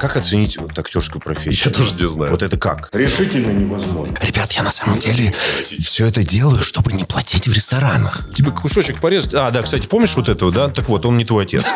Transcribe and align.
как 0.00 0.16
оценить 0.16 0.56
вот 0.56 0.76
актерскую 0.78 1.20
профессию? 1.20 1.70
Я 1.70 1.78
тоже 1.78 1.94
не 1.94 2.08
знаю. 2.08 2.32
Вот 2.32 2.42
это 2.42 2.58
как? 2.58 2.88
Решительно 2.92 3.52
невозможно. 3.52 4.16
Ребят, 4.22 4.50
я 4.52 4.62
на 4.62 4.70
самом 4.70 4.98
деле 4.98 5.32
все 5.62 6.06
это 6.06 6.24
делаю, 6.24 6.62
чтобы 6.62 6.92
не 6.92 7.04
платить 7.04 7.46
в 7.46 7.52
ресторанах. 7.52 8.26
Тебе 8.34 8.50
кусочек 8.50 8.98
порезать. 8.98 9.34
А, 9.34 9.50
да, 9.50 9.62
кстати, 9.62 9.86
помнишь 9.86 10.16
вот 10.16 10.30
этого, 10.30 10.50
да? 10.50 10.68
Так 10.68 10.88
вот, 10.88 11.04
он 11.04 11.18
не 11.18 11.24
твой 11.24 11.44
отец. 11.44 11.66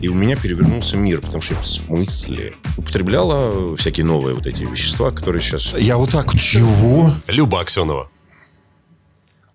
И 0.00 0.08
у 0.08 0.14
меня 0.14 0.36
перевернулся 0.36 0.98
мир, 0.98 1.20
потому 1.22 1.40
что 1.40 1.54
в 1.56 1.66
смысле? 1.66 2.52
Употребляла 2.76 3.76
всякие 3.76 4.04
новые 4.04 4.34
вот 4.34 4.46
эти 4.46 4.64
вещества, 4.64 5.10
которые 5.10 5.40
сейчас... 5.40 5.74
Я 5.78 5.96
вот 5.96 6.10
так, 6.10 6.38
чего? 6.38 7.14
Люба 7.28 7.60
Аксенова. 7.60 8.10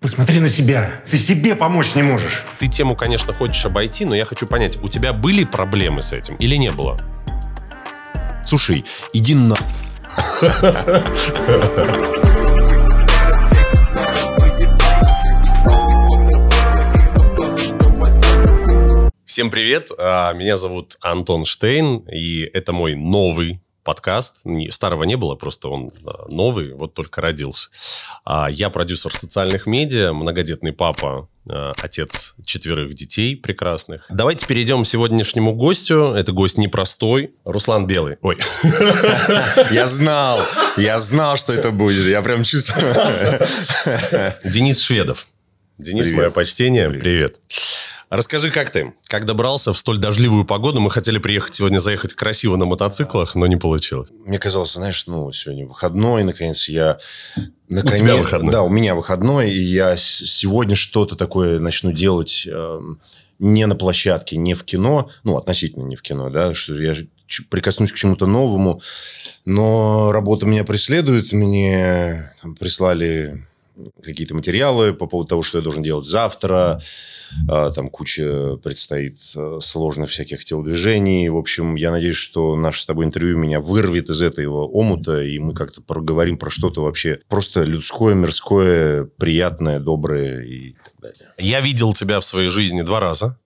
Посмотри 0.00 0.40
на 0.40 0.48
себя. 0.48 0.90
Ты 1.10 1.18
себе 1.18 1.54
помочь 1.54 1.94
не 1.94 2.02
можешь. 2.02 2.44
Ты 2.58 2.68
тему, 2.68 2.96
конечно, 2.96 3.34
хочешь 3.34 3.64
обойти, 3.66 4.06
но 4.06 4.14
я 4.14 4.24
хочу 4.24 4.46
понять, 4.46 4.78
у 4.82 4.88
тебя 4.88 5.12
были 5.12 5.44
проблемы 5.44 6.00
с 6.00 6.14
этим 6.14 6.36
или 6.36 6.56
не 6.56 6.70
было? 6.70 6.98
Слушай, 8.50 8.84
иди 9.12 9.36
на... 9.36 9.54
Всем 19.24 19.52
привет, 19.52 19.90
а, 19.96 20.32
меня 20.32 20.56
зовут 20.56 20.96
Антон 21.00 21.44
Штейн, 21.44 21.98
и 22.10 22.40
это 22.42 22.72
мой 22.72 22.96
новый 22.96 23.60
подкаст. 23.90 24.42
Не- 24.44 24.70
Старого 24.70 25.02
не 25.02 25.16
было, 25.16 25.34
просто 25.34 25.68
он 25.68 25.90
а, 26.06 26.26
новый, 26.30 26.74
вот 26.74 26.94
только 26.94 27.20
родился. 27.20 27.70
А, 28.24 28.48
Я 28.48 28.70
продюсер 28.70 29.12
социальных 29.12 29.66
медиа, 29.66 30.12
многодетный 30.12 30.72
папа, 30.72 31.28
а, 31.48 31.72
отец 31.82 32.34
четверых 32.46 32.94
детей 32.94 33.34
прекрасных. 33.36 34.04
Давайте 34.08 34.46
перейдем 34.46 34.84
к 34.84 34.86
сегодняшнему 34.86 35.54
гостю. 35.54 36.12
Это 36.14 36.30
гость 36.30 36.56
непростой, 36.56 37.34
Руслан 37.44 37.88
Белый. 37.88 38.16
Ой, 38.22 38.38
Я 39.72 39.88
знал, 39.88 40.40
я 40.76 41.00
знал, 41.00 41.36
что 41.36 41.52
это 41.52 41.72
будет. 41.72 42.06
Я 42.06 42.22
прям 42.22 42.44
чувствую. 42.44 42.94
Денис 44.44 44.80
Шведов. 44.80 45.26
Денис, 45.78 46.04
Привет. 46.06 46.16
мое 46.18 46.30
почтение. 46.30 46.90
Привет. 46.90 47.40
Расскажи, 48.10 48.50
как 48.50 48.70
ты? 48.70 48.92
Как 49.06 49.24
добрался 49.24 49.72
в 49.72 49.78
столь 49.78 49.98
дождливую 49.98 50.44
погоду? 50.44 50.80
Мы 50.80 50.90
хотели 50.90 51.18
приехать 51.18 51.54
сегодня, 51.54 51.78
заехать 51.78 52.14
красиво 52.14 52.56
на 52.56 52.64
мотоциклах, 52.66 53.36
но 53.36 53.46
не 53.46 53.56
получилось. 53.56 54.10
Мне 54.26 54.40
казалось, 54.40 54.72
знаешь, 54.72 55.06
ну, 55.06 55.30
сегодня 55.30 55.64
выходной, 55.64 56.24
наконец 56.24 56.68
я... 56.68 56.98
У 57.68 57.76
тебя 57.76 58.16
выходной. 58.16 58.50
Да, 58.50 58.62
у 58.64 58.68
меня 58.68 58.96
выходной, 58.96 59.52
и 59.52 59.60
я 59.60 59.96
сегодня 59.96 60.74
что-то 60.74 61.14
такое 61.14 61.60
начну 61.60 61.92
делать 61.92 62.48
эм, 62.50 63.00
не 63.38 63.64
на 63.66 63.76
площадке, 63.76 64.36
не 64.36 64.54
в 64.54 64.64
кино, 64.64 65.08
ну, 65.22 65.36
относительно 65.36 65.84
не 65.84 65.94
в 65.94 66.02
кино, 66.02 66.30
да, 66.30 66.52
что 66.52 66.74
я 66.74 66.96
прикоснусь 67.48 67.92
к 67.92 67.96
чему-то 67.96 68.26
новому, 68.26 68.82
но 69.44 70.10
работа 70.10 70.46
меня 70.46 70.64
преследует, 70.64 71.32
мне 71.32 72.34
там 72.42 72.56
прислали 72.56 73.46
какие-то 74.02 74.34
материалы 74.34 74.92
по 74.92 75.06
поводу 75.06 75.28
того, 75.28 75.42
что 75.42 75.58
я 75.58 75.62
должен 75.64 75.82
делать 75.82 76.04
завтра. 76.04 76.80
А, 77.48 77.70
Там 77.70 77.88
куча 77.88 78.56
предстоит 78.62 79.18
э, 79.36 79.58
сложных 79.60 80.10
всяких 80.10 80.44
телодвижений. 80.44 81.28
В 81.28 81.36
общем, 81.36 81.76
я 81.76 81.90
надеюсь, 81.92 82.16
что 82.16 82.56
наше 82.56 82.82
с 82.82 82.86
тобой 82.86 83.04
интервью 83.04 83.38
меня 83.38 83.60
вырвет 83.60 84.10
из 84.10 84.20
этого 84.22 84.66
омута, 84.66 85.22
и 85.22 85.38
мы 85.38 85.54
как-то 85.54 85.80
проговорим 85.80 86.36
про 86.38 86.50
что-то 86.50 86.82
вообще 86.82 87.20
просто 87.28 87.62
людское, 87.62 88.14
мирское, 88.14 89.04
приятное, 89.04 89.78
доброе 89.78 90.42
и 90.44 90.72
так 90.72 90.94
далее. 91.00 91.28
Я 91.38 91.60
видел 91.60 91.92
тебя 91.94 92.18
в 92.20 92.24
своей 92.24 92.48
жизни 92.48 92.82
два 92.82 93.00
раза. 93.00 93.38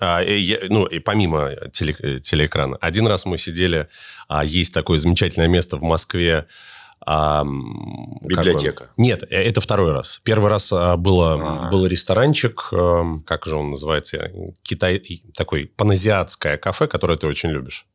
А, 0.00 0.20
я- 0.22 0.58
ну, 0.68 0.86
и 0.86 0.98
помимо 0.98 1.52
теле- 1.72 1.96
э, 2.00 2.20
телеэкрана. 2.20 2.76
Один 2.80 3.06
раз 3.06 3.26
мы 3.26 3.38
сидели, 3.38 3.88
а, 4.28 4.44
есть 4.44 4.74
такое 4.74 4.98
замечательное 4.98 5.48
место 5.48 5.76
в 5.76 5.82
Москве. 5.82 6.46
А, 7.06 7.44
Библиотека. 8.22 8.90
Нет, 8.96 9.22
э, 9.24 9.42
это 9.42 9.60
второй 9.60 9.92
раз. 9.92 10.20
Первый 10.24 10.50
раз 10.50 10.72
а, 10.72 10.96
было, 10.96 11.66
А. 11.66 11.70
был 11.70 11.86
ресторанчик, 11.86 12.70
как 13.26 13.46
же 13.46 13.56
он 13.56 13.70
называется, 13.70 14.30
Китай, 14.62 15.02
такой 15.36 15.66
паназиатское 15.66 16.56
кафе, 16.56 16.86
которое 16.86 17.16
ты 17.16 17.26
очень 17.26 17.50
любишь. 17.50 17.86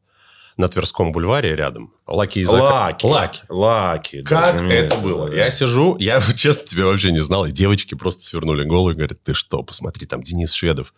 На 0.58 0.68
Тверском 0.68 1.14
бульваре 1.14 1.56
рядом. 1.56 1.94
Лаки 2.06 2.40
и 2.40 2.44
Зака- 2.44 2.60
Лаки. 2.62 3.06
Лаки. 3.06 3.42
Лаки. 3.50 4.22
да, 4.22 4.30
Как 4.42 4.52
знаменитое, 4.52 4.84
это 4.88 4.98
было? 4.98 5.30
да. 5.30 5.36
Я 5.36 5.50
сижу, 5.52 5.96
я 6.00 6.20
честно 6.36 6.68
тебя 6.68 6.86
вообще 6.86 7.12
не 7.14 7.20
знал, 7.22 7.46
и 7.46 7.52
девочки 7.52 7.96
просто 7.96 8.24
свернули 8.24 8.66
голову 8.66 8.92
и 8.92 8.94
говорят, 8.94 9.24
ты 9.24 9.34
что, 9.34 9.64
посмотри, 9.64 10.06
там 10.06 10.22
Денис 10.22 10.52
Шведов. 10.52 10.94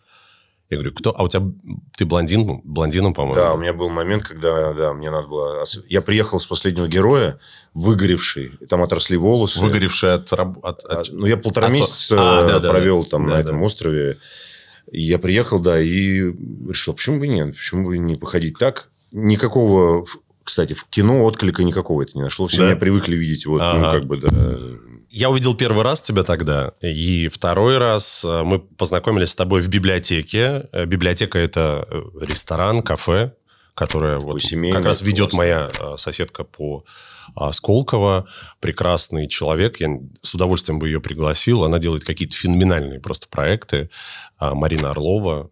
Я 0.72 0.78
говорю, 0.78 0.94
кто? 0.94 1.14
А 1.14 1.22
у 1.22 1.28
тебя, 1.28 1.42
ты 1.98 2.06
блондин, 2.06 2.62
блондином, 2.64 3.12
по-моему? 3.12 3.34
Да, 3.34 3.52
у 3.52 3.58
меня 3.58 3.74
был 3.74 3.90
момент, 3.90 4.22
когда 4.24 4.72
да, 4.72 4.94
мне 4.94 5.10
надо 5.10 5.28
было... 5.28 5.64
Я 5.86 6.00
приехал 6.00 6.40
с 6.40 6.46
последнего 6.46 6.88
героя, 6.88 7.38
выгоревший, 7.74 8.52
там 8.70 8.82
отросли 8.82 9.18
волосы. 9.18 9.60
Выгоревший 9.60 10.14
от, 10.14 10.32
раб- 10.32 10.64
от- 10.64 10.82
А, 10.88 11.00
от- 11.00 11.12
Ну, 11.12 11.26
я 11.26 11.36
полтора 11.36 11.68
Отцо- 11.68 11.74
месяца 11.74 12.16
А, 12.18 12.46
да, 12.48 12.58
да, 12.58 12.70
провел 12.70 13.02
да. 13.04 13.10
там 13.10 13.26
Да, 13.28 13.34
на 13.34 13.40
этом 13.40 13.58
да. 13.58 13.64
острове. 13.66 14.16
И 14.90 15.02
я 15.02 15.18
приехал, 15.18 15.60
да, 15.60 15.78
и 15.78 16.32
решил, 16.66 16.94
почему 16.94 17.18
бы 17.20 17.28
нет? 17.28 17.50
Почему 17.54 17.84
бы 17.84 17.98
не 17.98 18.14
походить 18.14 18.56
так? 18.58 18.88
Никакого, 19.12 20.06
кстати, 20.42 20.72
в 20.72 20.86
кино 20.86 21.22
отклика 21.24 21.64
никакого 21.64 22.00
это 22.00 22.12
не 22.14 22.22
нашло. 22.22 22.46
Все 22.46 22.62
Да? 22.62 22.66
меня 22.68 22.76
привыкли 22.76 23.14
видеть 23.14 23.44
вот, 23.44 23.58
ну, 23.58 23.64
Ага. 23.64 23.92
как 23.92 24.06
бы, 24.06 24.16
да. 24.16 24.28
Я 25.14 25.28
увидел 25.28 25.54
первый 25.54 25.84
раз 25.84 26.00
тебя 26.00 26.22
тогда, 26.22 26.72
и 26.80 27.28
второй 27.28 27.76
раз 27.76 28.24
э, 28.24 28.42
мы 28.44 28.60
познакомились 28.60 29.28
с 29.28 29.34
тобой 29.34 29.60
в 29.60 29.68
библиотеке. 29.68 30.70
Э, 30.72 30.86
Библиотека– 30.86 31.38
это 31.40 31.86
э, 31.90 32.02
ресторан, 32.22 32.80
кафе, 32.80 33.34
которое 33.74 34.18
вот 34.18 34.40
семейное, 34.40 34.78
как 34.78 34.86
раз 34.86 35.02
ведет 35.02 35.34
моя 35.34 35.70
соседка 35.96 36.44
по 36.44 36.86
а, 37.34 37.52
Сколково. 37.52 38.26
Прекрасный 38.60 39.28
человек. 39.28 39.80
Я 39.80 39.98
с 40.22 40.34
удовольствием 40.34 40.78
бы 40.78 40.88
ее 40.88 41.00
пригласил. 41.00 41.64
Она 41.64 41.78
делает 41.78 42.04
какие-то 42.04 42.34
феноменальные 42.34 43.00
просто 43.00 43.28
проекты. 43.28 43.90
А, 44.38 44.54
Марина 44.54 44.92
Орлова. 44.92 45.50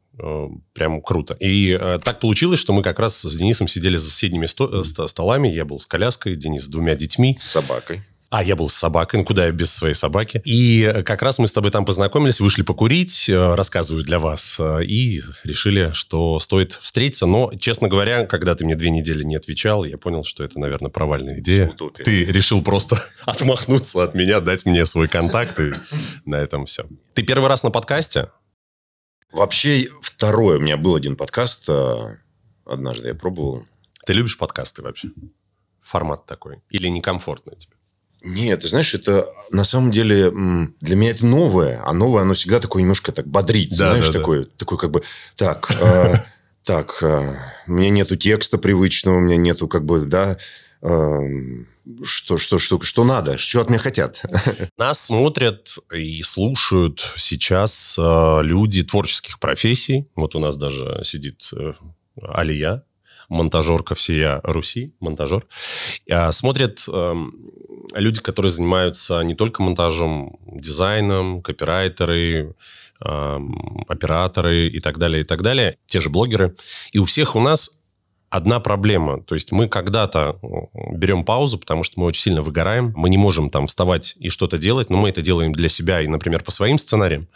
Прям 0.74 1.00
круто. 1.00 1.34
И 1.40 1.78
так 2.04 2.20
получилось, 2.20 2.60
что 2.60 2.74
мы 2.74 2.82
как 2.82 2.98
раз 2.98 3.22
с 3.22 3.36
Денисом 3.36 3.68
сидели 3.68 3.96
за 3.96 4.10
соседними 4.10 4.44
сто- 4.44 4.82
ст- 4.84 5.08
столами. 5.08 5.48
Я 5.48 5.64
был 5.64 5.80
с 5.80 5.86
коляской, 5.86 6.36
Денис 6.36 6.64
с 6.64 6.68
двумя 6.68 6.94
детьми. 6.94 7.38
С 7.40 7.46
собакой. 7.46 8.02
А, 8.30 8.44
я 8.44 8.54
был 8.54 8.68
с 8.68 8.74
собакой, 8.74 9.18
ну 9.18 9.24
куда 9.24 9.46
я 9.46 9.50
без 9.50 9.74
своей 9.74 9.94
собаки. 9.94 10.40
И 10.44 10.84
э, 10.84 11.02
как 11.02 11.20
раз 11.22 11.40
мы 11.40 11.48
с 11.48 11.52
тобой 11.52 11.72
там 11.72 11.84
познакомились, 11.84 12.38
вышли 12.38 12.62
покурить, 12.62 13.28
э, 13.28 13.54
рассказываю 13.56 14.04
для 14.04 14.20
вас, 14.20 14.56
э, 14.60 14.84
и 14.84 15.20
решили, 15.42 15.90
что 15.94 16.38
стоит 16.38 16.74
встретиться. 16.74 17.26
Но, 17.26 17.52
честно 17.58 17.88
говоря, 17.88 18.26
когда 18.26 18.54
ты 18.54 18.64
мне 18.64 18.76
две 18.76 18.90
недели 18.90 19.24
не 19.24 19.34
отвечал, 19.34 19.84
я 19.84 19.98
понял, 19.98 20.22
что 20.22 20.44
это, 20.44 20.60
наверное, 20.60 20.92
провальная 20.92 21.40
идея. 21.40 21.70
Утопия. 21.70 22.04
Ты 22.04 22.24
решил 22.24 22.62
просто 22.62 23.02
отмахнуться 23.24 24.04
от 24.04 24.14
меня, 24.14 24.38
дать 24.38 24.64
мне 24.64 24.86
свой 24.86 25.08
контакт, 25.08 25.58
и 25.58 25.72
на 26.24 26.36
этом 26.36 26.66
все. 26.66 26.86
Ты 27.14 27.24
первый 27.24 27.48
раз 27.48 27.64
на 27.64 27.72
подкасте? 27.72 28.28
Вообще, 29.32 29.88
второе. 30.02 30.58
У 30.58 30.60
меня 30.60 30.76
был 30.76 30.94
один 30.94 31.16
подкаст. 31.16 31.68
Однажды 32.64 33.08
я 33.08 33.14
пробовал. 33.16 33.66
Ты 34.06 34.12
любишь 34.12 34.38
подкасты 34.38 34.82
вообще? 34.82 35.08
Формат 35.80 36.26
такой? 36.26 36.62
Или 36.70 36.86
некомфортный 36.86 37.56
тебе? 37.56 37.79
Нет, 38.22 38.60
ты 38.60 38.68
знаешь, 38.68 38.94
это 38.94 39.28
на 39.50 39.64
самом 39.64 39.90
деле 39.90 40.30
для 40.80 40.96
меня 40.96 41.10
это 41.10 41.24
новое, 41.24 41.80
а 41.84 41.92
новое 41.92 42.22
оно 42.22 42.34
всегда 42.34 42.60
такое 42.60 42.82
немножко 42.82 43.12
так 43.12 43.26
бодрит, 43.26 43.70
Да, 43.70 43.76
знаешь, 43.90 44.06
да, 44.08 44.12
да. 44.12 44.18
такое, 44.18 44.44
такой 44.44 44.78
как 44.78 44.90
бы 44.90 45.02
так, 45.36 45.70
э, 45.80 46.14
так, 46.64 46.98
э, 47.02 47.34
у 47.66 47.72
меня 47.72 47.90
нету 47.90 48.16
текста 48.16 48.58
привычного, 48.58 49.16
у 49.16 49.20
меня 49.20 49.36
нету 49.36 49.68
как 49.68 49.84
бы, 49.84 50.00
да, 50.00 50.36
эм, 50.82 51.66
что, 52.04 52.36
что, 52.36 52.58
что, 52.58 52.80
что 52.82 53.04
надо, 53.04 53.38
что 53.38 53.60
от 53.60 53.68
меня 53.68 53.78
хотят. 53.78 54.22
Нас 54.78 55.06
смотрят 55.06 55.76
и 55.92 56.22
слушают 56.22 57.00
сейчас 57.16 57.96
э, 57.98 58.38
люди 58.42 58.82
творческих 58.82 59.38
профессий. 59.40 60.08
Вот 60.14 60.34
у 60.34 60.38
нас 60.38 60.56
даже 60.56 61.00
сидит 61.04 61.48
э, 61.56 61.72
Алия, 62.22 62.84
монтажерка 63.28 63.94
всея 63.94 64.40
Руси, 64.44 64.94
монтажер. 65.00 65.46
А, 66.10 66.32
смотрят 66.32 66.84
эм, 66.88 67.34
люди, 67.94 68.20
которые 68.20 68.50
занимаются 68.50 69.20
не 69.22 69.34
только 69.34 69.62
монтажом, 69.62 70.38
дизайном, 70.46 71.42
копирайтеры, 71.42 72.54
операторы 73.00 74.68
и 74.68 74.80
так 74.80 74.98
далее, 74.98 75.22
и 75.22 75.24
так 75.24 75.42
далее. 75.42 75.78
Те 75.86 76.00
же 76.00 76.10
блогеры. 76.10 76.54
И 76.92 76.98
у 76.98 77.04
всех 77.04 77.34
у 77.34 77.40
нас 77.40 77.80
одна 78.28 78.60
проблема. 78.60 79.22
То 79.22 79.34
есть 79.34 79.52
мы 79.52 79.68
когда-то 79.68 80.38
берем 80.92 81.24
паузу, 81.24 81.58
потому 81.58 81.82
что 81.82 81.98
мы 81.98 82.06
очень 82.06 82.22
сильно 82.22 82.42
выгораем. 82.42 82.92
Мы 82.96 83.10
не 83.10 83.18
можем 83.18 83.50
там 83.50 83.66
вставать 83.66 84.14
и 84.18 84.28
что-то 84.28 84.58
делать, 84.58 84.90
но 84.90 84.98
мы 84.98 85.08
это 85.08 85.22
делаем 85.22 85.52
для 85.52 85.68
себя 85.68 86.00
и, 86.00 86.06
например, 86.06 86.44
по 86.44 86.50
своим 86.50 86.78
сценариям. 86.78 87.26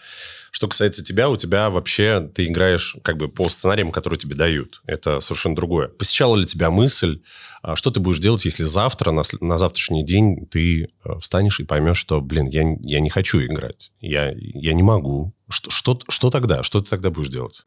Что 0.55 0.69
касается 0.69 1.03
тебя, 1.03 1.31
у 1.31 1.37
тебя 1.37 1.69
вообще 1.69 2.31
ты 2.33 2.45
играешь 2.45 2.97
как 3.03 3.17
бы 3.17 3.29
по 3.29 3.49
сценариям, 3.49 3.91
которые 3.91 4.21
тебе 4.21 4.37
дают. 4.37 4.83
Это 4.87 5.19
совершенно 5.19 5.57
другое. 5.57 5.89
Посещала 5.89 6.37
ли 6.37 6.47
тебя 6.47 6.71
мысль, 6.71 7.23
а, 7.61 7.75
что 7.75 7.91
ты 7.91 7.99
будешь 7.99 8.21
делать, 8.21 8.45
если 8.45 8.63
завтра, 8.63 9.11
на, 9.11 9.25
на 9.41 9.59
завтрашний 9.59 10.05
день 10.05 10.47
ты 10.47 10.85
э, 10.85 11.19
встанешь 11.19 11.59
и 11.59 11.65
поймешь, 11.65 11.99
что, 11.99 12.21
блин, 12.21 12.47
я, 12.47 12.77
я 12.83 13.01
не 13.01 13.11
хочу 13.11 13.41
играть, 13.41 13.91
я, 14.01 14.33
я 14.37 14.75
не 14.75 14.85
могу. 14.85 15.35
Что, 15.49 15.71
что, 15.71 15.99
что 16.09 16.31
тогда? 16.31 16.63
Что 16.63 16.81
ты 16.81 16.89
тогда 16.89 17.11
будешь 17.11 17.31
делать? 17.31 17.65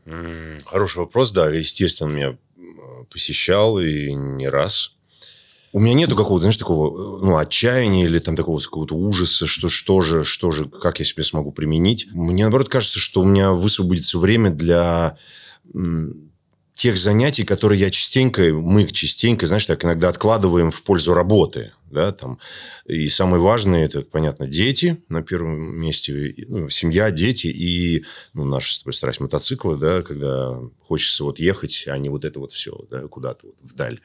Хороший 0.66 1.00
вопрос, 1.00 1.34
да, 1.34 1.50
естественно, 1.50 2.08
меня 2.08 2.38
посещал 3.12 3.82
и 3.82 4.14
не 4.14 4.48
раз. 4.48 4.94
У 5.78 5.80
меня 5.80 5.94
нету 5.94 6.16
какого-то, 6.16 6.42
знаешь, 6.42 6.58
такого, 6.58 7.20
ну, 7.24 7.38
отчаяния 7.38 8.06
или 8.06 8.18
там 8.18 8.36
такого 8.36 8.60
какого-то 8.60 8.96
ужаса, 8.96 9.46
что, 9.46 9.70
что 9.70 10.02
же, 10.02 10.24
что 10.24 10.50
же, 10.50 10.66
как 10.66 10.98
я 10.98 11.06
себе 11.06 11.22
смогу 11.22 11.52
применить. 11.52 12.08
Мне, 12.14 12.46
наоборот, 12.46 12.68
кажется, 12.68 12.98
что 12.98 13.22
у 13.22 13.26
меня 13.26 13.52
высвободится 13.52 14.18
время 14.18 14.50
для 14.50 15.20
тех 16.74 16.98
занятий, 16.98 17.44
которые 17.44 17.80
я 17.80 17.92
частенько, 17.92 18.42
мы 18.56 18.88
частенько, 18.88 19.46
знаешь, 19.46 19.68
так 19.68 19.86
иногда 19.86 20.10
откладываем 20.10 20.72
в 20.72 20.82
пользу 20.82 21.14
работы. 21.14 21.74
Да, 21.92 22.12
там. 22.12 22.40
И 22.88 23.08
самое 23.08 23.40
важное, 23.40 23.86
это, 23.86 24.02
понятно, 24.02 24.48
дети 24.48 24.98
на 25.10 25.22
первом 25.22 25.80
месте, 25.80 26.34
ну, 26.48 26.70
семья, 26.70 27.12
дети 27.12 27.48
и 27.48 28.04
ну, 28.34 28.46
наша 28.46 28.74
с 28.74 28.96
страсть 28.96 29.20
мотоциклы, 29.20 29.78
да, 29.78 30.02
когда 30.02 30.60
хочется 30.88 31.24
вот 31.24 31.40
ехать, 31.40 31.86
а 31.88 31.96
не 32.00 32.10
вот 32.10 32.26
это 32.26 32.40
вот 32.40 32.52
все 32.52 32.76
да, 32.90 33.02
куда-то 33.02 33.46
вот 33.46 33.56
вдаль. 33.62 34.02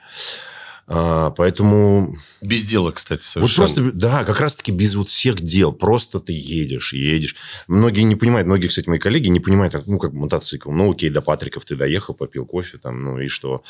А, 0.87 1.31
поэтому... 1.31 2.17
Без 2.41 2.65
дела, 2.65 2.91
кстати, 2.91 3.21
Вот 3.21 3.51
совершенно. 3.51 3.67
просто, 3.67 3.93
да, 3.93 4.25
как 4.25 4.41
раз-таки 4.41 4.73
без 4.73 4.95
вот 4.95 5.09
всех 5.09 5.41
дел. 5.41 5.73
Просто 5.73 6.21
ты 6.21 6.33
едешь, 6.33 6.93
едешь. 6.93 7.37
Многие 7.69 8.03
не 8.03 8.17
понимают, 8.17 8.47
многие, 8.47 8.69
кстати, 8.69 8.89
мои 8.89 8.99
коллеги 8.99 9.29
не 9.29 9.41
понимают, 9.41 9.75
ну, 9.87 9.99
как 9.99 10.13
мотоцикл. 10.13 10.71
Ну, 10.71 10.91
окей, 10.91 11.11
до 11.11 11.23
Патриков 11.23 11.65
ты 11.65 11.77
доехал, 11.77 12.15
попил 12.15 12.45
кофе 12.47 12.79
там, 12.79 13.03
ну, 13.03 13.19
и 13.19 13.29
что? 13.29 13.63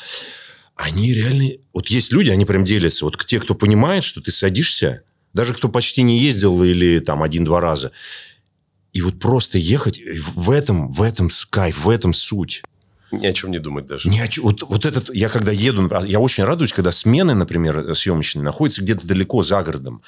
Они 0.75 1.13
реально... 1.13 1.51
Вот 1.71 1.87
есть 1.87 2.11
люди, 2.11 2.29
они 2.29 2.45
прям 2.45 2.63
делятся. 2.63 3.05
Вот 3.05 3.23
те, 3.25 3.39
кто 3.39 3.53
понимает, 3.53 4.03
что 4.03 4.21
ты 4.21 4.31
садишься, 4.31 5.03
даже 5.33 5.53
кто 5.53 5.69
почти 5.69 6.01
не 6.01 6.19
ездил 6.19 6.63
или 6.63 6.99
там 6.99 7.21
один-два 7.21 7.61
раза, 7.61 7.91
и 8.91 9.01
вот 9.01 9.19
просто 9.19 9.57
ехать, 9.57 10.01
в 10.35 10.51
этом, 10.51 10.89
в 10.89 11.01
этом 11.01 11.29
кайф, 11.49 11.85
в 11.85 11.89
этом 11.89 12.13
суть. 12.13 12.63
Ни 13.19 13.27
о 13.27 13.33
чем 13.33 13.51
не 13.51 13.59
думать 13.59 13.85
даже. 13.85 14.09
Ни 14.09 14.19
о 14.19 14.27
чём. 14.27 14.45
вот, 14.45 14.63
вот 14.63 14.85
этот, 14.85 15.13
я 15.13 15.29
когда 15.29 15.51
еду, 15.51 15.89
я 16.05 16.19
очень 16.19 16.43
радуюсь, 16.43 16.73
когда 16.73 16.91
смены, 16.91 17.33
например, 17.33 17.95
съемочные, 17.95 18.43
находятся 18.43 18.81
где-то 18.81 19.07
далеко 19.07 19.43
за 19.43 19.61
городом. 19.63 20.01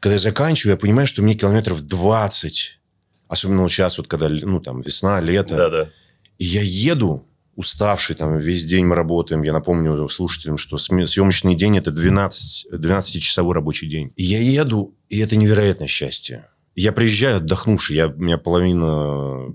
Когда 0.00 0.14
я 0.14 0.18
заканчиваю, 0.18 0.72
я 0.72 0.76
понимаю, 0.76 1.06
что 1.06 1.22
мне 1.22 1.34
километров 1.34 1.80
20. 1.82 2.80
Особенно 3.28 3.62
вот 3.62 3.70
сейчас, 3.70 3.98
вот 3.98 4.08
когда 4.08 4.28
ну, 4.28 4.60
там, 4.60 4.80
весна, 4.80 5.20
лето. 5.20 5.56
Да-да. 5.56 5.90
И 6.38 6.44
я 6.44 6.62
еду, 6.62 7.26
уставший, 7.54 8.16
там, 8.16 8.38
весь 8.38 8.64
день 8.64 8.84
мы 8.84 8.96
работаем. 8.96 9.42
Я 9.42 9.52
напомню 9.52 10.08
слушателям, 10.08 10.56
что 10.56 10.76
съемочный 10.76 11.54
день– 11.54 11.78
это 11.78 11.90
12, 11.90 12.72
12-часовой 12.72 13.54
рабочий 13.54 13.88
день. 13.88 14.12
И 14.16 14.24
я 14.24 14.40
еду, 14.40 14.96
и 15.08 15.18
это 15.18 15.36
невероятное 15.36 15.88
счастье. 15.88 16.48
Я 16.74 16.92
приезжаю 16.92 17.36
отдохнувший, 17.36 17.96
я, 17.96 18.08
у 18.08 18.16
меня 18.16 18.38
половина... 18.38 19.52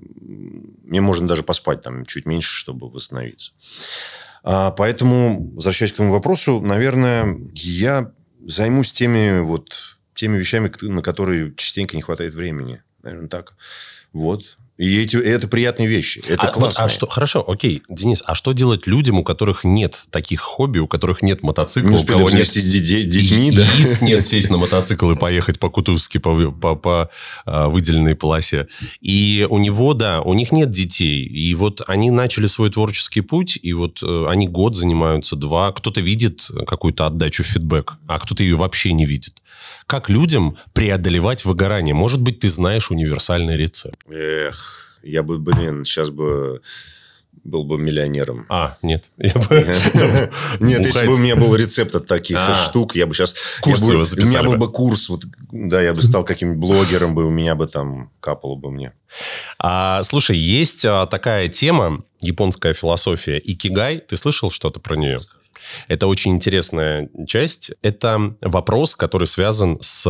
Мне 0.88 1.02
можно 1.02 1.28
даже 1.28 1.44
поспать 1.44 1.82
там 1.82 2.06
чуть 2.06 2.26
меньше, 2.26 2.54
чтобы 2.54 2.90
восстановиться. 2.90 3.52
А, 4.44 4.72
поэтому, 4.72 5.52
возвращаясь 5.54 5.92
к 5.92 5.96
твоему 5.98 6.14
вопросу, 6.14 6.62
наверное, 6.62 7.38
я 7.54 8.12
займусь 8.46 8.94
теми 8.94 9.40
вот 9.42 9.98
теми 10.14 10.38
вещами, 10.38 10.72
на 10.82 11.02
которые 11.02 11.54
частенько 11.56 11.96
не 11.96 12.02
хватает 12.02 12.34
времени. 12.34 12.82
Наверное, 13.04 13.30
так. 13.30 13.54
Вот. 14.14 14.58
И, 14.78 15.02
эти, 15.02 15.16
и 15.16 15.20
это 15.20 15.48
приятные 15.48 15.88
вещи. 15.88 16.22
Это 16.28 16.44
а, 16.44 16.46
вот, 16.46 16.54
классно. 16.54 16.86
а 16.86 16.90
что, 16.90 17.08
хорошо, 17.08 17.44
окей, 17.48 17.82
Денис, 17.90 18.22
а 18.26 18.36
что 18.36 18.52
делать 18.52 18.86
людям, 18.86 19.18
у 19.18 19.24
которых 19.24 19.64
нет 19.64 20.06
таких 20.12 20.40
хобби, 20.42 20.78
у 20.78 20.88
которых 20.88 21.24
нет 21.24 21.42
мотоцикла, 21.42 21.90
Не 21.90 21.96
у 21.98 22.06
кого 22.06 22.30
нет 22.30 22.48
детьми, 22.52 23.50
и- 23.50 23.56
да? 23.56 23.64
яиц 23.64 24.02
нет 24.02 24.24
сесть 24.24 24.52
на 24.52 24.58
мотоцикл 24.58 25.12
и 25.12 25.16
поехать 25.16 25.60
по 25.60 25.72
Кутузовски 25.72 26.20
по, 26.20 26.52
по, 26.52 26.76
по, 26.76 27.10
а, 27.46 27.70
выделенной 27.70 28.16
полосе. 28.16 28.68
И 29.02 29.48
у 29.50 29.58
него, 29.58 29.96
да, 29.96 30.22
у 30.22 30.36
них 30.36 30.52
нет 30.52 30.70
детей. 30.70 31.26
И 31.26 31.56
вот 31.56 31.82
они 31.88 32.12
начали 32.12 32.46
свой 32.46 32.70
творческий 32.70 33.22
путь, 33.22 33.58
и 33.62 33.74
вот 33.74 34.04
э, 34.04 34.26
они 34.30 34.48
год 34.48 34.76
занимаются, 34.76 35.36
два. 35.36 35.72
Кто-то 35.72 36.02
видит 36.02 36.50
какую-то 36.68 37.08
отдачу, 37.08 37.44
фидбэк, 37.44 37.94
а 38.08 38.20
кто-то 38.20 38.44
ее 38.44 38.56
вообще 38.56 38.94
не 38.94 39.06
видит. 39.06 39.42
Как 39.88 40.10
людям 40.10 40.58
преодолевать 40.74 41.46
выгорание? 41.46 41.96
Может 41.96 42.22
быть, 42.22 42.40
ты 42.40 42.50
знаешь 42.50 42.92
универсальный 42.92 43.56
рецепт? 43.56 43.98
Эх, 44.10 45.00
я 45.02 45.24
бы, 45.24 45.40
блин, 45.40 45.86
сейчас 45.86 46.10
бы 46.10 46.62
был 47.46 47.64
бы 47.64 47.78
миллионером. 47.78 48.46
А, 48.50 48.76
нет. 48.82 49.10
Нет, 49.18 50.86
если 50.86 51.08
бы 51.08 51.14
у 51.14 51.18
меня 51.18 51.38
был 51.38 51.56
рецепт 51.56 51.96
от 51.96 52.06
таких 52.06 52.36
А. 52.38 52.56
штук, 52.56 52.96
я 52.96 53.08
бы 53.08 53.14
сейчас... 53.14 53.36
Вы 53.64 53.72
У 53.72 54.28
меня 54.28 54.44
был 54.44 54.58
бы. 54.58 54.68
курс, 54.68 55.10
да, 55.52 55.82
я 55.82 55.94
бы 55.94 56.02
стал 56.02 56.26
каким-нибудь 56.26 56.60
блогером, 56.60 57.16
бы, 57.16 57.26
у 57.26 57.30
меня 57.30 57.56
бы 57.56 57.68
там 57.68 58.12
капало 58.20 58.56
бы 58.56 58.70
мне. 58.70 58.92
А, 59.60 60.04
слушай, 60.04 60.38
есть 60.38 60.84
а, 60.84 61.06
такая 61.06 61.48
тема, 61.48 62.04
японская 62.20 62.74
философия, 62.74 63.42
икигай. 63.42 64.00
Ты 64.00 64.18
слышал 64.18 64.52
что-то 64.52 64.82
про 64.82 64.96
нее? 64.96 65.20
Это 65.88 66.08
очень 66.08 66.32
интересная 66.34 67.10
часть. 67.28 67.72
Это 67.82 68.36
вопрос, 68.42 68.96
который 68.96 69.28
связан 69.28 69.78
с 69.82 70.06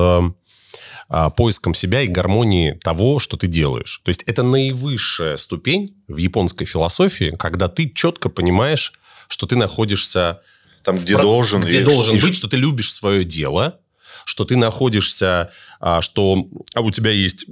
а, 1.09 1.30
поиском 1.30 1.74
себя 1.74 2.01
и 2.01 2.07
гармонии 2.07 2.74
того, 2.83 3.19
что 3.19 3.38
ты 3.38 3.48
делаешь. 3.48 4.01
То 4.04 4.09
есть 4.09 4.24
это 4.24 4.44
наивысшая 4.44 5.38
ступень 5.38 5.95
в 6.09 6.18
японской 6.18 6.65
философии, 6.65 7.33
когда 7.39 7.69
ты 7.69 7.89
четко 7.89 8.27
понимаешь, 8.30 8.92
что 9.30 9.45
ты 9.48 9.56
находишься 9.56 10.42
Там, 10.83 10.98
где 10.98 11.13
про- 11.15 11.24
должен. 11.24 11.62
где 11.62 11.80
и- 11.81 11.83
должен 11.86 12.15
и- 12.18 12.21
быть, 12.21 12.36
что 12.36 12.50
ты 12.50 12.57
любишь 12.57 12.92
свое 12.94 13.24
дело, 13.24 13.80
что 14.25 14.44
ты 14.44 14.57
находишься, 14.57 15.51
а, 15.80 16.01
что 16.01 16.45
а 16.75 16.81
у 16.81 16.92
тебя 16.92 17.12
есть 17.12 17.45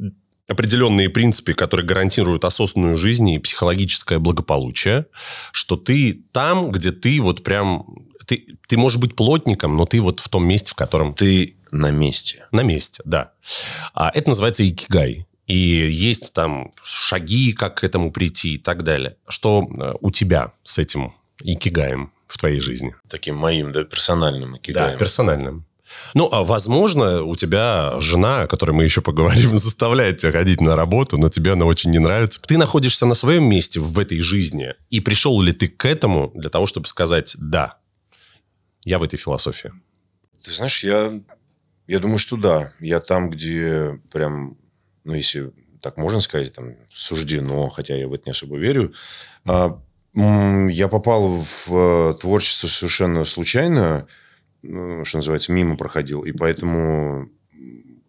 определенные 0.48 1.10
принципы, 1.10 1.54
которые 1.54 1.86
гарантируют 1.86 2.46
осознанную 2.46 2.98
жизнь 2.98 3.30
и 3.30 3.40
психологическое 3.40 4.20
благополучие, 4.20 5.08
что 5.52 5.76
ты 5.76 6.24
там, 6.32 6.72
где 6.72 6.92
ты 6.92 7.20
вот 7.22 7.44
прям... 7.44 7.86
Ты, 8.26 8.48
ты 8.68 8.78
можешь 8.78 8.98
быть 8.98 9.16
плотником, 9.16 9.78
но 9.78 9.86
ты 9.86 10.02
вот 10.02 10.20
в 10.20 10.30
том 10.30 10.48
месте, 10.48 10.72
в 10.72 10.76
котором 10.76 11.14
Ты 11.14 11.58
на 11.72 11.92
месте. 11.92 12.48
на 12.52 12.62
месте, 12.62 13.04
да. 13.06 13.34
А 13.94 14.12
это 14.14 14.30
называется 14.30 14.68
икигай. 14.68 15.28
И 15.46 15.58
есть 15.58 16.34
там 16.34 16.74
шаги, 16.82 17.54
как 17.54 17.82
к 17.82 17.84
этому 17.84 18.12
прийти 18.12 18.56
и 18.56 18.58
так 18.58 18.84
далее. 18.84 19.18
Что 19.28 19.68
э, 19.80 19.94
у 20.02 20.10
тебя 20.10 20.54
с 20.64 20.80
этим 20.80 21.14
икигаем 21.44 22.12
в 22.28 22.40
твоей 22.40 22.60
жизни? 22.60 22.96
Таким 23.08 23.36
моим, 23.36 23.72
да, 23.72 23.84
персональным 23.84 24.58
икигаем. 24.58 24.98
персональным. 24.98 25.66
Ну, 26.14 26.30
а 26.32 26.44
возможно, 26.44 27.24
у 27.24 27.36
тебя 27.36 28.00
жена, 28.00 28.42
о 28.42 28.48
которой 28.48 28.72
мы 28.72 28.84
еще 28.84 29.02
поговорим, 29.02 29.56
заставляет 29.58 30.18
тебя 30.18 30.32
ходить 30.32 30.62
на 30.62 30.76
работу, 30.76 31.18
но 31.18 31.30
тебе 31.30 31.54
она 31.54 31.66
очень 31.66 31.92
не 31.92 32.00
нравится. 32.00 32.42
Ты 32.42 32.58
находишься 32.58 33.06
на 33.06 33.16
своем 33.16 33.46
месте 33.46 33.80
в 33.80 34.00
этой 34.00 34.20
жизни. 34.20 34.74
И 34.90 35.02
пришел 35.02 35.42
ли 35.42 35.52
ты 35.52 35.68
к 35.68 35.86
этому 35.86 36.32
для 36.36 36.50
того, 36.50 36.68
чтобы 36.68 36.88
сказать 36.88 37.36
«да, 37.38 37.78
я 38.84 39.00
в 39.00 39.04
этой 39.04 39.18
философии»? 39.18 39.72
Ты 40.44 40.52
знаешь, 40.52 40.84
я, 40.84 41.20
я 41.88 42.00
думаю, 42.00 42.18
что 42.18 42.38
да. 42.38 42.74
Я 42.80 43.00
там, 43.00 43.30
где 43.30 44.00
прям, 44.12 44.58
ну, 45.04 45.14
если 45.16 45.52
так 45.82 45.98
можно 45.98 46.20
сказать, 46.20 46.52
там, 46.52 46.76
суждено, 46.92 47.70
хотя 47.70 47.96
я 47.96 48.08
в 48.08 48.14
это 48.14 48.24
не 48.26 48.32
особо 48.32 48.58
верю. 48.58 48.94
А, 49.46 49.80
я 50.16 50.88
попал 50.88 51.38
в 51.38 51.68
э, 51.70 52.14
творчество 52.20 52.68
совершенно 52.68 53.24
случайно, 53.24 54.08
что 55.04 55.18
называется, 55.18 55.52
мимо 55.52 55.78
проходил. 55.78 56.22
И 56.24 56.32
поэтому 56.32 57.30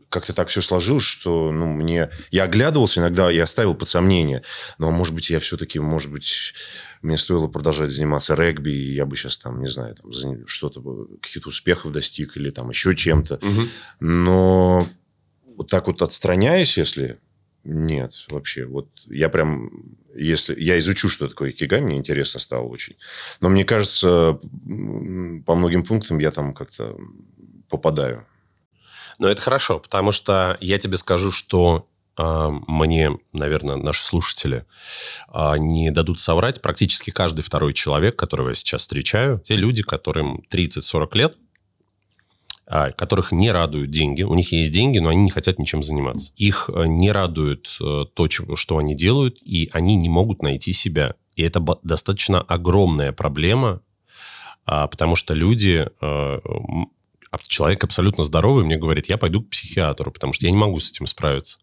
как-то 0.08 0.32
так 0.32 0.48
все 0.48 0.62
сложилось, 0.62 1.04
что 1.04 1.52
ну, 1.52 1.72
мне... 1.72 2.10
Я 2.30 2.44
оглядывался 2.44 3.00
иногда, 3.00 3.30
я 3.30 3.44
ставил 3.46 3.74
под 3.74 3.88
сомнение. 3.88 4.42
Но, 4.78 4.90
может 4.90 5.14
быть, 5.14 5.30
я 5.30 5.40
все-таки, 5.40 5.78
может 5.78 6.10
быть, 6.10 6.54
мне 7.02 7.16
стоило 7.16 7.48
продолжать 7.48 7.90
заниматься 7.90 8.34
регби, 8.34 8.70
и 8.70 8.94
я 8.94 9.04
бы 9.04 9.16
сейчас 9.16 9.36
там, 9.36 9.60
не 9.60 9.68
знаю, 9.68 9.96
там, 9.96 10.12
что-то, 10.46 10.80
каких-то 11.20 11.48
успехов 11.48 11.92
достиг 11.92 12.36
или 12.36 12.50
там 12.50 12.70
еще 12.70 12.94
чем-то. 12.94 13.40
Но 14.00 14.88
вот 15.56 15.68
так 15.68 15.86
вот 15.86 16.02
отстраняясь, 16.02 16.78
если... 16.78 17.18
Нет, 17.64 18.12
вообще. 18.30 18.64
Вот 18.64 18.88
я 19.06 19.28
прям... 19.28 19.95
Если 20.18 20.58
я 20.60 20.78
изучу, 20.78 21.08
что 21.08 21.28
такое 21.28 21.50
икигай, 21.50 21.80
мне 21.80 21.96
интересно 21.96 22.40
стало 22.40 22.64
очень. 22.64 22.96
Но 23.40 23.48
мне 23.48 23.64
кажется, 23.64 24.38
по 25.46 25.54
многим 25.54 25.84
пунктам 25.84 26.18
я 26.18 26.30
там 26.30 26.54
как-то 26.54 26.96
попадаю. 27.68 28.26
Но 29.18 29.28
это 29.28 29.42
хорошо, 29.42 29.78
потому 29.78 30.12
что 30.12 30.56
я 30.60 30.78
тебе 30.78 30.96
скажу, 30.96 31.32
что 31.32 31.88
а, 32.16 32.50
мне, 32.66 33.18
наверное, 33.32 33.76
наши 33.76 34.04
слушатели 34.04 34.64
а, 35.28 35.56
не 35.58 35.90
дадут 35.90 36.18
соврать. 36.20 36.62
Практически 36.62 37.10
каждый 37.10 37.42
второй 37.42 37.72
человек, 37.72 38.16
которого 38.16 38.50
я 38.50 38.54
сейчас 38.54 38.82
встречаю, 38.82 39.40
те 39.40 39.56
люди, 39.56 39.82
которым 39.82 40.44
30-40 40.50 41.16
лет, 41.16 41.38
которых 42.68 43.30
не 43.30 43.52
радуют 43.52 43.90
деньги. 43.90 44.24
У 44.24 44.34
них 44.34 44.50
есть 44.50 44.72
деньги, 44.72 44.98
но 44.98 45.10
они 45.10 45.22
не 45.22 45.30
хотят 45.30 45.58
ничем 45.58 45.84
заниматься. 45.84 46.32
Их 46.36 46.68
э, 46.72 46.86
не 46.86 47.12
радует 47.12 47.76
э, 47.80 48.06
то, 48.12 48.28
что 48.28 48.78
они 48.78 48.96
делают, 48.96 49.38
и 49.40 49.70
они 49.72 49.94
не 49.94 50.08
могут 50.08 50.42
найти 50.42 50.72
себя. 50.72 51.14
И 51.36 51.42
это 51.42 51.60
достаточно 51.84 52.40
огромная 52.40 53.12
проблема, 53.12 53.82
а, 54.64 54.88
потому 54.88 55.14
что 55.14 55.32
люди... 55.34 55.86
э, 55.86 56.38
а 57.30 57.38
Человек 57.46 57.84
абсолютно 57.84 58.24
здоровый 58.24 58.64
мне 58.64 58.78
говорит, 58.78 59.06
я 59.06 59.18
пойду 59.18 59.42
к 59.42 59.50
психиатру, 59.50 60.10
потому 60.10 60.32
что 60.32 60.46
я 60.46 60.50
не 60.50 60.56
могу 60.56 60.80
с 60.80 60.90
этим 60.90 61.06
справиться. 61.06 61.58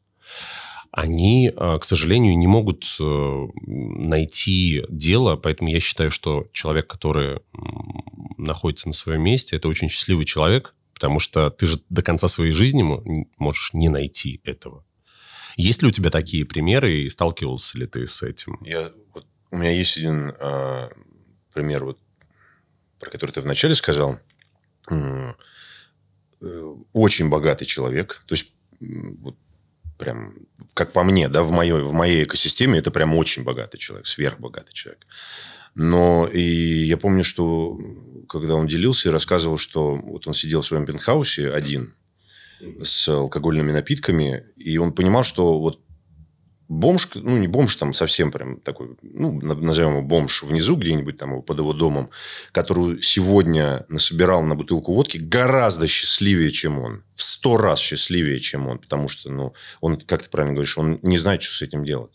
они, 0.91 1.51
к 1.51 1.83
сожалению, 1.83 2.37
не 2.37 2.45
могут 2.45 2.97
найти 2.99 4.85
дело, 4.89 5.35
поэтому 5.35 5.71
я 5.71 5.79
считаю, 5.79 6.11
что 6.11 6.47
человек, 6.53 6.85
который 6.85 7.39
находится 8.37 8.87
на 8.87 8.93
своем 8.93 9.23
месте, 9.23 9.55
это 9.55 9.67
очень 9.67 9.89
счастливый 9.89 10.25
человек, 10.25 10.75
потому 11.03 11.19
что 11.19 11.49
ты 11.49 11.67
же 11.67 11.81
до 11.89 12.01
конца 12.01 12.29
своей 12.29 12.53
жизни 12.53 12.81
мо- 12.81 13.03
можешь 13.37 13.73
не 13.73 13.89
найти 13.89 14.39
этого. 14.45 14.85
Есть 15.57 15.81
ли 15.81 15.89
у 15.89 15.91
тебя 15.91 16.09
такие 16.09 16.45
примеры 16.45 16.93
и 16.93 17.09
сталкивался 17.09 17.77
ли 17.77 17.87
ты 17.87 18.07
с 18.07 18.23
этим? 18.23 18.57
Я, 18.61 18.89
вот, 19.13 19.25
у 19.51 19.57
меня 19.57 19.69
есть 19.71 19.97
один 19.97 20.33
а, 20.39 20.89
пример, 21.53 21.83
вот, 21.83 21.99
про 23.01 23.09
который 23.11 23.31
ты 23.31 23.41
вначале 23.41 23.75
сказал. 23.75 24.17
Э, 24.89 25.33
Очень 26.93 27.27
богатый 27.27 27.65
человек. 27.65 28.23
То 28.25 28.35
есть, 28.35 28.53
вот, 28.79 29.35
прям, 29.99 30.35
как 30.73 30.93
по 30.93 31.03
мне, 31.03 31.27
да, 31.27 31.43
в 31.43 31.51
моей, 31.51 31.73
в 31.73 31.91
моей 31.91 32.23
экосистеме 32.23 32.79
это 32.79 32.91
прям 32.91 33.13
очень 33.13 33.43
богатый 33.43 33.77
человек, 33.77 34.07
сверхбогатый 34.07 34.73
человек. 34.73 35.05
Но 35.75 36.29
и 36.31 36.39
я 36.85 36.95
помню, 36.95 37.25
что 37.25 37.77
когда 38.39 38.55
он 38.55 38.67
делился 38.67 39.09
и 39.09 39.11
рассказывал, 39.11 39.57
что 39.57 39.95
вот 39.95 40.27
он 40.27 40.33
сидел 40.33 40.61
в 40.61 40.65
своем 40.65 40.85
пентхаусе 40.85 41.51
один 41.51 41.93
с 42.81 43.09
алкогольными 43.09 43.71
напитками, 43.71 44.45
и 44.57 44.77
он 44.77 44.93
понимал, 44.93 45.23
что 45.23 45.59
вот 45.59 45.79
бомж, 46.69 47.09
ну, 47.15 47.37
не 47.37 47.47
бомж 47.47 47.75
там 47.75 47.93
совсем 47.93 48.31
прям 48.31 48.59
такой, 48.59 48.97
ну, 49.01 49.39
на- 49.41 49.55
назовем 49.55 49.91
его 49.91 50.01
бомж 50.01 50.43
внизу 50.43 50.75
где-нибудь 50.75 51.17
там 51.17 51.41
под 51.41 51.59
его 51.59 51.73
домом, 51.73 52.09
который 52.51 53.01
сегодня 53.01 53.85
насобирал 53.89 54.43
на 54.43 54.55
бутылку 54.55 54.93
водки, 54.93 55.17
гораздо 55.17 55.87
счастливее, 55.87 56.51
чем 56.51 56.79
он. 56.79 57.03
В 57.13 57.21
сто 57.21 57.57
раз 57.57 57.79
счастливее, 57.79 58.39
чем 58.39 58.67
он. 58.67 58.79
Потому 58.79 59.07
что, 59.07 59.29
ну, 59.29 59.53
он, 59.81 59.99
как 59.99 60.23
ты 60.23 60.29
правильно 60.29 60.53
говоришь, 60.53 60.77
он 60.77 60.99
не 61.01 61.17
знает, 61.17 61.43
что 61.43 61.57
с 61.57 61.61
этим 61.61 61.83
делать. 61.83 62.13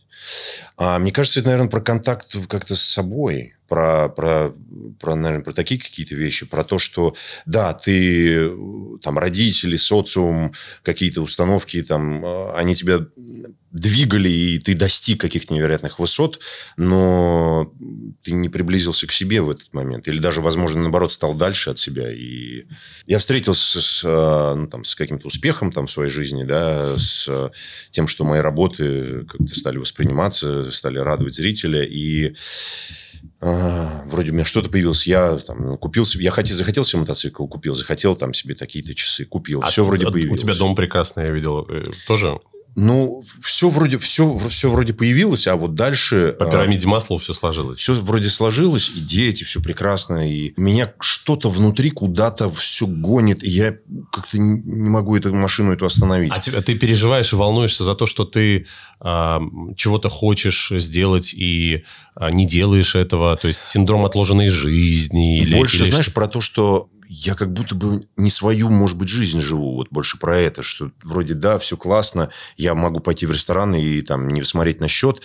А 0.77 0.99
мне 0.99 1.13
кажется, 1.13 1.41
это, 1.41 1.51
наверное, 1.51 1.71
про 1.71 1.81
контакт 1.81 2.35
как-то 2.49 2.75
с 2.75 2.83
собой, 2.83 3.55
про, 3.69 4.09
про, 4.09 4.55
про, 4.99 5.15
наверное, 5.15 5.45
про 5.45 5.53
такие 5.53 5.79
какие-то 5.79 6.15
вещи, 6.15 6.47
про 6.47 6.65
то, 6.65 6.79
что, 6.79 7.15
да, 7.47 7.75
ты, 7.75 8.49
э, 8.49 8.57
там, 9.03 9.19
родители, 9.19 9.77
социум, 9.77 10.53
какие-то 10.83 11.21
установки, 11.21 11.83
там, 11.83 12.25
э, 12.25 12.53
они 12.55 12.75
тебя 12.75 13.01
двигали, 13.71 14.31
и 14.31 14.59
ты 14.59 14.75
достиг 14.75 15.21
каких-то 15.21 15.53
невероятных 15.53 15.99
высот, 15.99 16.41
но 16.79 17.71
ты 18.23 18.33
не 18.33 18.49
приблизился 18.49 19.07
к 19.07 19.13
себе 19.13 19.43
в 19.43 19.51
этот 19.51 19.75
момент. 19.75 20.09
Или 20.09 20.19
даже, 20.19 20.41
возможно, 20.41 20.81
наоборот, 20.81 21.13
стал 21.13 21.35
дальше 21.35 21.71
от 21.71 21.79
себя. 21.79 22.11
И 22.11 22.65
я 23.07 23.19
встретился 23.19 23.83
с, 23.83 24.03
э, 24.05 24.55
ну, 24.57 24.67
там, 24.69 24.85
с 24.85 24.95
каким-то 24.95 25.27
успехом 25.27 25.71
там, 25.73 25.87
в 25.87 25.91
своей 25.91 26.11
жизни, 26.11 26.45
да, 26.45 26.97
с 26.97 27.53
тем, 27.91 28.09
что 28.09 28.25
мои 28.25 28.41
работы 28.41 29.27
как-то 29.29 29.55
стали 29.55 29.77
восприниматься, 29.77 30.71
стали 30.73 30.99
радовать 30.99 31.35
зрителя. 31.35 31.85
И 31.85 32.35
а, 33.41 34.03
вроде 34.07 34.31
у 34.33 34.35
меня 34.35 34.45
что-то 34.45 34.69
появилось, 34.71 35.07
я 35.07 35.37
там, 35.37 35.79
купил 35.79 36.05
себе, 36.05 36.25
я 36.25 36.31
хотел, 36.31 36.57
захотел 36.57 36.85
себе 36.85 37.01
мотоцикл, 37.01 37.47
купил, 37.47 37.75
захотел 37.75 38.17
там 38.17 38.35
себе 38.35 38.55
такие-то 38.55 38.95
часы, 38.95 39.25
купил, 39.25 39.61
все 39.63 39.83
А 39.83 39.85
вроде 39.85 40.07
у- 40.07 40.13
появилось. 40.13 40.41
У 40.43 40.45
тебя 40.45 40.55
дом 40.55 40.75
прекрасный, 40.75 41.25
я 41.27 41.31
видел. 41.31 41.67
э, 41.71 41.85
Тоже 42.07 42.39
Ну, 42.77 43.21
все 43.43 43.69
вроде, 43.69 43.99
все, 43.99 44.37
все 44.37 44.71
вроде 44.71 44.93
появилось, 44.95 45.49
а 45.49 45.57
вот 45.57 45.75
дальше... 45.75 46.37
по 46.39 46.47
пирамиде 46.47 46.87
Маслоу 46.87 47.19
все 47.19 47.35
сложилось. 47.35 47.79
все 47.79 47.95
вроде 47.95 48.29
сложилось, 48.29 48.91
и 48.95 49.01
дети, 49.01 49.43
все 49.43 49.61
прекрасно, 49.61 50.31
и 50.31 50.53
меня 50.57 50.93
что-то 51.01 51.51
внутри 51.51 51.91
куда-то 51.91 52.49
все 52.51 52.87
гонит, 52.87 53.43
и 53.43 53.51
я 53.51 53.77
как-то 54.13 54.39
не 54.39 54.61
не 54.63 54.89
могу 54.91 55.17
эту 55.17 55.35
машину 55.35 55.73
эту 55.73 55.87
остановить. 55.87 56.33
А 56.35 56.39
тебя, 56.39 56.63
ты 56.63 56.75
переживаешь 56.77 57.33
и 57.33 57.37
волнуешься 57.37 57.83
за 57.85 57.95
то, 57.95 58.07
что 58.07 58.25
ты 58.25 58.67
а, 59.01 59.41
чего-то 59.77 60.09
хочешь 60.09 60.71
сделать 60.77 61.35
и 61.35 61.85
а, 62.15 62.31
не 62.31 62.47
делаешь 62.47 62.95
этого, 62.95 63.37
то 63.37 63.49
есть 63.49 63.61
синдром 63.61 64.05
отложенной 64.05 64.49
жизни 64.49 65.41
или 65.41 65.57
больше, 65.57 65.79
или 65.83 65.91
знаешь, 65.91 66.07
что- 66.07 66.15
про 66.15 66.29
то, 66.29 66.41
что 66.41 66.89
я 67.09 67.35
как 67.35 67.53
будто 67.53 67.75
бы 67.75 68.07
не 68.17 68.31
свою, 68.31 68.69
может 68.69 68.99
быть, 68.99 69.09
жизнь 69.09 69.41
живу. 69.41 69.75
Вот 69.77 69.89
больше 69.91 70.19
про 70.19 70.39
это, 70.39 70.63
что 70.63 70.91
вроде 71.03 71.35
да, 71.35 71.59
все 71.59 71.77
классно, 71.77 72.29
я 72.57 72.75
могу 72.75 73.01
пойти 73.01 73.25
в 73.27 73.33
ресторан 73.33 73.75
и 73.75 74.03
там 74.03 74.29
не 74.29 74.45
смотреть 74.45 74.81
на 74.81 74.89
счет. 74.89 75.23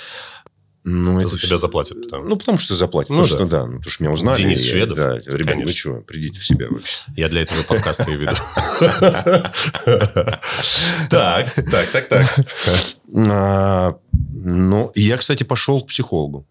Но 0.85 1.21
это 1.21 1.29
за 1.29 1.37
всё- 1.37 1.47
тебя 1.47 1.57
заплатят. 1.57 2.01
потом. 2.03 2.27
Ну, 2.27 2.35
потому 2.35 2.57
что 2.57 2.75
заплатят. 2.75 3.09
Ну, 3.09 3.21
потому 3.21 3.37
да. 3.37 3.45
что, 3.45 3.57
да, 3.57 3.65
ну, 3.65 3.77
потому 3.77 3.89
что 3.91 4.03
меня 4.03 4.13
узнали. 4.13 4.37
Денис 4.37 4.61
и 4.63 4.67
Шведов? 4.69 4.97
Да, 4.97 5.15
ребята, 5.15 5.35
вы 5.37 5.45
Конечно. 5.45 5.73
что, 5.73 5.93
придите 6.01 6.39
в 6.41 6.45
себя 6.45 6.67
вообще. 6.69 7.03
Я 7.15 7.29
для 7.29 7.41
этого 7.43 7.63
подкаста 7.63 8.09
и 8.11 8.15
веду. 8.15 8.35
Так, 11.09 11.53
так, 11.71 11.89
так, 11.91 12.07
так. 12.07 12.45
А, 13.15 13.95
ну, 14.33 14.91
я, 14.95 15.17
кстати, 15.17 15.43
пошел 15.43 15.81
к 15.81 15.87
психологу 15.87 16.47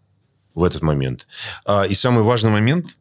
в 0.54 0.64
этот 0.64 0.82
момент. 0.82 1.26
А, 1.64 1.84
и 1.84 1.94
самый 1.94 2.22
важный 2.22 2.50
момент, 2.50 2.96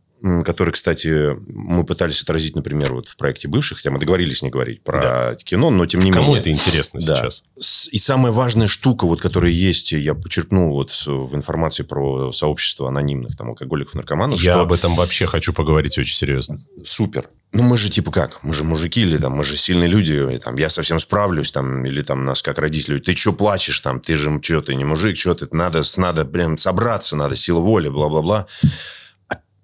который, 0.46 0.72
кстати, 0.72 1.36
мы 1.48 1.84
пытались 1.84 2.22
отразить, 2.22 2.56
например, 2.56 2.94
вот 2.94 3.08
в 3.08 3.18
проекте 3.18 3.48
«Бывших», 3.48 3.78
хотя 3.80 3.92
мы 3.92 4.00
договорились 4.00 4.42
не 4.44 4.50
говорить 4.50 4.84
про 4.84 5.36
кино, 5.44 5.70
но 5.72 5.86
тем 5.86 6.02
не 6.02 6.12
Кому 6.12 6.28
менее. 6.28 6.42
это 6.42 6.52
интересно 6.52 7.00
Да. 7.02 7.16
сейчас? 7.16 7.44
И 7.92 7.98
самая 7.98 8.32
важная 8.32 8.68
штука, 8.68 9.06
вот, 9.06 9.22
которая 9.22 9.52
есть, 9.52 9.92
я 9.92 10.14
почерпнул 10.14 10.74
вот 10.74 10.92
в 11.06 11.36
информации 11.36 11.84
про 11.84 12.32
сообщество 12.32 12.88
анонимных 12.88 13.36
там, 13.36 13.50
алкоголиков, 13.50 13.96
наркоманов, 13.96 14.42
Я 14.42 14.54
что 14.54 14.62
об 14.62 14.74
этом 14.74 14.96
вообще 14.96 15.26
хочу 15.26 15.54
поговорить 15.54 15.98
очень 15.98 16.16
серьезно. 16.16 16.62
супер. 16.86 17.30
Ну, 17.54 17.64
мы 17.64 17.78
же 17.78 17.90
типа 17.90 18.12
как? 18.12 18.42
Мы 18.44 18.54
же 18.54 18.64
мужики 18.64 19.02
или 19.02 19.18
там, 19.18 19.34
мы 19.34 19.44
же 19.44 19.58
сильные 19.58 19.90
люди, 19.90 20.14
и, 20.34 20.38
там, 20.38 20.56
я 20.56 20.70
совсем 20.70 21.00
справлюсь, 21.02 21.52
там, 21.52 21.86
или 21.86 22.02
там 22.02 22.24
нас 22.24 22.42
как 22.42 22.58
родители, 22.60 22.98
ты 23.00 23.14
что 23.14 23.34
плачешь 23.34 23.78
там, 23.82 24.00
ты 24.00 24.16
же, 24.16 24.40
что 24.42 24.62
ты 24.62 24.74
не 24.76 24.86
мужик, 24.86 25.18
что 25.18 25.34
ты, 25.34 25.50
надо, 25.52 25.82
надо 25.98 26.24
прям 26.24 26.58
собраться, 26.58 27.18
надо, 27.18 27.36
сила 27.36 27.60
воли, 27.60 27.90
бла-бла-бла. 27.90 28.48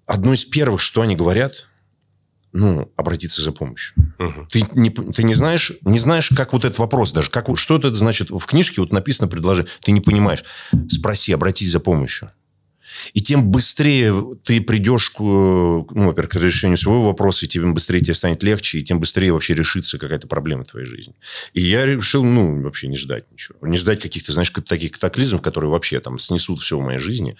Одно 0.08 0.32
из 0.32 0.46
первых, 0.46 0.80
что 0.80 1.02
они 1.02 1.14
говорят, 1.14 1.68
ну, 2.52 2.90
обратиться 2.96 3.42
за 3.42 3.52
помощью. 3.52 3.94
Мгм. 4.18 4.48
Ты 4.50 4.64
не, 4.72 4.90
ты 4.90 5.22
не 5.22 5.34
знаешь, 5.34 5.72
не 5.82 5.98
знаешь, 5.98 6.30
как 6.34 6.54
вот 6.54 6.64
этот 6.64 6.78
вопрос 6.78 7.12
даже, 7.12 7.30
как, 7.30 7.46
что 7.58 7.76
это 7.76 7.94
значит 7.94 8.30
в 8.30 8.44
книжке, 8.46 8.80
вот 8.80 8.90
написано 8.90 9.28
предложение, 9.28 9.70
ты 9.82 9.92
не 9.92 10.00
понимаешь. 10.00 10.44
Спроси, 10.88 11.32
обратись 11.32 11.70
за 11.70 11.78
помощью. 11.78 12.32
И 13.12 13.20
тем 13.20 13.50
быстрее 13.50 14.14
ты 14.42 14.60
придешь 14.60 15.10
к, 15.10 15.20
ну, 15.20 15.86
во-первых, 16.06 16.32
к 16.32 16.36
решению 16.36 16.76
своего 16.76 17.02
вопроса, 17.02 17.46
и 17.46 17.48
тем 17.48 17.74
быстрее 17.74 18.00
тебе 18.00 18.14
станет 18.14 18.42
легче, 18.42 18.78
и 18.78 18.82
тем 18.84 19.00
быстрее 19.00 19.32
вообще 19.32 19.54
решится 19.54 19.98
какая-то 19.98 20.26
проблема 20.28 20.64
в 20.64 20.68
твоей 20.68 20.86
жизни. 20.86 21.14
И 21.54 21.60
я 21.60 21.86
решил, 21.86 22.24
ну, 22.24 22.62
вообще 22.62 22.88
не 22.88 22.96
ждать 22.96 23.30
ничего. 23.30 23.58
Не 23.62 23.76
ждать 23.76 24.00
каких-то, 24.00 24.32
знаешь, 24.32 24.52
таких 24.66 24.92
катаклизмов, 24.92 25.42
которые 25.42 25.70
вообще 25.70 26.00
там 26.00 26.18
снесут 26.18 26.60
все 26.60 26.78
в 26.78 26.82
моей 26.82 26.98
жизни. 26.98 27.36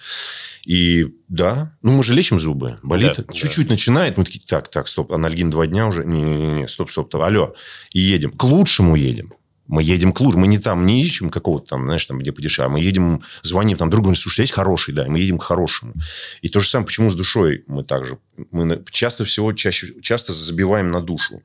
И 0.65 1.07
да, 1.27 1.75
ну, 1.81 1.91
мы 1.93 2.03
же 2.03 2.13
лечим 2.13 2.39
зубы. 2.39 2.79
Болит, 2.83 3.13
Да, 3.17 3.23
да. 3.27 3.33
чуть-чуть 3.33 3.69
начинает, 3.69 4.17
мы 4.17 4.25
такие, 4.25 4.43
так, 4.45 4.69
так, 4.69 4.87
стоп, 4.87 5.11
анальгин 5.11 5.49
два 5.49 5.67
дня 5.67 5.87
уже, 5.87 6.05
не-не-не, 6.05 6.67
стоп, 6.67 6.91
стоп, 6.91 7.15
алло, 7.15 7.55
и 7.91 7.99
едем. 7.99 8.31
К 8.31 8.43
лучшему 8.43 8.95
едем. 8.95 9.33
Мы 9.69 9.83
едем 9.83 10.11
к 10.13 10.19
лучшему. 10.19 10.41
Мы 10.41 10.47
не 10.47 10.57
там, 10.57 10.83
не 10.85 11.01
ищем 11.01 11.29
какого-то 11.29 11.67
там, 11.67 11.85
знаешь, 11.85 12.05
там, 12.05 12.17
где 12.17 12.31
подешевле. 12.31 12.65
а 12.65 12.69
Мы 12.69 12.79
едем, 12.81 13.21
звоним 13.43 13.77
там 13.77 13.89
другу, 13.91 14.13
слушай, 14.15 14.41
есть 14.41 14.51
хороший, 14.51 14.95
да, 14.95 15.05
и 15.05 15.09
мы 15.09 15.19
едем 15.19 15.37
к 15.37 15.43
хорошему. 15.43 15.93
И 16.41 16.49
то 16.49 16.59
же 16.59 16.67
самое, 16.67 16.87
почему 16.87 17.09
с 17.11 17.15
душой 17.15 17.63
мы 17.67 17.83
также. 17.83 18.17
Мы 18.51 18.83
часто 18.89 19.25
всего, 19.25 19.53
чаще, 19.53 19.93
часто 20.01 20.33
забиваем 20.33 20.89
на 20.89 21.01
душу. 21.01 21.43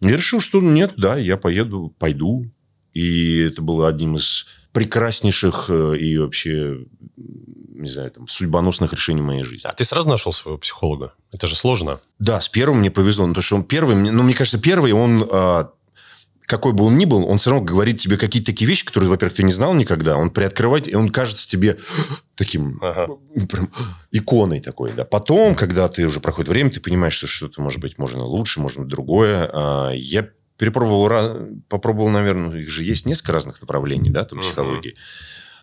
Я 0.00 0.12
решил, 0.12 0.40
что 0.40 0.60
нет, 0.62 0.94
да, 0.96 1.16
я 1.18 1.36
поеду, 1.36 1.94
пойду. 1.98 2.50
И 2.94 3.40
это 3.40 3.60
было 3.60 3.88
одним 3.88 4.14
из 4.16 4.46
прекраснейших 4.72 5.66
э, 5.68 5.96
и 5.98 6.16
вообще, 6.16 6.78
не 7.16 7.88
знаю, 7.90 8.10
там, 8.10 8.26
судьбоносных 8.26 8.92
решений 8.94 9.20
моей 9.20 9.42
жизни. 9.42 9.68
А 9.68 9.72
ты 9.74 9.84
сразу 9.84 10.08
нашел 10.08 10.32
своего 10.32 10.56
психолога? 10.58 11.12
Это 11.30 11.46
же 11.46 11.56
сложно. 11.56 12.00
Да, 12.18 12.40
с 12.40 12.48
первым 12.48 12.78
мне 12.80 12.90
повезло, 12.90 13.26
ну, 13.26 13.32
потому 13.34 13.42
что 13.42 13.56
он 13.56 13.64
первый, 13.64 13.96
мне- 13.96 14.12
ну, 14.12 14.22
мне 14.22 14.32
кажется, 14.34 14.58
первый, 14.58 14.92
он, 14.92 15.28
а, 15.30 15.70
какой 16.46 16.72
бы 16.72 16.84
он 16.84 16.96
ни 16.96 17.04
был, 17.04 17.26
он 17.26 17.38
все 17.38 17.50
равно 17.50 17.64
говорит 17.64 17.98
тебе 17.98 18.16
какие-то 18.16 18.52
такие 18.52 18.68
вещи, 18.68 18.84
которые, 18.84 19.10
во-первых, 19.10 19.36
ты 19.36 19.42
не 19.42 19.52
знал 19.52 19.74
никогда, 19.74 20.16
он 20.16 20.30
приоткрывает, 20.30 20.88
и 20.88 20.94
он 20.94 21.10
кажется 21.10 21.48
тебе 21.48 21.76
таким 22.36 22.78
Ага. 22.80 23.08
прям 23.50 23.70
иконой 24.12 24.60
такой, 24.60 24.92
да. 24.92 25.04
Потом, 25.04 25.54
когда 25.56 25.88
ты 25.88 26.06
уже 26.06 26.20
проходит 26.20 26.48
время, 26.48 26.70
ты 26.70 26.80
понимаешь, 26.80 27.14
что 27.14 27.26
что-то, 27.26 27.60
может 27.60 27.80
быть, 27.80 27.98
можно 27.98 28.24
лучше, 28.24 28.60
можно 28.60 28.86
другое. 28.86 29.50
А, 29.52 29.90
Я 29.90 30.28
перепробовал, 30.56 31.48
попробовал, 31.68 32.08
наверное, 32.10 32.60
их 32.60 32.70
же 32.70 32.84
есть 32.84 33.06
несколько 33.06 33.32
разных 33.32 33.60
направлений, 33.60 34.10
да, 34.10 34.24
там, 34.24 34.38
психологии. 34.38 34.96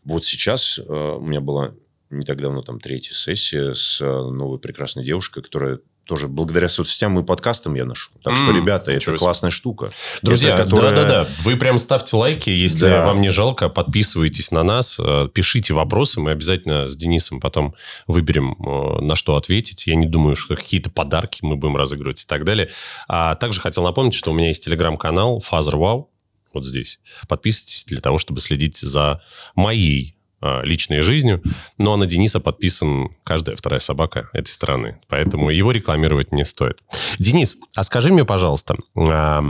Вот 0.04 0.26
сейчас 0.26 0.80
э, 0.80 0.84
у 0.84 1.22
меня 1.22 1.40
была 1.40 1.74
не 2.10 2.26
так 2.26 2.42
давно 2.42 2.62
там 2.62 2.80
третья 2.80 3.14
сессия 3.14 3.74
с 3.74 4.02
э, 4.02 4.06
новой 4.06 4.60
прекрасной 4.60 5.04
девушкой, 5.04 5.42
которая 5.42 5.80
тоже 6.06 6.28
благодаря 6.28 6.68
соцсетям 6.70 7.18
и 7.20 7.24
подкастам 7.24 7.76
я 7.76 7.86
нашел. 7.86 8.12
Так 8.24 8.36
что, 8.36 8.50
М, 8.50 8.58
ребята, 8.58 8.92
это 8.92 9.02
себе. 9.06 9.18
классная 9.18 9.52
штука. 9.52 9.90
Друзья, 10.22 10.58
которая- 10.58 10.94
да-да-да, 10.94 11.28
вы 11.42 11.56
прям 11.56 11.78
ставьте 11.78 12.16
лайки, 12.18 12.50
если 12.50 12.86
Да. 12.86 13.06
вам 13.06 13.22
не 13.22 13.30
жалко, 13.30 13.70
подписывайтесь 13.70 14.52
на 14.52 14.64
нас, 14.64 15.00
э, 15.00 15.30
пишите 15.34 15.74
вопросы, 15.74 16.20
мы 16.20 16.32
обязательно 16.32 16.88
с 16.88 16.96
Денисом 16.98 17.40
потом 17.40 17.74
выберем, 18.08 18.54
э, 18.60 19.02
на 19.02 19.16
что 19.16 19.36
ответить. 19.38 19.88
Я 19.88 19.96
не 19.96 20.08
думаю, 20.08 20.36
что 20.36 20.56
какие-то 20.56 20.90
подарки 20.90 21.40
мы 21.42 21.56
будем 21.56 21.78
разыгрывать 21.78 22.22
и 22.22 22.26
так 22.28 22.44
далее. 22.44 22.70
А 23.08 23.36
также 23.36 23.62
хотел 23.62 23.84
напомнить, 23.84 24.14
что 24.14 24.32
у 24.32 24.34
меня 24.34 24.50
есть 24.50 24.64
телеграм-канал 24.66 25.42
Father 25.50 25.74
Wow, 25.76 26.08
вот 26.54 26.66
здесь. 26.66 27.00
Подписывайтесь 27.28 27.86
для 27.86 28.02
того, 28.02 28.18
чтобы 28.18 28.40
следить 28.42 28.78
за 28.78 29.22
моей 29.56 30.16
личной 30.64 31.02
жизнью. 31.02 31.42
Ну, 31.78 31.94
а 31.94 31.98
на 31.98 32.06
Дениса 32.06 32.40
подписан 32.40 33.10
каждая 33.24 33.56
вторая 33.56 33.80
собака 33.80 34.30
этой 34.34 34.50
страны. 34.50 35.00
Поэтому 35.08 35.50
его 35.50 35.72
рекламировать 35.72 36.32
не 36.32 36.46
стоит. 36.46 36.80
Денис, 37.18 37.58
а 37.76 37.84
скажи 37.84 38.12
мне, 38.12 38.26
пожалуйста, 38.26 38.76
а, 38.96 39.44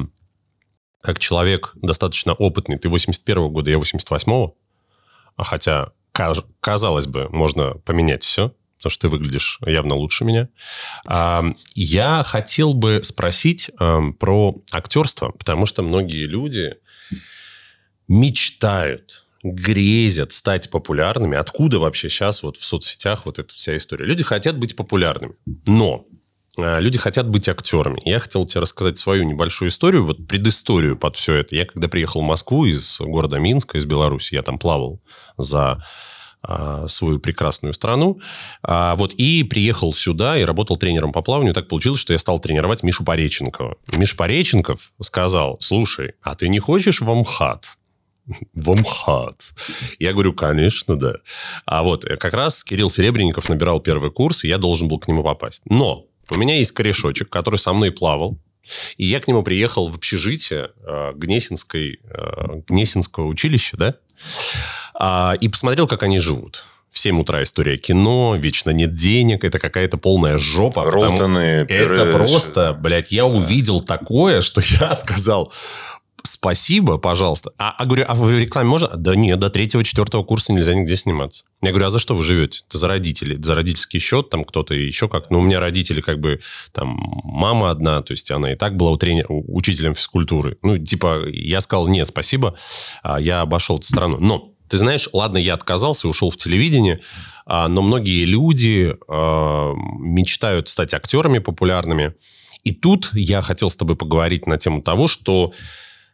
как 1.02 1.20
человек 1.20 1.74
достаточно 1.82 2.34
опытный, 2.34 2.78
ты 2.78 2.90
81-го 2.90 3.50
года, 3.50 3.72
я 3.72 3.78
88-го, 3.78 4.56
а 5.36 5.44
хотя, 5.44 5.90
казалось 6.60 7.08
бы, 7.08 7.28
можно 7.30 7.72
поменять 7.86 8.24
все, 8.24 8.54
потому 8.78 8.92
что 8.92 9.02
ты 9.02 9.10
выглядишь 9.10 9.60
явно 9.66 9.96
лучше 9.96 10.26
меня. 10.26 10.50
А, 11.08 11.44
я 11.74 12.24
хотел 12.24 12.74
бы 12.74 13.02
спросить 13.04 13.72
про 14.20 14.56
актерство, 14.72 15.30
потому 15.32 15.66
что 15.66 15.82
многие 15.82 16.28
люди 16.28 16.76
мечтают, 18.08 19.26
грезят 19.44 20.32
стать 20.32 20.70
популярными. 20.70 21.38
Откуда 21.38 21.80
вообще 21.80 22.10
сейчас 22.10 22.44
вот 22.44 22.58
в 22.58 22.66
соцсетях 22.66 23.26
вот 23.26 23.40
эта 23.40 23.54
вся 23.54 23.76
история? 23.76 24.06
Люди 24.06 24.24
хотят 24.24 24.58
быть 24.58 24.76
популярными, 24.76 25.36
но 25.66 26.06
а, 26.58 26.80
люди 26.80 26.98
хотят 26.98 27.28
быть 27.28 27.50
актерами. 27.50 28.00
Я 28.06 28.20
хотел 28.20 28.46
тебе 28.46 28.62
рассказать 28.62 28.98
свою 28.98 29.24
небольшую 29.24 29.70
историю, 29.70 30.06
вот 30.06 30.26
предысторию 30.28 30.98
под 30.98 31.18
все 31.18 31.36
это. 31.36 31.56
Я 31.56 31.66
когда 31.66 31.88
приехал 31.88 32.22
в 32.22 32.26
Москву 32.26 32.66
из 32.66 33.00
города 33.00 33.38
Минска, 33.38 33.78
из 33.78 33.86
Беларуси, 33.86 34.36
я 34.36 34.44
там 34.44 34.58
плавал 34.58 35.02
за 35.38 35.84
а, 36.46 36.88
свою 36.88 37.20
прекрасную 37.20 37.74
страну. 37.74 38.20
А, 38.62 38.96
вот, 38.96 39.14
и 39.14 39.44
приехал 39.44 39.94
сюда 39.94 40.38
и 40.38 40.44
работал 40.44 40.78
тренером 40.78 41.12
по 41.12 41.22
плаванию. 41.22 41.54
Так 41.54 41.68
получилось, 41.68 42.00
что 42.00 42.14
я 42.14 42.20
стал 42.20 42.40
тренировать 42.40 42.84
Мишу 42.84 43.04
Пореченкова. 43.04 43.78
Миша 43.96 44.16
Пореченков 44.18 44.92
сказал, 45.02 45.58
слушай, 45.60 46.14
а 46.22 46.36
ты 46.36 46.50
не 46.50 46.60
хочешь 46.60 47.02
в 47.02 47.10
Амхат? 47.10 47.78
В 48.53 48.72
Амхат. 48.72 49.53
Я 50.00 50.13
говорю, 50.13 50.34
конечно, 50.34 50.96
да. 50.96 51.15
А 51.65 51.84
вот 51.84 52.06
как 52.06 52.34
раз 52.34 52.63
Кирилл 52.63 52.89
Серебренников 52.89 53.50
набирал 53.50 53.80
первый 53.80 54.12
курс, 54.12 54.44
и 54.44 54.48
я 54.48 54.58
должен 54.58 54.88
был 54.88 55.00
к 55.00 55.08
нему 55.08 55.24
попасть. 55.24 55.63
Но 55.65 56.06
у 56.30 56.36
меня 56.36 56.58
есть 56.58 56.72
корешочек, 56.72 57.30
который 57.30 57.58
со 57.58 57.74
мной 57.74 57.92
плавал. 57.92 58.38
И 58.98 59.06
я 59.06 59.20
к 59.20 59.27
нему 59.27 59.44
приехал 59.44 59.89
в 59.89 59.96
общежитие 59.96 60.70
э, 60.86 61.12
Гнесинской, 61.15 62.00
э, 62.01 62.62
Гнесинского 62.65 63.27
училища, 63.27 63.75
да, 63.75 63.96
э, 65.34 65.38
и 65.42 65.50
посмотрел, 65.50 65.86
как 65.86 66.03
они 66.03 66.20
живут. 66.20 66.65
В 66.89 67.00
7 67.00 67.20
утра 67.20 67.42
история 67.42 67.75
кино, 67.75 68.36
вечно 68.38 68.70
нет 68.70 68.94
денег, 68.94 69.44
это 69.44 69.58
какая-то 69.58 69.98
полная 69.98 70.38
жопа. 70.38 70.89
Ролтоны. 70.89 71.65
Это 71.68 72.06
просто, 72.13 72.77
блядь, 72.80 73.12
я 73.12 73.25
увидел 73.25 73.82
такое, 73.82 74.42
что 74.42 74.62
я 74.80 74.94
сказал, 74.94 75.51
спасибо, 76.25 76.98
пожалуйста. 76.98 77.51
А, 77.58 77.72
а 77.77 77.86
говорю, 77.86 78.06
а 78.08 78.15
в 78.15 78.32
рекламе 78.32 78.70
можно? 78.70 78.88
Да 78.96 79.15
нет, 79.15 79.39
до 79.39 79.50
третьего, 79.50 79.84
четвертого 79.84 80.24
курса 80.24 80.53
нельзя 80.53 80.74
нигде 80.74 80.96
сниматься. 80.96 81.46
Я 81.62 81.70
говорю, 81.70 81.88
а 81.88 81.89
за 81.89 82.00
что 82.00 82.15
вы 82.15 82.24
живете? 82.24 82.62
Это 82.68 82.77
за 82.77 82.88
родители, 82.88 83.36
за 83.42 83.56
родительский 83.56 84.00
счет, 84.00 84.30
там 84.30 84.46
кто-то 84.46 84.74
еще 84.74 85.10
как. 85.10 85.30
Ну, 85.30 85.39
у 85.39 85.42
меня 85.42 85.60
родители 85.60 86.01
как 86.01 86.20
бы, 86.20 86.39
там, 86.72 86.98
мама 87.24 87.72
одна, 87.72 88.01
то 88.01 88.12
есть 88.12 88.32
она 88.32 88.53
и 88.53 88.56
так 88.56 88.75
была 88.77 88.92
у 88.92 88.98
тренера, 88.98 89.27
учителем 89.30 89.96
физкультуры. 89.96 90.58
Ну, 90.62 90.77
типа, 90.77 91.24
я 91.27 91.62
сказал, 91.62 91.88
нет, 91.88 92.08
спасибо, 92.08 92.56
а 93.03 93.20
я 93.20 93.42
обошел 93.42 93.77
эту 93.77 93.88
страну. 93.88 94.18
Но, 94.20 94.53
ты 94.70 94.77
знаешь, 94.77 95.10
ладно, 95.13 95.38
я 95.38 95.53
отказался, 95.53 96.08
ушел 96.08 96.30
в 96.30 96.38
телевидение, 96.38 97.00
а, 97.46 97.68
но 97.68 97.82
многие 97.82 98.25
люди 98.25 98.96
а, 99.08 99.74
мечтают 100.00 100.70
стать 100.70 100.94
актерами 100.94 101.39
популярными. 101.39 102.13
И 102.63 102.74
тут 102.74 103.10
я 103.13 103.42
хотел 103.42 103.70
с 103.70 103.75
тобой 103.75 103.98
поговорить 103.98 104.48
на 104.48 104.58
тему 104.58 104.82
того, 104.82 105.08
что 105.10 105.51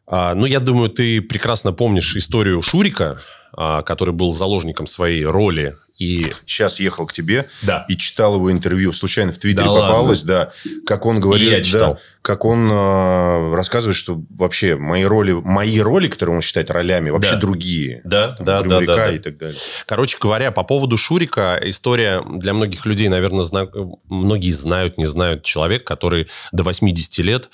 а, 0.09 0.33
ну, 0.33 0.45
я 0.45 0.59
думаю, 0.59 0.89
ты 0.89 1.21
прекрасно 1.21 1.71
помнишь 1.71 2.15
историю 2.15 2.61
Шурика, 2.61 3.21
а, 3.53 3.83
который 3.83 4.13
был 4.13 4.31
заложником 4.31 4.87
своей 4.87 5.23
роли 5.23 5.77
и 5.99 6.31
сейчас 6.45 6.79
ехал 6.79 7.05
к 7.05 7.13
тебе 7.13 7.47
да. 7.61 7.85
и 7.89 7.97
читал 7.97 8.35
его 8.35 8.51
интервью. 8.51 8.93
Случайно 8.93 9.33
в 9.33 9.37
Твиттере 9.37 9.67
да 9.67 9.73
попалось, 9.73 10.23
ладно? 10.25 10.53
да, 10.65 10.71
как 10.85 11.05
он 11.05 11.19
говорит, 11.19 11.51
я 11.51 11.61
читал. 11.61 11.95
да, 11.95 11.99
как 12.21 12.45
он 12.45 12.71
э, 12.71 13.55
рассказывает, 13.55 13.97
что 13.97 14.21
вообще 14.29 14.77
мои 14.77 15.03
роли, 15.03 15.33
мои 15.33 15.79
роли, 15.79 16.07
которые 16.07 16.37
он 16.37 16.41
считает 16.41 16.71
ролями, 16.71 17.09
вообще 17.09 17.33
да. 17.33 17.39
другие. 17.39 18.01
Да, 18.05 18.31
Там, 18.31 18.45
да, 18.45 18.61
да, 18.61 18.79
да, 18.79 18.95
да. 18.95 19.11
и 19.11 19.19
так 19.19 19.37
далее. 19.37 19.57
Короче 19.85 20.17
говоря, 20.21 20.51
по 20.51 20.63
поводу 20.63 20.95
Шурика, 20.95 21.59
история 21.63 22.23
для 22.25 22.53
многих 22.53 22.85
людей, 22.85 23.09
наверное, 23.09 23.43
зна... 23.43 23.67
многие 24.07 24.51
знают, 24.51 24.97
не 24.97 25.05
знают 25.05 25.43
человек, 25.43 25.85
который 25.85 26.29
до 26.53 26.63
80 26.63 27.17
лет 27.25 27.49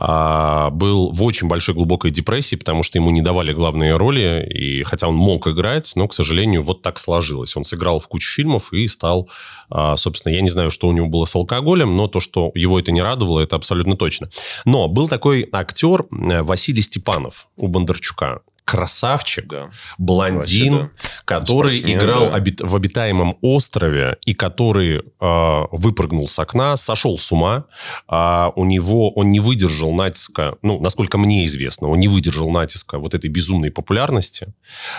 а, 0.00 0.70
был 0.70 1.10
в 1.10 1.24
очень 1.24 1.48
большой 1.48 1.74
глубокой 1.74 2.12
депрессии, 2.12 2.54
потому 2.54 2.84
что 2.84 2.98
ему 2.98 3.10
не 3.10 3.20
давали 3.20 3.52
главные 3.52 3.96
роли, 3.96 4.48
и 4.48 4.84
хотя 4.84 5.08
он 5.08 5.16
мог 5.16 5.48
играть, 5.48 5.92
но, 5.96 6.06
к 6.06 6.14
сожалению, 6.14 6.62
вот 6.62 6.82
так 6.82 6.98
сложилось. 6.98 7.56
Он 7.56 7.64
сыграл 7.64 7.98
в 7.98 8.06
кучу 8.06 8.30
фильмов 8.30 8.72
и 8.72 8.86
стал, 8.86 9.28
а, 9.70 9.96
собственно, 9.96 10.32
я 10.32 10.40
не 10.40 10.50
знаю, 10.50 10.70
что 10.70 10.86
у 10.86 10.92
него 10.92 11.08
было 11.08 11.24
с 11.24 11.34
алкоголем, 11.34 11.96
но 11.96 12.06
то, 12.06 12.20
что 12.20 12.52
его 12.54 12.78
это 12.78 12.92
не 12.92 13.02
радовало, 13.02 13.40
это 13.40 13.56
абсолютно 13.56 13.96
точно. 13.96 14.30
Но 14.64 14.86
был 14.86 15.08
такой 15.08 15.48
актер 15.50 16.04
э, 16.10 16.42
Василий 16.42 16.82
Степанов 16.82 17.48
у 17.56 17.66
Бондарчука 17.66 18.42
красавчик, 18.68 19.46
Да. 19.48 19.70
блондин, 19.96 20.74
Вообще, 20.74 20.90
да. 21.02 21.08
который 21.24 21.72
Спортсмен, 21.72 21.98
играл 21.98 22.26
да. 22.30 22.34
обит- 22.36 22.60
в 22.60 22.76
обитаемом 22.76 23.38
острове 23.40 24.18
и 24.26 24.34
который 24.34 24.98
э, 24.98 25.62
выпрыгнул 25.72 26.28
с 26.28 26.38
окна, 26.38 26.76
сошел 26.76 27.16
с 27.16 27.32
ума. 27.32 27.64
А 28.08 28.52
у 28.56 28.66
него 28.66 29.10
он 29.12 29.30
не 29.30 29.40
выдержал 29.40 29.94
натиска, 29.94 30.56
ну, 30.60 30.78
насколько 30.80 31.16
мне 31.16 31.46
известно, 31.46 31.88
он 31.88 31.98
не 31.98 32.08
выдержал 32.08 32.50
натиска 32.50 32.98
вот 32.98 33.14
этой 33.14 33.30
безумной 33.30 33.70
популярности. 33.70 34.52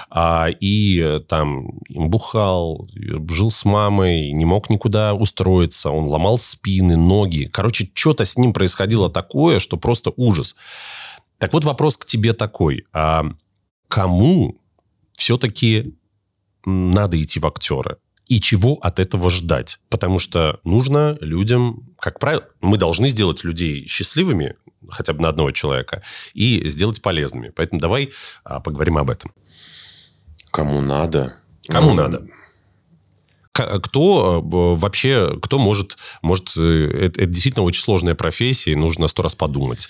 А, 0.10 0.48
и 0.50 1.00
э, 1.00 1.20
там 1.28 1.68
бухал, 1.90 2.88
жил 3.30 3.52
с 3.52 3.66
мамой, 3.66 4.32
не 4.32 4.46
мог 4.46 4.72
никуда 4.72 5.14
устроиться, 5.14 5.92
он 5.92 6.06
ломал 6.06 6.40
спины, 6.40 6.98
ноги. 6.98 7.46
Короче, 7.52 7.90
что-то 7.94 8.26
с 8.26 8.36
ним 8.36 8.52
происходило 8.54 9.12
такое, 9.12 9.60
что 9.60 9.78
просто 9.78 10.12
ужас. 10.18 10.56
Так 11.38 11.54
вот 11.54 11.64
вопрос 11.64 11.96
к 11.98 12.06
тебе 12.06 12.34
такой. 12.34 12.84
А 12.94 13.24
кому 13.90 14.62
все-таки 15.14 15.98
надо 16.66 17.22
идти 17.22 17.42
в 17.42 17.46
актеры? 17.46 17.98
И 18.28 18.40
чего 18.40 18.76
от 18.76 19.00
этого 19.00 19.30
ждать? 19.32 19.80
Потому 19.90 20.20
что 20.20 20.60
нужно 20.64 21.18
людям, 21.20 21.90
как 22.00 22.20
правило, 22.20 22.46
мы 22.62 22.78
должны 22.78 23.10
сделать 23.10 23.44
людей 23.44 23.88
счастливыми, 23.88 24.56
хотя 24.90 25.14
бы 25.14 25.22
на 25.22 25.30
одного 25.30 25.52
человека, 25.52 26.04
и 26.36 26.68
сделать 26.70 27.02
полезными. 27.02 27.50
Поэтому 27.50 27.82
давай 27.82 28.12
а, 28.44 28.60
поговорим 28.60 29.00
об 29.00 29.10
этом. 29.10 29.34
Кому 30.52 30.80
надо? 30.80 31.36
Кому 31.68 31.90
Ну, 31.90 31.96
надо? 31.96 32.28
Кто 33.52 34.38
э, 34.38 34.80
вообще, 34.80 35.38
кто 35.42 35.58
может, 35.58 35.98
может, 36.22 36.56
э, 36.56 36.88
это, 37.06 37.22
это 37.22 37.26
действительно 37.26 37.66
очень 37.66 37.82
сложная 37.82 38.16
профессия, 38.16 38.72
и 38.72 38.76
нужно 38.76 39.08
сто 39.08 39.24
раз 39.24 39.36
подумать. 39.36 39.90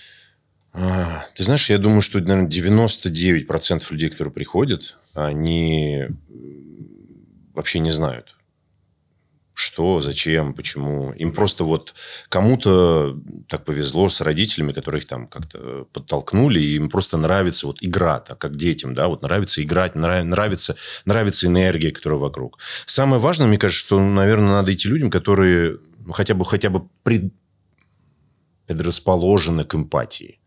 А, 0.73 1.25
Ты 1.36 1.43
знаешь, 1.43 1.69
я 1.69 1.77
думаю, 1.77 2.01
что, 2.01 2.19
наверное, 2.19 2.47
99% 2.47 3.91
людей, 3.91 4.10
которые 4.10 4.34
приходят, 4.34 4.97
они 5.13 6.08
вообще 7.53 7.79
не 7.79 7.89
знают, 7.91 8.36
что, 9.53 9.99
зачем, 9.99 10.53
почему. 10.53 11.12
Им 11.13 11.34
просто 11.34 11.63
вот 11.65 11.93
кому-то 12.29 13.19
так 13.49 13.65
повезло 13.65 14.08
с 14.08 14.21
родителями, 14.21 14.71
которые 14.71 15.01
их 15.01 15.08
там 15.08 15.27
как-то 15.27 15.86
подтолкнули, 15.91 16.62
и 16.62 16.75
им 16.75 16.89
просто 16.89 17.17
нравится 17.17 17.67
вот 17.67 17.79
игра, 17.82 18.19
так 18.19 18.38
как 18.38 18.55
детям, 18.55 18.93
да, 18.93 19.08
вот 19.08 19.21
нравится 19.23 19.62
играть, 19.62 19.95
нрав- 19.95 20.23
нравится, 20.23 20.75
нравится 21.05 21.47
энергия, 21.47 21.91
которая 21.91 22.19
вокруг. 22.19 22.60
Самое 22.86 23.21
важное, 23.21 23.47
мне 23.47 23.58
кажется, 23.58 23.86
что, 23.86 23.99
наверное, 23.99 24.51
надо 24.53 24.73
идти 24.73 24.88
людям, 24.88 25.10
которые 25.10 25.79
ну, 26.05 26.13
хотя 26.13 26.34
бы, 26.36 26.45
хотя 26.45 26.69
бы 26.69 26.88
пред- 27.03 27.34
предрасположены 28.65 29.65
к 29.65 29.75
эмпатии. 29.75 30.38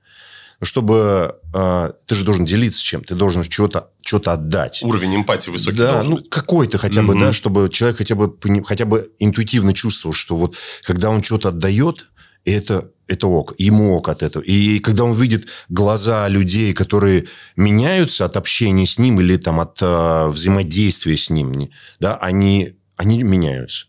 Чтобы 0.62 1.38
э, 1.52 1.92
ты 2.06 2.14
же 2.14 2.24
должен 2.24 2.44
делиться 2.44 2.82
чем, 2.82 3.02
ты 3.02 3.14
должен 3.14 3.42
что-то 3.42 3.90
что 4.04 4.20
отдать. 4.30 4.80
Уровень 4.82 5.16
эмпатии 5.16 5.50
высокий 5.50 5.78
да, 5.78 5.94
должен 5.94 6.10
ну, 6.10 6.16
быть. 6.18 6.30
какой-то 6.30 6.78
хотя 6.78 7.02
бы, 7.02 7.14
Мгм. 7.14 7.20
да, 7.20 7.32
чтобы 7.32 7.68
человек 7.70 7.98
хотя 7.98 8.14
бы, 8.14 8.36
хотя 8.64 8.84
бы 8.84 9.10
интуитивно 9.18 9.74
чувствовал, 9.74 10.12
что 10.12 10.36
вот 10.36 10.56
когда 10.84 11.10
он 11.10 11.22
что-то 11.22 11.48
отдает, 11.48 12.08
это, 12.44 12.90
это 13.06 13.26
ок, 13.26 13.54
ему 13.58 13.96
ок 13.96 14.08
от 14.08 14.22
этого. 14.22 14.42
И 14.42 14.78
когда 14.80 15.04
он 15.04 15.14
видит 15.14 15.46
глаза 15.68 16.28
людей, 16.28 16.72
которые 16.74 17.26
меняются 17.56 18.24
от 18.24 18.36
общения 18.36 18.86
с 18.86 18.98
ним 18.98 19.20
или 19.20 19.36
там 19.36 19.60
от 19.60 19.78
э, 19.80 20.28
взаимодействия 20.28 21.16
с 21.16 21.30
ним, 21.30 21.70
да, 22.00 22.16
они, 22.16 22.76
они 22.96 23.22
меняются. 23.22 23.86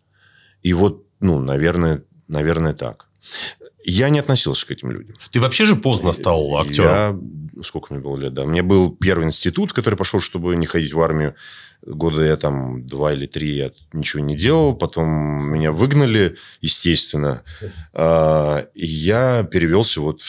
И 0.61 0.73
вот, 0.73 1.05
ну, 1.19 1.39
наверное, 1.39 2.03
наверное, 2.27 2.73
так. 2.73 3.07
Я 3.83 4.09
не 4.09 4.19
относился 4.19 4.65
к 4.65 4.71
этим 4.71 4.91
людям. 4.91 5.15
Ты 5.31 5.41
вообще 5.41 5.65
же 5.65 5.75
поздно 5.75 6.11
стал 6.11 6.57
актером. 6.57 6.89
Я, 7.57 7.63
сколько 7.63 7.93
мне 7.93 8.01
было 8.01 8.17
лет, 8.17 8.33
да. 8.33 8.45
Меня 8.45 8.63
был 8.63 8.95
первый 8.95 9.25
институт, 9.25 9.73
который 9.73 9.95
пошел, 9.95 10.19
чтобы 10.19 10.55
не 10.55 10.65
ходить 10.65 10.93
в 10.93 11.01
армию. 11.01 11.35
Года 11.85 12.23
я 12.23 12.37
там 12.37 12.87
два 12.87 13.13
или 13.13 13.25
три 13.25 13.55
я 13.55 13.71
ничего 13.91 14.23
не 14.23 14.37
делал. 14.37 14.73
Потом 14.75 15.07
меня 15.51 15.71
выгнали, 15.73 16.37
естественно. 16.61 17.43
А, 17.93 18.67
И 18.73 18.85
я 18.85 19.43
перевелся 19.43 19.99
вот 20.01 20.21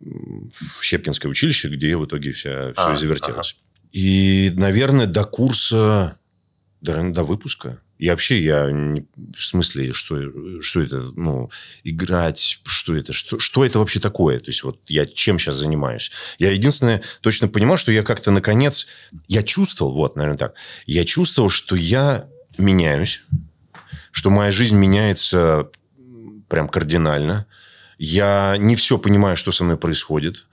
в 0.00 0.82
Щепкинское 0.82 1.30
училище, 1.30 1.68
где 1.68 1.96
в 1.96 2.06
итоге 2.06 2.32
вся, 2.32 2.72
все 2.72 2.92
А, 2.92 2.96
завертелось. 2.96 3.56
И, 3.92 4.52
наверное, 4.54 5.06
до 5.06 5.24
курса, 5.24 6.18
до, 6.80 7.10
до 7.10 7.24
выпуска. 7.24 7.80
И 7.98 8.08
вообще 8.08 8.40
я 8.40 8.70
не, 8.70 9.06
в 9.36 9.42
смысле, 9.42 9.92
что, 9.92 10.60
что 10.62 10.82
это, 10.82 11.12
ну, 11.16 11.50
играть, 11.82 12.60
что 12.64 12.94
это, 12.94 13.12
что, 13.12 13.38
что 13.38 13.64
это 13.64 13.78
вообще 13.78 14.00
такое? 14.00 14.38
То 14.38 14.50
есть 14.50 14.62
вот 14.62 14.80
я 14.86 15.04
чем 15.04 15.38
сейчас 15.38 15.56
занимаюсь? 15.56 16.12
Я 16.38 16.52
единственное 16.52 17.02
точно 17.20 17.48
понимаю, 17.48 17.76
что 17.76 17.90
я 17.90 18.02
как-то 18.02 18.30
наконец, 18.30 18.86
я 19.26 19.42
чувствовал, 19.42 19.94
вот, 19.94 20.16
наверное, 20.16 20.38
так, 20.38 20.54
я 20.86 21.04
чувствовал, 21.04 21.50
что 21.50 21.74
я 21.74 22.28
меняюсь, 22.56 23.24
что 24.12 24.30
моя 24.30 24.50
жизнь 24.50 24.76
меняется 24.76 25.68
прям 26.48 26.68
кардинально. 26.68 27.46
Я 27.98 28.56
не 28.58 28.76
все 28.76 28.98
понимаю, 28.98 29.36
что 29.36 29.52
со 29.52 29.64
мной 29.64 29.76
происходит. 29.76 30.46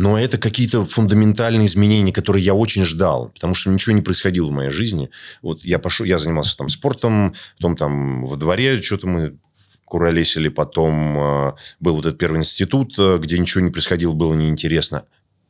Но 0.00 0.18
это 0.18 0.38
какие-то 0.38 0.86
фундаментальные 0.86 1.66
изменения, 1.66 2.10
которые 2.10 2.42
я 2.42 2.54
очень 2.54 2.86
ждал, 2.86 3.28
потому 3.34 3.52
что 3.52 3.68
ничего 3.68 3.94
не 3.94 4.00
происходило 4.00 4.46
в 4.46 4.50
моей 4.50 4.70
жизни. 4.70 5.10
Вот 5.42 5.62
я 5.62 5.78
пошел, 5.78 6.06
я 6.06 6.18
занимался 6.18 6.56
там 6.56 6.70
спортом, 6.70 7.34
потом 7.58 7.76
там 7.76 8.24
во 8.24 8.36
дворе 8.36 8.80
что-то 8.80 9.06
мы 9.06 9.36
куролесили, 9.84 10.48
потом 10.48 11.18
э, 11.18 11.52
был 11.80 11.96
вот 11.96 12.06
этот 12.06 12.18
первый 12.18 12.38
институт, 12.38 12.94
э, 12.98 13.18
где 13.18 13.38
ничего 13.38 13.62
не 13.62 13.70
происходило, 13.70 14.14
было 14.14 14.32
неинтересно. 14.32 15.04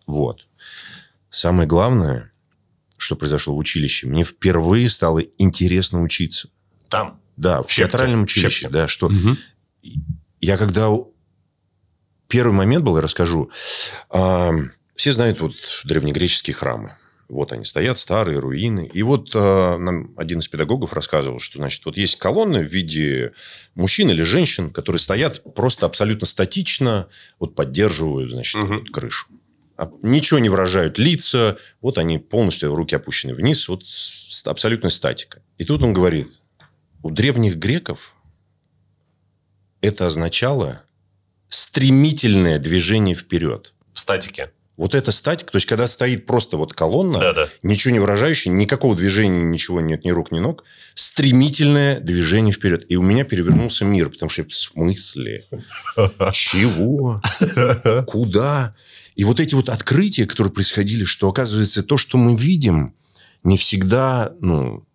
Вот. 0.09 0.49
Самое 1.29 1.69
главное, 1.69 2.33
что 2.97 3.15
произошло 3.15 3.55
в 3.55 3.59
училище, 3.59 4.09
мне 4.09 4.25
впервые 4.25 4.89
стало 4.89 5.21
интересно 5.39 6.03
учиться. 6.03 6.49
Там. 6.89 7.21
Да, 7.37 7.63
в 7.63 7.71
Щепке. 7.71 7.85
театральном 7.85 8.23
училище, 8.23 8.63
Щепке. 8.63 8.75
да, 8.75 8.89
что 8.89 9.11
Мгм. 9.11 9.39
я 10.41 10.57
когда... 10.57 10.89
Первый 12.31 12.53
момент 12.53 12.85
был, 12.85 12.95
я 12.97 13.03
расскажу. 13.03 13.51
А, 14.09 14.53
Все 14.95 15.13
знают 15.13 15.41
вот 15.41 15.55
древнегреческие 15.85 16.55
храмы. 16.55 16.97
Вот 17.29 17.53
они 17.53 17.65
стоят, 17.65 17.99
старые 17.99 18.39
руины. 18.39 18.89
И 18.93 19.03
вот 19.03 19.31
а, 19.35 19.77
нам 19.79 20.15
один 20.17 20.39
из 20.39 20.47
педагогов 20.49 20.93
рассказывал, 20.93 21.41
что, 21.41 21.59
значит, 21.59 21.85
вот 21.85 21.97
есть 21.97 22.17
колонны 22.17 22.61
в 22.63 22.73
виде 22.73 23.33
мужчин 23.75 24.11
или 24.11 24.23
женщин, 24.23 24.71
которые 24.73 25.01
стоят 25.01 25.43
просто 25.55 25.87
абсолютно 25.87 26.27
статично, 26.27 27.09
вот 27.41 27.55
поддерживают, 27.57 28.31
значит, 28.33 28.61
Мгм. 28.61 28.79
вот 28.79 28.91
крышу. 28.91 29.27
А 29.77 29.91
Ничего 30.03 30.39
не 30.39 30.49
выражают 30.51 30.99
лица. 30.99 31.57
Вот 31.81 31.99
они 31.99 32.19
полностью, 32.19 32.75
руки 32.75 32.95
опущены 32.95 33.35
вниз. 33.35 33.69
Вот 33.69 33.83
абсолютная 34.45 34.91
статика. 34.91 35.43
И 35.59 35.65
тут 35.65 35.83
он 35.83 35.93
говорит, 35.95 36.29
у 37.03 37.11
древних 37.11 37.57
греков 37.57 38.15
это 39.81 40.07
означало 40.07 40.83
стремительное 41.51 42.59
движение 42.59 43.15
вперед. 43.15 43.75
В 43.93 44.01
статике. 44.01 44.51
Вот 44.79 44.95
эта 44.95 45.13
статика, 45.13 45.53
то 45.53 45.57
есть, 45.57 45.67
когда 45.67 45.87
стоит 45.87 46.25
просто 46.25 46.57
вот 46.57 46.73
колонна, 46.73 47.21
Да-да. 47.21 47.49
ничего 47.63 47.93
не 47.93 47.99
выражающая, 47.99 48.51
никакого 48.51 48.97
движения, 48.97 49.43
ничего 49.43 49.83
нет, 49.83 50.07
ни 50.07 50.11
рук, 50.11 50.33
ни 50.33 50.39
ног, 50.39 50.65
стремительное 50.95 52.01
движение 52.01 52.55
вперед. 52.55 52.87
И 52.89 52.97
у 52.97 53.03
меня 53.03 53.25
перевернулся 53.25 53.85
мир, 53.85 54.09
потому 54.09 54.31
что 54.31 54.45
в 54.45 54.55
смысле? 54.55 55.45
Чего? 56.33 57.21
Куда? 58.07 58.75
И 59.17 59.25
вот 59.25 59.39
эти 59.39 59.55
вот 59.55 59.69
открытия, 59.69 60.25
которые 60.25 60.51
происходили, 60.51 61.05
что, 61.05 61.29
оказывается, 61.29 61.83
то, 61.83 61.99
что 61.99 62.17
мы 62.17 62.35
видим, 62.35 62.95
не 63.43 63.59
всегда, 63.59 64.33
ну... 64.41 64.87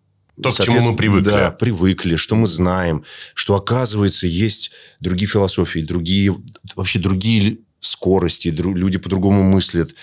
То, 0.42 0.52
к 0.52 0.62
чему 0.62 0.80
мы 0.80 0.96
привыкли. 0.96 1.30
Да, 1.30 1.50
привыкли, 1.50 2.16
что 2.16 2.36
мы 2.36 2.46
знаем, 2.46 3.04
что, 3.34 3.54
оказывается, 3.54 4.26
есть 4.26 4.70
другие 5.00 5.28
философии, 5.28 5.80
другие, 5.80 6.36
вообще 6.74 6.98
другие 6.98 7.58
скорости, 7.80 8.48
дру- 8.48 8.74
люди 8.74 8.98
по-другому 8.98 9.42
мыслят. 9.42 9.94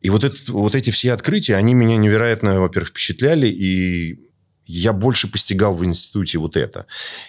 И 0.00 0.10
вот, 0.10 0.24
это, 0.24 0.36
вот 0.52 0.74
эти 0.74 0.90
все 0.90 1.12
открытия, 1.12 1.56
они 1.56 1.74
меня 1.74 1.96
невероятно, 1.96 2.60
во-первых, 2.60 2.90
впечатляли, 2.90 3.48
и 3.48 4.20
я 4.66 4.92
больше 4.92 5.28
постигал 5.28 5.74
в 5.74 5.84
институте 5.84 6.38
вот 6.38 6.56
это. 6.56 6.86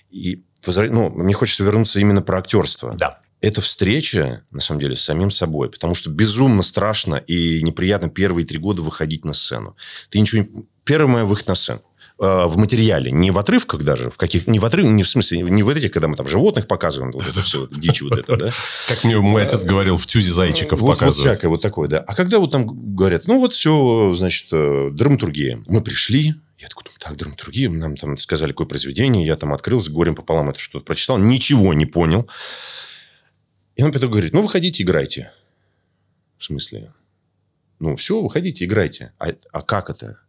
И 0.10 0.44
ну, 0.66 1.10
мне 1.10 1.34
хочется 1.34 1.64
вернуться 1.64 2.00
именно 2.00 2.22
про 2.22 2.38
актерство. 2.38 2.96
Да. 2.96 3.20
Это 3.42 3.62
встреча, 3.62 4.46
на 4.52 4.60
самом 4.60 4.80
деле, 4.82 4.96
с 4.96 5.02
самим 5.02 5.32
собой. 5.32 5.70
Потому 5.72 5.96
что 5.96 6.12
безумно 6.12 6.62
страшно 6.62 7.16
и 7.16 7.64
неприятно 7.64 8.10
первые 8.10 8.46
три 8.46 8.60
года 8.60 8.84
выходить 8.84 9.26
на 9.26 9.34
сцену. 9.34 9.76
Ты 10.10 10.20
ничего 10.20 10.44
не... 10.44 10.66
Первый 10.84 11.08
мой 11.08 11.24
выход 11.24 11.48
на 11.48 11.56
сцену. 11.56 11.82
Э, 12.24 12.46
В 12.46 12.56
материале, 12.56 13.12
не 13.12 13.32
в 13.32 13.40
отрывках 13.40 13.82
даже, 13.84 14.12
в 14.12 14.18
каких, 14.18 14.46
не 14.46 14.60
в 14.60 14.66
отрывках, 14.66 14.94
не 14.94 15.02
в 15.02 15.10
смысле, 15.10 15.42
не 15.42 15.64
в 15.64 15.70
этих, 15.70 15.92
когда 15.92 16.08
мы 16.08 16.16
там 16.16 16.28
животных 16.28 16.68
показываем, 16.68 17.12
вот 17.12 17.28
это 17.28 17.42
все, 17.42 17.68
дичь 17.72 18.04
вот 18.04 18.16
это, 18.16 18.36
да. 18.38 18.52
Как 18.88 19.04
мне 19.04 19.18
мой 19.20 19.42
отец 19.44 19.64
говорил, 19.64 19.98
в 19.98 20.06
тюзе 20.06 20.32
зайчиков 20.32 20.80
Вот, 20.80 20.88
вот 20.88 21.00
показывают. 21.00 21.34
всякое 21.34 21.48
вот 21.48 21.62
такое, 21.64 21.90
да. 21.90 22.00
А 22.00 22.14
когда 22.14 22.38
вот 22.38 22.52
там 22.52 22.68
говорят, 22.96 23.26
ну 23.26 23.40
вот 23.40 23.54
все, 23.56 24.14
значит, 24.14 24.50
э, 24.52 24.90
драматургия. 24.92 25.64
Мы 25.66 25.82
пришли, 25.82 26.36
я 26.60 26.68
такой, 26.68 26.84
думаю, 26.84 27.00
так, 27.00 27.18
драматургия, 27.18 27.70
нам 27.72 27.98
там 27.98 28.16
сказали, 28.20 28.52
какое 28.52 28.68
произведение, 28.68 29.26
я 29.26 29.36
там 29.36 29.52
открыл 29.52 29.82
с 29.82 29.90
горем 29.90 30.14
пополам 30.14 30.52
это 30.52 30.60
что-то 30.60 30.86
прочитал, 30.86 31.18
ничего 31.18 31.74
не 31.74 31.88
понял. 31.88 32.30
И 33.76 33.82
нам 33.82 33.92
педагог 33.92 34.14
говорит, 34.14 34.34
ну, 34.34 34.44
выходите, 34.44 34.84
играйте. 34.84 35.32
В 36.38 36.44
смысле? 36.44 36.94
Ну, 37.80 37.96
все, 37.96 38.22
выходите, 38.22 38.66
играйте. 38.66 39.12
А, 39.18 39.30
а 39.52 39.64
как 39.64 39.90
это? 39.90 40.21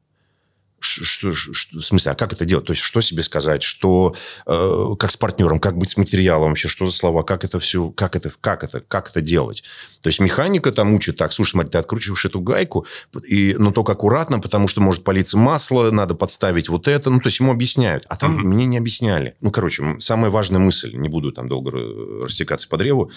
Что, 0.85 1.33
что- 1.33 1.53
в 1.79 1.83
смысле, 1.83 2.13
а 2.13 2.15
как 2.15 2.33
это 2.33 2.45
делать? 2.45 2.67
То 2.67 2.73
есть, 2.73 2.83
что 2.83 3.01
себе 3.01 3.23
сказать? 3.23 3.63
Что, 3.63 4.15
э, 4.47 4.87
как 4.99 5.11
с 5.13 5.17
партнером, 5.17 5.61
как 5.61 5.77
быть 5.79 5.91
с 5.91 5.97
материалом 5.97 6.49
вообще? 6.49 6.67
Что 6.69 6.87
за 6.87 6.93
слова? 6.93 7.23
Как 7.23 7.45
это 7.45 7.61
все, 7.61 7.91
как 7.91 8.17
это, 8.17 8.33
как 8.41 8.65
это, 8.65 8.81
как 8.81 9.09
это 9.11 9.21
делать? 9.21 9.63
То 10.01 10.09
есть, 10.09 10.19
механика 10.19 10.73
там 10.73 10.93
учит 10.95 11.17
так, 11.17 11.33
слушай, 11.33 11.53
смотри, 11.53 11.71
ты 11.71 11.79
откручиваешь 11.79 12.25
эту 12.25 12.41
гайку, 12.41 12.85
и, 13.27 13.55
но 13.59 13.71
только 13.71 13.93
аккуратно, 13.93 14.41
потому 14.41 14.67
что 14.67 14.81
может 14.81 15.05
палиться 15.05 15.39
масло, 15.39 15.91
надо 15.93 16.15
подставить 16.15 16.69
вот 16.69 16.89
это. 16.89 17.11
Ну, 17.11 17.21
то 17.21 17.29
есть, 17.29 17.39
ему 17.39 17.53
объясняют. 17.53 18.05
А 18.09 18.17
там 18.17 18.33
Мгм. 18.33 18.49
мне 18.51 18.65
не 18.67 18.79
объясняли. 18.79 19.37
Ну, 19.41 19.51
короче, 19.53 19.97
самая 20.01 20.31
важная 20.31 20.59
мысль, 20.61 20.95
не 20.97 21.09
буду 21.09 21.31
там 21.33 21.49
долго 21.49 21.71
р- 21.71 22.25
растекаться 22.25 22.69
по 22.69 22.77
древу, 22.77 23.11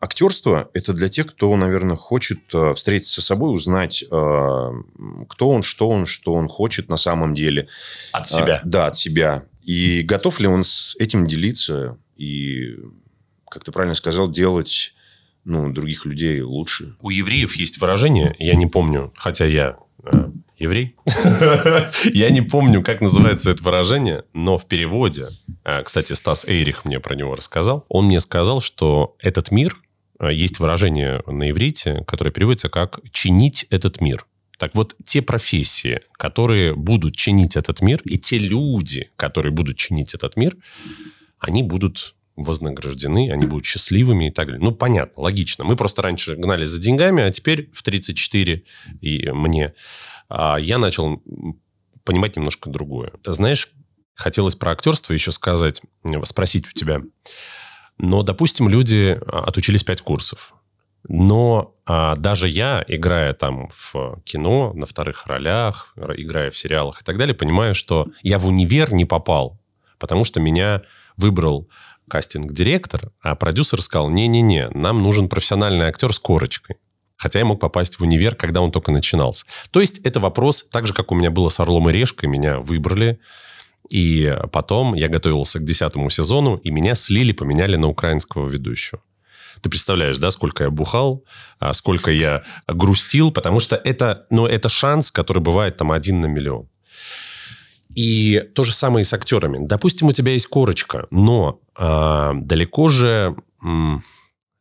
Актерство– 0.00 0.70
это 0.74 0.92
для 0.92 1.08
тех, 1.08 1.26
кто, 1.26 1.54
наверное, 1.56 1.96
хочет 1.96 2.40
э, 2.54 2.74
встретиться 2.74 3.20
с 3.20 3.26
собой, 3.26 3.52
узнать, 3.52 4.02
э, 4.02 4.72
кто 5.28 5.50
он, 5.50 5.62
что 5.62 5.88
он, 5.88 6.06
что 6.06 6.34
он 6.34 6.48
хочет 6.48 6.88
на 6.88 6.96
самом 6.96 7.34
деле. 7.34 7.68
От 8.12 8.28
себя. 8.28 8.60
А, 8.62 8.66
да, 8.66 8.86
от 8.86 8.96
себя. 8.96 9.44
И 9.64 10.02
готов 10.02 10.38
ли 10.38 10.46
он 10.46 10.62
с 10.62 10.94
этим 10.98 11.26
делиться 11.26 11.98
и, 12.16 12.76
как 13.50 13.64
ты 13.64 13.72
правильно 13.72 13.94
сказал, 13.94 14.30
делать 14.30 14.94
ну, 15.44 15.72
других 15.72 16.04
людей 16.04 16.42
лучше. 16.42 16.94
У 17.00 17.10
евреев 17.10 17.56
есть 17.56 17.80
выражение, 17.80 18.36
я 18.38 18.54
не 18.54 18.66
помню, 18.66 19.12
хотя 19.16 19.46
я 19.46 19.78
э, 20.04 20.30
еврей, 20.58 20.94
я 22.12 22.30
не 22.30 22.42
помню, 22.42 22.82
как 22.82 23.00
называется 23.00 23.50
это 23.50 23.62
выражение, 23.62 24.24
но 24.34 24.58
в 24.58 24.66
переводе, 24.66 25.28
э, 25.64 25.82
кстати, 25.82 26.12
Стас 26.12 26.44
Эйрих 26.46 26.84
мне 26.84 27.00
про 27.00 27.14
него 27.14 27.34
рассказал, 27.34 27.84
он 27.88 28.06
мне 28.06 28.20
сказал, 28.20 28.60
что 28.60 29.16
этот 29.20 29.50
мир, 29.50 29.76
э, 29.76 29.87
есть 30.20 30.58
выражение 30.58 31.22
на 31.26 31.50
иврите, 31.50 32.04
которое 32.06 32.30
переводится 32.30 32.68
как 32.68 33.00
«чинить 33.10 33.66
этот 33.70 34.00
мир». 34.00 34.26
Так 34.58 34.74
вот, 34.74 34.96
те 35.04 35.22
профессии, 35.22 36.00
которые 36.12 36.74
будут 36.74 37.16
чинить 37.16 37.56
этот 37.56 37.80
мир, 37.80 38.00
и 38.04 38.18
те 38.18 38.38
люди, 38.38 39.10
которые 39.16 39.52
будут 39.52 39.76
чинить 39.76 40.14
этот 40.14 40.36
мир, 40.36 40.56
они 41.38 41.62
будут 41.62 42.16
вознаграждены, 42.34 43.30
они 43.32 43.46
будут 43.46 43.64
счастливыми 43.64 44.28
и 44.28 44.30
так 44.30 44.46
далее. 44.46 44.62
Ну, 44.62 44.72
понятно, 44.72 45.22
логично. 45.22 45.64
Мы 45.64 45.76
просто 45.76 46.02
раньше 46.02 46.36
гнались 46.36 46.68
за 46.68 46.80
деньгами, 46.80 47.22
а 47.22 47.30
теперь 47.30 47.70
в 47.72 47.82
34 47.82 48.64
и 49.00 49.30
мне 49.30 49.74
а, 50.28 50.56
я 50.56 50.78
начал 50.78 51.22
понимать 52.04 52.36
немножко 52.36 52.70
другое. 52.70 53.12
Знаешь, 53.24 53.70
хотелось 54.14 54.54
про 54.54 54.72
актерство 54.72 55.12
еще 55.12 55.32
сказать, 55.32 55.82
спросить 56.24 56.66
у 56.68 56.72
тебя. 56.72 57.02
Но, 57.98 58.22
допустим, 58.22 58.68
люди 58.68 59.18
а, 59.26 59.44
отучились 59.44 59.84
5 59.84 60.00
курсов. 60.02 60.54
Но 61.08 61.74
а, 61.86 62.16
даже 62.16 62.48
я, 62.48 62.84
играя 62.86 63.32
там 63.32 63.70
в 63.72 64.20
кино, 64.24 64.72
на 64.74 64.86
вторых 64.86 65.26
ролях, 65.26 65.94
играя 65.96 66.50
в 66.50 66.56
сериалах 66.56 67.00
и 67.00 67.04
так 67.04 67.18
далее, 67.18 67.34
понимаю, 67.34 67.74
что 67.74 68.08
я 68.22 68.38
в 68.38 68.46
универ 68.46 68.92
не 68.92 69.04
попал, 69.04 69.58
потому 69.98 70.24
что 70.24 70.40
меня 70.40 70.82
выбрал 71.16 71.68
кастинг-директор, 72.08 73.10
а 73.20 73.34
продюсер 73.34 73.82
сказал, 73.82 74.08
не-не-не, 74.08 74.70
нам 74.70 75.02
нужен 75.02 75.28
профессиональный 75.28 75.86
актер 75.86 76.12
с 76.12 76.18
корочкой. 76.18 76.76
Хотя 77.16 77.40
я 77.40 77.44
мог 77.44 77.60
попасть 77.60 77.98
в 77.98 78.02
универ, 78.02 78.36
когда 78.36 78.60
он 78.60 78.70
только 78.70 78.92
начинался. 78.92 79.44
То 79.70 79.80
есть 79.80 79.98
это 79.98 80.20
вопрос, 80.20 80.62
так 80.62 80.86
же, 80.86 80.94
как 80.94 81.10
у 81.10 81.16
меня 81.16 81.30
было 81.32 81.48
с 81.48 81.58
«Орлом 81.58 81.90
и 81.90 81.92
решкой», 81.92 82.28
меня 82.28 82.60
выбрали, 82.60 83.18
и 83.90 84.36
потом 84.52 84.94
я 84.94 85.08
готовился 85.08 85.58
к 85.58 85.64
десятому 85.64 86.10
сезону, 86.10 86.56
и 86.56 86.70
меня 86.70 86.94
слили, 86.94 87.32
поменяли 87.32 87.76
на 87.76 87.88
украинского 87.88 88.48
ведущего. 88.48 89.02
Ты 89.60 89.70
представляешь, 89.70 90.18
да, 90.18 90.30
сколько 90.30 90.64
я 90.64 90.70
бухал, 90.70 91.24
а, 91.58 91.72
сколько 91.72 92.10
я 92.10 92.42
грустил, 92.68 93.32
потому 93.32 93.60
что 93.60 93.76
это, 93.76 94.26
ну, 94.30 94.46
это 94.46 94.68
шанс, 94.68 95.10
который 95.10 95.42
бывает 95.42 95.76
там 95.76 95.90
один 95.90 96.20
на 96.20 96.26
миллион. 96.26 96.68
И 97.94 98.44
то 98.54 98.64
же 98.64 98.72
самое 98.72 99.02
и 99.02 99.04
с 99.04 99.12
актерами. 99.12 99.66
Допустим, 99.66 100.08
у 100.08 100.12
тебя 100.12 100.32
есть 100.32 100.46
корочка, 100.46 101.06
но 101.10 101.60
а, 101.74 102.34
далеко 102.34 102.88
же 102.88 103.34
м, 103.62 104.02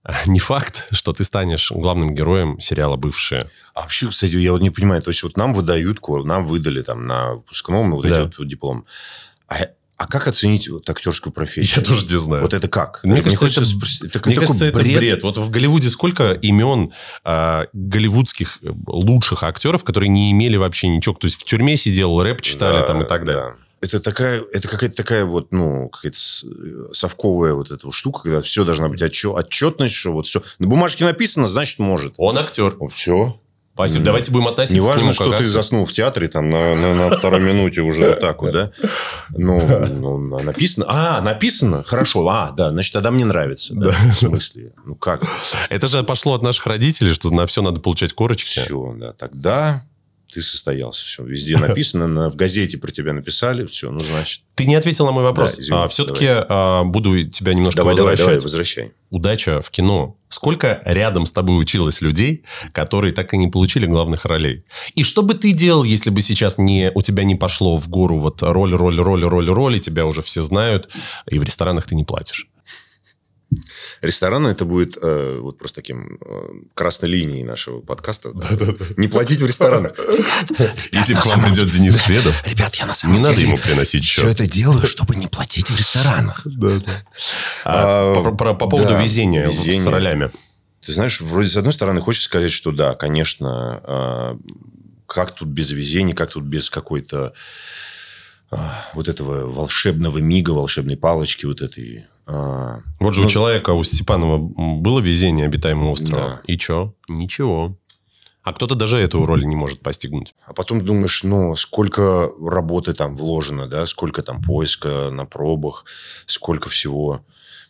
не 0.25 0.39
факт, 0.39 0.87
что 0.91 1.13
ты 1.13 1.23
станешь 1.23 1.71
главным 1.71 2.13
героем 2.15 2.59
сериала 2.59 2.95
«Бывшие». 2.95 3.49
А 3.73 3.81
вообще, 3.81 4.07
кстати, 4.07 4.35
я 4.37 4.51
вот 4.53 4.61
не 4.61 4.69
понимаю, 4.69 5.01
то 5.01 5.09
есть 5.11 5.23
вот 5.23 5.37
нам 5.37 5.53
выдают, 5.53 5.99
нам 6.25 6.43
выдали 6.45 6.81
там 6.81 7.05
на 7.05 7.33
выпускном 7.35 7.91
вот 7.91 8.07
Да. 8.07 8.23
эти 8.23 8.33
вот 8.37 8.47
диплом. 8.47 8.85
А, 9.47 9.55
а 9.97 10.07
как 10.07 10.27
оценить 10.27 10.69
вот 10.69 10.89
актерскую 10.89 11.33
профессию? 11.33 11.77
Я 11.77 11.83
тоже 11.83 12.05
не 12.05 12.17
знаю. 12.19 12.41
Вот 12.43 12.53
это 12.53 12.67
как? 12.67 13.01
Мне 13.03 13.21
кажется, 13.21 13.45
хочется 13.45 13.61
это- 13.61 13.69
спросить, 13.69 14.03
это 14.15 14.21
Мне 14.29 14.35
кажется, 14.37 14.65
это 14.65 14.79
бред. 14.79 15.23
Вот 15.23 15.37
в 15.37 15.49
Голливуде 15.49 15.89
сколько 15.89 16.33
имен 16.33 16.91
а, 17.23 17.65
голливудских 17.73 18.59
э, 18.61 18.69
лучших 18.87 19.43
актеров, 19.43 19.83
которые 19.83 20.09
не 20.09 20.31
имели 20.31 20.55
вообще 20.57 20.87
ничего. 20.87 21.15
То 21.15 21.27
есть 21.27 21.41
в 21.41 21.45
тюрьме 21.45 21.75
сидел, 21.77 22.21
рэп 22.21 22.41
читали 22.41 22.77
Да, 22.79 22.83
там 22.83 23.01
и 23.01 23.05
так 23.07 23.25
далее. 23.25 23.43
да. 23.43 23.66
Это 23.79 23.99
такая, 23.99 24.43
это 24.53 24.67
какая-то 24.67 24.95
такая 24.95 25.25
вот, 25.25 25.51
ну, 25.51 25.89
какая-то 25.89 26.17
с- 26.17 26.45
совковая 26.93 27.53
вот 27.53 27.69
эта 27.71 27.85
вот 27.85 27.93
штука, 27.93 28.23
когда 28.23 28.41
все 28.41 28.63
должна 28.63 28.89
быть 28.89 29.01
отчет, 29.01 29.35
отчетность, 29.35 29.93
что 29.93 30.13
вот 30.13 30.25
все. 30.27 30.41
На 30.59 30.67
бумажке 30.67 31.05
написано, 31.05 31.47
значит, 31.47 31.77
может. 31.79 32.13
Он 32.17 32.37
актер. 32.37 32.75
все. 32.91 33.39
Спасибо. 33.77 34.05
Давайте 34.05 34.31
будем 34.31 34.47
относиться 34.47 34.81
к 34.81 34.83
Неважно, 34.83 35.03
нему 35.03 35.13
что 35.13 35.29
как 35.29 35.37
ты 35.37 35.45
заснул 35.45 35.85
в 35.85 35.91
театре 35.93 36.27
там 36.27 36.49
на, 36.49 36.75
на, 36.75 36.95
на 36.95 37.15
второй 37.15 37.39
минуте 37.41 37.81
уже 37.81 38.09
вот 38.09 38.19
так 38.21 38.41
вот, 38.41 38.51
да? 38.51 38.71
Ну, 39.29 39.61
ну, 39.99 40.39
написано. 40.39 40.87
А, 40.89 41.21
написано? 41.21 41.83
Хорошо. 41.83 42.27
А, 42.27 42.49
да, 42.53 42.69
значит, 42.71 42.93
тогда 42.93 43.11
мне 43.11 43.25
нравится. 43.25 43.75
Да. 43.75 43.91
В 43.91 44.15
смысле? 44.15 44.73
Ну, 44.83 44.95
как? 44.95 45.21
Это 45.69 45.87
же 45.87 46.01
пошло 46.01 46.33
от 46.33 46.41
наших 46.41 46.65
родителей, 46.65 47.13
что 47.13 47.29
на 47.29 47.45
все 47.45 47.61
надо 47.61 47.79
получать 47.79 48.13
корочки. 48.13 48.49
Все, 48.59 48.95
да. 48.97 49.13
Тогда 49.13 49.83
ты 50.31 50.41
состоялся. 50.41 51.05
Все. 51.05 51.23
Везде 51.23 51.57
написано, 51.67 52.07
на- 52.07 52.29
в 52.29 52.35
газете 52.35 52.77
про 52.77 52.91
тебя 52.91 53.13
написали. 53.13 53.65
Все, 53.65 53.91
ну, 53.91 53.99
значит. 53.99 54.41
Ты 54.55 54.65
не 54.65 54.75
ответил 54.75 55.05
на 55.05 55.11
мой 55.11 55.23
вопрос. 55.23 55.57
Да, 55.57 55.61
извини, 55.61 55.87
все-таки 55.89 56.85
буду 56.89 57.23
тебя 57.29 57.53
немножко 57.53 57.77
Давай, 57.77 57.95
давай, 57.95 58.11
возвращать. 58.11 58.39
давай, 58.39 58.43
возвращай. 58.43 58.91
Удача 59.09 59.61
в 59.61 59.69
кино. 59.69 60.17
Сколько 60.29 60.81
рядом 60.85 61.25
с 61.25 61.31
тобой 61.31 61.59
училось 61.61 62.01
людей, 62.01 62.43
которые 62.73 63.13
так 63.13 63.33
и 63.33 63.37
не 63.37 63.47
получили 63.47 63.85
главных 63.85 64.25
ролей? 64.25 64.63
И 64.95 65.03
что 65.03 65.21
бы 65.23 65.33
ты 65.35 65.51
делал, 65.53 65.83
если 65.83 66.09
бы 66.09 66.21
сейчас 66.21 66.57
не, 66.57 66.91
у 66.93 67.01
тебя 67.01 67.23
не 67.23 67.35
пошло 67.35 67.77
в 67.77 67.87
гору 67.87 68.19
вот 68.19 68.43
роль, 68.43 68.73
роль, 68.73 68.99
роль, 68.99 69.23
роль, 69.23 69.49
роль, 69.49 69.75
и 69.77 69.79
тебя 69.79 70.05
уже 70.05 70.21
все 70.21 70.41
знают, 70.41 70.89
и 71.29 71.39
в 71.39 71.43
ресторанах 71.43 71.87
ты 71.87 71.95
не 71.95 72.03
платишь? 72.03 72.47
Рестораны 74.01 74.49
это 74.49 74.65
будет 74.65 74.97
э, 75.01 75.39
вот 75.41 75.57
просто 75.57 75.77
таким 75.77 76.19
э, 76.21 76.49
красной 76.73 77.09
линией 77.09 77.43
нашего 77.43 77.81
подкаста. 77.81 78.31
Не 78.97 79.07
платить 79.07 79.41
в 79.41 79.45
ресторанах. 79.45 79.93
Если 80.91 81.13
к 81.13 81.25
вам 81.25 81.41
придет 81.43 81.69
Денис 81.69 81.99
Шведов, 81.99 82.45
Ребят, 82.47 82.75
я 82.75 82.85
на 82.85 82.93
самом 82.93 83.15
не 83.15 83.23
деле 83.23 83.29
надо 83.29 83.41
ему 83.41 83.57
приносить 83.57 84.05
все 84.05 84.21
счет. 84.21 84.33
это 84.33 84.47
делаю, 84.47 84.85
чтобы 84.85 85.15
не 85.15 85.27
платить 85.27 85.69
в 85.69 85.77
ресторанах. 85.77 86.45
А, 87.65 88.13
А, 88.13 88.31
по, 88.31 88.53
поводу 88.53 88.89
да, 88.89 89.01
везения, 89.01 89.49
с 89.49 89.85
ролями. 89.85 90.31
Ты 90.81 90.93
знаешь, 90.93 91.19
вроде 91.21 91.49
с 91.49 91.57
одной 91.57 91.73
стороны 91.73 92.01
хочется 92.01 92.25
сказать, 92.25 92.51
что 92.51 92.71
да, 92.71 92.93
конечно, 92.93 93.81
а, 93.83 94.37
как 95.05 95.31
тут 95.31 95.47
без 95.49 95.71
везения, 95.71 96.15
как 96.15 96.31
тут 96.31 96.43
без 96.43 96.69
какой-то 96.69 97.33
вот 98.93 99.09
этого 99.09 99.51
волшебного 99.51 100.19
мига, 100.19 100.51
волшебной 100.51 100.95
палочки 100.95 101.45
вот 101.45 101.61
этой. 101.61 102.05
А, 102.27 102.81
Вот 102.99 103.13
же 103.13 103.21
Ну, 103.21 103.27
у 103.27 103.29
человека, 103.29 103.71
у 103.71 103.83
Степанова 103.83 104.37
было 104.37 104.99
везение 104.99 105.45
обитаемого 105.45 105.91
острова. 105.91 106.21
Да. 106.21 106.41
И 106.45 106.57
чё? 106.57 106.93
Ничего. 107.07 107.77
А 108.43 108.53
кто-то 108.53 108.75
даже 108.75 108.97
эту 108.97 109.25
роль 109.25 109.45
не 109.45 109.55
может 109.55 109.81
постигнуть. 109.81 110.33
А 110.45 110.53
потом 110.53 110.83
думаешь, 110.85 111.23
ну, 111.23 111.55
сколько 111.55 112.29
работы 112.41 112.93
там 112.93 113.17
вложено, 113.17 113.67
да, 113.67 113.85
сколько 113.85 114.23
там 114.23 114.41
поиска 114.41 115.09
на 115.11 115.25
пробах, 115.25 115.83
сколько 116.25 116.69
всего. 116.69 117.25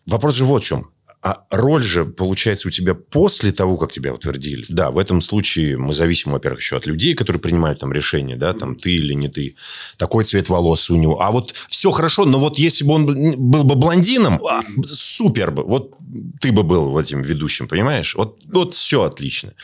Вопрос 0.06 0.36
же 0.36 0.44
вот 0.44 0.62
в 0.62 0.66
чем. 0.66 0.90
А 1.20 1.44
роль 1.50 1.82
же, 1.82 2.04
получается, 2.04 2.68
у 2.68 2.70
тебя 2.70 2.94
после 2.94 3.50
того, 3.50 3.76
как 3.76 3.90
тебя 3.90 4.14
утвердили. 4.14 4.64
Да, 4.68 4.92
в 4.92 4.98
этом 4.98 5.20
случае 5.20 5.76
мы 5.76 5.92
зависим, 5.92 6.30
во-первых, 6.30 6.60
еще 6.60 6.76
от 6.76 6.86
людей, 6.86 7.14
которые 7.14 7.40
принимают 7.40 7.80
там 7.80 7.92
решения, 7.92 8.36
да, 8.36 8.52
там 8.52 8.76
ты 8.76 8.92
или 8.94 9.14
не 9.14 9.28
ты. 9.28 9.56
Такой 9.96 10.24
цвет 10.24 10.48
волос 10.48 10.90
у 10.90 10.96
него. 10.96 11.20
А 11.20 11.32
вот 11.32 11.54
все 11.68 11.90
хорошо, 11.90 12.24
но 12.24 12.38
вот 12.38 12.58
если 12.58 12.84
бы 12.84 12.92
он 12.94 13.06
был- 13.06 13.64
бы 13.64 13.74
блондином, 13.74 14.40
супер 14.84 15.50
бы. 15.50 15.64
Вот 15.64 15.94
ты 16.40 16.52
бы 16.52 16.62
был 16.62 16.96
этим 16.98 17.22
ведущим, 17.22 17.66
понимаешь? 17.66 18.14
Вот, 18.14 18.40
вот 18.46 18.74
все 18.74 19.02
отлично. 19.02 19.54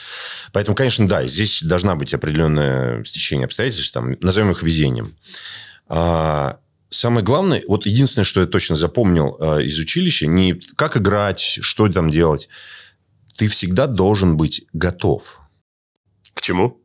Поэтому, 0.52 0.74
конечно, 0.74 1.08
да, 1.08 1.24
здесь 1.26 1.62
должна 1.62 1.94
быть 1.94 2.12
определенное 2.14 3.04
стечение 3.04 3.44
обстоятельств, 3.46 3.92
там, 3.92 4.16
назовем 4.20 4.50
их 4.50 4.62
везением. 4.62 5.14
А, 5.86 6.58
самое 6.94 7.24
главное, 7.24 7.62
вот 7.68 7.86
единственное, 7.86 8.24
что 8.24 8.40
я 8.40 8.46
точно 8.46 8.76
запомнил 8.76 9.36
а, 9.40 9.58
из 9.58 9.78
училища, 9.78 10.26
не 10.26 10.54
как 10.76 10.96
играть, 10.96 11.40
что 11.40 11.88
там 11.88 12.10
делать. 12.10 12.48
Ты 13.36 13.48
всегда 13.48 13.86
должен 13.86 14.36
быть 14.36 14.64
готов. 14.72 15.40
К 16.34 16.40
чему? 16.40 16.80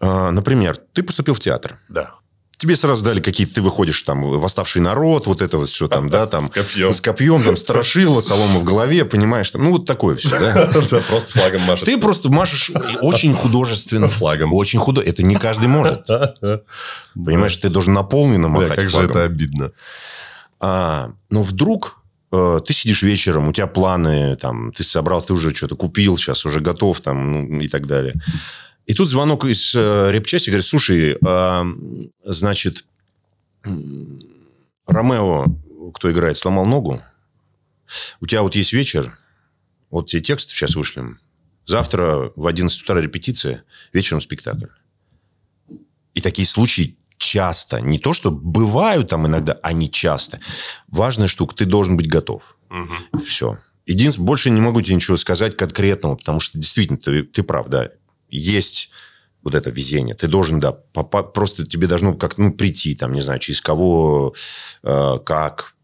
А, 0.00 0.30
например, 0.30 0.76
ты 0.92 1.02
поступил 1.02 1.34
в 1.34 1.40
театр. 1.40 1.78
Да. 1.88 2.14
Тебе 2.56 2.76
сразу 2.76 3.04
дали 3.04 3.20
какие-то, 3.20 3.54
ты 3.54 3.62
выходишь 3.62 4.02
там, 4.02 4.22
восставший 4.22 4.80
народ, 4.80 5.26
вот 5.26 5.42
это 5.42 5.58
вот 5.58 5.68
все 5.68 5.88
там, 5.88 6.08
да, 6.08 6.26
там. 6.28 6.40
С 6.40 6.48
копьем. 6.48 6.92
С 6.92 7.00
копьем, 7.00 7.42
там, 7.42 7.56
страшила, 7.56 8.20
солома 8.20 8.60
в 8.60 8.64
голове, 8.64 9.04
понимаешь, 9.04 9.50
там, 9.50 9.64
ну, 9.64 9.72
вот 9.72 9.86
такое 9.86 10.16
все, 10.16 10.30
да. 10.40 10.70
Просто 11.08 11.32
флагом 11.32 11.62
машет. 11.62 11.86
Ты 11.86 11.98
просто 11.98 12.30
машешь 12.30 12.70
очень 13.00 13.34
художественно. 13.34 14.08
Флагом. 14.08 14.52
Очень 14.52 14.78
худо. 14.78 15.00
Это 15.00 15.22
не 15.24 15.36
каждый 15.36 15.68
может. 15.68 16.06
Понимаешь, 17.14 17.56
ты 17.56 17.68
должен 17.68 17.92
наполненно 17.92 18.48
махать 18.48 18.76
как 18.76 18.84
же 18.84 18.90
флагом. 18.90 19.10
это 19.10 19.22
обидно. 19.24 19.72
А, 20.60 21.10
но 21.30 21.42
вдруг 21.42 21.98
э, 22.32 22.60
ты 22.66 22.72
сидишь 22.72 23.02
вечером, 23.02 23.48
у 23.48 23.52
тебя 23.52 23.66
планы, 23.66 24.36
там, 24.36 24.72
ты 24.72 24.82
собрался, 24.82 25.28
ты 25.28 25.32
уже 25.34 25.54
что-то 25.54 25.76
купил, 25.76 26.16
сейчас 26.16 26.46
уже 26.46 26.60
готов, 26.60 27.00
там, 27.00 27.48
ну, 27.48 27.60
и 27.60 27.68
так 27.68 27.86
далее. 27.86 28.14
И 28.86 28.94
тут 28.94 29.08
звонок 29.08 29.44
из 29.44 29.74
э, 29.74 30.10
репчасти, 30.12 30.50
говорит, 30.50 30.66
слушай, 30.66 31.16
а, 31.24 31.66
значит, 32.24 32.84
Ромео, 34.86 35.46
кто 35.94 36.12
играет, 36.12 36.36
сломал 36.36 36.66
ногу. 36.66 37.00
У 38.20 38.26
тебя 38.26 38.42
вот 38.42 38.56
есть 38.56 38.72
вечер, 38.72 39.18
вот 39.90 40.08
тебе 40.08 40.22
текст 40.22 40.50
сейчас 40.50 40.76
вышлем. 40.76 41.18
Завтра 41.66 42.32
в 42.36 42.46
11 42.46 42.82
утра 42.82 43.00
репетиция, 43.00 43.64
вечером 43.92 44.20
спектакль. 44.20 44.66
И 46.12 46.20
такие 46.20 46.46
случаи 46.46 46.98
часто. 47.16 47.80
Не 47.80 47.98
то, 47.98 48.12
что 48.12 48.30
бывают 48.30 49.08
там 49.08 49.26
иногда, 49.26 49.58
а 49.62 49.72
не 49.72 49.90
часто. 49.90 50.40
Важная 50.88 51.26
штука, 51.26 51.54
ты 51.54 51.64
должен 51.64 51.96
быть 51.96 52.08
готов. 52.08 52.56
Все. 53.26 53.58
Единственное, 53.86 54.26
больше 54.26 54.50
не 54.50 54.60
могу 54.60 54.80
тебе 54.82 54.96
ничего 54.96 55.16
сказать 55.16 55.56
конкретного, 55.56 56.16
потому 56.16 56.40
что 56.40 56.58
действительно 56.58 56.98
ты, 56.98 57.22
ты 57.22 57.42
прав, 57.42 57.68
да. 57.68 57.90
Есть 58.28 58.90
вот 59.44 59.54
это 59.54 59.70
везение. 59.70 60.14
Ты 60.14 60.26
должен, 60.26 60.58
да, 60.58 60.72
просто 60.72 61.66
тебе 61.66 61.86
должно 61.86 62.14
как 62.14 62.38
ну, 62.38 62.52
прийти, 62.52 62.96
там, 62.96 63.12
не 63.12 63.20
знаю, 63.20 63.38
через 63.38 63.60
кого, 63.60 64.34
э, 64.82 65.18
как. 65.24 65.74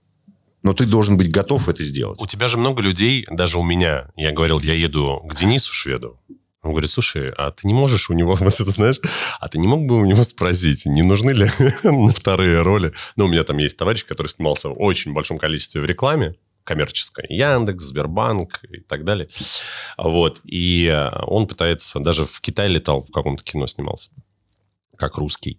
Но 0.63 0.73
ты 0.73 0.87
должен 0.87 1.17
быть 1.17 1.31
готов 1.31 1.69
это 1.69 1.83
сделать. 1.83 2.21
У 2.21 2.27
тебя 2.27 2.49
же 2.49 2.59
много 2.59 2.83
людей, 2.83 3.27
даже 3.31 3.59
у 3.59 3.63
меня, 3.63 4.11
я 4.17 4.33
говорил, 4.33 4.61
я 4.61 4.75
еду 4.75 5.23
к 5.29 5.35
Денису 5.35 5.73
Шведу. 5.73 6.19
Он 6.63 6.73
говорит, 6.73 6.91
слушай, 6.91 7.31
а 7.31 7.51
ты 7.51 7.67
не 7.67 7.75
можешь 7.75 8.11
у 8.11 8.15
него, 8.15 8.35
вот 8.41 8.61
это 8.61 8.71
знаешь, 8.71 9.01
а 9.39 9.49
ты 9.49 9.59
не 9.59 9.69
мог 9.69 9.87
бы 9.87 9.97
у 9.97 10.05
него 10.05 10.25
спросить, 10.25 10.87
не 10.87 11.03
нужны 11.03 11.31
ли 11.31 11.47
вторые 12.15 12.63
роли? 12.63 12.93
Ну, 13.17 13.27
у 13.27 13.29
меня 13.29 13.45
там 13.45 13.59
есть 13.59 13.77
товарищ, 13.77 14.05
который 14.05 14.29
снимался 14.29 14.71
в 14.71 14.79
очень 14.79 15.13
большом 15.13 15.39
количестве 15.39 15.81
в 15.81 15.85
рекламе, 15.85 16.35
коммерческой. 16.65 17.27
Яндекс, 17.29 17.85
Сбербанк 17.85 18.61
и 18.71 18.81
так 18.81 19.05
далее. 19.05 19.29
Вот. 19.97 20.41
И 20.45 20.87
э, 20.87 21.09
он 21.27 21.47
пытается... 21.47 22.01
Даже 22.01 22.25
в 22.25 22.41
Китай 22.41 22.69
летал, 22.69 23.01
в 23.01 23.11
каком-то 23.11 23.43
кино 23.45 23.67
снимался 23.67 24.11
как 24.97 25.17
русский. 25.17 25.59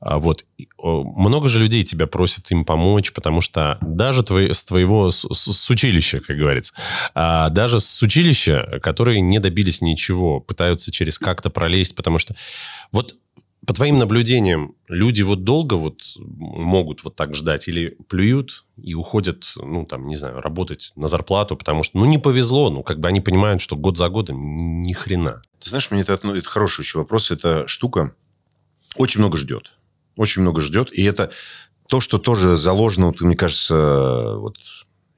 А 0.00 0.18
Вот. 0.18 0.46
Много 0.82 1.48
же 1.50 1.60
людей 1.60 1.84
тебя 1.84 2.06
просят 2.06 2.50
им 2.50 2.64
помочь, 2.64 3.12
потому 3.12 3.42
что 3.42 3.76
даже 3.82 4.22
твои- 4.22 4.52
с 4.54 4.64
твоего, 4.64 5.10
с- 5.10 5.26
с 5.30 5.70
училища, 5.70 6.20
как 6.20 6.38
говорится, 6.38 6.72
а, 7.14 7.50
даже 7.50 7.80
с 7.80 8.02
училища, 8.02 8.80
которые 8.82 9.20
не 9.20 9.40
добились 9.40 9.82
ничего, 9.82 10.40
пытаются 10.40 10.90
через 10.90 11.18
как-то 11.18 11.50
пролезть, 11.50 11.94
потому 11.96 12.18
что 12.18 12.34
вот 12.90 13.14
по 13.68 13.74
твоим 13.74 13.98
наблюдениям, 13.98 14.74
люди 14.88 15.20
вот 15.20 15.44
долго 15.44 15.74
вот 15.74 16.00
могут 16.16 17.04
вот 17.04 17.16
так 17.16 17.34
ждать 17.34 17.68
или 17.68 17.98
плюют 18.08 18.64
и 18.78 18.94
уходят, 18.94 19.52
ну, 19.56 19.84
там, 19.84 20.08
не 20.08 20.16
знаю, 20.16 20.40
работать 20.40 20.90
на 20.96 21.06
зарплату, 21.06 21.54
потому 21.54 21.82
что, 21.82 21.98
ну, 21.98 22.06
не 22.06 22.16
повезло, 22.16 22.70
ну, 22.70 22.82
как 22.82 22.98
бы 22.98 23.08
они 23.08 23.20
понимают, 23.20 23.60
что 23.60 23.76
год 23.76 23.98
за 23.98 24.08
годом 24.08 24.80
ни 24.80 24.94
хрена. 24.94 25.42
Ты 25.60 25.68
знаешь, 25.68 25.90
мне 25.90 26.00
это, 26.00 26.18
ну, 26.22 26.34
это 26.34 26.48
хороший 26.48 26.80
еще 26.80 27.00
вопрос. 27.00 27.30
Эта 27.30 27.68
штука 27.68 28.14
очень 28.96 29.20
много 29.20 29.36
ждет. 29.36 29.74
Очень 30.16 30.40
много 30.40 30.62
ждет. 30.62 30.90
И 30.90 31.02
это 31.02 31.30
то, 31.88 32.00
что 32.00 32.16
тоже 32.16 32.56
заложено, 32.56 33.08
вот, 33.08 33.20
мне 33.20 33.36
кажется, 33.36 34.36
вот 34.38 34.56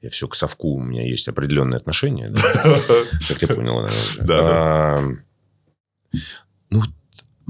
я 0.01 0.09
все 0.09 0.27
к 0.27 0.35
совку, 0.35 0.73
у 0.73 0.83
меня 0.83 1.07
есть 1.07 1.29
определенные 1.29 1.77
отношения. 1.77 2.35
Как 3.29 3.39
ты 3.39 3.47
понял. 3.47 3.87
Да, 4.19 5.01
Ну, 6.69 6.81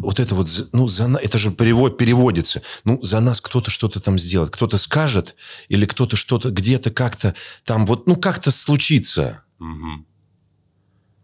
вот 0.02 0.20
это 0.20 0.36
вот, 0.36 0.50
ну, 0.74 0.88
за, 0.88 1.06
это 1.22 1.38
же 1.38 1.52
перевод, 1.52 1.98
переводится. 1.98 2.62
Ну, 2.84 3.02
за 3.02 3.20
нас 3.20 3.40
кто-то 3.42 3.72
что-то 3.72 4.00
там 4.00 4.18
сделает. 4.20 4.52
Кто-то 4.52 4.78
скажет, 4.78 5.36
или 5.70 5.86
кто-то 5.86 6.16
что-то 6.16 6.50
где-то 6.52 6.92
как-то 6.92 7.34
там 7.64 7.86
вот, 7.86 8.08
ну, 8.08 8.16
как-то 8.16 8.52
случится. 8.52 9.44
Мгм. 9.60 10.06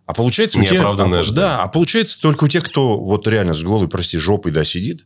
А 0.06 0.14
получается, 0.14 0.58
у 0.60 0.62
тех- 0.62 0.72
Неоправданное 0.74 1.20
а. 1.22 1.32
Да, 1.32 1.64
а 1.64 1.68
получается 1.68 2.20
только 2.22 2.46
у 2.46 2.48
тех, 2.48 2.64
кто 2.64 2.98
вот 2.98 3.28
реально 3.28 3.54
с 3.54 3.62
голой, 3.62 3.88
прости, 3.90 4.18
жопой, 4.18 4.52
да, 4.54 4.64
сидит, 4.64 5.06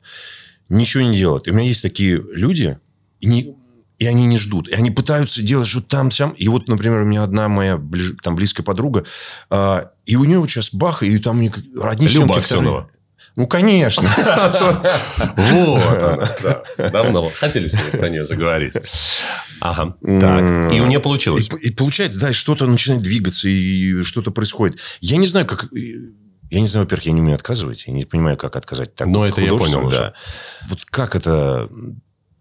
ничего 0.69 1.03
не 1.03 1.17
делает. 1.17 1.47
И 1.47 1.51
у 1.51 1.53
меня 1.53 1.67
есть 1.67 1.81
такие 1.81 2.21
люди, 2.33 2.77
и, 3.19 3.27
не- 3.27 3.55
и 3.97 4.05
они 4.05 4.25
не 4.25 4.37
ждут. 4.37 4.67
И 4.69 4.73
они 4.73 4.91
пытаются 4.91 5.41
делать 5.41 5.67
что-то 5.67 5.87
там, 5.87 6.11
сям. 6.11 6.31
И 6.31 6.47
вот, 6.47 6.67
например, 6.67 7.01
у 7.01 7.05
меня 7.05 7.23
одна 7.23 7.47
моя 7.49 7.77
ближ- 7.77 8.15
там 8.21 8.35
близкая 8.35 8.63
подруга, 8.63 9.03
а, 9.49 9.91
и 10.05 10.15
у 10.15 10.23
нее 10.23 10.39
вот 10.39 10.49
сейчас 10.49 10.71
бах, 10.73 11.01
и 11.03 11.17
там 11.17 11.39
одни 11.39 11.51
Люба 12.07 12.07
съемки, 12.07 12.39
Аксенова. 12.39 12.81
вторые. 12.83 13.00
Ну, 13.35 13.47
конечно. 13.47 14.07
Вот. 15.35 16.91
Давно 16.91 17.31
хотели 17.35 17.67
с 17.67 17.73
ней 17.73 17.99
про 17.99 18.09
нее 18.09 18.23
заговорить. 18.23 18.75
Ага. 19.59 19.95
Так. 20.01 20.73
И 20.73 20.81
у 20.81 20.87
нее 20.87 20.99
получилось. 20.99 21.49
и 21.61 21.71
получается, 21.71 22.19
да, 22.19 22.33
что-то 22.33 22.65
начинает 22.65 23.01
двигаться, 23.03 23.47
и 23.47 24.01
что-то 24.03 24.31
происходит. 24.31 24.79
Я 24.99 25.17
не 25.17 25.27
знаю, 25.27 25.45
как... 25.45 25.67
Я 25.71 26.59
не 26.59 26.67
знаю, 26.67 26.85
во-первых, 26.85 27.05
я 27.05 27.13
не 27.13 27.21
умею 27.21 27.35
отказывать. 27.35 27.85
Я 27.87 27.93
не 27.93 28.03
понимаю, 28.03 28.35
как 28.35 28.57
отказать 28.57 28.93
так. 28.93 29.07
Но 29.07 29.25
это 29.25 29.39
я 29.39 29.53
понял 29.53 29.85
уже. 29.85 30.13
Вот 30.67 30.83
как 30.85 31.15
это... 31.15 31.69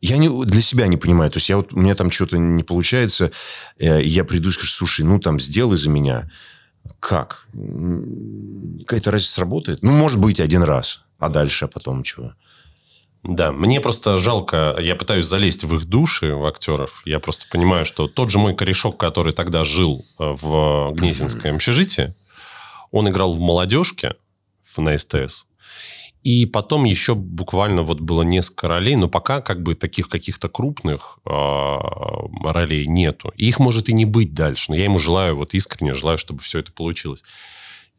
Я 0.00 0.16
не, 0.16 0.28
для 0.46 0.62
себя 0.62 0.86
не 0.86 0.96
понимаю. 0.96 1.30
То 1.30 1.36
есть, 1.36 1.48
я 1.50 1.58
вот, 1.58 1.72
у 1.74 1.78
меня 1.78 1.94
там 1.94 2.10
что-то 2.10 2.38
не 2.38 2.64
получается, 2.64 3.30
э, 3.78 4.02
я 4.02 4.24
приду 4.24 4.48
и 4.48 4.52
скажу, 4.52 4.68
слушай, 4.68 5.04
ну, 5.04 5.20
там, 5.20 5.38
сделай 5.38 5.76
за 5.76 5.90
меня. 5.90 6.30
Как? 6.98 7.46
Какая-то 7.52 9.10
разница 9.10 9.32
сработает? 9.32 9.82
Ну, 9.82 9.92
может 9.92 10.18
быть, 10.18 10.40
один 10.40 10.62
раз. 10.62 11.02
А 11.18 11.28
дальше, 11.28 11.68
потом 11.68 12.02
чего? 12.02 12.32
Да, 13.22 13.52
мне 13.52 13.80
просто 13.80 14.16
жалко, 14.16 14.74
я 14.80 14.96
пытаюсь 14.96 15.26
залезть 15.26 15.64
в 15.64 15.74
их 15.74 15.84
души, 15.84 16.34
в 16.34 16.46
актеров. 16.46 17.02
Я 17.04 17.20
просто 17.20 17.46
понимаю, 17.50 17.84
что 17.84 18.08
тот 18.08 18.30
же 18.30 18.38
мой 18.38 18.54
корешок, 18.54 18.98
который 18.98 19.34
тогда 19.34 19.62
жил 19.62 20.04
э, 20.18 20.36
в 20.40 20.92
Гнесинском 20.92 21.56
общежитии, 21.56 22.14
он 22.90 23.08
играл 23.10 23.34
в 23.34 23.40
«Молодежке» 23.40 24.14
на 24.78 24.96
СТС. 24.96 25.46
И 26.22 26.44
потом 26.44 26.84
еще 26.84 27.14
буквально 27.14 27.82
вот 27.82 28.00
было 28.00 28.22
несколько 28.22 28.68
ролей, 28.68 28.94
но 28.96 29.08
пока 29.08 29.40
как 29.40 29.62
бы 29.62 29.74
таких 29.74 30.08
каких-то 30.08 30.48
крупных 30.48 31.18
э, 31.24 31.30
ролей 31.30 32.86
нету. 32.86 33.32
И 33.36 33.48
их 33.48 33.58
может 33.58 33.88
и 33.88 33.94
не 33.94 34.04
быть 34.04 34.34
дальше. 34.34 34.70
Но 34.70 34.76
я 34.76 34.84
ему 34.84 34.98
желаю, 34.98 35.36
вот 35.36 35.54
искренне 35.54 35.94
желаю, 35.94 36.18
чтобы 36.18 36.40
все 36.40 36.58
это 36.58 36.72
получилось. 36.72 37.24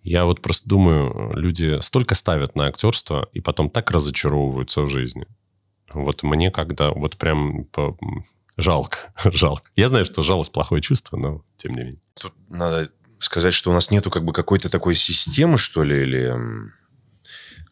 Я 0.03 0.25
вот 0.25 0.41
просто 0.41 0.69
думаю, 0.69 1.33
люди 1.35 1.79
столько 1.81 2.13
ставят 2.13 2.55
на 2.55 2.67
актерство 2.67 3.27
и 3.33 3.39
потом 3.39 3.69
так 3.69 3.89
разочаровываются 3.89 4.83
в 4.83 4.87
жизни. 4.87 5.25
Вот 5.93 6.21
мне 6.23 6.51
когда 6.51 6.91
вот 6.91 7.17
прям 7.17 7.65
по- 7.65 7.97
жалко, 8.55 9.13
жалко. 9.31 9.69
Я 9.75 9.87
знаю, 9.87 10.05
что 10.05 10.21
жалость 10.21 10.51
плохое 10.51 10.81
чувство, 10.81 11.17
но 11.17 11.43
тем 11.57 11.73
не 11.73 11.79
менее. 11.79 12.01
Тут 12.19 12.33
надо 12.49 12.91
сказать, 13.17 13.53
что 13.53 13.71
у 13.71 13.73
нас 13.73 13.91
нету 13.91 14.09
как 14.09 14.23
бы 14.23 14.33
какой-то 14.33 14.69
такой 14.69 14.95
системы, 14.95 15.57
что 15.57 15.83
ли, 15.83 16.03
или 16.03 16.35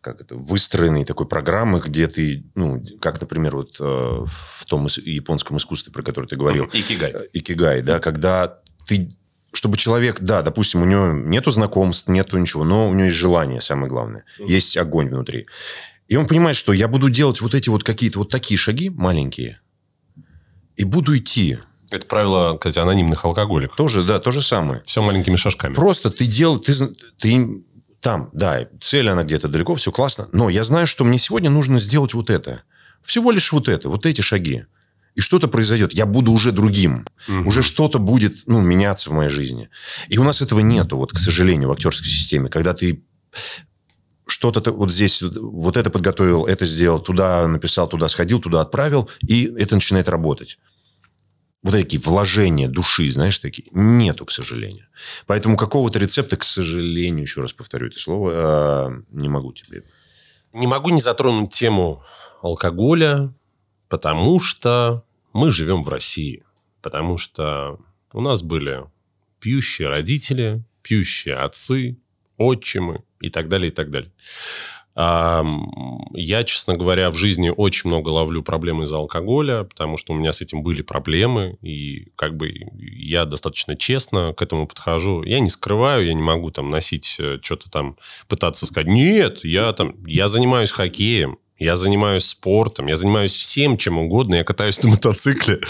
как 0.02 0.22
это, 0.22 0.36
выстроенной 0.36 1.06
такой 1.06 1.28
программы, 1.28 1.80
где 1.80 2.08
ты, 2.08 2.46
ну, 2.56 2.84
как, 3.02 3.20
например, 3.20 3.56
вот 3.56 3.78
э, 3.80 3.84
в 3.84 4.66
том 4.66 4.88
японском 5.04 5.58
искусстве, 5.58 5.92
про 5.92 6.04
которое 6.04 6.28
ты 6.28 6.36
говорил, 6.38 6.66
Икигай. 6.72 7.12
э, 7.12 7.28
икигай, 7.34 7.82
да, 7.82 8.00
когда 8.00 8.60
ты, 8.86 9.16
чтобы 9.52 9.78
человек, 9.78 10.22
да, 10.22 10.42
допустим, 10.42 10.82
у 10.82 10.86
него 10.86 11.08
нету 11.08 11.52
знакомств, 11.52 12.08
нету 12.08 12.38
ничего, 12.38 12.64
но 12.64 12.88
у 12.88 12.94
него 12.94 13.06
есть 13.06 13.16
желание, 13.16 13.62
самое 13.62 13.90
главное, 13.90 14.24
есть 14.40 14.78
огонь 14.78 15.10
внутри. 15.10 15.48
И 16.08 16.16
он 16.16 16.28
понимает, 16.28 16.56
что 16.56 16.74
я 16.74 16.88
буду 16.88 17.10
делать 17.10 17.42
вот 17.42 17.54
эти 17.54 17.70
вот 17.70 17.84
какие-то 17.84 18.20
вот 18.20 18.30
такие 18.30 18.58
шаги 18.58 18.90
маленькие, 18.90 19.60
и 20.76 20.86
буду 20.86 21.18
идти. 21.18 21.60
Это 21.92 22.06
правило, 22.06 22.58
кстати, 22.58 22.80
анонимных 22.80 23.26
алкоголиков. 23.26 23.76
Тоже, 23.76 24.04
да, 24.04 24.20
то 24.20 24.32
же 24.32 24.42
самое. 24.42 24.82
Все 24.86 25.02
маленькими 25.02 25.36
шажками. 25.36 25.74
Просто 25.74 26.10
ты 26.12 26.26
делал, 26.26 26.60
ты, 26.60 26.74
ты 27.18 27.64
там, 28.02 28.30
да, 28.34 28.68
цель 28.80 29.10
она 29.10 29.24
где-то 29.24 29.48
далеко, 29.48 29.76
все 29.76 29.92
классно, 29.92 30.30
но 30.32 30.50
я 30.50 30.64
знаю, 30.64 30.88
что 30.88 31.04
мне 31.04 31.18
сегодня 31.18 31.50
нужно 31.50 31.80
сделать 31.80 32.14
вот 32.14 32.30
это. 32.30 32.64
Всего 33.04 33.32
лишь 33.32 33.52
вот 33.52 33.68
это, 33.68 33.90
вот 33.90 34.06
эти 34.06 34.22
шаги. 34.22 34.66
И 35.16 35.22
что-то 35.22 35.48
произойдет. 35.48 35.94
Я 35.94 36.06
буду 36.06 36.32
уже 36.32 36.52
другим. 36.52 37.06
Уже 37.28 37.62
что-то 37.62 38.00
будет 38.00 38.44
ну, 38.46 38.62
меняться 38.62 39.10
в 39.10 39.14
моей 39.14 39.30
жизни. 39.30 39.70
И 40.08 40.18
у 40.18 40.24
нас 40.24 40.42
этого 40.42 40.62
нету, 40.62 40.98
вот, 40.98 41.12
к 41.12 41.18
сожалению, 41.18 41.70
в 41.70 41.72
актерской 41.72 42.08
системе. 42.08 42.50
Когда 42.50 42.74
ты 42.74 43.04
что-то 44.28 44.72
вот 44.72 44.92
здесь, 44.92 45.22
вот 45.22 45.76
это 45.76 45.90
подготовил, 45.90 46.46
это 46.46 46.66
сделал, 46.66 47.00
туда 47.00 47.48
написал, 47.48 47.88
туда 47.88 48.08
сходил, 48.08 48.40
туда 48.40 48.62
отправил, 48.62 49.10
и 49.28 49.52
это 49.58 49.76
начинает 49.76 50.08
работать. 50.08 50.60
Вот 51.62 51.74
такие 51.74 52.02
вложения 52.02 52.70
души, 52.70 53.10
знаешь, 53.10 53.38
такие, 53.40 53.68
нету, 53.72 54.26
к 54.26 54.32
сожалению. 54.32 54.88
Поэтому 55.28 55.58
какого-то 55.58 56.00
рецепта, 56.00 56.38
к 56.38 56.44
сожалению, 56.44 57.24
еще 57.24 57.42
раз 57.42 57.52
повторю 57.52 57.88
это 57.88 58.00
слово, 58.00 58.32
э, 58.32 59.02
не 59.12 59.28
могу 59.28 59.52
тебе. 59.52 59.84
Не 60.54 60.68
могу 60.68 60.90
не 60.90 61.02
затронуть 61.02 61.52
тему 61.52 62.04
алкоголя, 62.42 63.34
потому 63.90 64.40
что 64.40 65.04
мы 65.34 65.52
живем 65.52 65.84
в 65.84 65.90
России. 65.90 66.44
Потому 66.82 67.18
что 67.18 67.78
у 68.14 68.22
нас 68.22 68.42
были 68.42 68.86
пьющие 69.40 69.90
родители, 69.90 70.64
пьющие 70.82 71.36
отцы, 71.36 71.98
отчимы 72.38 73.04
и 73.20 73.30
так 73.30 73.50
далее, 73.50 73.70
и 73.70 73.74
так 73.74 73.92
далее. 73.92 74.12
Я, 75.02 76.44
честно 76.44 76.76
говоря, 76.76 77.10
в 77.10 77.16
жизни 77.16 77.54
очень 77.56 77.90
много 77.90 78.10
ловлю 78.10 78.44
проблемы 78.44 78.84
из-за 78.84 78.98
алкоголя, 78.98 79.64
потому 79.64 79.96
что 79.96 80.12
у 80.12 80.18
меня 80.18 80.34
с 80.34 80.42
этим 80.42 80.62
были 80.62 80.82
проблемы, 80.82 81.58
и 81.62 82.10
как 82.18 82.36
бы 82.36 82.52
я 82.82 83.24
достаточно 83.24 83.78
честно 83.78 84.34
к 84.34 84.42
этому 84.42 84.68
подхожу. 84.68 85.24
Я 85.24 85.40
не 85.40 85.50
скрываю, 85.50 86.06
я 86.06 86.14
не 86.14 86.22
могу 86.22 86.52
там 86.52 86.70
носить 86.70 87.16
э, 87.18 87.38
что-то 87.42 87.72
там, 87.72 87.96
пытаться 88.28 88.66
сказать, 88.66 88.88
нет, 88.88 89.46
я 89.46 89.72
там, 89.72 89.96
я 90.06 90.28
занимаюсь 90.28 90.72
хоккеем, 90.72 91.38
я 91.58 91.76
занимаюсь 91.76 92.26
спортом, 92.26 92.88
я 92.88 92.98
занимаюсь 92.98 93.32
всем, 93.32 93.78
чем 93.78 94.00
угодно, 94.00 94.36
я 94.36 94.44
катаюсь 94.44 94.84
на 94.84 94.90
мотоцикле, 94.90 95.62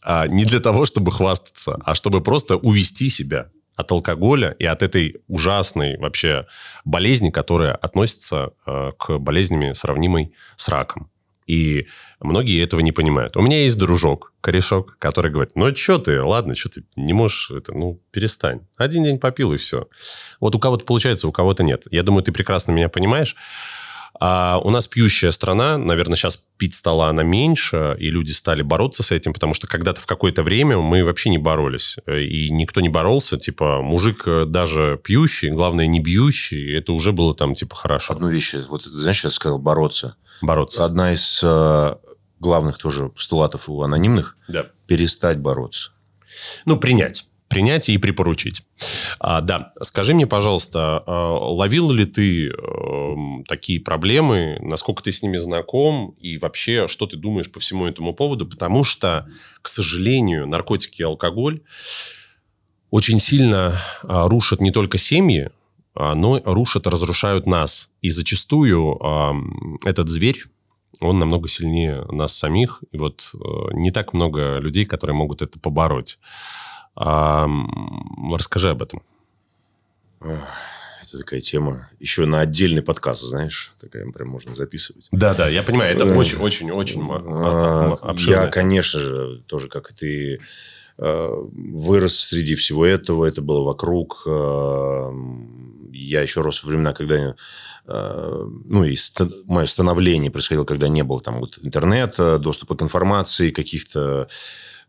а 0.00 0.28
не 0.28 0.44
для 0.44 0.60
того, 0.60 0.86
чтобы 0.86 1.10
хвастаться, 1.10 1.76
а 1.84 1.96
чтобы 1.96 2.20
просто 2.20 2.56
увести 2.56 3.08
себя 3.08 3.50
от 3.76 3.90
алкоголя 3.92 4.50
и 4.58 4.64
от 4.64 4.82
этой 4.82 5.16
ужасной 5.28 5.96
вообще 5.98 6.46
болезни, 6.84 7.30
которая 7.30 7.74
относится 7.74 8.50
э, 8.66 8.92
к 8.98 9.18
болезнями, 9.18 9.72
сравнимой 9.72 10.32
с 10.56 10.68
раком. 10.68 11.10
И 11.50 11.88
многие 12.20 12.62
этого 12.62 12.78
не 12.78 12.92
понимают. 12.92 13.36
У 13.36 13.40
меня 13.40 13.64
есть 13.64 13.76
дружок, 13.76 14.32
корешок, 14.40 14.96
который 15.00 15.32
говорит, 15.32 15.56
ну, 15.56 15.74
что 15.74 15.98
ты, 15.98 16.22
ладно, 16.22 16.54
что 16.54 16.68
ты 16.68 16.84
не 16.94 17.12
можешь, 17.12 17.50
это, 17.50 17.76
ну, 17.76 18.00
перестань. 18.12 18.60
Один 18.76 19.02
день 19.02 19.18
попил, 19.18 19.52
и 19.52 19.56
все. 19.56 19.88
Вот 20.38 20.54
у 20.54 20.60
кого-то 20.60 20.84
получается, 20.84 21.26
у 21.26 21.32
кого-то 21.32 21.64
нет. 21.64 21.88
Я 21.90 22.04
думаю, 22.04 22.22
ты 22.22 22.30
прекрасно 22.30 22.70
меня 22.70 22.88
понимаешь. 22.88 23.34
А 24.22 24.60
у 24.62 24.68
нас 24.68 24.86
пьющая 24.86 25.30
страна, 25.30 25.78
наверное, 25.78 26.14
сейчас 26.14 26.36
пить 26.58 26.74
стала 26.74 27.08
она 27.08 27.22
меньше, 27.22 27.96
и 27.98 28.10
люди 28.10 28.32
стали 28.32 28.60
бороться 28.60 29.02
с 29.02 29.12
этим, 29.12 29.32
потому 29.32 29.54
что 29.54 29.66
когда-то 29.66 30.02
в 30.02 30.06
какое-то 30.06 30.42
время 30.42 30.76
мы 30.76 31.02
вообще 31.04 31.30
не 31.30 31.38
боролись, 31.38 31.96
э, 32.04 32.20
и 32.20 32.50
никто 32.50 32.82
не 32.82 32.90
боролся, 32.90 33.38
типа, 33.38 33.80
мужик 33.80 34.24
э, 34.26 34.44
даже 34.44 35.00
пьющий, 35.02 35.48
главное, 35.48 35.86
не 35.86 36.00
бьющий, 36.00 36.76
это 36.76 36.92
уже 36.92 37.12
было 37.12 37.34
там, 37.34 37.54
типа, 37.54 37.74
хорошо. 37.74 38.12
Одну 38.12 38.28
вещь, 38.28 38.54
вот 38.68 38.84
знаешь, 38.84 39.24
я 39.24 39.30
сказал 39.30 39.58
бороться. 39.58 40.16
Бороться. 40.42 40.84
Одна 40.84 41.14
из 41.14 41.40
э, 41.42 41.94
главных 42.40 42.76
тоже 42.76 43.08
постулатов 43.08 43.70
у 43.70 43.82
анонимных 43.82 44.36
Да.– 44.48 44.66
перестать 44.86 45.38
бороться. 45.38 45.92
Ну, 46.66 46.76
принять. 46.76 47.29
Принять 47.50 47.88
и 47.88 47.98
припоручить. 47.98 48.62
А, 49.18 49.40
да, 49.40 49.72
скажи 49.82 50.14
мне, 50.14 50.26
пожалуйста, 50.26 51.02
а, 51.04 51.36
ловил 51.36 51.90
ли 51.90 52.06
ты 52.06 52.48
эм, 52.48 53.44
такие 53.46 53.80
проблемы, 53.80 54.56
насколько 54.60 55.02
ты 55.02 55.10
с 55.10 55.22
ними 55.22 55.36
знаком 55.36 56.14
и 56.20 56.38
вообще, 56.38 56.86
что 56.86 57.06
ты 57.06 57.16
думаешь 57.16 57.50
по 57.50 57.58
всему 57.58 57.86
этому 57.86 58.14
поводу? 58.14 58.46
Потому 58.46 58.84
что, 58.84 59.28
к 59.62 59.68
сожалению, 59.68 60.46
наркотики 60.46 61.02
и 61.02 61.04
алкоголь 61.04 61.60
очень 62.90 63.18
сильно 63.18 63.76
а, 64.04 64.28
рушат 64.28 64.60
не 64.60 64.70
только 64.70 64.96
семьи, 64.96 65.50
а, 65.94 66.14
но 66.14 66.40
рушат, 66.44 66.86
разрушают 66.86 67.46
нас. 67.46 67.90
И 68.00 68.10
зачастую 68.10 68.96
ам, 69.04 69.78
этот 69.84 70.08
зверь, 70.08 70.44
он 71.00 71.18
намного 71.18 71.48
сильнее 71.48 72.04
нас 72.10 72.36
самих. 72.36 72.82
И 72.92 72.98
вот 72.98 73.32
э, 73.34 73.38
не 73.72 73.90
так 73.90 74.12
много 74.12 74.58
людей, 74.58 74.84
которые 74.84 75.16
могут 75.16 75.40
это 75.42 75.58
побороть. 75.58 76.18
Ам, 77.02 78.34
расскажи 78.34 78.68
об 78.70 78.82
этом. 78.82 79.02
Это 80.20 81.18
такая 81.18 81.40
тема. 81.40 81.88
Еще 81.98 82.26
на 82.26 82.40
отдельный 82.40 82.82
подкаст, 82.82 83.22
знаешь, 83.22 83.72
такая 83.80 84.04
прям 84.12 84.28
можно 84.28 84.54
записывать. 84.54 85.08
Да, 85.10 85.32
да, 85.34 85.48
я 85.48 85.62
понимаю, 85.62 85.94
это 85.94 86.04
очень-очень-очень 86.14 87.02
А, 87.10 88.14
Я, 88.18 88.46
конечно 88.48 89.00
же, 89.00 89.42
тоже, 89.46 89.68
как 89.68 89.90
и 89.90 89.94
ты, 89.94 90.40
э, 90.98 91.28
вырос 91.52 92.16
среди 92.18 92.54
всего 92.54 92.84
этого. 92.84 93.24
Это 93.24 93.40
было 93.40 93.64
вокруг. 93.64 94.22
э, 94.26 95.10
Я 95.92 96.20
еще 96.20 96.42
рос 96.42 96.62
во 96.62 96.68
времена, 96.68 96.92
когда... 96.92 97.34
э, 97.86 98.44
Ну, 98.66 98.84
и 98.84 98.94
ста- 98.94 99.28
мое 99.46 99.64
становление 99.64 100.30
происходило, 100.30 100.64
когда 100.66 100.88
не 100.88 101.02
было 101.02 101.20
там 101.22 101.40
вот 101.40 101.58
интернета, 101.62 102.38
доступа 102.38 102.76
к 102.76 102.82
информации, 102.82 103.50
каких-то 103.50 104.28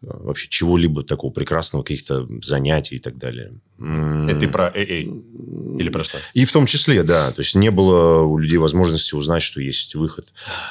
вообще 0.02 0.50
чего-либо 0.50 1.04
такого 1.04 1.32
прекрасного, 1.32 1.84
каких-то 1.84 2.28
занятий 2.42 2.96
и 2.96 3.00
так 3.00 3.18
далее. 3.18 3.60
Это 3.82 4.40
ты 4.40 4.48
про 4.48 4.68
AA? 4.70 5.78
Или 5.80 5.90
про 5.90 6.04
что? 6.04 6.18
И 6.34 6.46
в 6.46 6.52
том 6.52 6.66
числе, 6.68 7.02
да. 7.04 7.32
То 7.32 7.42
есть 7.42 7.56
не 7.56 7.72
было 7.72 8.22
у 8.24 8.38
людей 8.38 8.58
возможности 8.58 9.16
узнать, 9.16 9.42
что 9.42 9.60
есть 9.62 9.96
выход. 9.96 10.28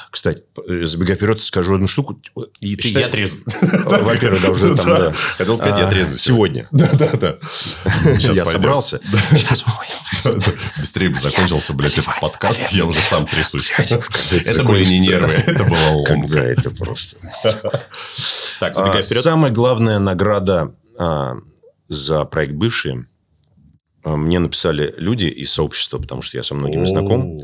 Кстати, 0.09 0.43
э, 0.67 0.85
забегая 0.85 1.17
вперед, 1.17 1.41
скажу 1.41 1.75
одну 1.75 1.87
штуку. 1.87 2.19
И 2.61 2.75
ты, 2.75 2.87
Считай- 2.87 3.03
я 3.03 3.09
трезв. 3.09 3.39
Во-первых, 3.85 4.41
да, 4.41 4.49
уже 4.51 4.75
там, 4.75 4.85
Да. 4.85 5.11
Хотел 5.37 5.57
сказать, 5.57 5.77
я 5.79 5.87
А, 5.87 5.89
трезвый. 5.89 6.17
Сегодня. 6.17 6.67
Да, 6.71 6.89
да, 6.93 7.09
да. 7.13 7.37
Я 8.19 8.45
собрался. 8.45 8.99
Сейчас. 9.31 9.65
Быстрее 10.77 11.09
бы 11.09 11.19
закончился, 11.19 11.73
блядь, 11.73 11.97
этот 11.97 12.19
подкаст, 12.21 12.69
я 12.71 12.85
уже 12.85 12.99
сам 12.99 13.25
трясусь. 13.27 13.71
это 14.31 14.63
были 14.63 14.85
не 14.85 14.99
нервы, 14.99 15.33
это 15.33 15.63
была 15.63 15.89
ломка. 15.91 16.39
Это 16.39 16.69
просто... 16.71 17.17
Так, 18.59 18.71
А, 18.71 18.73
забегая 18.73 19.01
вперед. 19.03 19.23
Самая 19.23 19.51
главная 19.51 19.99
награда 19.99 20.73
а, 20.97 21.35
за 21.91 22.23
проект 22.25 22.53
«Бывшие» 22.53 23.05
а, 24.03 24.15
мне 24.15 24.39
написали 24.39 24.93
люди 24.97 25.25
из 25.25 25.51
сообщества, 25.51 25.99
потому 25.99 26.21
что 26.21 26.37
я 26.37 26.43
со 26.43 26.55
многими 26.55 26.85
знаком. 26.85 27.37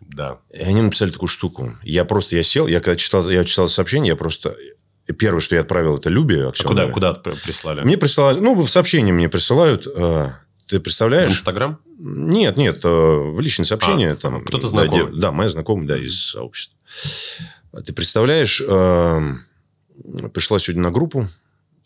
Да. 0.00 0.38
И 0.50 0.62
они 0.62 0.82
написали 0.82 1.10
такую 1.10 1.28
штуку. 1.28 1.76
Я 1.82 2.04
просто, 2.04 2.36
я 2.36 2.42
сел, 2.42 2.66
я 2.66 2.80
когда 2.80 2.96
читал, 2.96 3.28
я 3.30 3.44
читал 3.44 3.68
сообщение, 3.68 4.10
я 4.10 4.16
просто... 4.16 4.56
Первое, 5.18 5.40
что 5.40 5.56
я 5.56 5.60
отправил, 5.62 5.98
это 5.98 6.08
Любе 6.10 6.46
А 6.46 6.52
куда, 6.64 6.86
куда 6.88 7.12
прислали? 7.12 7.82
Мне 7.82 7.98
присылали... 7.98 8.38
Ну, 8.40 8.54
в 8.54 8.68
сообщение 8.68 9.12
мне 9.12 9.28
присылают... 9.28 9.86
э, 9.86 10.28
ты 10.66 10.78
В 10.78 10.82
представляешь? 10.82 11.30
Инстаграм? 11.30 11.78
Нет, 11.98 12.56
нет, 12.56 12.80
э, 12.84 12.88
в 12.88 13.40
личные 13.40 13.66
сообщения. 13.66 14.12
А, 14.12 14.16
там, 14.16 14.44
кто-то 14.44 14.62
да, 14.62 14.68
знакомый. 14.68 15.12
де- 15.12 15.20
Да, 15.20 15.32
моя 15.32 15.48
знакомая, 15.48 15.88
да, 15.88 15.98
из 15.98 16.18
сообщества. 16.30 16.76
А 17.72 17.80
Ты 17.80 17.92
представляешь, 17.92 18.62
э, 18.66 19.20
пришла 20.32 20.58
сегодня 20.58 20.82
на 20.82 20.90
группу, 20.90 21.28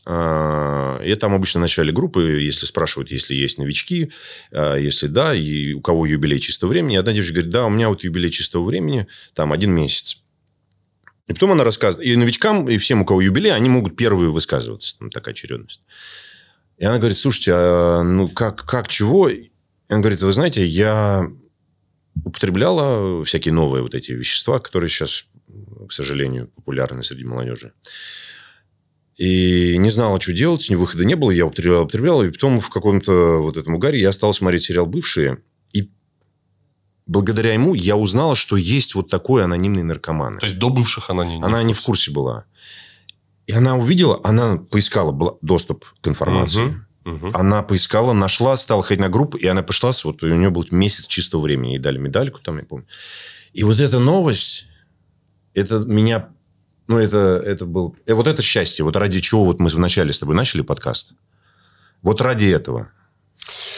и 0.07 1.15
там 1.17 1.35
обычно 1.35 1.59
в 1.59 1.63
начале 1.63 1.93
группы, 1.93 2.39
если 2.41 2.65
спрашивают, 2.65 3.11
если 3.11 3.35
есть 3.35 3.59
новички, 3.59 4.13
э, 4.53 4.77
если 4.81 5.09
да, 5.09 5.35
и 5.35 5.73
у 5.73 5.81
кого 5.81 6.07
юбилей 6.07 6.39
чистого 6.39 6.71
времени, 6.71 6.97
одна 6.97 7.13
девочка 7.13 7.35
говорит, 7.35 7.51
да, 7.51 7.67
у 7.67 7.71
меня 7.71 7.89
вот 7.89 8.05
юбилей 8.05 8.31
чистого 8.31 8.65
времени, 8.65 9.09
там 9.35 9.53
один 9.53 9.73
месяц. 9.73 10.23
И 11.27 11.33
потом 11.33 11.53
она 11.53 11.65
рассказывает, 11.65 12.07
и 12.07 12.15
новичкам, 12.15 12.69
и 12.69 12.79
всем, 12.79 13.03
у 13.03 13.05
кого 13.05 13.21
юбилей, 13.21 13.53
они 13.53 13.69
могут 13.69 13.97
первые 13.97 14.31
высказываться, 14.31 14.97
там 14.99 15.11
такая 15.11 15.35
очередность. 15.35 15.83
И 16.79 16.85
она 16.85 16.99
говорит, 16.99 17.17
слушайте, 17.17 17.53
а 17.55 18.03
ну 18.03 18.29
как, 18.29 18.65
как 18.65 18.87
чего? 18.87 19.29
И 19.29 19.51
она 19.89 20.01
говорит, 20.01 20.23
вы 20.23 20.31
знаете, 20.31 20.65
я 20.65 21.29
употребляла 22.25 23.25
всякие 23.25 23.53
новые 23.53 23.83
вот 23.83 23.97
эти 23.97 24.13
вещества, 24.13 24.61
которые 24.61 24.89
сейчас, 24.89 25.27
к 25.89 25.93
сожалению, 25.93 26.49
популярны 26.55 27.03
среди 27.03 27.25
молодежи. 27.25 27.73
И 29.17 29.77
не 29.79 29.89
знала, 29.91 30.21
что 30.21 30.33
делать, 30.35 30.69
ни 30.69 30.75
выхода 30.75 31.05
не 31.05 31.15
было, 31.15 31.31
я 31.31 31.47
употребляла, 31.47 31.85
употребляла, 31.85 32.23
и 32.25 32.31
потом 32.31 32.61
в 32.61 32.69
каком-то 32.69 33.39
вот 33.41 33.57
этом 33.57 33.75
угаре 33.75 33.99
я 33.99 34.13
стал 34.13 34.33
смотреть 34.35 34.65
сериал 34.65 34.87
«Бывшие», 34.87 35.39
и 35.73 35.91
благодаря 37.07 37.55
ему 37.55 37.73
я 37.75 37.97
узнала, 37.97 38.35
что 38.35 38.57
есть 38.57 38.95
вот 38.95 39.09
такой 39.09 39.43
анонимный 39.45 39.83
наркоман. 39.83 40.39
То 40.39 40.47
есть 40.47 40.59
до 40.59 40.69
бывших 40.69 41.09
она 41.11 41.25
не 41.25 41.43
Она 41.43 41.63
не 41.63 41.73
в 41.73 41.81
курсе 41.81 42.11
была. 42.11 42.45
И 43.47 43.53
она 43.53 43.77
увидела, 43.77 44.21
она 44.25 44.57
поискала 44.57 45.39
доступ 45.41 45.85
к 46.01 46.09
информации. 46.09 46.85
Мгм, 47.05 47.15
мгм. 47.29 47.31
Она 47.33 47.63
поискала, 47.63 48.13
нашла, 48.13 48.57
стала 48.57 48.83
ходить 48.83 49.01
на 49.01 49.09
группу, 49.09 49.39
и 49.39 49.47
она 49.47 49.63
пошла, 49.63 49.93
с- 49.93 50.05
вот 50.05 50.23
у 50.25 50.27
нее 50.27 50.51
был 50.51 50.67
месяц 50.73 51.07
чистого 51.07 51.41
времени, 51.43 51.71
ей 51.73 51.79
дали 51.79 51.97
медальку, 51.99 52.41
там, 52.43 52.59
я 52.59 52.65
помню. 52.65 52.87
И 53.55 53.63
вот 53.63 53.79
эта 53.81 53.99
новость, 54.01 54.67
это 55.55 55.79
меня, 55.79 56.29
ну, 56.89 56.99
это, 56.99 57.43
это 57.45 57.67
был, 57.67 57.97
э, 58.07 58.15
вот 58.15 58.27
это 58.27 58.43
счастье, 58.43 58.85
вот 58.85 58.97
ради 58.97 59.21
чего 59.21 59.45
вот 59.45 59.59
мы 59.59 59.69
вначале 59.69 60.13
с 60.13 60.21
тобой 60.21 60.35
начали 60.35 60.63
подкаст. 60.63 61.15
Вот 62.03 62.21
ради 62.21 62.47
этого. 62.47 62.91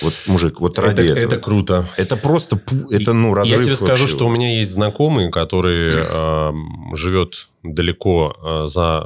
Вот, 0.02 0.14
мужик, 0.28 0.60
вот 0.60 0.78
ради 0.78 1.02
Это, 1.02 1.18
этого. 1.18 1.32
это 1.32 1.38
круто. 1.38 1.86
Это 1.96 2.16
просто, 2.16 2.60
это, 2.90 3.12
ну, 3.12 3.34
разрыв 3.34 3.58
Я 3.58 3.62
тебе 3.62 3.76
скажу, 3.76 4.02
вообще. 4.02 4.16
что 4.16 4.26
у 4.26 4.30
меня 4.30 4.56
есть 4.58 4.70
знакомый, 4.70 5.30
который 5.30 5.92
эм, 5.92 6.94
живет 6.94 7.48
далеко 7.64 8.36
э, 8.40 8.66
за 8.66 9.04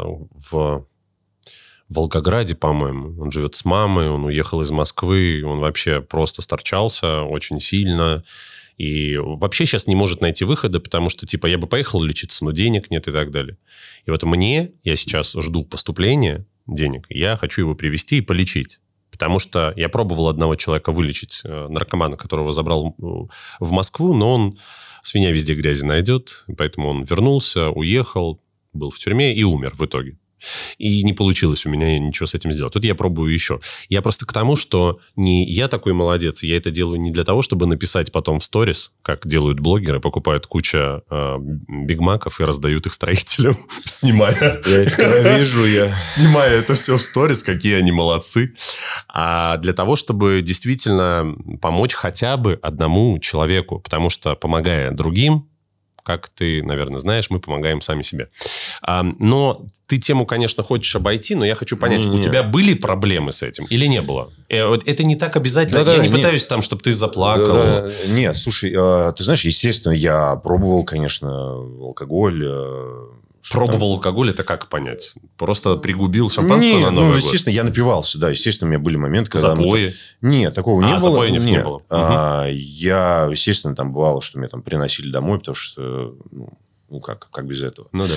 в 0.50 0.86
Волгограде, 1.88 2.54
по-моему. 2.54 3.20
Он 3.22 3.30
живет 3.30 3.54
с 3.54 3.64
мамой, 3.64 4.08
он 4.08 4.24
уехал 4.24 4.60
из 4.60 4.70
Москвы, 4.70 5.42
он 5.44 5.60
вообще 5.60 6.00
просто 6.00 6.42
сторчался 6.42 7.22
очень 7.22 7.60
сильно. 7.60 8.24
И 8.78 9.16
вообще 9.16 9.66
сейчас 9.66 9.86
не 9.86 9.94
может 9.94 10.20
найти 10.20 10.44
выхода, 10.44 10.80
потому 10.80 11.10
что, 11.10 11.26
типа, 11.26 11.46
я 11.46 11.58
бы 11.58 11.66
поехал 11.66 12.02
лечиться, 12.02 12.44
но 12.44 12.52
денег 12.52 12.90
нет 12.90 13.08
и 13.08 13.12
так 13.12 13.30
далее. 13.30 13.58
И 14.06 14.10
вот 14.10 14.22
мне, 14.22 14.72
я 14.82 14.96
сейчас 14.96 15.32
жду 15.32 15.64
поступления 15.64 16.46
денег, 16.66 17.06
я 17.08 17.36
хочу 17.36 17.62
его 17.62 17.74
привести 17.74 18.18
и 18.18 18.22
полечить. 18.22 18.80
Потому 19.10 19.38
что 19.38 19.74
я 19.76 19.88
пробовал 19.88 20.28
одного 20.28 20.54
человека 20.54 20.90
вылечить, 20.90 21.42
э, 21.44 21.68
наркомана, 21.68 22.16
которого 22.16 22.52
забрал 22.52 22.96
э, 22.98 23.04
в 23.60 23.70
Москву, 23.70 24.14
но 24.14 24.34
он 24.34 24.58
свинья 25.02 25.30
везде 25.30 25.54
грязи 25.54 25.84
найдет, 25.84 26.44
поэтому 26.56 26.88
он 26.88 27.04
вернулся, 27.04 27.68
уехал, 27.68 28.42
был 28.72 28.90
в 28.90 28.98
тюрьме 28.98 29.34
и 29.34 29.42
умер 29.42 29.74
в 29.76 29.84
итоге. 29.84 30.18
И 30.78 31.02
не 31.02 31.12
получилось 31.12 31.66
у 31.66 31.70
меня 31.70 31.98
ничего 31.98 32.26
с 32.26 32.34
этим 32.34 32.52
сделать. 32.52 32.72
Тут 32.72 32.84
я 32.84 32.94
пробую 32.94 33.32
еще. 33.32 33.60
Я 33.88 34.02
просто 34.02 34.26
к 34.26 34.32
тому, 34.32 34.56
что 34.56 35.00
не 35.16 35.44
я 35.44 35.68
такой 35.68 35.92
молодец, 35.92 36.42
я 36.42 36.56
это 36.56 36.70
делаю 36.70 37.00
не 37.00 37.10
для 37.10 37.24
того, 37.24 37.42
чтобы 37.42 37.66
написать 37.66 38.12
потом 38.12 38.40
в 38.40 38.44
сторис, 38.44 38.92
как 39.02 39.26
делают 39.26 39.60
блогеры, 39.60 40.00
покупают 40.00 40.46
куча 40.46 41.02
э, 41.10 41.36
бигмаков 41.38 42.40
и 42.40 42.44
раздают 42.44 42.86
их 42.86 42.94
строителям, 42.94 43.56
снимая 43.84 44.60
Я 44.66 44.82
это 44.82 44.96
когда 44.96 45.38
вижу, 45.38 45.64
я... 45.66 45.88
снимая 45.98 46.50
это 46.50 46.74
все 46.74 46.96
в 46.96 47.02
сторис, 47.02 47.42
какие 47.42 47.74
они 47.74 47.92
молодцы. 47.92 48.54
А 49.08 49.56
для 49.58 49.72
того, 49.72 49.96
чтобы 49.96 50.40
действительно 50.42 51.36
помочь 51.60 51.94
хотя 51.94 52.36
бы 52.36 52.58
одному 52.62 53.18
человеку. 53.18 53.80
Потому 53.80 54.10
что, 54.10 54.34
помогая 54.34 54.90
другим, 54.90 55.48
как 56.02 56.28
ты, 56.28 56.62
наверное, 56.62 56.98
знаешь, 56.98 57.30
мы 57.30 57.40
помогаем 57.40 57.80
сами 57.80 58.02
себе. 58.02 58.28
А, 58.82 59.04
но 59.18 59.64
ты 59.86 59.98
тему, 59.98 60.26
конечно, 60.26 60.62
хочешь 60.62 60.94
обойти, 60.96 61.34
но 61.34 61.44
я 61.44 61.54
хочу 61.54 61.76
понять, 61.76 62.04
у 62.04 62.08
Не-не. 62.08 62.22
тебя 62.22 62.42
были 62.42 62.74
проблемы 62.74 63.30
с 63.32 63.42
этим 63.42 63.66
или 63.66 63.86
не 63.86 64.00
было? 64.02 64.30
Э, 64.48 64.74
это 64.84 65.04
не 65.04 65.16
так 65.16 65.36
обязательно. 65.36 65.84
Да-да, 65.84 65.94
я 65.94 66.02
не 66.02 66.08
нет. 66.08 66.16
пытаюсь 66.16 66.46
там, 66.46 66.62
чтобы 66.62 66.82
ты 66.82 66.92
заплакал. 66.92 67.46
Да, 67.46 67.90
Нет, 68.08 68.36
слушай, 68.36 68.72
а, 68.76 69.12
ты 69.12 69.22
знаешь, 69.22 69.44
естественно, 69.44 69.92
я 69.92 70.36
пробовал, 70.36 70.84
конечно, 70.84 71.30
алкоголь. 71.30 72.42
Что 73.42 73.54
Пробовал 73.58 73.94
алкоголь, 73.94 74.30
это 74.30 74.44
как 74.44 74.68
понять? 74.68 75.12
Просто 75.36 75.76
пригубил 75.76 76.28
там. 76.28 76.44
шампанское 76.44 76.74
Нет, 76.74 76.84
на 76.84 76.90
ну, 76.92 77.00
Новый 77.02 77.14
год? 77.16 77.22
естественно, 77.24 77.52
я 77.52 77.64
напивался, 77.64 78.18
да, 78.18 78.30
естественно, 78.30 78.68
у 78.68 78.70
меня 78.72 78.78
были 78.78 78.96
моменты, 78.96 79.30
когда... 79.32 79.48
Запои. 79.56 79.88
там- 79.88 80.30
Нет, 80.30 80.54
такого 80.54 80.80
А, 80.82 80.86
не 80.86 80.92
было. 80.92 81.00
запоев 81.00 81.32
не 81.42 81.50
Нет. 81.50 81.64
было. 81.64 81.82
А, 81.90 82.46
Я, 82.48 83.28
естественно, 83.30 83.74
там 83.74 83.92
бывало, 83.92 84.22
что 84.22 84.38
меня 84.38 84.48
там 84.48 84.62
приносили 84.62 85.10
домой, 85.10 85.40
потому 85.40 85.56
что, 85.56 86.14
ну, 86.30 86.48
ну 86.88 87.00
как, 87.00 87.28
как 87.30 87.46
без 87.46 87.62
этого. 87.62 87.88
Ну 87.92 88.06
да. 88.06 88.14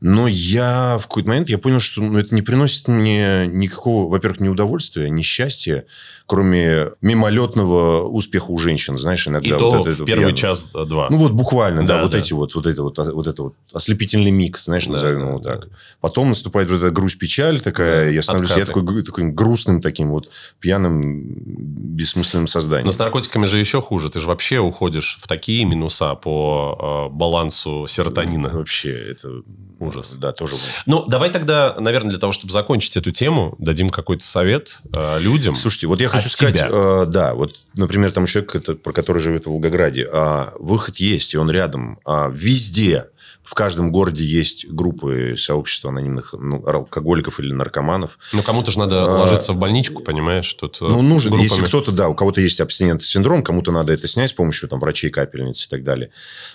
Но 0.00 0.26
я 0.26 0.96
в 0.98 1.02
какой-то 1.02 1.28
момент 1.28 1.48
я 1.48 1.58
понял, 1.58 1.78
что 1.78 2.00
ну, 2.00 2.18
это 2.18 2.34
не 2.34 2.42
приносит 2.42 2.88
мне 2.88 3.46
никакого, 3.46 4.08
во-первых, 4.08 4.40
ни 4.40 4.48
удовольствия, 4.48 5.10
ни 5.10 5.22
счастья, 5.22 5.84
кроме 6.26 6.90
мимолетного 7.00 8.06
успеха 8.08 8.50
у 8.50 8.58
женщин, 8.58 8.98
знаешь, 8.98 9.26
иногда. 9.28 9.48
И 9.48 9.52
вот 9.52 9.58
то 9.58 9.74
это- 9.80 9.90
в 9.90 9.94
это 9.94 10.04
первый 10.04 10.34
час-два. 10.34 11.08
Ну, 11.10 11.16
вот 11.16 11.32
буквально, 11.32 11.86
да, 11.86 11.96
Да, 11.96 12.02
вот 12.02 12.12
да. 12.12 12.18
эти 12.18 12.32
вот, 12.32 12.54
вот 12.54 12.66
это 12.66 12.82
вот, 12.82 12.98
вот 12.98 13.26
это 13.26 13.42
вот 13.42 13.54
ослепительный 13.72 14.30
миг, 14.30 14.58
знаешь, 14.58 14.86
Да, 14.86 14.92
назовем 14.92 15.20
да, 15.20 15.26
его 15.28 15.38
да. 15.38 15.50
так. 15.56 15.68
Потом 16.00 16.28
наступает 16.28 16.70
вот 16.70 16.76
эта 16.76 16.90
грусть-печаль 16.90 17.60
такая, 17.60 18.04
Да, 18.06 18.10
я 18.10 18.22
становлюсь, 18.22 18.56
я 18.56 18.64
такой, 18.64 19.02
такой 19.02 19.30
грустным 19.30 19.80
таким 19.80 20.10
вот 20.10 20.30
пьяным, 20.60 21.02
бессмысленным 21.02 22.46
созданием. 22.46 22.86
Но 22.86 22.92
с 22.92 22.98
наркотиками 22.98 23.46
же 23.46 23.58
еще 23.58 23.80
хуже. 23.80 24.10
Ты 24.10 24.20
же 24.20 24.28
вообще 24.28 24.58
уходишь 24.58 25.18
в 25.20 25.26
такие 25.26 25.64
минуса 25.64 26.14
по 26.14 27.08
э, 27.10 27.14
балансу 27.14 27.86
серотонина. 27.86 28.48
Вообще, 28.50 28.90
это... 28.92 29.42
Ужас. 29.82 30.14
Да, 30.18 30.32
тоже. 30.32 30.54
Ну, 30.86 31.04
давай 31.06 31.30
тогда, 31.30 31.74
наверное, 31.78 32.10
для 32.10 32.18
того, 32.18 32.32
чтобы 32.32 32.52
закончить 32.52 32.96
эту 32.96 33.10
тему, 33.10 33.54
дадим 33.58 33.88
какой-то 33.90 34.24
совет 34.24 34.78
э, 34.94 35.18
людям. 35.20 35.54
Слушайте, 35.54 35.86
вот 35.88 36.00
я 36.00 36.08
хочу 36.08 36.28
сказать, 36.28 36.56
себя. 36.58 36.68
э, 36.70 37.04
да, 37.08 37.34
вот, 37.34 37.56
например, 37.74 38.12
там 38.12 38.26
человек, 38.26 38.54
это, 38.54 38.74
про 38.74 38.92
который 38.92 39.20
живет 39.20 39.44
в 39.46 39.50
Волгограде, 39.50 40.08
а, 40.12 40.52
выход 40.58 40.96
есть, 40.98 41.34
и 41.34 41.36
он 41.38 41.50
рядом. 41.50 41.98
А, 42.04 42.30
везде, 42.32 43.08
в 43.42 43.54
каждом 43.54 43.90
городе 43.90 44.24
есть 44.24 44.68
группы 44.68 45.34
сообщества 45.36 45.90
анонимных 45.90 46.32
ну, 46.38 46.64
алкоголиков 46.64 47.40
или 47.40 47.52
наркоманов. 47.52 48.18
Ну, 48.32 48.42
кому-то 48.42 48.70
же 48.70 48.78
надо 48.78 49.02
А, 49.02 49.18
ложиться 49.18 49.52
в 49.52 49.58
больничку, 49.58 50.02
понимаешь? 50.02 50.50
Тут 50.54 50.78
э, 50.80 50.84
Ну, 50.84 51.02
нужно, 51.02 51.30
группами. 51.30 51.48
если 51.48 51.64
кто-то, 51.64 51.90
да, 51.90 52.08
у 52.08 52.14
кого-то 52.14 52.40
есть 52.40 52.60
абстинентный 52.60 53.04
синдром, 53.06 53.42
кому-то 53.42 53.72
надо 53.72 53.92
это 53.92 54.06
снять 54.06 54.30
с 54.30 54.32
помощью 54.32 54.68
там, 54.68 54.78
врачей, 54.78 55.10
капельниц 55.10 55.66
и 55.66 55.68
так 55.68 55.82
далее. 55.82 56.10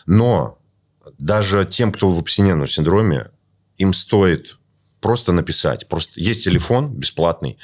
Но 0.06 0.58
даже 1.18 1.66
тем, 1.66 1.92
кто 1.92 2.10
в 2.10 2.20
абстинентном 2.20 2.68
синдроме, 2.68 3.28
им 3.78 3.94
стоит 3.94 4.58
просто 5.02 5.32
написать. 5.32 5.88
Просто 5.88 6.20
есть 6.20 6.44
телефон 6.44 6.90
бесплатный, 6.90 7.58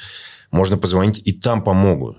можно 0.50 0.76
позвонить, 0.76 1.20
и 1.24 1.32
там 1.32 1.62
помогут. 1.62 2.16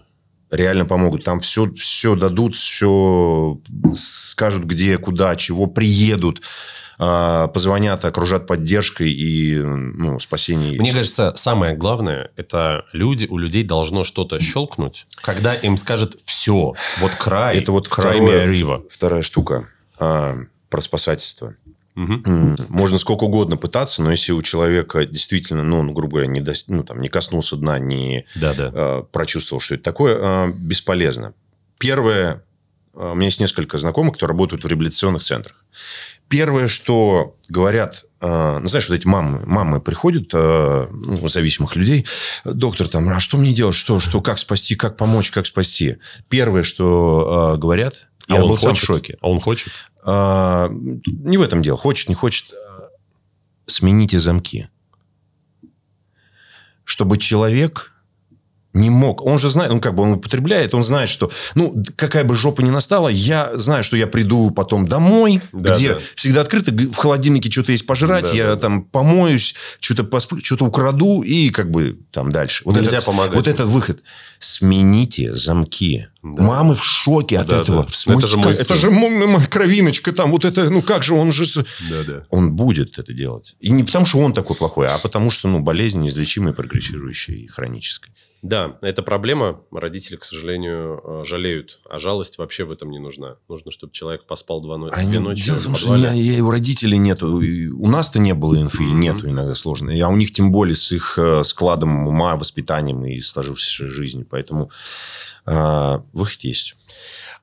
Реально 0.52 0.86
помогут. 0.86 1.24
Там 1.24 1.40
все, 1.40 1.72
все 1.74 2.16
дадут, 2.16 2.56
все 2.56 3.60
скажут, 3.98 4.66
где, 4.66 4.98
куда, 4.98 5.36
чего, 5.36 5.68
приедут. 5.68 6.42
а, 6.98 7.48
позвонят, 7.48 8.06
окружат 8.06 8.48
поддержкой 8.48 9.12
и 9.12 9.58
ну, 9.62 10.20
спасением. 10.20 10.82
Мне 10.82 10.94
кажется, 10.94 11.34
самое 11.36 11.76
главное, 11.76 12.32
это 12.38 12.86
люди, 12.94 13.28
у 13.30 13.38
людей 13.38 13.64
должно 13.64 14.04
что-то 14.06 14.40
щелкнуть, 14.40 15.06
когда 15.22 15.54
им 15.54 15.76
скажет 15.78 16.18
все, 16.24 16.74
вот 17.00 17.12
край, 17.18 17.58
это 17.58 17.72
вот 17.74 17.90
край 17.90 18.18
второе- 18.20 18.46
Рива. 18.46 18.84
вторая 18.90 19.22
штука 19.24 19.68
а, 20.00 20.38
про 20.76 20.82
спасательство. 20.82 21.56
М, 21.96 22.58
Можно 22.68 22.98
сколько 22.98 23.24
угодно 23.24 23.56
пытаться, 23.56 24.04
но 24.04 24.12
если 24.12 24.34
у 24.34 24.42
человека 24.42 25.06
действительно, 25.06 25.64
ну, 25.64 25.82
ну, 25.84 25.94
грубо 25.94 26.16
говоря, 26.18 26.28
не, 26.28 26.42
дос- 26.42 26.66
ну, 26.68 26.84
там, 26.84 27.00
не 27.02 27.08
коснулся 27.08 27.56
дна, 27.56 27.80
не 27.80 28.26
Да-да. 28.36 28.72
э, 28.74 29.04
прочувствовал, 29.10 29.62
что 29.62 29.76
это 29.76 29.84
такое, 29.86 30.18
э, 30.20 30.52
бесполезно. 30.54 31.34
Первое, 31.80 32.44
э, 32.94 33.10
у 33.14 33.16
меня 33.16 33.28
есть 33.28 33.40
несколько 33.40 33.78
знакомых, 33.78 34.16
кто 34.18 34.28
работают 34.28 34.66
в 34.66 34.68
реабилитационных 34.68 35.24
центрах. 35.24 35.64
Первое, 36.28 36.68
что 36.68 37.36
говорят, 37.48 38.04
э, 38.20 38.58
ну, 38.60 38.68
знаешь, 38.68 38.90
вот 38.90 38.96
эти 38.96 39.08
мамы, 39.08 39.46
мамы 39.46 39.80
приходят, 39.80 40.32
э, 40.34 40.88
ну, 40.92 41.26
зависимых 41.30 41.78
людей, 41.78 42.06
доктор 42.44 42.90
там, 42.90 43.08
а 43.08 43.22
что 43.22 43.38
мне 43.38 43.54
делать, 43.54 43.76
что, 43.76 44.02
что, 44.02 44.20
как 44.20 44.38
спасти, 44.40 44.76
как 44.76 44.98
помочь, 44.98 45.32
как 45.32 45.46
спасти. 45.46 45.96
Первое, 46.28 46.64
что 46.64 47.54
э, 47.56 47.58
говорят, 47.58 48.10
я 48.28 48.40
а 48.40 48.44
он 48.44 48.50
был 48.50 48.58
сам 48.58 48.72
в 48.72 48.74
хочет? 48.74 48.86
шоке. 48.86 49.18
А 49.22 49.30
он 49.30 49.40
хочет? 49.40 49.72
А, 50.06 50.70
не 50.70 51.38
в 51.38 51.42
этом 51.42 51.62
дело. 51.62 51.78
Хочет, 51.78 52.10
не 52.10 52.16
хочет. 52.16 52.54
а, 52.54 52.90
Смените 53.66 54.20
замки. 54.20 54.70
Чтобы 56.84 57.18
человек 57.18 57.95
не 58.76 58.90
мог. 58.92 59.26
Он 59.26 59.40
же 59.40 59.50
знает, 59.50 59.72
он 59.72 59.80
как 59.80 59.96
бы 59.96 60.04
он 60.04 60.12
употребляет, 60.12 60.76
он 60.76 60.84
знает, 60.84 61.10
что, 61.10 61.32
ну, 61.56 61.74
какая 61.96 62.24
бы 62.24 62.36
жопа 62.36 62.62
ни 62.62 62.70
настала, 62.70 63.08
я 63.10 63.52
знаю, 63.56 63.82
что 63.84 63.98
я 63.98 64.06
приду 64.06 64.52
потом 64.52 64.88
домой, 64.88 65.42
Да, 65.52 65.74
где 65.74 65.94
да. 65.94 66.00
всегда 66.16 66.42
открыто, 66.42 66.72
в 66.72 66.96
холодильнике 66.96 67.50
что-то 67.50 67.72
есть 67.72 67.86
пожрать, 67.88 68.26
Да, 68.26 68.34
я 68.38 68.46
да. 68.48 68.56
там 68.58 68.84
помоюсь, 68.84 69.56
что-то 69.80 70.04
посплю, 70.04 70.40
что-то 70.44 70.66
украду 70.66 71.22
и 71.24 71.50
как 71.50 71.72
бы 71.72 71.98
там 72.12 72.32
дальше. 72.32 72.62
Вот 72.66 72.76
Нельзя 72.76 72.98
этот, 72.98 73.06
помогать. 73.08 73.36
Вот 73.36 73.48
этот 73.48 73.68
выход. 73.68 74.04
Смените 74.40 75.34
замки. 75.34 76.08
Да. 76.24 76.44
Мамы 76.44 76.76
в 76.76 76.84
шоке 76.84 77.38
от 77.40 77.48
Да, 77.48 77.62
этого. 77.62 77.84
да. 77.84 77.90
В 77.90 77.96
смысле, 77.96 78.20
Это 78.20 78.28
же 78.28 78.38
мой 78.38 78.56
сын. 78.56 78.66
это 78.66 78.76
же 78.76 78.90
мо- 78.92 79.10
мо- 79.10 79.42
кровиночка 79.50 80.12
там, 80.12 80.32
вот 80.32 80.46
это, 80.46 80.70
ну 80.70 80.82
как 80.82 81.04
же, 81.04 81.14
он 81.14 81.32
же... 81.32 81.46
с- 81.46 81.64
Да-да. 81.90 82.24
Он 82.30 82.52
будет 82.54 82.98
это 83.00 83.14
делать. 83.14 83.56
И 83.60 83.70
не 83.72 83.84
потому, 83.84 84.06
что 84.06 84.20
он 84.20 84.34
такой 84.34 84.56
плохой, 84.56 84.88
а 84.88 84.98
потому, 84.98 85.30
что 85.30 85.48
ну, 85.48 85.60
болезнь 85.60 86.02
неизлечимая, 86.02 86.54
прогрессирующая 86.54 87.36
и 87.36 87.48
хроническая. 87.48 88.14
Да, 88.48 88.78
это 88.82 89.02
проблема. 89.02 89.62
Родители, 89.72 90.18
к 90.18 90.24
сожалению, 90.24 91.02
э, 91.04 91.24
жалеют. 91.26 91.80
А 91.90 91.98
жалость 91.98 92.38
вообще 92.38 92.64
в 92.64 92.72
этом 92.72 92.92
не 92.92 93.00
нужна. 93.00 93.38
Нужно, 93.50 93.72
чтобы 93.72 93.92
человек 93.92 94.26
поспал 94.26 94.62
два 94.62 94.78
но- 94.78 94.90
Они- 94.92 95.10
две 95.10 95.20
ночи 95.20 95.46
дело 95.46 95.58
в 95.58 95.64
том, 95.64 95.76
что 95.76 95.92
у, 95.94 95.96
меня, 95.96 96.14
и 96.14 96.40
у 96.42 96.52
родителей 96.52 97.00
нету. 97.00 97.28
У 97.38 97.88
нас-то 97.88 98.20
не 98.20 98.34
было 98.34 98.62
инфы, 98.62 98.84
Мгм. 98.84 99.00
нету 99.00 99.30
иногда 99.30 99.56
сложно. 99.56 99.92
А 100.00 100.10
у 100.10 100.16
них 100.16 100.32
тем 100.32 100.52
более 100.52 100.76
с 100.76 100.92
их 100.92 101.18
э, 101.18 101.44
складом 101.44 102.08
ума, 102.08 102.36
воспитанием 102.36 103.04
и 103.06 103.20
сложившейся 103.20 103.88
жизнью. 103.90 104.28
Поэтому 104.30 104.70
э, 105.48 106.00
выход 106.14 106.42
есть. 106.42 106.76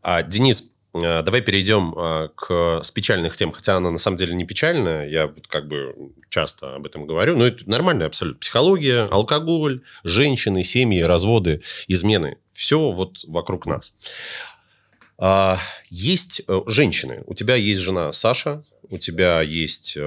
А, 0.03 0.23
Денис, 0.23 0.72
давай 0.95 1.40
перейдем 1.40 1.95
э, 1.97 2.28
к 2.34 2.80
с 2.82 2.90
печальных 2.90 3.34
тем, 3.36 3.51
хотя 3.53 3.76
она 3.76 3.90
на 3.90 3.99
самом 3.99 4.18
деле 4.18 4.34
не 4.34 4.45
печальная, 4.45 5.09
я 5.09 5.32
как 5.49 5.66
бы 5.66 5.95
часто 6.28 6.76
об 6.76 6.86
этом 6.86 7.07
говорю, 7.07 7.36
но 7.36 7.47
это 7.47 7.68
нормальная 7.68 8.07
абсолютно 8.07 8.40
психология, 8.40 9.09
алкоголь, 9.11 9.82
женщины, 10.05 10.62
семьи, 10.62 11.01
разводы, 11.01 11.62
измены, 11.88 12.38
все 12.53 12.93
вот 12.93 13.24
вокруг 13.24 13.66
нас. 13.66 13.95
А, 15.18 15.59
Есть 15.88 16.43
э, 16.47 16.61
женщины, 16.66 17.22
у 17.26 17.34
тебя 17.34 17.55
есть 17.55 17.80
жена 17.80 18.12
Саша, 18.12 18.62
у 18.90 18.99
тебя 18.99 19.40
есть 19.40 19.95
э, 19.97 20.01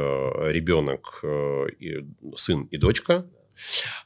ребенок, 0.51 1.19
э, 1.23 1.67
сын 2.35 2.63
и 2.65 2.77
дочка, 2.77 3.25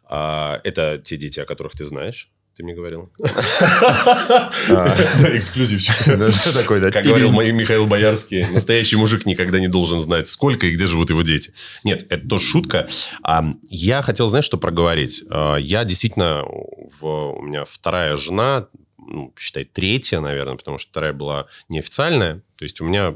А, 0.06 0.62
это 0.64 1.00
те 1.00 1.18
дети, 1.18 1.40
о 1.40 1.46
которых 1.46 1.74
ты 1.74 1.84
знаешь, 1.84 2.32
ты 2.60 2.64
мне 2.66 2.74
говорил. 2.74 3.10
Эксклюзивчик. 5.34 5.96
Что 6.34 6.54
такое, 6.54 6.82
да? 6.82 6.92
Как 6.92 7.06
говорил 7.06 7.32
Михаил 7.32 7.88
Боярский, 7.88 8.46
настоящий 8.52 8.98
мужик 8.98 9.26
никогда 9.26 9.62
не 9.62 9.70
должен 9.70 10.02
знать, 10.02 10.28
сколько 10.28 10.68
и 10.68 10.72
где 10.72 10.86
живут 10.86 11.10
его 11.10 11.22
дети. 11.22 11.54
Нет, 11.86 12.06
это 12.10 12.28
тоже 12.28 12.46
шутка. 12.46 12.90
А, 13.24 13.46
я 13.70 14.02
хотел, 14.02 14.28
знаешь, 14.28 14.44
что 14.44 14.58
проговорить? 14.58 15.24
А, 15.30 15.56
я 15.56 15.86
действительно, 15.86 16.44
у 16.44 17.42
меня 17.42 17.64
вторая 17.64 18.18
жена, 18.18 18.68
ну, 18.98 19.34
считай, 19.40 19.64
третья, 19.64 20.20
наверное, 20.20 20.58
потому 20.58 20.80
что 20.80 20.90
вторая 20.90 21.14
была 21.14 21.46
неофициальная. 21.70 22.42
То 22.58 22.64
есть 22.66 22.82
у 22.82 22.86
меня, 22.86 23.16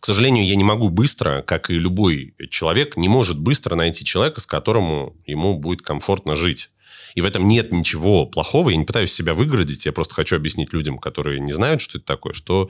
к 0.00 0.06
сожалению, 0.06 0.46
я 0.46 0.56
не 0.56 0.64
могу 0.64 0.88
быстро, 0.88 1.42
как 1.42 1.68
и 1.68 1.74
любой 1.74 2.34
человек, 2.48 2.96
не 2.96 3.10
может 3.10 3.38
быстро 3.38 3.74
найти 3.74 4.06
человека, 4.06 4.40
с 4.40 4.46
которым 4.46 5.12
ему 5.26 5.58
будет 5.58 5.82
комфортно 5.82 6.34
жить. 6.34 6.70
И 7.14 7.20
в 7.20 7.24
этом 7.24 7.46
нет 7.46 7.72
ничего 7.72 8.26
плохого. 8.26 8.70
Я 8.70 8.76
не 8.76 8.84
пытаюсь 8.84 9.12
себя 9.12 9.34
выгородить. 9.34 9.86
Я 9.86 9.92
просто 9.92 10.14
хочу 10.14 10.36
объяснить 10.36 10.72
людям, 10.72 10.98
которые 10.98 11.40
не 11.40 11.52
знают, 11.52 11.80
что 11.80 11.98
это 11.98 12.06
такое, 12.06 12.32
что 12.32 12.68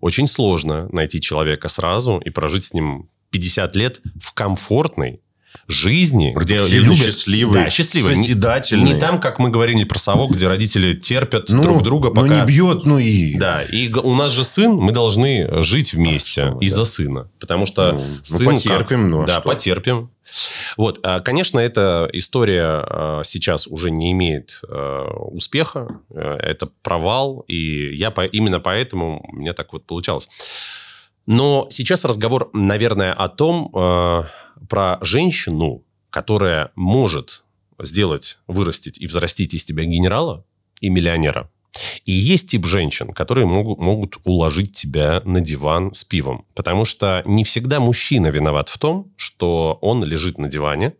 очень 0.00 0.26
сложно 0.28 0.88
найти 0.92 1.20
человека 1.20 1.68
сразу 1.68 2.18
и 2.24 2.30
прожить 2.30 2.64
с 2.64 2.74
ним 2.74 3.08
50 3.30 3.76
лет 3.76 4.00
в 4.20 4.32
комфортной 4.32 5.20
жизни, 5.66 6.32
где 6.36 6.58
любят- 6.64 6.96
счастливый, 6.96 7.64
да, 7.64 7.70
счастливый, 7.70 8.14
Не- 8.16 8.22
созидательный. 8.22 8.92
Не, 8.94 8.98
там, 9.00 9.20
как 9.20 9.38
мы 9.38 9.50
говорили 9.50 9.84
про 9.84 9.98
совок, 9.98 10.32
где 10.32 10.46
родители 10.48 10.94
терпят 10.94 11.48
Ну, 11.48 11.62
друг 11.62 11.82
друга, 11.82 12.08
ну, 12.08 12.14
пока 12.22 12.40
не 12.40 12.46
бьет, 12.46 12.84
ну 12.84 12.98
и... 12.98 13.34
да, 13.36 13.62
и 13.62 13.92
у 13.92 14.14
нас 14.14 14.32
же 14.32 14.44
сын, 14.44 14.72
мы 14.74 14.92
должны 14.92 15.62
жить 15.62 15.92
вместе 15.92 16.30
что 16.42 16.50
вы, 16.52 16.64
из-за 16.64 16.80
да. 16.80 16.84
сына. 16.86 17.30
Потому 17.40 17.66
что 17.66 17.92
Ну, 17.92 17.98
ну, 17.98 18.04
сын... 18.22 18.46
потерпим, 18.46 18.84
как- 19.02 19.10
ну, 19.10 19.22
а 19.22 19.26
Да, 19.26 19.32
что? 19.34 19.42
потерпим. 19.42 20.10
Вот, 20.76 21.00
а, 21.02 21.20
конечно, 21.20 21.58
эта 21.58 22.08
история 22.12 22.64
а, 22.64 23.20
сейчас 23.24 23.66
уже 23.66 23.90
не 23.90 24.12
имеет 24.12 24.60
а, 24.68 25.06
успеха. 25.28 26.00
Это 26.10 26.68
провал, 26.82 27.44
и 27.48 27.94
я 27.94 28.10
по- 28.10 28.26
именно 28.26 28.60
поэтому 28.60 29.24
у 29.28 29.36
меня 29.36 29.52
так 29.52 29.72
вот 29.72 29.86
получалось. 29.86 30.28
Но 31.26 31.66
сейчас 31.70 32.04
разговор, 32.04 32.50
наверное, 32.52 33.12
о 33.12 33.28
том, 33.28 33.70
э, 33.72 34.22
про 34.68 34.98
женщину, 35.00 35.84
которая 36.10 36.72
может 36.74 37.44
сделать, 37.78 38.38
вырастить 38.46 39.00
и 39.00 39.06
взрастить 39.06 39.54
из 39.54 39.64
тебя 39.64 39.84
генерала 39.84 40.44
и 40.80 40.90
миллионера. 40.90 41.50
И 42.04 42.12
есть 42.12 42.50
тип 42.50 42.66
женщин, 42.66 43.12
которые 43.12 43.46
могут, 43.46 43.78
могут 43.78 44.16
уложить 44.24 44.72
тебя 44.72 45.22
на 45.24 45.40
диван 45.40 45.94
с 45.94 46.04
пивом. 46.04 46.44
Потому 46.54 46.84
что 46.84 47.22
не 47.26 47.44
всегда 47.44 47.80
мужчина 47.80 48.28
виноват 48.28 48.68
в 48.68 48.78
том, 48.78 49.12
что 49.16 49.78
он 49.80 50.04
лежит 50.04 50.38
на 50.38 50.48
диване. 50.48 50.94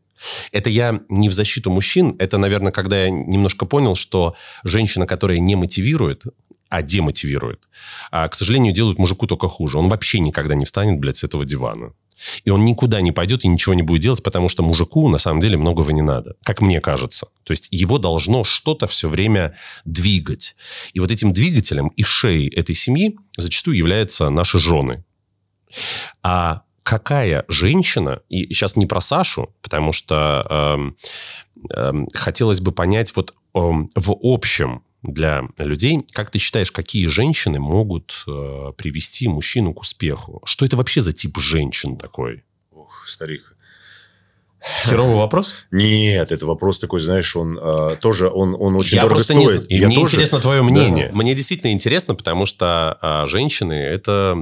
Это 0.53 0.71
я 0.71 1.01
не 1.09 1.29
в 1.29 1.33
защиту 1.33 1.71
мужчин. 1.71 2.15
Это, 2.19 2.39
наверное, 2.39 2.73
когда 2.73 3.05
я 3.05 3.11
немножко 3.11 3.67
понял, 3.67 3.95
что 3.95 4.37
женщина, 4.65 5.07
которая 5.07 5.39
не 5.39 5.57
мотивирует, 5.57 6.25
а 6.69 6.83
демотивирует, 6.83 7.69
а, 8.13 8.29
к 8.29 8.35
сожалению, 8.35 8.73
делают 8.73 8.99
мужику 8.99 9.27
только 9.27 9.49
хуже. 9.49 9.79
Он 9.79 9.89
вообще 9.89 10.21
никогда 10.21 10.55
не 10.55 10.65
встанет, 10.65 11.01
блядь, 11.01 11.17
с 11.17 11.25
этого 11.25 11.45
дивана. 11.45 11.93
И 12.45 12.51
он 12.51 12.65
никуда 12.65 13.01
не 13.01 13.13
пойдет 13.13 13.45
и 13.45 13.49
ничего 13.49 13.75
не 13.75 13.83
будет 13.83 14.03
делать, 14.03 14.23
потому 14.23 14.49
что 14.49 14.63
мужику 14.63 15.09
на 15.09 15.19
самом 15.19 15.41
деле 15.41 15.57
многого 15.57 15.93
не 15.93 16.03
надо, 16.03 16.35
как 16.45 16.61
мне 16.61 16.81
кажется. 16.81 17.29
То 17.45 17.53
есть 17.53 17.69
его 17.71 17.99
должно 17.99 18.45
что-то 18.45 18.87
все 18.87 19.09
время 19.09 19.57
двигать. 19.85 20.57
И 20.93 21.01
вот 21.01 21.11
этим 21.11 21.33
двигателем 21.33 21.89
и 21.89 22.03
шеей 22.03 22.49
этой 22.49 22.75
семьи 22.75 23.17
зачастую 23.37 23.77
являются 23.77 24.31
наши 24.31 24.59
жены. 24.59 25.05
А 26.23 26.63
какая 26.83 27.45
женщина, 27.49 28.21
и 28.29 28.53
сейчас 28.53 28.77
не 28.77 28.87
про 28.87 29.01
Сашу, 29.01 29.55
потому 29.63 29.93
что 29.93 30.47
эм, 30.51 30.97
эм, 31.73 32.09
хотелось 32.13 32.61
бы 32.61 32.73
понять 32.73 33.15
вот 33.15 33.35
эм, 33.55 33.91
в 33.95 34.15
общем 34.23 34.83
для 35.03 35.45
людей, 35.59 36.01
как 36.13 36.31
ты 36.31 36.39
считаешь, 36.39 36.71
какие 36.71 37.07
женщины 37.07 37.59
могут 37.59 38.25
э, 38.27 38.73
привести 38.77 39.29
мужчину 39.29 39.73
к 39.73 39.81
успеху? 39.81 40.43
Что 40.45 40.65
это 40.65 40.77
вообще 40.77 41.01
за 41.01 41.13
тип 41.13 41.39
женщин 41.39 41.97
такой? 41.97 42.45
Ох, 42.73 43.07
старик. 43.07 43.57
Херовый 44.85 45.17
вопрос? 45.17 45.57
Нет, 45.71 46.31
это 46.33 46.45
вопрос 46.45 46.79
такой, 46.79 47.01
знаешь, 47.01 47.35
он 47.35 47.59
э, 47.59 47.97
тоже, 47.99 48.29
он, 48.29 48.55
он 48.59 48.77
очень 48.77 48.97
Я 48.97 49.03
дорого 49.03 49.17
просто 49.17 49.35
не 49.35 49.47
стоит. 49.49 49.61
знаю. 49.63 49.69
И 49.71 49.79
Я 49.79 49.87
мне 49.87 49.97
тоже- 49.97 50.09
интересно 50.09 50.39
твое 50.39 50.61
Да. 50.61 50.69
мнение. 50.69 51.11
Мне 51.15 51.35
действительно 51.35 51.73
интересно, 51.73 52.15
потому 52.15 52.45
что 52.45 52.99
а, 53.01 53.25
женщины 53.25 53.73
это, 53.73 54.37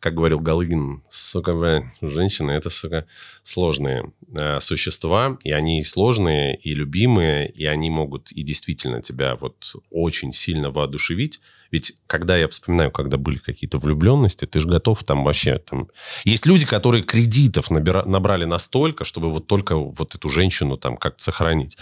как 0.00 0.14
говорил 0.14 0.40
Галыгин, 0.40 1.02
сука, 1.08 1.54
бля, 1.54 1.84
женщины 2.00 2.52
это, 2.52 2.70
сука, 2.70 3.06
сложные 3.42 4.12
а, 4.34 4.58
существа, 4.60 5.38
и 5.44 5.52
они 5.52 5.82
сложные, 5.84 6.56
и 6.56 6.74
любимые, 6.74 7.50
и 7.50 7.66
они 7.66 7.90
могут 7.90 8.32
и 8.32 8.42
действительно 8.42 9.02
тебя 9.02 9.36
вот 9.36 9.74
очень 9.90 10.32
сильно 10.32 10.70
воодушевить. 10.70 11.40
Ведь 11.70 11.92
когда 12.06 12.36
я 12.36 12.48
вспоминаю, 12.48 12.90
когда 12.90 13.16
были 13.16 13.38
какие-то 13.38 13.78
влюбленности, 13.78 14.46
ты 14.46 14.58
же 14.60 14.68
готов 14.68 15.04
там 15.04 15.22
вообще... 15.22 15.58
Там... 15.58 15.88
Есть 16.24 16.46
люди, 16.46 16.66
которые 16.66 17.04
кредитов 17.04 17.70
набира- 17.70 18.08
набрали 18.08 18.44
настолько, 18.44 19.04
чтобы 19.04 19.30
вот 19.30 19.46
только 19.46 19.76
вот 19.76 20.14
эту 20.14 20.28
женщину 20.28 20.76
там 20.78 20.96
как-то 20.96 21.22
сохранить. 21.22 21.78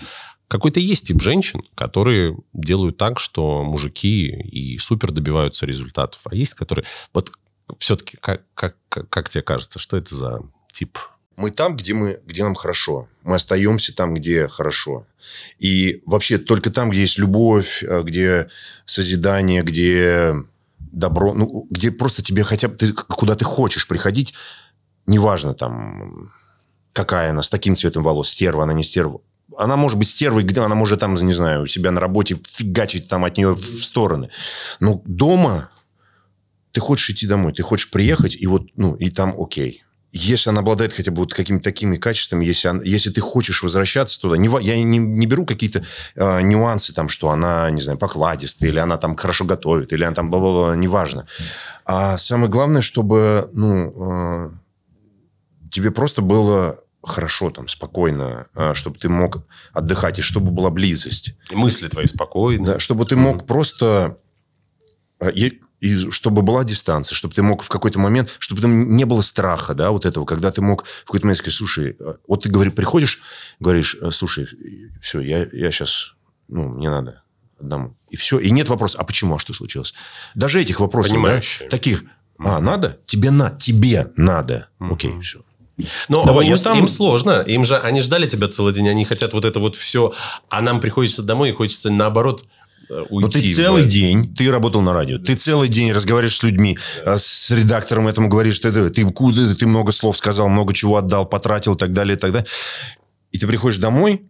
Какой-то 0.48 0.80
есть 0.80 1.08
тип 1.08 1.22
женщин, 1.22 1.62
которые 1.74 2.36
делают 2.52 2.96
так, 2.96 3.18
что 3.18 3.62
мужики 3.64 4.26
и 4.26 4.78
супер 4.78 5.10
добиваются 5.10 5.66
результатов. 5.66 6.20
А 6.24 6.34
есть, 6.34 6.54
которые... 6.54 6.84
Вот 7.14 7.30
все-таки, 7.78 8.16
как, 8.16 8.42
как, 8.54 8.76
как, 8.88 9.28
тебе 9.28 9.42
кажется, 9.42 9.78
что 9.78 9.96
это 9.96 10.14
за 10.14 10.42
тип? 10.72 10.98
Мы 11.36 11.50
там, 11.50 11.76
где, 11.76 11.94
мы, 11.94 12.20
где 12.26 12.42
нам 12.42 12.54
хорошо. 12.54 13.08
Мы 13.22 13.36
остаемся 13.36 13.94
там, 13.94 14.14
где 14.14 14.48
хорошо. 14.48 15.06
И 15.58 16.02
вообще 16.04 16.38
только 16.38 16.70
там, 16.70 16.90
где 16.90 17.02
есть 17.02 17.18
любовь, 17.18 17.84
э, 17.84 18.02
где 18.02 18.48
созидание, 18.84 19.62
где 19.62 20.34
добро, 20.78 21.34
ну, 21.34 21.66
где 21.70 21.92
просто 21.92 22.22
тебе 22.22 22.42
хотя 22.42 22.68
бы, 22.68 22.74
ты, 22.74 22.92
куда 22.92 23.36
ты 23.36 23.44
хочешь 23.44 23.86
приходить, 23.86 24.34
неважно 25.06 25.54
там, 25.54 26.32
какая 26.92 27.30
она, 27.30 27.42
с 27.42 27.50
таким 27.50 27.76
цветом 27.76 28.02
волос, 28.02 28.30
стерва, 28.30 28.64
она 28.64 28.72
не 28.72 28.82
стерва. 28.82 29.20
Она 29.56 29.76
может 29.76 29.98
быть 29.98 30.08
стервой, 30.08 30.42
где 30.42 30.60
она 30.60 30.74
может 30.74 31.00
там, 31.00 31.14
не 31.14 31.32
знаю, 31.32 31.62
у 31.62 31.66
себя 31.66 31.90
на 31.90 32.00
работе 32.00 32.36
фигачить 32.46 33.08
там 33.08 33.24
от 33.24 33.36
нее 33.36 33.54
в 33.54 33.60
стороны. 33.60 34.28
Но 34.80 35.02
дома 35.04 35.70
ты 36.78 36.80
хочешь 36.80 37.10
идти 37.10 37.26
домой, 37.26 37.52
ты 37.52 37.64
хочешь 37.64 37.90
приехать, 37.90 38.36
и 38.36 38.46
вот, 38.46 38.68
ну, 38.76 38.94
и 38.94 39.10
там 39.10 39.34
окей. 39.36 39.82
Если 40.12 40.48
она 40.48 40.60
обладает 40.60 40.92
хотя 40.92 41.10
бы 41.10 41.16
вот 41.16 41.34
какими-то 41.34 41.64
такими 41.64 41.96
качествами, 41.96 42.44
если, 42.44 42.68
она, 42.68 42.82
если 42.84 43.10
ты 43.10 43.20
хочешь 43.20 43.64
возвращаться 43.64 44.20
туда, 44.20 44.36
не, 44.36 44.48
я 44.62 44.80
не, 44.80 44.98
не 44.98 45.26
беру 45.26 45.44
какие-то 45.44 45.82
э, 46.14 46.40
нюансы, 46.42 46.94
там, 46.94 47.08
что 47.08 47.30
она, 47.30 47.68
не 47.72 47.82
знаю, 47.82 47.98
покладистая, 47.98 48.70
или 48.70 48.78
она 48.78 48.96
там 48.96 49.16
хорошо 49.16 49.44
готовит, 49.44 49.92
или 49.92 50.04
она 50.04 50.14
там, 50.14 50.30
бла-бла-бла, 50.30 50.76
неважно. 50.76 51.26
А 51.84 52.16
самое 52.16 52.48
главное, 52.48 52.80
чтобы, 52.80 53.50
ну, 53.52 54.46
э, 54.46 54.50
тебе 55.72 55.90
просто 55.90 56.22
было 56.22 56.78
хорошо, 57.02 57.50
там, 57.50 57.66
спокойно, 57.66 58.46
э, 58.54 58.72
чтобы 58.74 58.98
ты 58.98 59.08
мог 59.08 59.44
отдыхать, 59.72 60.20
и 60.20 60.22
чтобы 60.22 60.52
была 60.52 60.70
близость. 60.70 61.34
Мысли 61.50 61.88
твои 61.88 62.06
спокойны. 62.06 62.64
Да, 62.64 62.78
чтобы 62.78 63.04
ты 63.04 63.16
мог 63.16 63.48
просто... 63.48 64.18
И 65.80 66.10
чтобы 66.10 66.42
была 66.42 66.64
дистанция, 66.64 67.14
чтобы 67.14 67.34
ты 67.34 67.42
мог 67.42 67.62
в 67.62 67.68
какой-то 67.68 67.98
момент, 68.00 68.34
чтобы 68.40 68.60
там 68.60 68.96
не 68.96 69.04
было 69.04 69.20
страха, 69.20 69.74
да, 69.74 69.90
вот 69.90 70.06
этого, 70.06 70.24
когда 70.24 70.50
ты 70.50 70.60
мог 70.60 70.84
в 70.84 71.04
какой-то 71.04 71.26
момент 71.26 71.38
сказать, 71.38 71.54
слушай, 71.54 71.96
э, 71.98 72.14
вот 72.26 72.42
ты 72.42 72.48
говори, 72.50 72.70
приходишь, 72.70 73.20
говоришь, 73.60 73.96
э, 74.00 74.10
слушай, 74.10 74.48
все, 75.00 75.20
я, 75.20 75.46
я 75.52 75.70
сейчас, 75.70 76.14
ну, 76.48 76.68
мне 76.68 76.90
надо 76.90 77.22
одному. 77.60 77.96
И 78.10 78.16
все, 78.16 78.38
и 78.38 78.50
нет 78.50 78.68
вопроса, 78.68 78.98
а 78.98 79.04
почему, 79.04 79.36
а 79.36 79.38
что 79.38 79.52
случилось? 79.52 79.94
Даже 80.34 80.60
этих 80.60 80.80
вопросов, 80.80 81.12
да, 81.12 81.18
Понимающие. 81.18 81.68
таких, 81.68 82.04
а, 82.38 82.60
надо? 82.60 82.98
Тебе, 83.06 83.30
на, 83.30 83.50
тебе 83.50 84.12
надо. 84.16 84.68
Окей, 84.78 85.20
все. 85.20 85.40
Но 86.08 86.24
Давай, 86.24 86.46
им, 86.46 86.54
я 86.54 86.58
там- 86.58 86.78
им 86.78 86.88
сложно. 86.88 87.42
Им 87.42 87.64
же, 87.64 87.76
они 87.76 88.00
ждали 88.00 88.28
тебя 88.28 88.48
целый 88.48 88.72
день, 88.72 88.88
они 88.88 89.04
хотят 89.04 89.32
вот 89.32 89.44
это 89.44 89.60
вот 89.60 89.76
все. 89.76 90.12
А 90.48 90.60
нам 90.60 90.80
приходится 90.80 91.22
домой 91.22 91.50
и 91.50 91.52
хочется 91.52 91.90
наоборот 91.90 92.46
уйти. 92.89 93.26
Но 93.26 93.28
ты 93.28 93.49
в- 93.49 93.55
целый 93.55 93.84
день, 93.86 94.34
ты 94.34 94.51
работал 94.51 94.80
на 94.82 94.93
радио, 94.93 95.18
ты 95.18 95.34
целый 95.34 95.68
день 95.68 95.93
разговариваешь 95.93 96.36
с 96.36 96.43
людьми, 96.43 96.78
а 97.05 97.18
с 97.18 97.51
редактором 97.51 98.09
этому 98.09 98.28
говоришь, 98.28 98.59
ты, 98.59 98.72
ты, 98.72 98.91
ты, 98.91 99.05
ты 99.55 99.66
много 99.66 99.93
слов 99.93 100.16
сказал, 100.16 100.49
много 100.49 100.72
чего 100.74 100.97
отдал, 100.97 101.26
потратил 101.26 101.74
и 101.74 101.78
так 101.78 101.93
далее, 101.93 102.16
и 102.16 102.18
так 102.18 102.32
далее. 102.32 102.49
И 103.32 103.39
ты 103.39 103.47
приходишь 103.47 103.78
домой, 103.78 104.28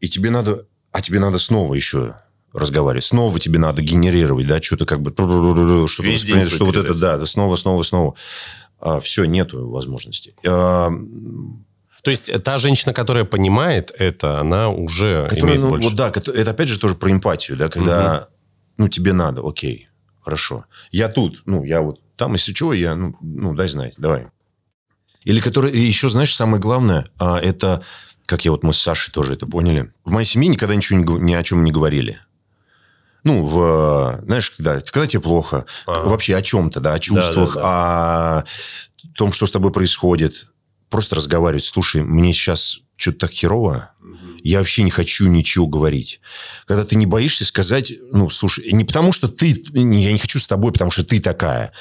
и 0.00 0.08
тебе 0.08 0.30
надо, 0.30 0.66
а 0.92 1.00
тебе 1.00 1.18
надо 1.20 1.38
снова 1.38 1.74
еще 1.74 2.16
разговаривать. 2.52 3.04
Снова 3.04 3.38
тебе 3.40 3.58
надо 3.58 3.82
генерировать, 3.82 4.46
да, 4.46 4.62
что-то 4.62 4.86
как 4.86 5.02
бы... 5.02 5.10
Что-то 5.10 6.08
Весь 6.08 6.22
день 6.22 6.40
что 6.40 6.64
вот 6.64 6.76
это, 6.76 6.94
да, 6.94 7.24
снова, 7.26 7.56
снова, 7.56 7.82
снова. 7.82 8.14
А, 8.78 9.00
все, 9.00 9.24
нету 9.24 9.68
возможности. 9.68 10.34
А, 10.46 10.90
То 12.04 12.10
есть 12.10 12.28
э, 12.28 12.38
та 12.38 12.58
женщина, 12.58 12.92
которая 12.92 13.24
понимает 13.24 13.90
это, 13.98 14.38
она 14.38 14.68
уже 14.68 15.26
Которая, 15.28 15.56
имеет 15.56 15.60
ну, 15.60 15.70
больше. 15.70 15.88
вот 15.88 15.96
да, 15.96 16.08
это 16.08 16.50
опять 16.50 16.68
же 16.68 16.78
тоже 16.78 16.94
про 16.94 17.10
эмпатию, 17.10 17.56
да, 17.56 17.68
когда, 17.70 18.28
ну, 18.76 18.88
тебе 18.88 19.14
надо, 19.14 19.42
окей, 19.46 19.88
хорошо. 20.20 20.66
Я 20.90 21.08
тут, 21.08 21.42
ну, 21.46 21.64
я 21.64 21.80
вот 21.80 22.00
там, 22.16 22.32
если 22.32 22.52
чего, 22.52 22.74
я, 22.74 22.94
ну, 22.94 23.16
ну 23.20 23.54
дай 23.54 23.68
знать, 23.68 23.94
давай. 23.96 24.26
Или 25.24 25.40
который, 25.40 25.72
и 25.72 25.80
еще, 25.80 26.10
знаешь, 26.10 26.34
самое 26.34 26.60
главное, 26.60 27.06
а, 27.18 27.38
это, 27.38 27.82
как 28.26 28.44
я 28.44 28.50
вот, 28.50 28.62
мы 28.62 28.74
с 28.74 28.78
Сашей 28.78 29.12
тоже 29.12 29.32
это 29.32 29.46
поняли, 29.46 29.90
в 30.04 30.10
моей 30.10 30.26
семье 30.26 30.50
никогда 30.50 30.74
ничего 30.74 30.98
не 30.98 31.32
ни 31.32 31.34
о 31.34 31.42
чем 31.42 31.64
не 31.64 31.72
говорили. 31.72 32.20
Ну, 33.24 33.42
в, 33.42 34.20
знаешь, 34.24 34.50
когда, 34.50 34.78
когда 34.80 35.06
тебе 35.06 35.22
плохо, 35.22 35.64
Ага. 35.86 36.10
вообще 36.10 36.36
о 36.36 36.42
чем-то, 36.42 36.80
да, 36.80 36.92
о 36.92 36.98
чувствах, 36.98 37.56
о 37.58 38.44
том, 39.16 39.32
что 39.32 39.46
с 39.46 39.50
тобой 39.50 39.72
происходит. 39.72 40.48
Просто 40.90 41.16
разговаривать. 41.16 41.64
Слушай, 41.64 42.02
мне 42.02 42.32
сейчас 42.32 42.80
что-то 42.96 43.20
так 43.20 43.30
херово, 43.32 43.90
я 44.44 44.58
вообще 44.58 44.82
не 44.82 44.90
хочу 44.90 45.26
ничего 45.26 45.66
говорить. 45.66 46.20
Когда 46.66 46.84
ты 46.84 46.96
не 46.96 47.06
боишься 47.06 47.46
сказать, 47.46 47.92
ну, 48.12 48.28
слушай, 48.28 48.70
не 48.72 48.84
потому 48.84 49.12
что 49.12 49.26
ты, 49.28 49.56
я 49.72 49.82
не 50.12 50.18
хочу 50.18 50.38
с 50.38 50.46
тобой, 50.46 50.70
потому 50.70 50.90
что 50.90 51.02
ты 51.02 51.18
такая, 51.18 51.72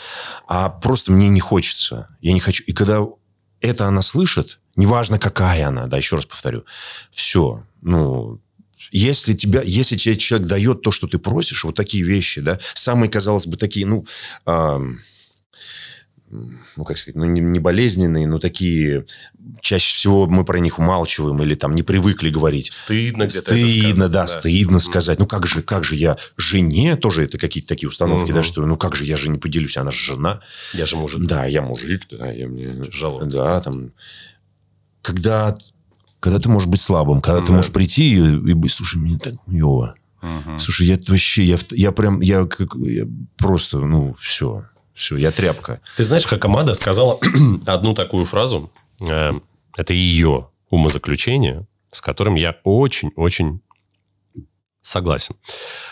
а 0.48 0.70
просто 0.70 1.12
мне 1.12 1.28
не 1.28 1.42
хочется. 1.42 2.08
Я 2.22 2.32
не 2.32 2.40
хочу. 2.40 2.64
И 2.64 2.72
когда 2.72 3.06
это 3.60 3.86
она 3.86 4.02
слышит, 4.02 4.60
неважно, 4.78 5.20
какая 5.20 5.68
она, 5.68 5.88
да, 5.88 5.98
еще 5.98 6.16
раз 6.16 6.26
повторю, 6.26 6.64
все, 7.12 7.66
ну, 7.82 8.40
если, 8.92 9.34
тебя, 9.34 9.62
если 9.62 9.98
тебе 9.98 10.16
человек 10.16 10.48
дает 10.48 10.82
то, 10.82 10.92
что 10.92 11.08
ты 11.08 11.18
просишь, 11.18 11.66
вот 11.66 11.76
такие 11.76 12.04
вещи, 12.04 12.40
да, 12.40 12.60
самые, 12.76 13.10
казалось 13.10 13.48
бы, 13.48 13.58
такие, 13.58 13.86
ну, 13.86 14.06
ам, 14.46 15.00
ну, 16.78 16.84
как 16.84 16.98
сказать, 16.98 17.16
ну, 17.16 17.26
не, 17.26 17.42
не 17.42 17.60
болезненные, 17.60 18.28
но 18.28 18.40
такие, 18.40 19.06
чаще 19.62 19.94
всего 19.94 20.26
мы 20.26 20.44
про 20.46 20.60
них 20.60 20.80
умалчиваем 20.80 21.42
или 21.44 21.54
там 21.54 21.76
не 21.76 21.84
привыкли 21.84 22.30
говорить. 22.30 22.72
Стыдно 22.74 23.26
где-то 23.26 23.52
Стыдно, 23.52 23.68
сказать, 24.08 24.12
да, 24.12 24.28
стыдно 24.28 24.80
сказать. 24.80 25.20
Ну, 25.20 25.28
как 25.28 25.46
же, 25.46 25.62
как 25.62 25.84
же 25.84 25.96
я 25.96 26.18
жене 26.38 26.96
тоже 26.96 27.24
это 27.26 27.38
какие-то 27.38 27.70
такие 27.70 27.88
установки, 27.88 28.26
Мгм. 28.32 28.36
да, 28.36 28.44
что 28.44 28.66
ну, 28.66 28.78
как 28.78 28.96
же 28.96 29.06
я 29.06 29.16
же 29.18 29.30
не 29.30 29.38
поделюсь, 29.38 29.78
она 29.78 29.92
же 29.92 30.14
жена. 30.14 30.40
Я 30.74 30.86
же 30.86 30.96
мужик. 30.98 31.22
Да, 31.26 31.46
я 31.46 31.62
мужик, 31.62 32.04
да, 32.10 32.32
я 32.32 32.48
мне... 32.48 32.84
Жаловаться. 32.92 33.38
Да, 33.38 33.62
там... 33.62 33.92
Когда, 35.02 35.54
когда 36.20 36.40
ты 36.40 36.50
можешь 36.50 36.70
быть 36.70 36.82
слабым, 36.82 37.22
когда 37.22 37.42
ты 37.42 37.48
Да. 37.48 37.54
можешь 37.54 37.72
прийти 37.72 38.14
и, 38.16 38.20
и 38.20 38.54
быть, 38.54 38.72
слушай, 38.72 38.98
мне 38.98 39.18
так 39.18 39.36
хуёво. 39.46 39.96
Слушай, 40.58 40.88
я 40.88 40.98
вообще, 41.10 41.44
я, 41.44 41.58
я 41.72 41.92
прям, 41.92 42.22
я, 42.22 42.46
как, 42.46 42.76
я 42.78 43.06
просто, 43.38 43.80
ну, 43.80 44.16
все, 44.20 44.64
все, 44.94 45.18
я 45.18 45.32
тряпка. 45.32 45.82
Ты 45.98 46.04
знаешь, 46.04 46.26
Хакамада 46.26 46.74
сказала 46.74 47.20
одну 47.66 47.94
такую 47.94 48.26
фразу. 48.26 48.72
э, 49.02 49.34
Это 49.78 49.94
ее 49.94 50.50
умозаключение, 50.70 51.68
с 51.92 52.02
которым 52.02 52.36
я 52.36 52.58
очень-очень 52.64 53.62
согласен. 54.82 55.36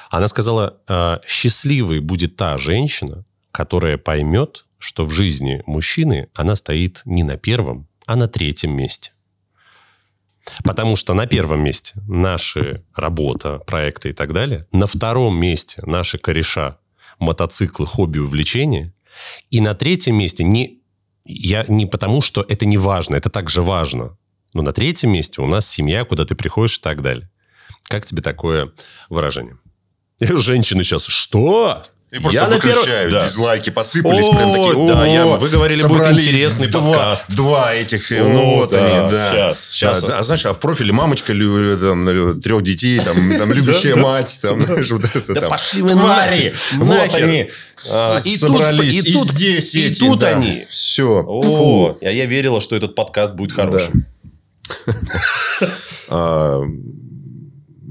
Она 0.10 0.28
сказала, 0.28 0.78
э, 0.88 1.20
счастливой 1.26 2.00
будет 2.00 2.36
та 2.36 2.58
женщина, 2.58 3.26
которая 3.52 3.98
поймет, 3.98 4.66
что 4.78 5.06
в 5.06 5.12
жизни 5.12 5.62
мужчины 5.66 6.30
она 6.34 6.56
стоит 6.56 7.02
не 7.06 7.24
на 7.24 7.38
первом, 7.38 7.88
а 8.06 8.16
на 8.16 8.28
третьем 8.28 8.76
месте. 8.76 9.12
Потому 10.64 10.96
что 10.96 11.14
на 11.14 11.28
первом 11.28 11.64
месте 11.64 11.94
наши 12.08 12.84
работа, 12.96 13.60
проекты 13.60 14.10
и 14.10 14.14
так 14.14 14.34
далее. 14.34 14.68
На 14.72 14.88
втором 14.88 15.38
месте 15.40 15.82
наши 15.86 16.18
кореша, 16.18 16.78
мотоциклы, 17.22 17.86
хобби, 17.86 18.20
увлечения. 18.20 18.94
И 19.50 19.62
на 19.62 19.74
третьем 19.76 20.16
месте 20.16 20.44
не, 20.44 20.82
я, 21.24 21.64
не 21.68 21.86
потому, 21.86 22.22
что 22.22 22.42
это 22.42 22.66
не 22.66 22.78
важно, 22.78 23.16
это 23.16 23.30
также 23.30 23.62
важно. 23.62 24.18
Но 24.54 24.62
на 24.62 24.74
третьем 24.74 25.12
месте 25.12 25.42
у 25.42 25.48
нас 25.48 25.70
семья, 25.70 26.04
куда 26.04 26.26
ты 26.26 26.36
приходишь 26.36 26.80
и 26.80 26.82
так 26.82 27.02
далее. 27.02 27.30
Как 27.84 28.06
тебе 28.06 28.22
такое 28.22 28.72
выражение? 29.10 29.58
Женщины 30.20 30.84
сейчас, 30.84 31.06
что? 31.06 31.84
И 32.12 32.20
просто 32.20 32.40
Я 32.42 32.46
выключают, 32.48 33.14
Да. 33.14 33.26
дизлайки 33.26 33.70
посыпались, 33.70 34.28
О, 34.28 34.36
прям 34.36 34.52
такие, 34.54 34.74
да, 34.88 35.02
«О, 35.02 35.06
я- 35.06 35.26
вы 35.26 35.48
говорили, 35.50 35.82
будет 35.84 36.12
интересный 36.12 36.68
два, 36.68 36.82
подкаст». 36.92 37.32
Два 37.38 37.74
этих, 37.74 38.12
О, 38.12 38.28
ну 38.28 38.56
вот 38.58 38.72
да, 38.72 38.86
они, 38.86 39.12
да. 39.12 39.32
щас, 39.32 39.70
щас. 39.72 40.04
Да, 40.04 40.18
а 40.20 40.24
знаешь, 40.24 40.46
а 40.46 40.52
в 40.54 40.60
профиле 40.60 40.92
мамочка 40.92 41.32
лю- 41.32 41.78
там, 41.78 42.42
трех 42.42 42.64
детей, 42.64 43.00
там, 43.00 43.16
там 43.38 43.54
любящая 43.54 43.96
мать, 43.96 44.40
там, 44.42 44.62
знаешь, 44.62 44.92
вот 44.92 45.06
это 45.06 45.34
Да 45.34 45.40
там. 45.42 45.50
пошли 45.52 45.82
вы 45.84 45.90
Твари! 45.92 46.54
Вот 46.74 47.16
они 47.16 47.50
А, 47.90 48.20
и 48.26 48.38
тут- 48.38 48.52
собрались, 48.52 49.06
и 49.06 49.14
тут- 49.14 49.28
здесь 49.30 49.74
и 49.74 49.94
тут 49.98 50.22
они. 50.26 50.68
Все. 50.70 51.24
О, 51.26 51.98
а 52.02 52.10
я 52.10 52.26
верила, 52.26 52.60
что 52.60 52.76
этот 52.76 52.94
подкаст 52.94 53.36
будет 53.36 53.54
хорошим. 53.54 54.06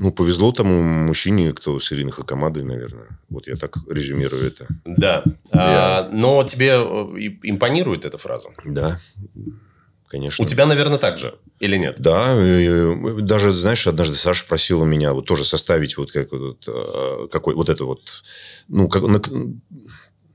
Ну, 0.02 0.12
повезло 0.12 0.50
тому 0.50 0.82
мужчине, 0.82 1.52
кто 1.52 1.78
с 1.78 1.92
Ириной 1.92 2.12
Хакамадой, 2.12 2.64
наверное. 2.64 3.18
Вот 3.28 3.46
я 3.46 3.56
так 3.56 3.76
резюмирую 3.86 4.46
это. 4.46 4.66
Да. 4.86 5.22
А, 5.52 6.08
но 6.10 6.42
тебе 6.42 6.68
э, 6.68 6.78
импонирует 7.42 8.06
эта 8.06 8.16
фраза? 8.16 8.48
Да, 8.64 8.98
конечно. 10.08 10.42
У 10.42 10.48
тебя, 10.48 10.64
наверное, 10.64 10.96
так 10.96 11.18
же. 11.18 11.34
Или 11.58 11.76
нет? 11.76 11.96
Да, 11.98 12.34
э, 12.34 12.94
даже, 13.20 13.50
знаешь, 13.50 13.86
однажды 13.86 14.16
Саша 14.16 14.46
просила 14.46 14.86
меня 14.86 15.12
вот 15.12 15.26
тоже 15.26 15.44
составить 15.44 15.98
вот, 15.98 16.12
как, 16.12 16.32
вот 16.32 16.66
э, 16.66 17.28
какой 17.30 17.54
вот 17.54 17.68
это 17.68 17.84
вот, 17.84 18.22
ну, 18.68 18.88
как, 18.88 19.02
на- 19.02 19.20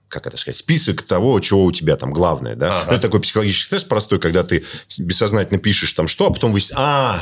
как 0.10 0.28
это 0.28 0.38
сказать, 0.38 0.58
список 0.58 1.02
того, 1.02 1.40
чего 1.40 1.64
у 1.66 1.72
тебя 1.72 1.96
там 1.96 2.14
главное, 2.14 2.56
да. 2.56 2.82
Ага. 2.82 2.86
Ну, 2.92 2.94
это 2.98 3.02
такой 3.02 3.20
психологический 3.20 3.72
тест 3.72 3.88
простой, 3.88 4.20
когда 4.20 4.44
ты 4.44 4.64
бессознательно 5.00 5.60
пишешь 5.60 5.92
там 5.94 6.08
что, 6.08 6.28
а 6.28 6.32
потом 6.32 6.52
вы... 6.52 6.60
А, 6.76 7.20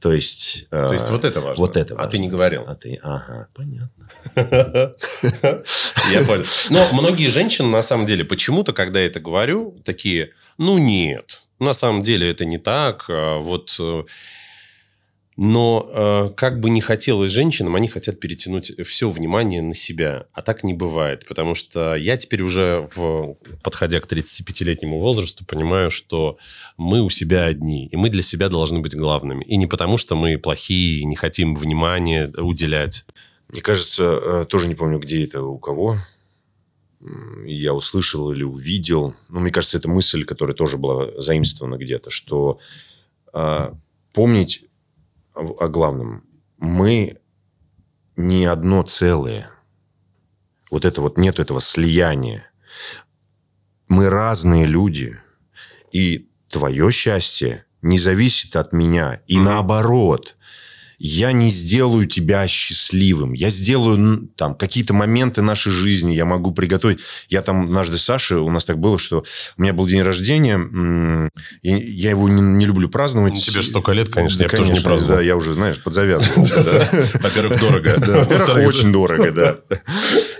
то 0.00 0.12
есть... 0.12 0.66
э, 0.70 0.86
То 0.88 0.92
есть 0.92 1.08
вот 1.10 1.24
это 1.24 1.40
важно. 1.40 1.60
Вот 1.64 1.76
это 1.76 1.94
А 1.94 1.96
ты 1.96 2.02
важно. 2.04 2.16
не 2.18 2.28
говорил. 2.28 2.64
А 2.66 2.74
ты, 2.74 2.98
ага, 3.02 3.48
понятно. 3.54 3.90
Я 6.12 6.24
понял. 6.26 6.44
Но 6.70 6.86
многие 6.92 7.28
женщины, 7.28 7.68
на 7.68 7.82
самом 7.82 8.06
деле, 8.06 8.24
почему-то, 8.24 8.72
когда 8.72 9.00
я 9.00 9.06
это 9.06 9.20
говорю, 9.20 9.80
такие, 9.84 10.30
ну 10.58 10.78
нет, 10.78 11.46
на 11.58 11.72
самом 11.72 12.02
деле 12.02 12.30
это 12.30 12.44
не 12.44 12.58
так. 12.58 13.06
а 13.08 13.38
Вот 13.38 13.74
э, 13.78 14.04
но 15.36 15.90
э, 15.92 16.30
как 16.36 16.60
бы 16.60 16.70
не 16.70 16.80
хотелось 16.80 17.32
женщинам, 17.32 17.74
они 17.74 17.88
хотят 17.88 18.20
перетянуть 18.20 18.72
все 18.86 19.10
внимание 19.10 19.62
на 19.62 19.74
себя. 19.74 20.26
А 20.32 20.42
так 20.42 20.62
не 20.62 20.74
бывает. 20.74 21.26
Потому 21.26 21.56
что 21.56 21.96
я 21.96 22.16
теперь 22.16 22.42
уже, 22.42 22.88
в, 22.94 23.36
подходя 23.62 24.00
к 24.00 24.06
35-летнему 24.06 25.00
возрасту, 25.00 25.44
понимаю, 25.44 25.90
что 25.90 26.38
мы 26.76 27.02
у 27.02 27.10
себя 27.10 27.44
одни. 27.46 27.86
И 27.86 27.96
мы 27.96 28.10
для 28.10 28.22
себя 28.22 28.48
должны 28.48 28.78
быть 28.78 28.94
главными. 28.94 29.44
И 29.44 29.56
не 29.56 29.66
потому, 29.66 29.96
что 29.96 30.14
мы 30.14 30.38
плохие 30.38 31.00
и 31.00 31.04
не 31.04 31.16
хотим 31.16 31.56
внимания 31.56 32.32
уделять. 32.38 33.04
Мне 33.48 33.60
кажется, 33.60 34.20
э, 34.22 34.44
тоже 34.48 34.68
не 34.68 34.76
помню, 34.76 35.00
где 35.00 35.24
это, 35.24 35.42
у 35.42 35.58
кого. 35.58 35.96
Я 37.44 37.74
услышал 37.74 38.30
или 38.30 38.44
увидел. 38.44 39.14
Ну, 39.28 39.40
мне 39.40 39.50
кажется, 39.50 39.78
это 39.78 39.88
мысль, 39.88 40.24
которая 40.24 40.54
тоже 40.54 40.78
была 40.78 41.08
заимствована 41.18 41.76
где-то, 41.76 42.10
что 42.10 42.60
а, 43.34 43.74
помнить 44.14 44.64
о, 45.34 45.68
главном. 45.68 46.24
Мы 46.58 47.18
не 48.16 48.44
одно 48.44 48.82
целое. 48.82 49.50
Вот 50.70 50.84
это 50.84 51.00
вот 51.00 51.18
нет 51.18 51.38
этого 51.38 51.60
слияния. 51.60 52.50
Мы 53.88 54.08
разные 54.08 54.66
люди. 54.66 55.18
И 55.92 56.30
твое 56.48 56.90
счастье 56.90 57.66
не 57.82 57.98
зависит 57.98 58.56
от 58.56 58.72
меня. 58.72 59.20
И 59.26 59.38
наоборот, 59.38 60.36
я 60.98 61.32
не 61.32 61.50
сделаю 61.50 62.06
тебя 62.06 62.46
счастливым. 62.46 63.32
Я 63.32 63.50
сделаю 63.50 64.28
там 64.36 64.54
какие-то 64.54 64.94
моменты 64.94 65.42
нашей 65.42 65.72
жизни, 65.72 66.14
я 66.14 66.24
могу 66.24 66.52
приготовить. 66.52 67.00
Я 67.28 67.42
там 67.42 67.64
однажды 67.64 67.98
Саше, 67.98 68.36
у 68.36 68.50
нас 68.50 68.64
так 68.64 68.78
было, 68.78 68.98
что 68.98 69.24
у 69.56 69.62
меня 69.62 69.72
был 69.72 69.86
день 69.86 70.02
рождения, 70.02 71.30
я 71.62 72.10
его 72.10 72.28
не, 72.28 72.40
не 72.40 72.66
люблю 72.66 72.88
праздновать. 72.88 73.34
Ну, 73.34 73.40
тебе 73.40 73.60
же 73.60 73.68
столько 73.68 73.92
лет, 73.92 74.08
конечно, 74.08 74.38
Да, 74.38 74.44
я 74.44 74.48
бы 74.48 74.56
тоже 74.56 74.62
не 74.62 74.68
конечно, 74.68 74.88
праздновал. 74.88 75.16
Да, 75.16 75.22
я 75.22 75.36
уже, 75.36 75.54
знаешь, 75.54 75.82
подзавязывал. 75.82 76.46
Во-первых, 77.14 77.60
дорого. 77.60 77.94
Во-первых, 77.98 78.68
очень 78.68 78.92
дорого, 78.92 79.30
да. 79.30 79.58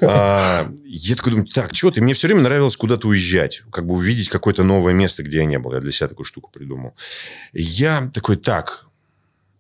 А, 0.07 0.69
Я 0.85 1.17
такой 1.17 1.33
думаю, 1.33 1.49
так, 1.49 1.75
что 1.75 1.91
ты? 1.91 2.03
Мне 2.03 2.13
все 2.13 2.27
время 2.27 2.43
нравилось 2.43 2.77
куда-то 2.77 3.09
уезжать, 3.09 3.63
как 3.71 3.87
бы 3.87 3.95
увидеть 3.95 4.29
какое-то 4.29 4.63
новое 4.63 4.93
место, 4.93 5.23
где 5.23 5.39
я 5.39 5.45
не 5.47 5.59
был. 5.59 5.73
Я 5.73 5.81
для 5.81 5.91
себя 5.91 6.09
такую 6.09 6.27
штуку 6.27 6.51
придумал. 6.53 6.95
Я 7.55 8.11
такой, 8.13 8.37
так, 8.37 8.87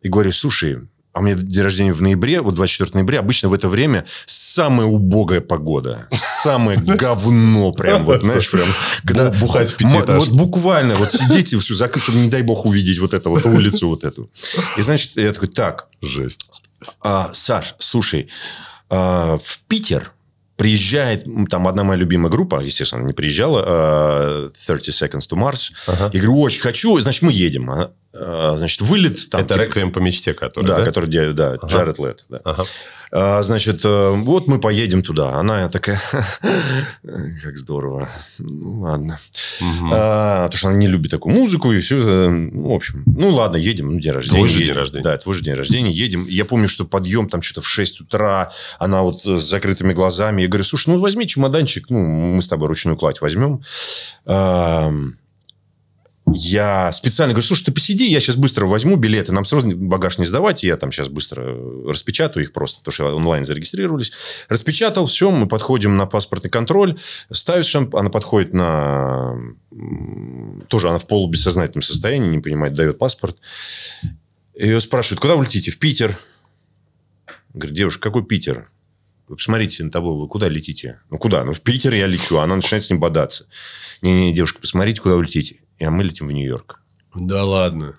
и 0.04 0.08
говорю, 0.08 0.30
слушай, 0.30 0.78
а 1.14 1.20
у 1.20 1.22
меня 1.22 1.34
день 1.36 1.62
рождения 1.62 1.92
в 1.92 2.02
ноябре, 2.02 2.40
вот 2.40 2.54
24 2.54 2.90
ноября, 2.94 3.20
обычно 3.20 3.48
в 3.48 3.54
это 3.54 3.68
время 3.68 4.04
самая 4.26 4.86
убогая 4.86 5.40
погода. 5.40 6.08
Самое 6.12 6.78
говно 6.80 7.72
прям, 7.72 8.04
вот, 8.04 8.20
знаешь, 8.20 8.50
прям. 8.50 8.68
Когда 9.04 9.30
Бухать 9.30 9.70
в 9.70 9.76
пятиэтажке. 9.76 10.30
Вот 10.30 10.38
буквально 10.38 10.96
вот 10.96 11.12
сидите, 11.12 11.58
все 11.58 11.74
закрыть, 11.74 12.02
чтобы, 12.02 12.18
не 12.18 12.28
дай 12.28 12.42
бог, 12.42 12.66
увидеть 12.66 12.98
вот 12.98 13.14
эту 13.14 13.30
вот 13.30 13.46
улицу 13.46 13.88
вот 13.88 14.04
эту. 14.04 14.30
И, 14.76 14.82
значит, 14.82 15.16
я 15.16 15.32
такой, 15.32 15.48
так, 15.48 15.86
Жесть. 16.02 16.64
а, 17.00 17.30
Саш, 17.32 17.76
слушай, 17.78 18.28
а, 18.90 19.38
в 19.38 19.60
Питер 19.68 20.12
приезжает 20.56 21.24
там 21.48 21.66
одна 21.66 21.82
моя 21.84 21.98
любимая 21.98 22.30
группа, 22.30 22.60
естественно, 22.60 23.04
не 23.04 23.12
приезжала, 23.12 23.64
а, 23.64 24.50
30 24.66 25.02
Seconds 25.02 25.30
to 25.30 25.38
Mars. 25.38 25.72
Ага. 25.86 26.10
Я 26.12 26.20
говорю, 26.20 26.40
очень 26.40 26.60
хочу, 26.60 27.00
значит, 27.00 27.22
мы 27.22 27.32
едем. 27.32 27.70
А, 28.16 28.56
значит, 28.56 28.80
вылет 28.82 29.28
там... 29.28 29.40
Это 29.40 29.54
типа- 29.54 29.62
«Реквием 29.64 29.92
по 29.92 29.98
мечте», 29.98 30.34
который, 30.34 30.66
да, 30.66 30.78
да? 30.78 30.84
который, 30.84 31.32
да, 31.32 31.56
Джаред 31.66 31.98
Лет. 31.98 32.24
Да. 32.28 32.40
Ага. 32.44 32.64
А, 33.16 33.42
значит, 33.42 33.84
э, 33.84 34.10
вот 34.10 34.48
мы 34.48 34.58
поедем 34.58 35.04
туда. 35.04 35.34
Она 35.38 35.68
такая, 35.68 36.00
как 37.42 37.56
здорово. 37.56 38.08
Ну, 38.38 38.80
ладно. 38.80 39.20
А, 39.92 40.46
потому 40.46 40.58
что 40.58 40.68
она 40.68 40.78
не 40.78 40.88
любит 40.88 41.12
такую 41.12 41.32
музыку 41.32 41.72
и 41.72 41.78
все. 41.78 41.96
Ну, 42.28 42.70
в 42.70 42.74
общем, 42.74 43.04
ну 43.06 43.32
ладно, 43.32 43.56
едем, 43.56 43.92
ну, 43.92 44.00
день 44.00 44.10
рождения. 44.10 44.38
Твой 44.38 44.48
же 44.48 44.58
едем. 44.58 44.66
день 44.66 44.76
рождения. 44.76 45.04
Да, 45.04 45.16
твой 45.16 45.34
же 45.36 45.44
день 45.44 45.54
рождения, 45.54 45.92
едем. 45.92 46.26
Я 46.26 46.44
помню, 46.44 46.66
что 46.66 46.84
подъем 46.84 47.28
там 47.28 47.40
что-то 47.40 47.60
в 47.60 47.68
6 47.68 48.00
утра, 48.00 48.50
она 48.80 49.02
вот 49.02 49.24
э, 49.26 49.38
с 49.38 49.44
закрытыми 49.44 49.92
глазами. 49.92 50.42
Я 50.42 50.48
говорю, 50.48 50.64
слушай, 50.64 50.88
ну 50.90 50.98
возьми 50.98 51.24
чемоданчик, 51.24 51.90
ну 51.90 51.98
мы 52.00 52.42
с 52.42 52.48
тобой 52.48 52.66
ручную 52.66 52.96
кладь 52.96 53.20
возьмем. 53.20 53.62
Я 56.32 56.90
специально 56.92 57.34
говорю, 57.34 57.46
слушай, 57.46 57.64
ты 57.64 57.72
посиди, 57.72 58.10
я 58.10 58.18
сейчас 58.18 58.36
быстро 58.36 58.64
возьму 58.64 58.96
билеты, 58.96 59.32
нам 59.32 59.44
сразу 59.44 59.76
багаж 59.76 60.16
не 60.18 60.24
сдавать, 60.24 60.64
я 60.64 60.78
там 60.78 60.90
сейчас 60.90 61.08
быстро 61.08 61.42
э, 61.42 61.84
распечатаю 61.86 62.44
их 62.44 62.52
просто, 62.52 62.78
потому 62.78 62.92
что 62.92 63.14
онлайн 63.14 63.44
зарегистрировались. 63.44 64.10
Распечатал, 64.48 65.04
все, 65.04 65.30
мы 65.30 65.46
подходим 65.46 65.98
на 65.98 66.06
паспортный 66.06 66.50
контроль, 66.50 66.98
ставит 67.30 67.66
шамп, 67.66 67.94
она 67.96 68.08
подходит 68.08 68.54
на... 68.54 69.36
Тоже 70.68 70.88
она 70.88 70.98
в 70.98 71.06
полубессознательном 71.06 71.82
состоянии, 71.82 72.28
не 72.28 72.40
понимает, 72.40 72.74
дает 72.74 72.98
паспорт. 72.98 73.36
Ее 74.58 74.80
спрашивают, 74.80 75.20
куда 75.20 75.36
вы 75.36 75.44
летите? 75.44 75.70
В 75.70 75.78
Питер. 75.78 76.18
Говорит, 77.52 77.76
девушка, 77.76 78.02
какой 78.04 78.24
Питер? 78.24 78.70
Вы 79.28 79.36
посмотрите 79.36 79.82
на 79.84 79.90
табло, 79.90 80.18
вы 80.18 80.28
куда 80.28 80.48
летите? 80.48 80.98
Ну, 81.10 81.18
куда? 81.18 81.44
Ну, 81.44 81.52
в 81.52 81.60
Питер 81.62 81.94
я 81.94 82.06
лечу. 82.06 82.38
Она 82.38 82.56
начинает 82.56 82.84
с 82.84 82.90
ним 82.90 83.00
бодаться. 83.00 83.46
Не-не, 84.02 84.32
девушка, 84.34 84.60
посмотрите, 84.60 85.00
куда 85.00 85.14
вы 85.16 85.22
летите. 85.24 85.56
И 85.78 85.86
мы 85.86 86.04
летим 86.04 86.28
в 86.28 86.32
Нью-Йорк. 86.32 86.80
Да 87.14 87.44
ладно. 87.44 87.96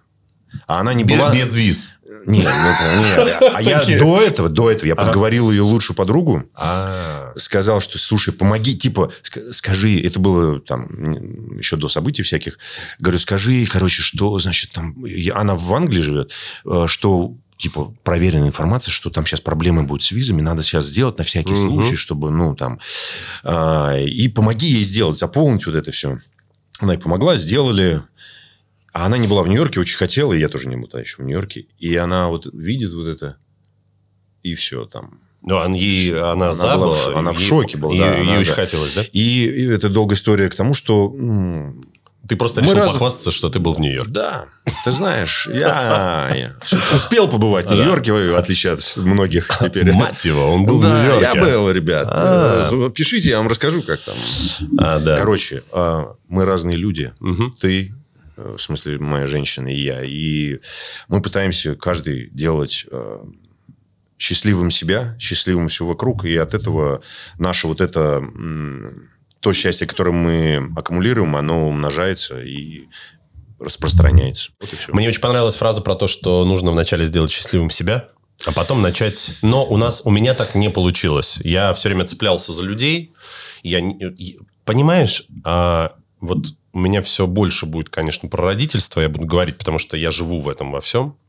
А 0.68 0.80
она 0.80 0.94
не 0.94 1.04
Без, 1.04 1.18
была... 1.18 1.34
без 1.34 1.54
виз. 1.54 1.92
Нет, 2.28 2.46
ну, 2.46 3.04
это- 3.04 3.26
нет. 3.26 3.52
А 3.56 3.62
я 3.62 3.84
до 4.00 4.22
этого, 4.22 4.48
до 4.48 4.72
этого, 4.72 4.88
я 4.88 4.96
подговорил 4.96 5.52
ее 5.52 5.64
лучшую 5.64 5.98
подругу. 5.98 6.44
А, 6.54 7.34
Сказал, 7.36 7.82
что, 7.82 7.98
слушай, 7.98 8.32
помоги, 8.34 8.78
типа, 8.78 9.12
ска- 9.22 9.52
скажи, 9.52 10.00
это 10.00 10.20
было 10.20 10.62
там 10.62 11.58
еще 11.58 11.76
до 11.76 11.90
событий 11.90 12.24
всяких. 12.24 12.58
Говорю, 13.00 13.20
скажи, 13.20 13.66
короче, 13.66 14.02
что, 14.02 14.38
значит, 14.40 14.72
там, 14.72 14.96
она 15.34 15.56
в 15.56 15.74
Англии 15.74 16.02
живет, 16.02 16.32
э, 16.66 16.86
что 16.88 17.36
типа 17.58 17.93
проверенная 18.03 18.47
информация, 18.49 18.91
что 18.91 19.10
там 19.10 19.26
сейчас 19.26 19.41
проблемы 19.41 19.84
будут 19.84 20.03
с 20.03 20.12
визами, 20.12 20.41
надо 20.41 20.62
сейчас 20.62 20.86
сделать 20.86 21.18
на 21.18 21.24
всякий 21.24 21.53
Мгм. 21.53 21.62
случай, 21.62 21.95
чтобы, 21.95 22.30
ну, 22.32 22.56
там... 22.56 22.80
а, 23.43 23.97
и 23.97 24.28
помоги 24.28 24.68
ей 24.68 24.84
сделать, 24.84 25.18
заполнить 25.18 25.66
вот 25.66 25.76
это 25.76 25.91
все. 25.91 26.20
Она 26.80 26.93
ей 26.93 26.99
помогла, 26.99 27.38
сделали. 27.38 28.01
А 28.93 29.06
она 29.08 29.18
не 29.18 29.28
была 29.28 29.43
в 29.43 29.47
Нью-Йорке, 29.47 29.80
очень 29.80 29.97
хотела, 29.97 30.32
и 30.34 30.39
я 30.39 30.47
тоже 30.49 30.70
не 30.70 30.76
был 30.78 30.88
тогда 30.88 31.01
еще 31.01 31.18
в 31.18 31.26
Нью-Йорке. 31.26 31.66
И 31.80 31.95
она 31.95 32.30
вот 32.30 32.47
видит 32.53 32.93
вот 32.93 33.08
это, 33.08 33.38
и 34.43 34.56
все 34.56 34.86
там. 34.86 35.20
ну, 35.41 35.56
он 35.58 35.74
ей, 35.74 36.12
она, 36.18 36.32
Она 36.32 36.53
за 36.53 36.76
была 36.76 36.88
была, 36.88 37.20
она 37.20 37.34
в 37.34 37.39
шоке 37.39 37.78
была, 37.78 37.93
Ей, 37.93 37.99
да, 38.01 38.18
ей 38.18 38.22
она, 38.30 38.39
очень 38.39 38.49
да. 38.49 38.56
хотелось, 38.56 38.93
да? 38.93 39.03
И, 39.12 39.43
и 39.45 39.66
это 39.68 39.89
долгая 39.89 40.16
история 40.18 40.49
к 40.49 40.56
тому, 40.56 40.74
что... 40.74 41.14
м, 41.18 41.86
Ты 42.28 42.36
просто 42.38 42.62
Мы 42.62 42.68
решил 42.68 42.80
раз- 42.80 42.92
похвастаться, 42.94 43.32
что 43.32 43.50
ты 43.50 43.60
был 43.60 43.74
в 43.76 43.80
Нью-Йорке. 43.80 44.12
Да, 44.12 44.46
ты 44.84 44.92
знаешь, 44.92 45.48
я, 45.54 46.32
я 46.34 46.56
успел 46.94 47.28
побывать 47.28 47.68
в 47.68 47.72
Нью-Йорке, 47.72 48.14
в 48.14 48.36
отличие 48.36 48.74
от 48.74 48.98
многих 48.98 49.48
теперь. 49.62 49.92
Мать 49.92 50.26
его, 50.26 50.52
он 50.54 50.66
был 50.66 50.80
в 50.80 50.84
Нью-Йорке. 50.84 51.30
я 51.36 51.36
был, 51.36 51.70
ребят. 51.70 52.08
А. 52.10 52.90
Пишите, 52.90 53.30
я 53.30 53.38
вам 53.38 53.48
расскажу, 53.48 53.82
как 53.84 54.00
там. 54.02 54.16
А, 54.80 55.00
да. 55.00 55.18
Короче, 55.18 55.62
а, 55.72 56.16
мы 56.28 56.46
разные 56.46 56.78
люди. 56.78 57.14
Ты, 57.60 57.94
э, 58.38 58.56
в 58.58 58.62
смысле, 58.62 58.98
моя 58.98 59.28
женщина 59.28 59.68
и 59.68 59.76
я. 59.80 60.04
И 60.04 60.60
мы 61.08 61.22
пытаемся 61.22 61.76
каждый 61.76 62.30
делать 62.32 62.86
э, 62.92 63.18
счастливым 64.18 64.72
себя, 64.72 65.16
счастливым 65.20 65.68
все 65.68 65.86
вокруг. 65.86 66.26
И 66.26 66.36
от 66.36 66.54
этого 66.56 67.02
наше 67.38 67.68
вот 67.68 67.82
это... 67.82 68.18
м, 68.18 69.10
То 69.46 69.54
счастье, 69.54 69.86
которое 69.86 70.10
мы 70.10 70.72
аккумулируем, 70.76 71.36
оно 71.36 71.68
умножается 71.68 72.41
и 72.41 72.86
распространяется. 73.60 74.54
Вот 74.60 74.74
и. 74.74 74.91
Мне 74.91 75.08
очень 75.08 75.22
понравилась 75.22 75.54
фраза 75.54 75.82
про 75.82 75.93
то, 75.93 76.08
что 76.08 76.43
нужно 76.46 76.72
вначале 76.72 77.06
сделать 77.06 77.30
счастливым 77.30 77.70
себя, 77.70 78.10
а 78.43 78.52
потом 78.54 78.82
начать... 78.82 79.34
Но 79.43 79.64
у 79.64 79.78
нас, 79.78 80.02
у 80.04 80.10
меня 80.10 80.34
так 80.34 80.56
не 80.56 80.72
получилось. 80.72 81.39
Я 81.43 81.76
все 81.76 81.89
время 81.89 82.06
цеплялся 82.06 82.54
за 82.54 82.64
людей. 82.64 83.14
Я, 83.62 83.84
понимаешь, 84.64 85.28
а, 85.43 85.93
вот 86.22 86.48
у 86.74 86.80
меня 86.80 87.04
все 87.04 87.28
больше 87.28 87.68
будет, 87.68 87.91
конечно, 87.91 88.28
про 88.28 88.46
родительство. 88.46 89.00
Я 89.00 89.10
буду 89.10 89.28
говорить, 89.28 89.60
потому 89.60 89.78
что 89.78 89.96
я 89.96 90.10
живу 90.10 90.41
в 90.41 90.50
этом 90.50 90.72
во 90.72 90.82
всем. 90.82 91.20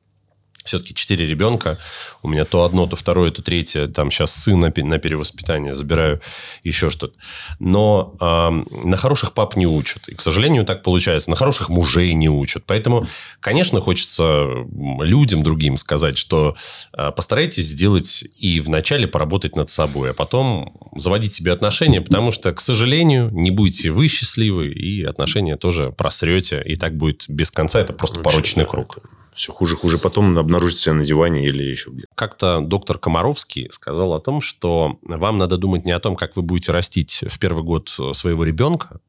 Все-таки 0.66 0.94
четыре 0.94 1.26
ребенка. 1.26 1.78
У 2.22 2.28
меня 2.28 2.44
то 2.44 2.64
одно, 2.64 2.86
то 2.86 2.96
второе, 2.96 3.30
то 3.30 3.42
третье. 3.42 3.86
Там 3.86 4.10
сейчас 4.10 4.34
сына 4.34 4.72
на 4.76 4.98
перевоспитание 4.98 5.74
забираю, 5.74 6.20
еще 6.64 6.90
что-то. 6.90 7.18
Но 7.58 8.16
ам, 8.20 8.66
на 8.70 8.96
хороших 8.96 9.32
пап 9.32 9.56
не 9.56 9.66
учат. 9.66 10.08
И, 10.08 10.14
к 10.14 10.20
сожалению, 10.20 10.64
так 10.64 10.82
получается. 10.82 11.30
На 11.30 11.36
хороших 11.36 11.68
мужей 11.68 12.12
не 12.14 12.28
учат. 12.28 12.64
Поэтому, 12.66 13.06
конечно, 13.40 13.80
хочется 13.80 14.46
людям 15.00 15.42
другим 15.42 15.76
сказать, 15.76 16.18
что 16.18 16.56
а, 16.92 17.12
постарайтесь 17.12 17.66
сделать 17.66 18.24
и 18.36 18.60
вначале 18.60 19.06
поработать 19.06 19.56
над 19.56 19.70
собой, 19.70 20.10
а 20.10 20.14
потом 20.14 20.76
заводить 20.96 21.32
себе 21.32 21.52
отношения, 21.52 22.00
потому 22.00 22.32
что, 22.32 22.52
к 22.52 22.60
сожалению, 22.60 23.30
не 23.32 23.50
будете 23.50 23.90
вы 23.90 24.08
счастливы, 24.08 24.68
и 24.68 25.02
отношения 25.02 25.56
тоже 25.56 25.92
просрете, 25.96 26.62
и 26.64 26.76
так 26.76 26.96
будет 26.96 27.24
без 27.28 27.50
конца. 27.50 27.80
Это 27.80 27.92
просто 27.92 28.18
Вообще, 28.18 28.30
порочный 28.30 28.64
круг. 28.64 28.98
Все 29.36 29.52
хуже-хуже. 29.52 29.98
Потом 29.98 30.36
обнаружить 30.38 30.78
себя 30.78 30.94
на 30.94 31.04
диване 31.04 31.46
или 31.46 31.62
еще 31.62 31.90
где 31.90 32.06
Как-то 32.14 32.60
доктор 32.60 32.98
Комаровский 32.98 33.68
сказал 33.70 34.14
о 34.14 34.20
том, 34.20 34.40
что 34.40 34.98
вам 35.02 35.36
надо 35.38 35.58
думать 35.58 35.84
не 35.84 35.92
о 35.92 36.00
том, 36.00 36.16
как 36.16 36.36
вы 36.36 36.42
будете 36.42 36.72
растить 36.72 37.22
в 37.28 37.38
первый 37.38 37.62
год 37.62 37.94
своего 38.12 38.44
ребенка, 38.44 39.00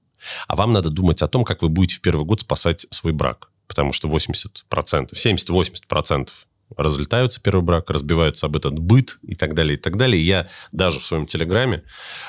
а 0.47 0.55
вам 0.55 0.73
надо 0.73 0.89
думать 0.89 1.21
о 1.21 1.28
том, 1.28 1.45
как 1.45 1.61
вы 1.61 1.69
будете 1.69 1.95
в 1.95 2.01
первый 2.01 2.25
год 2.25 2.41
спасать 2.41 2.86
свой 2.89 3.13
брак. 3.13 3.49
Потому 3.67 3.93
что 3.93 4.09
80%, 4.09 4.63
70-80% 4.69 6.30
разлетаются 6.76 7.41
первый 7.41 7.61
брак, 7.61 7.89
разбиваются 7.89 8.45
об 8.45 8.55
этот 8.55 8.78
быт 8.78 9.20
и 9.24 9.36
так 9.36 9.53
далее, 9.53 9.78
и 9.78 9.82
так 9.82 9.97
далее. 9.97 10.22
Я 10.22 10.47
даже 10.72 10.99
в 10.99 11.05
своем 11.05 11.26
Телеграме 11.26 11.84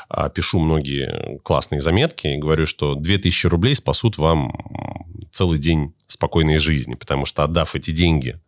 а, 0.09 0.28
пишу 0.28 0.59
многие 0.61 1.39
классные 1.43 1.80
заметки 1.80 2.28
и 2.28 2.39
говорю, 2.39 2.66
что 2.66 2.95
2000 2.95 3.47
рублей 3.49 3.74
спасут 3.74 4.18
вам 4.18 4.53
целый 5.30 5.59
день 5.59 5.95
спокойной 6.07 6.59
жизни, 6.59 6.95
потому 6.95 7.26
что 7.26 7.45
отдав 7.45 7.74
эти 7.74 7.91
деньги 7.91 8.41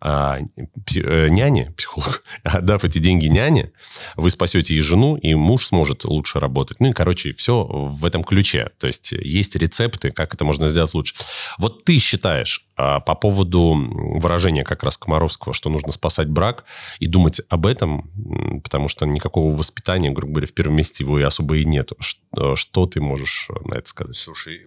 а, 0.00 0.38
пси- 0.86 1.02
э, 1.02 1.28
няне, 1.28 1.72
психолог, 1.76 2.22
отдав 2.42 2.84
эти 2.84 2.98
деньги 2.98 3.26
няне, 3.26 3.72
вы 4.16 4.30
спасете 4.30 4.74
и 4.74 4.80
жену, 4.80 5.16
и 5.16 5.34
муж 5.34 5.66
сможет 5.66 6.04
лучше 6.04 6.40
работать. 6.40 6.80
Ну 6.80 6.90
и, 6.90 6.92
короче, 6.92 7.32
все 7.34 7.64
в 7.64 8.04
этом 8.04 8.22
ключе. 8.22 8.70
То 8.78 8.86
есть 8.86 9.12
есть 9.12 9.56
рецепты, 9.56 10.10
как 10.10 10.34
это 10.34 10.44
можно 10.44 10.68
сделать 10.68 10.94
лучше. 10.94 11.14
Вот 11.58 11.84
ты 11.84 11.98
считаешь 11.98 12.66
а, 12.76 13.00
по 13.00 13.14
поводу 13.16 13.74
выражения 14.20 14.64
как 14.64 14.84
раз 14.84 14.96
Комаровского, 14.96 15.52
что 15.52 15.68
нужно 15.68 15.90
спасать 15.92 16.28
брак 16.28 16.64
и 17.00 17.06
думать 17.06 17.40
об 17.48 17.66
этом, 17.66 18.60
потому 18.62 18.88
что 18.88 19.04
никакого 19.04 19.56
воспитания, 19.56 20.10
грубо 20.10 20.34
говоря, 20.34 20.46
в 20.46 20.52
первом 20.52 20.76
месте 20.76 21.02
его 21.02 21.18
и 21.18 21.22
особо 21.22 21.56
и 21.56 21.64
нету. 21.64 21.96
Что, 21.98 22.54
что 22.54 22.86
ты 22.86 23.00
можешь 23.00 23.48
на 23.64 23.74
это 23.74 23.88
сказать? 23.88 24.16
Слушай, 24.16 24.60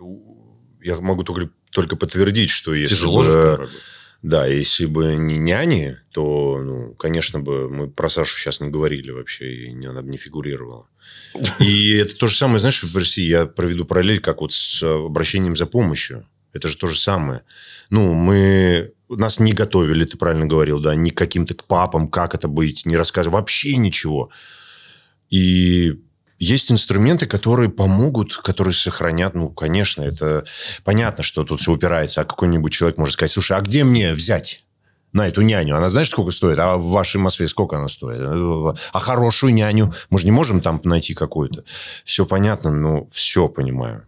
я 0.83 0.99
могу 0.99 1.23
только, 1.23 1.49
только 1.71 1.95
подтвердить, 1.95 2.49
что 2.49 2.73
если 2.73 2.95
Тяжело 2.95 3.23
же. 3.23 3.69
Да, 4.21 4.45
если 4.45 4.85
бы 4.85 5.15
не 5.15 5.37
няни, 5.37 5.97
то, 6.11 6.59
ну, 6.61 6.93
конечно 6.93 7.39
бы, 7.39 7.69
мы 7.69 7.89
про 7.89 8.07
Сашу 8.07 8.37
сейчас 8.37 8.61
не 8.61 8.69
говорили 8.69 9.09
вообще, 9.09 9.51
и 9.51 9.85
она 9.85 10.03
бы 10.03 10.09
не 10.09 10.17
фигурировала. 10.17 10.87
И 11.59 11.95
это 11.95 12.15
то 12.15 12.27
же 12.27 12.35
самое, 12.35 12.59
знаешь, 12.59 12.83
прости, 12.93 13.23
я 13.23 13.47
проведу 13.47 13.83
параллель, 13.83 14.19
как 14.19 14.41
вот 14.41 14.53
с 14.53 14.83
обращением 14.83 15.55
за 15.55 15.65
помощью. 15.65 16.27
Это 16.53 16.67
же 16.67 16.77
то 16.77 16.87
же 16.87 16.99
самое. 16.99 17.43
Ну, 17.89 18.13
мы... 18.13 18.93
Нас 19.09 19.39
не 19.39 19.53
готовили, 19.53 20.05
ты 20.05 20.17
правильно 20.17 20.45
говорил, 20.45 20.79
да, 20.79 20.95
ни 20.95 21.09
к 21.09 21.17
каким-то 21.17 21.53
к 21.53 21.65
папам, 21.65 22.07
как 22.07 22.33
это 22.33 22.47
быть, 22.47 22.85
не 22.85 22.95
рассказывали, 22.95 23.35
вообще 23.35 23.75
ничего. 23.75 24.29
И 25.29 25.99
есть 26.41 26.71
инструменты, 26.71 27.27
которые 27.27 27.69
помогут, 27.69 28.35
которые 28.35 28.73
сохранят, 28.73 29.35
ну, 29.35 29.49
конечно, 29.49 30.01
это 30.01 30.43
понятно, 30.83 31.21
что 31.23 31.43
тут 31.43 31.61
все 31.61 31.71
упирается, 31.71 32.21
а 32.21 32.25
какой-нибудь 32.25 32.73
человек 32.73 32.97
может 32.97 33.13
сказать, 33.13 33.31
слушай, 33.31 33.55
а 33.55 33.61
где 33.61 33.83
мне 33.83 34.11
взять 34.13 34.65
на 35.13 35.27
эту 35.27 35.41
няню? 35.41 35.77
Она 35.77 35.89
знаешь, 35.89 36.09
сколько 36.09 36.31
стоит? 36.31 36.57
А 36.57 36.77
в 36.77 36.85
вашей 36.87 37.17
Москве 37.17 37.47
сколько 37.47 37.77
она 37.77 37.87
стоит? 37.87 38.19
А 38.21 38.99
хорошую 38.99 39.53
няню? 39.53 39.93
Мы 40.09 40.17
же 40.19 40.25
не 40.25 40.31
можем 40.31 40.61
там 40.61 40.81
найти 40.83 41.13
какую-то. 41.13 41.63
Все 42.05 42.25
понятно, 42.25 42.71
но 42.71 43.07
все 43.11 43.47
понимаю. 43.47 44.07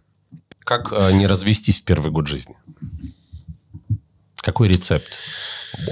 Как 0.64 0.92
э, 0.92 1.12
не 1.12 1.28
развестись 1.28 1.82
в 1.82 1.84
первый 1.84 2.10
год 2.10 2.26
жизни? 2.26 2.56
Какой 4.36 4.66
рецепт? 4.68 5.06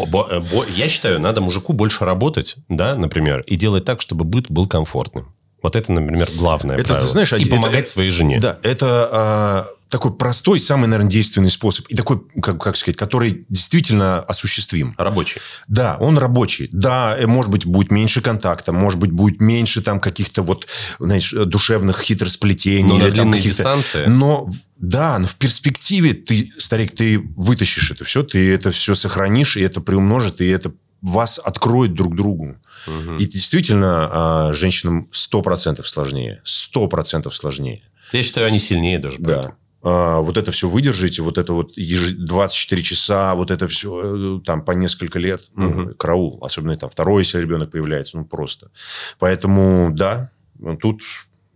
Бо- 0.09 0.27
э, 0.29 0.41
бо- 0.41 0.67
Я 0.75 0.89
считаю, 0.89 1.21
надо 1.21 1.41
мужику 1.41 1.73
больше 1.73 2.05
работать, 2.05 2.57
да, 2.69 2.97
например, 2.97 3.43
и 3.43 3.55
делать 3.55 3.85
так, 3.85 4.01
чтобы 4.01 4.25
быт 4.25 4.47
был 4.51 4.67
комфортным. 4.67 5.33
Вот 5.63 5.77
это, 5.77 5.93
например, 5.93 6.29
главное 6.35 6.77
Это, 6.77 6.89
правило. 6.89 7.07
ты 7.07 7.13
знаешь, 7.13 7.33
и 7.33 7.43
это- 7.43 7.51
помогать 7.51 7.89
своей 7.89 8.11
жене. 8.11 8.41
Да, 8.41 8.59
это 8.63 9.09
а, 9.13 9.67
такой 9.93 10.15
простой, 10.15 10.59
самый, 10.59 10.87
наверное, 10.87 11.11
действенный 11.11 11.51
способ. 11.51 11.87
И 11.89 11.95
такой, 11.95 12.23
как, 12.41 12.61
как 12.61 12.77
сказать, 12.79 12.97
который 12.97 13.45
действительно 13.51 14.21
осуществим. 14.21 14.95
Рабочий. 14.97 15.41
Да, 15.69 15.99
он 16.01 16.17
рабочий. 16.17 16.71
Да, 16.73 17.15
э, 17.19 17.27
может 17.27 17.51
быть, 17.51 17.67
будет 17.67 17.91
меньше 17.91 18.23
контакта, 18.23 18.73
может 18.73 18.99
быть, 18.99 19.13
будет 19.13 19.41
меньше 19.41 19.83
там 19.83 20.01
каких-то 20.01 20.43
вот, 20.43 20.67
знаешь, 20.99 21.35
э, 21.35 21.45
душевных 21.45 22.01
хитросплетений. 22.01 22.89
Но 22.89 22.99
на 22.99 23.03
или 23.03 23.11
там 23.11 23.31
длинной 23.31 23.41
дистанции. 23.41 24.07
Но, 24.07 24.49
да, 24.79 25.19
но 25.19 25.27
в 25.27 25.37
перспективе 25.37 26.15
ты, 26.15 26.51
старик, 26.57 26.95
ты 26.97 27.19
вытащишь 27.37 27.91
это 27.91 28.05
все, 28.07 28.23
ты 28.23 28.51
это 28.51 28.71
все 28.71 28.95
сохранишь, 28.95 29.59
и 29.59 29.61
это 29.61 29.83
приумножит, 29.83 30.41
и 30.41 30.47
это 30.49 30.73
вас 31.03 31.39
откроет 31.45 31.95
друг 31.95 32.17
другу. 32.17 32.57
И 33.19 33.27
действительно, 33.27 34.09
а, 34.11 34.53
женщинам 34.53 35.09
100% 35.13 35.87
сложнее. 35.87 36.41
100% 36.45 37.31
сложнее. 37.35 37.83
Я 38.13 38.23
считаю, 38.23 38.47
они 38.47 38.59
сильнее 38.59 38.99
даже. 38.99 39.17
Да. 39.19 39.53
А, 39.83 40.21
вот 40.21 40.37
это 40.37 40.53
все 40.53 40.69
выдержите, 40.69 41.23
вот 41.23 41.39
это 41.39 41.53
вот 41.53 41.77
еж- 41.77 42.13
24 42.15 42.83
часа, 42.83 43.35
вот 43.35 43.51
это 43.51 43.67
все 43.69 44.41
там 44.45 44.65
по 44.65 44.73
несколько 44.73 45.19
лет, 45.19 45.51
ну, 45.57 45.69
Мгм. 45.71 45.95
караул. 45.95 46.39
Особенно 46.43 46.77
там 46.77 46.89
второй, 46.89 47.23
если 47.23 47.41
ребенок 47.41 47.71
появляется, 47.73 48.17
ну, 48.17 48.25
просто. 48.25 48.71
Поэтому, 49.19 49.91
да, 49.93 50.31
ну, 50.59 50.77
тут 50.77 51.03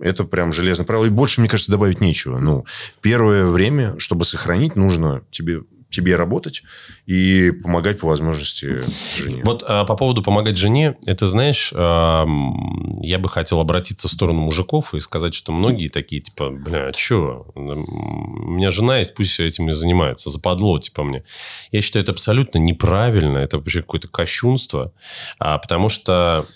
это 0.00 0.24
прям 0.24 0.52
железное 0.52 0.86
правило. 0.86 1.06
И 1.06 1.10
больше, 1.10 1.40
мне 1.40 1.48
кажется, 1.48 1.70
добавить 1.72 2.00
нечего. 2.00 2.38
Ну, 2.38 2.64
первое 3.00 3.46
время, 3.46 3.98
чтобы 3.98 4.24
сохранить, 4.24 4.76
нужно 4.76 5.22
тебе 5.30 5.60
тебе 5.96 6.16
работать 6.16 6.62
и 7.06 7.50
помогать 7.62 8.00
по 8.00 8.08
возможности 8.08 8.80
жене. 9.16 9.42
Вот 9.44 9.64
а, 9.66 9.84
по 9.84 9.96
поводу 9.96 10.22
помогать 10.22 10.56
жене, 10.56 10.96
это, 11.06 11.26
знаешь, 11.26 11.72
ам, 11.74 13.00
я 13.00 13.18
бы 13.18 13.28
хотел 13.28 13.60
обратиться 13.60 14.08
в 14.08 14.12
сторону 14.12 14.40
мужиков 14.40 14.94
и 14.94 15.00
сказать, 15.00 15.32
что 15.32 15.52
многие 15.52 15.88
такие, 15.88 16.20
типа, 16.20 16.50
бля, 16.50 16.88
а 16.88 16.92
что? 16.92 17.46
У 17.54 17.60
меня 17.60 18.70
жена 18.70 18.98
есть, 18.98 19.14
пусть 19.14 19.40
этим 19.40 19.70
и 19.70 19.72
занимается. 19.72 20.28
Западло, 20.28 20.78
типа, 20.78 21.02
мне. 21.02 21.24
Я 21.72 21.80
считаю, 21.80 22.02
это 22.02 22.12
абсолютно 22.12 22.58
неправильно. 22.58 23.38
Это 23.38 23.56
вообще 23.56 23.80
какое-то 23.80 24.08
кощунство. 24.08 24.92
А, 25.38 25.58
потому 25.58 25.88
что 25.88 26.46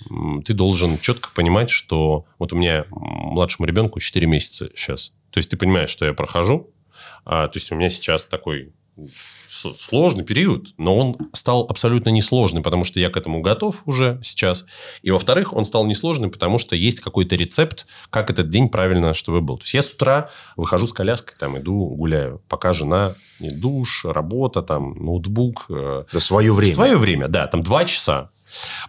ты 0.45 0.53
должен 0.53 0.99
четко 0.99 1.31
понимать, 1.35 1.71
что... 1.71 2.27
Вот 2.39 2.53
у 2.53 2.57
меня 2.57 2.85
младшему 2.91 3.67
ребенку 3.67 4.01
4 4.01 4.27
месяца 4.27 4.69
сейчас. 4.75 5.13
То 5.31 5.39
есть 5.39 5.51
ты 5.51 5.57
понимаешь, 5.57 5.91
что 5.91 6.05
я 6.05 6.13
прохожу. 6.13 6.71
А, 7.25 7.49
то 7.49 7.57
есть 7.57 7.71
у 7.73 7.75
меня 7.75 7.91
сейчас 7.91 8.25
такой 8.25 8.73
сложный 9.49 10.25
период, 10.25 10.69
но 10.79 10.97
он 10.97 11.17
стал 11.33 11.67
абсолютно 11.69 12.11
несложный, 12.11 12.63
потому 12.63 12.85
что 12.85 13.01
я 13.01 13.11
к 13.11 13.17
этому 13.17 13.41
готов 13.41 13.83
уже 13.85 14.19
сейчас. 14.23 14.65
И, 15.03 15.11
во-вторых, 15.11 15.53
он 15.53 15.65
стал 15.65 15.85
несложный, 15.87 16.29
потому 16.29 16.59
что 16.59 16.77
есть 16.77 17.01
какой-то 17.01 17.37
рецепт, 17.37 17.87
как 18.11 18.31
этот 18.31 18.49
день 18.49 18.69
правильно, 18.69 19.13
чтобы 19.13 19.41
был. 19.41 19.59
То 19.59 19.65
есть 19.65 19.75
я 19.75 19.83
с 19.83 19.93
утра 19.93 20.31
выхожу 20.57 20.87
с 20.87 20.93
коляской, 20.93 21.35
там 21.39 21.59
иду, 21.59 21.87
гуляю, 21.97 22.41
пока 22.49 22.73
жена, 22.73 23.15
и 23.41 23.51
душ, 23.51 24.05
работа, 24.05 24.63
там, 24.63 24.95
ноутбук. 25.03 25.67
э, 25.69 26.05
За 26.13 26.21
свое 26.21 26.53
время. 26.53 26.73
Свое 26.75 26.97
время, 26.97 27.29
да, 27.29 27.47
там 27.47 27.63
два 27.63 27.85
часа. 27.85 28.31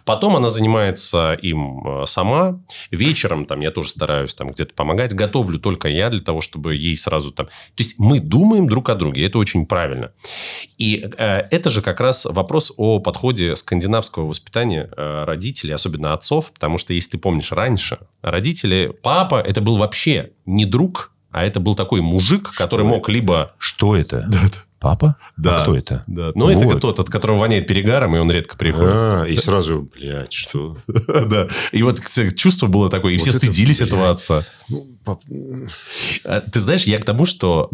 Потом 0.04 0.36
она 0.36 0.50
занимается 0.50 1.34
им 1.34 1.86
э, 1.86 2.06
сама. 2.06 2.60
Вечером 2.90 3.46
там 3.46 3.60
я 3.60 3.70
тоже 3.70 3.90
стараюсь 3.90 4.34
там 4.34 4.50
где-то 4.50 4.74
помогать. 4.74 5.14
Готовлю 5.14 5.58
только 5.58 5.88
я 5.88 6.10
для 6.10 6.20
того, 6.20 6.40
чтобы 6.40 6.74
ей 6.74 6.96
сразу 6.96 7.32
там... 7.32 7.46
То 7.46 7.52
есть 7.78 7.98
мы 7.98 8.20
думаем 8.20 8.68
друг 8.68 8.88
о 8.90 8.94
друге. 8.94 9.26
Это 9.26 9.38
очень 9.38 9.66
правильно. 9.66 10.12
И 10.78 11.08
э, 11.16 11.46
это 11.50 11.70
же 11.70 11.82
как 11.82 12.00
раз 12.00 12.24
вопрос 12.24 12.72
о 12.76 12.98
подходе 12.98 13.56
скандинавского 13.56 14.26
воспитания 14.26 14.90
э, 14.96 15.24
родителей, 15.24 15.74
особенно 15.74 16.12
отцов. 16.12 16.52
Потому 16.52 16.78
что, 16.78 16.92
если 16.92 17.12
ты 17.12 17.18
помнишь, 17.18 17.52
раньше 17.52 17.98
родители... 18.22 18.92
Папа 19.02 19.40
это 19.40 19.60
был 19.60 19.76
вообще 19.76 20.32
не 20.46 20.66
друг, 20.66 21.12
а 21.30 21.44
это 21.44 21.60
был 21.60 21.74
такой 21.74 22.00
мужик, 22.00 22.50
который 22.54 22.84
мог 22.84 23.08
либо... 23.08 23.54
Что 23.58 23.96
это? 23.96 24.28
Папа? 24.82 25.16
Да. 25.36 25.58
А 25.58 25.62
кто 25.62 25.76
это? 25.76 26.02
Да, 26.08 26.30
это 26.30 26.64
Вот. 26.66 26.80
тот, 26.80 26.98
от 26.98 27.08
которого 27.08 27.38
воняет 27.38 27.68
перегаром, 27.68 28.16
и 28.16 28.18
он 28.18 28.28
редко 28.32 28.56
приходит. 28.56 28.90
А, 28.92 29.24
и 29.24 29.36
сразу, 29.36 29.88
блядь, 29.94 30.32
что? 30.32 30.76
Да. 31.30 31.46
И 31.70 31.84
вот 31.84 32.00
чувство 32.34 32.66
было 32.66 32.90
такое, 32.90 33.12
и 33.12 33.16
все 33.16 33.30
это, 33.30 33.38
стыдились 33.38 33.80
этого 33.80 34.10
отца. 34.10 34.44
Ну, 34.68 34.84
А, 36.24 36.40
Ты 36.40 36.58
знаешь, 36.58 36.82
я 36.82 36.98
к 36.98 37.04
тому, 37.04 37.26
что 37.26 37.70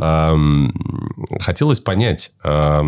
хотелось 1.41 1.81
понять, 1.81 2.33
а 2.45 2.83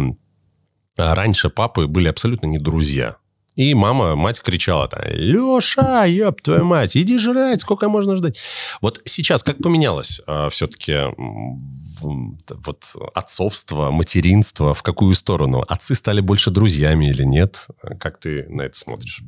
раньше 0.98 1.48
папы 1.48 1.86
были 1.86 2.08
абсолютно 2.08 2.46
не 2.46 2.58
друзья. 2.58 3.16
И 3.60 3.74
мама, 3.74 4.16
мать 4.16 4.40
кричала 4.40 4.88
там, 4.88 5.02
Леша, 5.04 6.06
ёб 6.06 6.40
твою 6.40 6.64
мать, 6.64 6.96
иди 6.96 7.18
жрать, 7.18 7.60
сколько 7.60 7.90
можно 7.90 8.16
ждать. 8.16 8.40
Вот 8.80 9.02
сейчас 9.04 9.42
как 9.42 9.58
поменялось 9.58 10.22
все-таки 10.50 10.96
вот 12.00 12.94
отцовство, 13.12 13.90
материнство, 13.90 14.72
в 14.72 14.82
какую 14.82 15.14
сторону? 15.14 15.62
Отцы 15.68 15.94
стали 15.94 16.20
больше 16.22 16.50
друзьями 16.50 17.10
или 17.10 17.22
нет? 17.22 17.66
Как 17.98 18.18
ты 18.18 18.48
на 18.48 18.62
это 18.62 18.78
смотришь? 18.78 19.20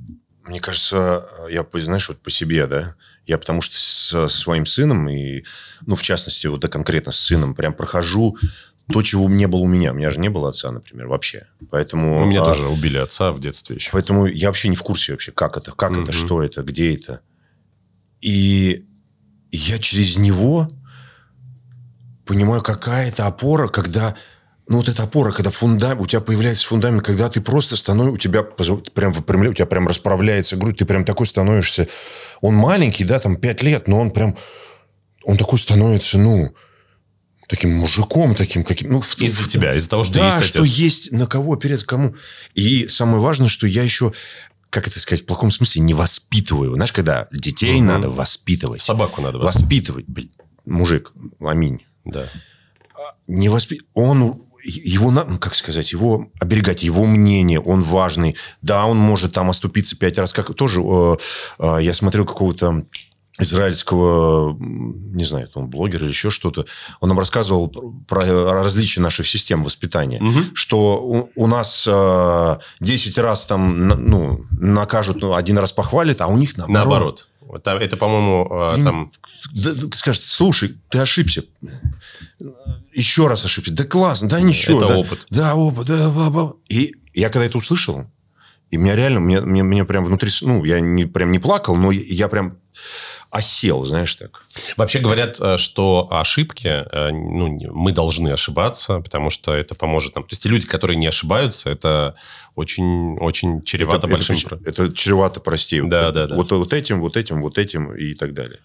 Мне 0.45 0.61
кажется, 0.61 1.29
я, 1.51 1.63
по- 1.63 1.79
знаешь, 1.79 2.09
вот 2.09 2.19
по 2.23 2.31
себе, 2.31 2.67
да, 2.67 2.97
я 3.27 3.37
потому 3.37 3.61
что 3.61 3.77
со 3.77 4.29
своим 4.29 4.65
сыном 4.65 5.11
и, 5.11 5.45
ну, 5.85 5.95
в 5.95 6.03
частности, 6.03 6.47
вот 6.47 6.61
да, 6.61 6.69
конкретно 6.69 7.13
с 7.13 7.19
сыном 7.19 7.55
прям 7.55 7.75
прохожу 7.75 8.39
то, 8.91 9.03
чего 9.03 9.29
не 9.29 9.47
было 9.47 9.61
у 9.61 9.67
меня. 9.67 9.93
У 9.93 9.95
меня 9.95 10.11
же 10.11 10.21
не 10.21 10.29
было 10.29 10.49
отца, 10.49 10.71
например, 10.71 11.07
вообще. 11.07 11.47
Поэтому... 11.71 12.23
У 12.23 12.25
меня 12.25 12.43
а, 12.43 12.45
тоже 12.47 12.69
убили 12.69 12.99
отца 12.99 13.33
в 13.33 13.41
детстве 13.41 13.77
еще. 13.77 13.91
Поэтому 13.93 14.27
я 14.27 14.49
вообще 14.49 14.69
не 14.69 14.77
в 14.77 14.83
курсе 14.83 15.13
вообще, 15.13 15.33
как 15.33 15.57
это, 15.57 15.73
как 15.73 15.93
Мгм. 15.93 16.03
это, 16.05 16.13
что 16.13 16.43
это, 16.43 16.63
где 16.63 16.95
это. 16.95 17.21
И 18.21 18.85
я 19.51 19.79
через 19.79 20.17
него 20.19 20.71
понимаю, 22.27 22.63
какая 22.63 23.09
это 23.09 23.27
опора, 23.27 23.69
когда... 23.69 24.17
Ну, 24.69 24.79
вот 24.79 24.89
эта 24.89 25.03
опора, 25.03 25.33
когда 25.33 25.51
фундамент, 25.51 26.01
у 26.01 26.07
тебя 26.07 26.21
появляется 26.21 26.67
фундамент, 26.67 27.05
когда 27.05 27.29
ты 27.29 27.41
просто 27.41 27.77
становишься, 27.77 28.15
у 28.15 28.17
тебя 28.17 28.43
прям 28.43 29.13
выпрямляется, 29.13 29.51
у 29.51 29.55
тебя 29.55 29.67
прям 29.67 29.89
расправляется 29.89 30.57
грудь, 30.57 30.79
ты 30.79 30.85
прям 30.87 31.05
такой 31.05 31.27
становишься. 31.27 31.89
Он 32.41 32.55
маленький, 32.55 33.05
да, 33.05 33.19
там, 33.19 33.37
пять 33.37 33.63
лет, 33.63 33.89
но 33.89 34.01
он 34.01 34.13
прям, 34.13 34.37
он 35.25 35.37
такой 35.37 35.59
становится, 35.59 36.17
ну, 36.17 36.55
таким 37.49 37.75
мужиком, 37.77 38.35
таким 38.35 38.65
каким... 38.65 38.93
Ну, 38.93 39.01
из-за 39.01 39.49
тебя, 39.49 39.75
из-за 39.75 39.91
того, 39.91 40.05
что 40.05 40.15
да, 40.15 40.27
есть 40.27 40.39
отец. 40.39 40.51
что 40.51 40.65
есть 40.65 41.13
на 41.13 41.27
кого 41.27 41.53
опереться, 41.55 41.87
кому. 41.87 42.15
И 42.55 42.87
самое 42.89 43.21
важное, 43.21 43.49
что 43.49 43.67
я 43.67 43.83
еще 43.83 44.13
как 44.71 44.89
это 44.89 44.99
сказать, 44.99 45.25
в 45.25 45.27
плохом 45.27 45.51
смысле, 45.51 45.83
не 45.83 45.93
воспитываю. 45.93 46.77
Знаешь, 46.77 46.95
когда 46.95 47.29
детей 47.31 47.77
угу. 47.77 47.85
надо 47.85 48.09
воспитывать. 48.09 48.81
Собаку 48.81 49.21
надо 49.21 49.37
воспитывать. 49.37 49.63
Воспитывать. 49.63 50.05
Блин, 50.09 50.31
мужик, 50.65 51.13
аминь. 51.41 51.85
Да. 52.07 52.27
Не 53.27 53.51
воспи... 53.51 53.83
Он 53.93 54.41
его, 54.65 55.11
ну, 55.11 55.39
как 55.39 55.55
сказать, 55.55 55.93
его 55.93 56.31
оберегать, 56.41 56.83
его 56.83 57.05
мнение, 57.05 57.61
он 57.61 57.83
важный. 57.83 58.37
Да, 58.63 58.87
он 58.87 58.97
может 58.97 59.33
там 59.33 59.51
оступиться 59.51 59.97
пять 59.97 60.19
раз. 60.19 60.33
Как 60.33 60.55
тоже 60.55 60.81
э, 60.81 61.17
э, 61.59 61.79
я 61.83 61.93
смотрел 61.93 62.25
какого-то 62.25 62.87
израильского, 63.39 64.57
не 64.59 65.25
знаю, 65.25 65.49
он 65.55 65.69
блогер 65.69 66.03
или 66.03 66.11
еще 66.11 66.31
что-то, 66.31 66.67
он 67.01 67.09
нам 67.09 67.19
рассказывал 67.19 67.69
про 68.07 68.53
различия 68.53 69.01
наших 69.01 69.27
систем 69.27 69.65
воспитания, 69.65 70.21
угу. 70.21 70.55
что 70.55 71.03
у, 71.03 71.31
у 71.35 71.47
нас 71.47 71.89
э, 71.91 72.57
10 72.81 73.19
раз 73.19 73.47
там, 73.47 73.89
ну, 73.89 74.45
накажут, 74.51 75.23
ну, 75.23 75.35
один 75.35 75.59
раз 75.59 75.73
похвалят, 75.73 76.21
а 76.21 76.27
у 76.27 76.37
них 76.37 76.57
наоборот. 76.57 76.77
Наоборот. 76.89 77.29
Это, 77.55 77.73
это 77.73 77.97
по-моему, 77.97 78.49
э, 78.51 78.85
там... 78.85 79.11
Скажет, 79.95 80.23
слушай, 80.23 80.79
ты 80.89 81.01
ошибся. 81.01 81.45
Еще 82.95 83.27
раз 83.27 83.45
ошибся. 83.45 83.73
Да 83.75 83.85
классно, 83.85 84.29
да 84.29 84.41
ничего. 84.41 84.79
Это 84.79 84.89
да, 84.89 84.99
опыт. 84.99 85.27
Да, 85.31 85.55
опыт. 85.55 85.87
Да, 85.87 86.53
и 86.69 86.95
я 87.15 87.29
когда 87.29 87.45
это 87.47 87.59
услышал, 87.59 88.07
и 88.71 88.79
меня 88.79 88.97
реально, 88.97 89.21
мне, 89.21 89.41
мне, 89.43 89.63
мне 89.63 89.85
прям 89.85 90.05
внутри, 90.05 90.31
ну, 90.41 90.65
я 90.65 90.81
не, 90.81 91.05
прям 91.05 91.31
не 91.31 91.39
плакал, 91.39 91.77
но 91.77 91.91
я 91.91 92.29
прям 92.29 92.57
осел, 93.33 93.83
знаешь 93.83 94.15
так. 94.15 94.45
Вообще 94.77 94.99
говорят, 94.99 95.41
э, 95.41 95.57
что 95.57 96.07
ошибки, 96.11 96.69
э, 96.69 97.11
ну, 97.13 97.59
мы 97.73 97.93
должны 97.93 98.29
ошибаться, 98.29 99.01
потому 99.01 99.31
что 99.31 99.55
это 99.55 99.75
поможет 99.75 100.15
нам. 100.15 100.25
То 100.25 100.35
есть, 100.35 100.45
люди, 100.45 100.67
которые 100.67 100.99
не 100.99 101.07
ошибаются, 101.07 101.71
это 101.71 102.15
очень, 102.55 103.17
очень 103.19 103.63
чревато 103.63 104.07
это, 104.07 104.07
большим... 104.09 104.37
Это, 104.37 104.59
это 104.67 104.93
чревато, 104.93 105.41
прости. 105.41 105.81
Да, 105.81 106.13
да, 106.13 106.27
да. 106.27 106.37
Вот, 106.37 106.53
вот 106.53 106.75
этим, 106.75 107.01
вот 107.01 107.17
этим, 107.17 107.41
вот 107.41 107.57
этим 107.57 107.95
и 107.95 108.13
так 108.13 108.35
далее. 108.35 108.61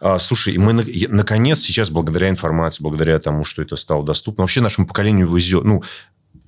А, 0.00 0.18
слушай, 0.18 0.58
мы 0.58 0.72
наконец 0.72 1.60
сейчас, 1.60 1.88
благодаря 1.88 2.28
информации, 2.28 2.82
благодаря 2.82 3.20
тому, 3.20 3.44
что 3.44 3.62
это 3.62 3.76
стало 3.76 4.04
доступно, 4.04 4.42
вообще 4.42 4.60
нашему 4.60 4.88
поколению 4.88 5.32
везет. 5.32 5.62
Ну, 5.62 5.84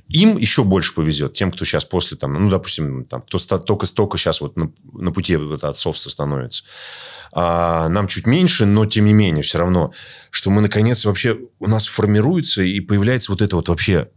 им 0.09 0.37
еще 0.37 0.65
больше 0.65 0.93
повезет, 0.93 1.35
тем, 1.35 1.53
кто 1.53 1.65
сейчас 1.65 1.85
после, 1.85 2.17
там, 2.17 2.33
ну, 2.35 2.51
допустим, 2.51 3.05
там, 3.05 3.23
кто 3.23 3.39
только-только 3.39 4.19
сейчас 4.19 4.41
вот 4.41 4.57
на, 4.57 4.73
на 4.93 5.13
пути 5.13 5.35
это 5.35 5.69
отцовства 5.69 6.11
становится 6.11 6.65
а 7.37 7.89
нам 7.89 8.07
чуть 8.07 8.27
меньше, 8.27 8.65
но 8.65 8.87
тем 8.87 9.07
не 9.07 9.13
менее 9.13 9.43
все 9.43 9.59
равно, 9.59 9.93
что 10.31 10.51
мы 10.51 10.63
наконец 10.63 11.05
вообще 11.05 11.39
у 11.59 11.67
нас 11.67 11.87
формируется 11.89 12.63
и 12.63 12.79
появляется 12.79 13.33
вот 13.33 13.43
это 13.43 13.57
вот 13.57 13.69
вообще 13.69 14.09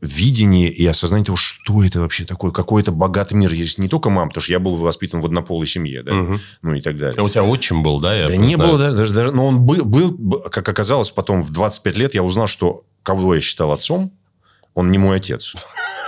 видение 0.00 0.68
и 0.70 0.86
осознание 0.86 1.26
того, 1.26 1.36
что 1.36 1.82
это 1.82 2.00
вообще 2.00 2.24
такое, 2.24 2.52
какой 2.52 2.82
это 2.82 2.92
богатый 2.92 3.34
мир. 3.34 3.52
Есть 3.52 3.78
не 3.78 3.88
только 3.88 4.08
мам, 4.08 4.28
потому 4.28 4.42
что 4.42 4.52
я 4.52 4.60
был 4.60 4.76
воспитан 4.76 5.20
в 5.20 5.26
однополой 5.26 5.66
семье, 5.66 6.02
да, 6.02 6.14
угу. 6.14 6.40
ну 6.62 6.74
и 6.74 6.80
так 6.80 6.96
далее. 6.96 7.18
А 7.18 7.22
у 7.22 7.28
тебя 7.28 7.44
отчим 7.44 7.82
был, 7.82 8.00
да? 8.00 8.14
Я 8.14 8.28
да 8.28 8.36
не 8.36 8.54
знаю. 8.54 8.70
было, 8.70 8.78
да, 8.78 8.92
даже, 8.92 9.12
даже, 9.12 9.32
но 9.32 9.46
он 9.46 9.60
был, 9.60 9.84
был, 9.84 10.42
как 10.50 10.68
оказалось, 10.68 11.10
потом 11.10 11.42
в 11.42 11.50
25 11.50 11.96
лет 11.96 12.14
я 12.14 12.22
узнал, 12.22 12.46
что 12.46 12.84
кого 13.02 13.34
я 13.34 13.40
считал 13.40 13.72
отцом, 13.72 14.12
он 14.74 14.90
не 14.90 14.98
мой 14.98 15.16
отец. 15.16 15.54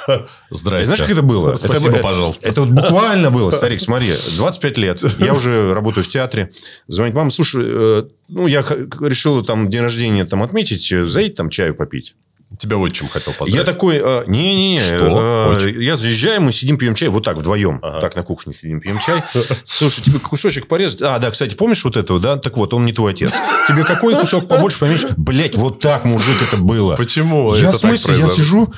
Здрасте. 0.51 0.85
Знаешь, 0.85 1.01
как 1.01 1.11
это 1.11 1.23
было? 1.23 1.55
Спасибо, 1.55 1.95
это, 1.95 2.03
пожалуйста. 2.03 2.49
Это 2.49 2.63
вот 2.63 2.71
буквально 2.71 3.31
было, 3.31 3.51
старик, 3.53 3.81
смотри, 3.81 4.11
25 4.37 4.79
лет, 4.79 5.03
я 5.19 5.35
уже 5.35 5.73
работаю 5.73 6.05
в 6.05 6.09
театре, 6.09 6.53
звонит 6.89 7.15
мама, 7.15 7.31
слушай, 7.31 7.63
э, 7.67 8.05
ну, 8.29 8.47
я 8.47 8.61
решил 9.01 9.43
там 9.45 9.69
день 9.69 9.83
рождения 9.83 10.25
там 10.25 10.43
отметить, 10.43 10.91
э, 10.93 11.07
заедь 11.07 11.37
там 11.37 11.51
чаю 11.51 11.75
попить. 11.75 12.17
Тебя 12.59 12.77
отчим 12.77 13.09
хотел 13.09 13.33
поздравить. 13.33 13.55
Я 13.55 13.65
такой, 13.65 14.01
а, 14.03 14.25
не-не-не. 14.27 14.81
Что? 14.81 15.57
А, 15.57 15.69
я 15.69 15.97
заезжаю, 15.97 16.43
мы 16.43 16.53
сидим, 16.53 16.79
пьем 16.79 16.95
чай. 16.95 17.09
Вот 17.09 17.25
так, 17.25 17.39
вдвоем. 17.39 17.81
Ага. 17.83 18.01
Так, 18.01 18.17
на 18.17 18.23
кухне 18.23 18.53
сидим, 18.53 18.81
пьем 18.81 18.99
чай. 18.99 19.23
Слушай, 19.65 20.03
тебе 20.03 20.19
кусочек 20.19 20.67
порезать? 20.67 21.03
А, 21.03 21.19
да, 21.19 21.31
кстати, 21.31 21.55
помнишь 21.55 21.85
вот 21.85 21.97
этого, 21.97 22.21
да? 22.21 22.37
Так 22.37 22.57
вот, 22.57 22.75
он 22.75 22.85
не 22.85 22.93
твой 22.93 23.13
отец. 23.13 23.33
Тебе 23.69 23.85
какой 23.85 24.15
кусок 24.15 24.49
побольше, 24.49 24.79
поменьше? 24.79 25.15
Блять, 25.17 25.57
вот 25.57 25.81
так, 25.81 26.05
мужик, 26.05 26.37
это 26.43 26.57
было. 26.57 26.97
Почему 26.97 27.55
Я 27.55 27.73
в 27.73 27.77
смысле, 27.77 28.17
я 28.19 28.29
сижу, 28.29 28.73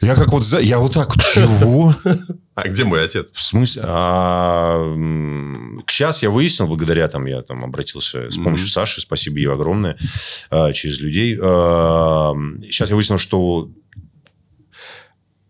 я 0.00 0.14
как 0.14 0.28
вот... 0.28 0.44
Я 0.60 0.78
вот 0.78 0.94
так, 0.94 1.14
чего? 1.16 1.94
А 2.62 2.68
где 2.68 2.84
мой 2.84 3.04
отец? 3.04 3.32
В 3.32 3.40
смысле? 3.40 3.82
А, 3.86 4.82
сейчас 5.88 6.22
я 6.22 6.30
выяснил, 6.30 6.68
благодаря 6.68 7.08
там, 7.08 7.26
я 7.26 7.42
там 7.42 7.64
обратился 7.64 8.30
с 8.30 8.36
помощью. 8.36 8.68
Саши, 8.68 9.00
спасибо 9.00 9.38
ей 9.38 9.50
огромное, 9.50 9.96
а, 10.50 10.72
через 10.72 11.00
людей. 11.00 11.38
А, 11.40 12.34
сейчас 12.62 12.90
я 12.90 12.96
выяснил, 12.96 13.18
что 13.18 13.70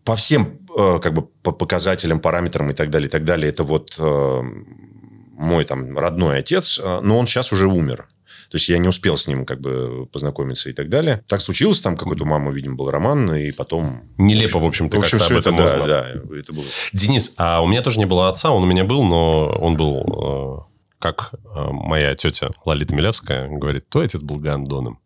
по 0.04 0.16
всем 0.16 0.58
как 0.76 1.12
бы 1.12 1.22
по 1.22 1.52
показателям, 1.52 2.20
параметрам 2.20 2.70
и 2.70 2.74
так 2.74 2.90
далее, 2.90 3.08
и 3.08 3.10
так 3.10 3.24
далее, 3.24 3.48
это 3.48 3.64
вот 3.64 3.98
мой 3.98 5.64
там 5.64 5.98
родной 5.98 6.38
отец, 6.38 6.80
но 7.02 7.18
он 7.18 7.26
сейчас 7.26 7.52
уже 7.52 7.66
умер. 7.66 8.08
То 8.50 8.56
есть 8.56 8.68
я 8.68 8.78
не 8.78 8.88
успел 8.88 9.16
с 9.16 9.28
ним 9.28 9.46
как 9.46 9.60
бы 9.60 10.06
познакомиться 10.12 10.70
и 10.70 10.72
так 10.72 10.88
далее. 10.88 11.22
Так 11.28 11.40
случилось, 11.40 11.80
там 11.80 11.96
какой-то 11.96 12.24
у 12.24 12.26
мамы, 12.26 12.52
видимо, 12.52 12.74
был 12.74 12.90
роман, 12.90 13.32
и 13.34 13.52
потом... 13.52 14.02
Нелепо, 14.18 14.58
в 14.58 14.66
общем, 14.66 14.90
ты 14.90 14.96
в 14.96 15.00
общем, 15.00 15.18
как-то 15.18 15.34
об 15.34 15.40
этом 15.40 15.54
это, 15.54 15.64
узнал. 15.64 15.86
Да, 15.86 16.02
да, 16.14 16.36
это 16.36 16.52
было. 16.52 16.64
Денис, 16.92 17.32
а 17.36 17.62
у 17.62 17.68
меня 17.68 17.80
тоже 17.82 17.98
не 18.00 18.06
было 18.06 18.28
отца, 18.28 18.50
он 18.50 18.64
у 18.64 18.66
меня 18.66 18.84
был, 18.84 19.04
но 19.04 19.48
он 19.50 19.76
был 19.76 20.66
э, 20.66 20.70
как 21.00 21.32
э, 21.32 21.68
моя 21.70 22.14
тетя 22.14 22.50
Лолита 22.64 22.94
Милявская 22.94 23.48
говорит, 23.48 23.88
твой 23.88 24.04
отец 24.04 24.20
был 24.20 24.36
гандоном. 24.36 25.00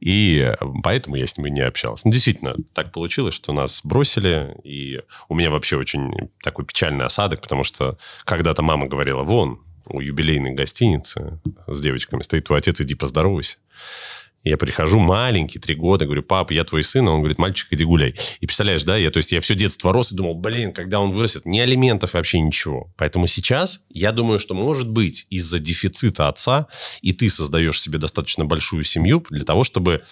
И 0.00 0.52
поэтому 0.82 1.16
я 1.16 1.26
с 1.26 1.38
ним 1.38 1.46
и 1.46 1.50
не 1.50 1.62
общался. 1.62 2.06
Ну, 2.06 2.12
действительно, 2.12 2.56
так 2.74 2.92
получилось, 2.92 3.34
что 3.34 3.52
нас 3.52 3.80
бросили, 3.82 4.56
и 4.64 5.00
у 5.28 5.34
меня 5.34 5.50
вообще 5.50 5.76
очень 5.76 6.30
такой 6.42 6.66
печальный 6.66 7.06
осадок, 7.06 7.40
потому 7.40 7.64
что 7.64 7.96
когда-то 8.24 8.62
мама 8.62 8.86
говорила, 8.86 9.22
вон, 9.22 9.60
у 9.86 10.00
юбилейной 10.00 10.52
гостиницы 10.52 11.40
с 11.66 11.80
девочками 11.80 12.22
стоит 12.22 12.44
твой 12.44 12.58
отец, 12.58 12.80
иди 12.80 12.94
поздоровайся. 12.94 13.58
Я 14.42 14.56
прихожу 14.56 14.98
маленький, 14.98 15.58
три 15.58 15.74
года, 15.74 16.06
говорю, 16.06 16.22
пап, 16.22 16.50
я 16.50 16.64
твой 16.64 16.82
сын, 16.82 17.06
а 17.06 17.12
он 17.12 17.20
говорит, 17.20 17.36
мальчик, 17.36 17.68
иди 17.72 17.84
гуляй. 17.84 18.14
И 18.40 18.46
представляешь, 18.46 18.84
да, 18.84 18.96
я, 18.96 19.10
то 19.10 19.18
есть 19.18 19.32
я 19.32 19.40
все 19.42 19.54
детство 19.54 19.92
рос 19.92 20.12
и 20.12 20.14
думал, 20.16 20.34
блин, 20.34 20.72
когда 20.72 20.98
он 20.98 21.12
вырастет, 21.12 21.44
ни 21.44 21.58
алиментов, 21.58 22.14
вообще 22.14 22.40
ничего. 22.40 22.90
Поэтому 22.96 23.26
сейчас 23.26 23.82
я 23.90 24.12
думаю, 24.12 24.38
что 24.38 24.54
может 24.54 24.88
быть 24.88 25.26
из-за 25.28 25.58
дефицита 25.58 26.28
отца, 26.28 26.68
и 27.02 27.12
ты 27.12 27.28
создаешь 27.28 27.80
себе 27.82 27.98
достаточно 27.98 28.46
большую 28.46 28.82
семью 28.84 29.26
для 29.28 29.44
того, 29.44 29.62
чтобы 29.62 30.04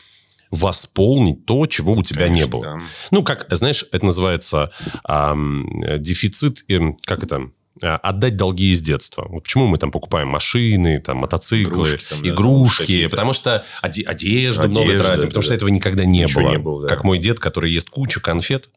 восполнить 0.50 1.46
то, 1.46 1.66
чего 1.66 1.94
у 1.94 2.02
тебя 2.02 2.26
Конечно, 2.26 2.44
не 2.44 2.50
было. 2.50 2.62
Да. 2.62 2.80
Ну, 3.10 3.22
как, 3.22 3.46
знаешь, 3.50 3.84
это 3.92 4.04
называется 4.04 4.72
эм, 5.06 5.82
дефицит, 5.98 6.64
эм, 6.68 6.96
как 7.04 7.22
это, 7.22 7.50
отдать 7.80 8.36
долги 8.36 8.72
из 8.72 8.80
детства. 8.80 9.26
Вот 9.28 9.44
почему 9.44 9.66
мы 9.66 9.78
там 9.78 9.90
покупаем 9.90 10.28
машины, 10.28 11.00
там, 11.00 11.18
мотоциклы, 11.18 11.88
игрушки, 11.88 12.04
там, 12.08 12.28
игрушки 12.28 13.02
да, 13.04 13.08
потому 13.08 13.32
что 13.32 13.64
оде- 13.82 14.02
одежду 14.02 14.68
много 14.68 14.92
тратим, 14.98 15.22
да, 15.22 15.26
потому 15.26 15.32
да. 15.34 15.42
что 15.42 15.54
этого 15.54 15.68
никогда 15.68 16.04
не 16.04 16.22
Ничего 16.22 16.42
было. 16.42 16.50
Не 16.50 16.58
было 16.58 16.82
да. 16.82 16.88
Как 16.88 17.04
мой 17.04 17.18
дед, 17.18 17.40
который 17.40 17.70
ест 17.70 17.90
кучу 17.90 18.20
конфет, 18.20 18.70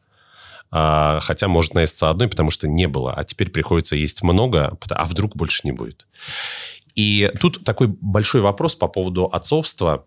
а, 0.70 1.20
хотя 1.20 1.48
может 1.48 1.74
наесться 1.74 2.08
одной, 2.08 2.28
потому 2.28 2.50
что 2.50 2.66
не 2.66 2.88
было, 2.88 3.12
а 3.12 3.24
теперь 3.24 3.50
приходится 3.50 3.94
есть 3.94 4.22
много, 4.22 4.76
а 4.90 5.06
вдруг 5.06 5.36
больше 5.36 5.60
не 5.64 5.72
будет. 5.72 6.06
И 6.94 7.30
тут 7.40 7.64
такой 7.64 7.88
большой 7.88 8.40
вопрос 8.40 8.74
по 8.74 8.88
поводу 8.88 9.26
отцовства. 9.26 10.04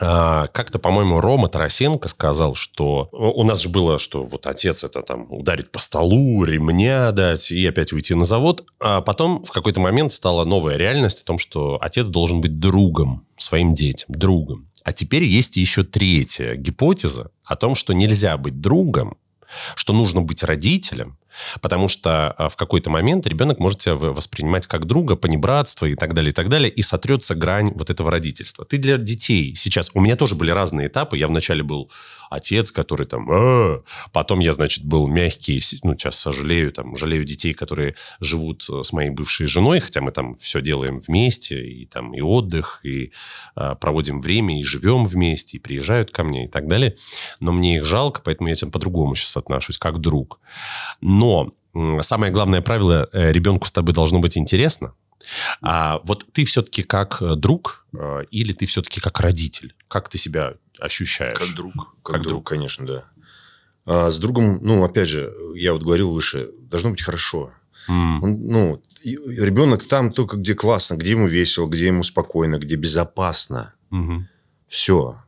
А, 0.00 0.46
как-то, 0.48 0.78
по-моему, 0.78 1.20
Рома 1.20 1.48
Тарасенко 1.48 2.08
сказал, 2.08 2.54
что 2.54 3.08
у 3.12 3.42
нас 3.42 3.60
же 3.60 3.68
было, 3.68 3.98
что 3.98 4.24
вот 4.24 4.46
отец 4.46 4.84
это 4.84 5.02
там 5.02 5.26
ударить 5.30 5.72
по 5.72 5.80
столу, 5.80 6.44
ремня 6.44 7.10
дать 7.10 7.50
и 7.50 7.66
опять 7.66 7.92
уйти 7.92 8.14
на 8.14 8.24
завод. 8.24 8.64
А 8.80 9.00
потом 9.00 9.44
в 9.44 9.50
какой-то 9.50 9.80
момент 9.80 10.12
стала 10.12 10.44
новая 10.44 10.76
реальность 10.76 11.22
о 11.22 11.24
том, 11.24 11.38
что 11.38 11.78
отец 11.80 12.06
должен 12.06 12.40
быть 12.40 12.60
другом 12.60 13.26
своим 13.36 13.74
детям, 13.74 14.14
другом. 14.14 14.68
А 14.84 14.92
теперь 14.92 15.24
есть 15.24 15.56
еще 15.56 15.82
третья 15.82 16.54
гипотеза 16.54 17.30
о 17.46 17.56
том, 17.56 17.74
что 17.74 17.92
нельзя 17.92 18.36
быть 18.36 18.60
другом, 18.60 19.16
что 19.74 19.92
нужно 19.92 20.22
быть 20.22 20.44
родителем, 20.44 21.17
Потому 21.60 21.88
что 21.88 22.32
а, 22.32 22.48
в 22.48 22.56
какой-то 22.56 22.90
момент 22.90 23.26
ребенок 23.26 23.58
может 23.58 23.80
тебя 23.80 23.94
воспринимать 23.94 24.66
как 24.66 24.86
друга, 24.86 25.16
понебратство 25.16 25.86
и 25.86 25.94
так 25.94 26.14
далее, 26.14 26.30
и 26.30 26.34
так 26.34 26.48
далее, 26.48 26.70
и 26.70 26.82
сотрется 26.82 27.34
грань 27.34 27.72
вот 27.74 27.90
этого 27.90 28.10
родительства. 28.10 28.64
Ты 28.64 28.78
для 28.78 28.96
детей 28.96 29.54
сейчас... 29.54 29.90
У 29.94 30.00
меня 30.00 30.16
тоже 30.16 30.34
были 30.34 30.50
разные 30.50 30.88
этапы. 30.88 31.18
Я 31.18 31.28
вначале 31.28 31.62
был 31.62 31.90
отец, 32.30 32.70
который 32.70 33.06
там... 33.06 33.30
«А». 33.30 33.82
Потом 34.12 34.40
я, 34.40 34.52
значит, 34.52 34.84
был 34.84 35.06
мягкий, 35.06 35.62
ну, 35.82 35.94
сейчас 35.94 36.18
сожалею, 36.18 36.72
там, 36.72 36.96
жалею 36.96 37.24
детей, 37.24 37.54
которые 37.54 37.94
живут 38.20 38.66
э, 38.70 38.82
с 38.82 38.92
моей 38.92 39.10
бывшей 39.10 39.46
женой, 39.46 39.80
хотя 39.80 40.00
мы 40.00 40.12
там 40.12 40.34
все 40.34 40.60
делаем 40.60 41.00
вместе, 41.00 41.60
и 41.66 41.86
там 41.86 42.14
и 42.14 42.20
отдых, 42.20 42.80
и 42.82 43.12
а, 43.54 43.74
проводим 43.74 44.20
время, 44.20 44.60
и 44.60 44.64
живем 44.64 45.06
вместе, 45.06 45.56
и 45.56 45.60
приезжают 45.60 46.10
ко 46.10 46.24
мне, 46.24 46.46
и 46.46 46.48
так 46.48 46.66
далее. 46.66 46.96
Но 47.40 47.52
мне 47.52 47.76
их 47.76 47.84
жалко, 47.84 48.20
поэтому 48.24 48.48
я 48.48 48.54
этим 48.54 48.70
по-другому 48.70 49.14
сейчас 49.14 49.36
отношусь, 49.36 49.78
как 49.78 49.98
друг. 49.98 50.40
Но 51.00 51.27
м, 51.74 52.02
самое 52.02 52.32
главное 52.32 52.60
правило, 52.60 53.08
э, 53.12 53.32
ребенку 53.32 53.66
с 53.66 53.72
тобой 53.72 53.94
должно 53.94 54.18
быть 54.20 54.36
интересно. 54.38 54.92
А 55.62 56.00
вот 56.04 56.26
ты 56.32 56.44
все-таки 56.44 56.82
как 56.82 57.20
э, 57.20 57.34
друг 57.34 57.86
э, 57.92 58.24
или 58.30 58.52
ты 58.52 58.66
все-таки 58.66 59.00
как 59.00 59.20
родитель? 59.20 59.74
Как 59.88 60.08
ты 60.08 60.16
себя 60.18 60.54
ощущаешь? 60.78 61.34
Как 61.38 61.54
друг. 61.54 61.74
Как, 61.74 62.14
Как 62.14 62.22
друг, 62.22 62.32
друг. 62.32 62.46
конечно, 62.48 62.86
да. 62.86 63.04
А 63.84 64.10
с 64.10 64.18
другом, 64.18 64.58
ну, 64.62 64.84
опять 64.84 65.08
же, 65.08 65.32
я 65.54 65.72
вот 65.72 65.82
говорил 65.82 66.10
выше, 66.12 66.48
должно 66.70 66.90
быть 66.90 67.02
хорошо. 67.02 67.50
М, 67.88 68.22
Он, 68.22 68.40
ну, 68.46 68.82
ребенок 69.04 69.82
там 69.88 70.12
только 70.12 70.36
где 70.36 70.54
классно, 70.54 70.96
где 70.96 71.12
ему 71.12 71.26
весело, 71.26 71.66
где 71.66 71.86
ему 71.86 72.02
спокойно, 72.02 72.58
где 72.58 72.76
безопасно. 72.76 73.74
мгм. 73.90 74.28
Все. 74.68 75.22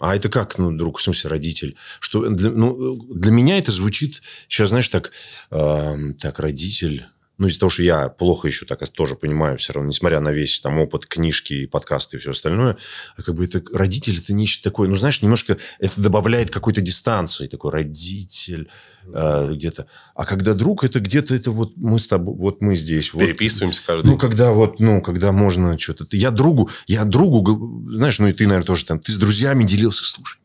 А 0.00 0.16
это 0.16 0.30
как, 0.30 0.56
ну, 0.56 0.72
друг, 0.72 0.98
в 0.98 1.02
смысле, 1.02 1.30
родитель? 1.30 1.76
Что 2.00 2.26
для, 2.28 2.50
ну, 2.50 2.96
для 3.14 3.30
меня 3.30 3.58
это 3.58 3.70
звучит 3.70 4.22
сейчас, 4.48 4.70
знаешь, 4.70 4.88
так, 4.88 5.12
эм, 5.50 6.14
так, 6.14 6.40
родитель. 6.40 7.04
Ну, 7.40 7.46
из-за 7.46 7.60
того, 7.60 7.70
что 7.70 7.82
я 7.82 8.10
плохо 8.10 8.48
еще 8.48 8.66
так 8.66 8.86
тоже 8.90 9.14
понимаю 9.14 9.56
все 9.56 9.72
равно, 9.72 9.88
несмотря 9.88 10.20
на 10.20 10.28
весь 10.30 10.60
там 10.60 10.78
опыт, 10.78 11.06
книжки, 11.06 11.64
подкасты 11.64 12.18
и 12.18 12.20
все 12.20 12.32
остальное, 12.32 12.76
а 13.16 13.22
как 13.22 13.34
бы 13.34 13.46
это 13.46 13.62
родитель, 13.72 14.18
это 14.18 14.34
нечто 14.34 14.62
такое, 14.62 14.90
ну, 14.90 14.94
знаешь, 14.94 15.22
немножко 15.22 15.56
это 15.78 15.98
добавляет 15.98 16.50
какой-то 16.50 16.82
дистанции, 16.82 17.46
такой 17.46 17.72
родитель 17.72 18.68
э, 19.06 19.52
где-то. 19.54 19.86
А 20.14 20.26
когда 20.26 20.52
друг, 20.52 20.84
это 20.84 21.00
где-то, 21.00 21.34
это 21.34 21.50
вот 21.50 21.78
мы 21.78 21.98
с 21.98 22.08
тобой, 22.08 22.36
вот 22.36 22.60
мы 22.60 22.76
здесь. 22.76 23.14
вот. 23.14 23.20
Переписываемся 23.20 23.82
каждый 23.86 24.04
Ну, 24.04 24.10
день. 24.12 24.20
когда 24.20 24.52
вот, 24.52 24.78
ну, 24.78 25.00
когда 25.00 25.32
можно 25.32 25.78
что-то... 25.78 26.06
Я 26.14 26.30
другу, 26.30 26.68
я 26.88 27.06
другу, 27.06 27.86
знаешь, 27.90 28.18
ну, 28.18 28.28
и 28.28 28.34
ты, 28.34 28.44
наверное, 28.44 28.66
тоже 28.66 28.84
там, 28.84 29.00
ты 29.00 29.12
с 29.12 29.16
друзьями 29.16 29.64
делился, 29.64 30.04
слушай, 30.04 30.38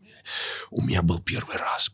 у 0.72 0.82
меня 0.82 1.02
был 1.02 1.20
первый 1.20 1.58
раз, 1.58 1.92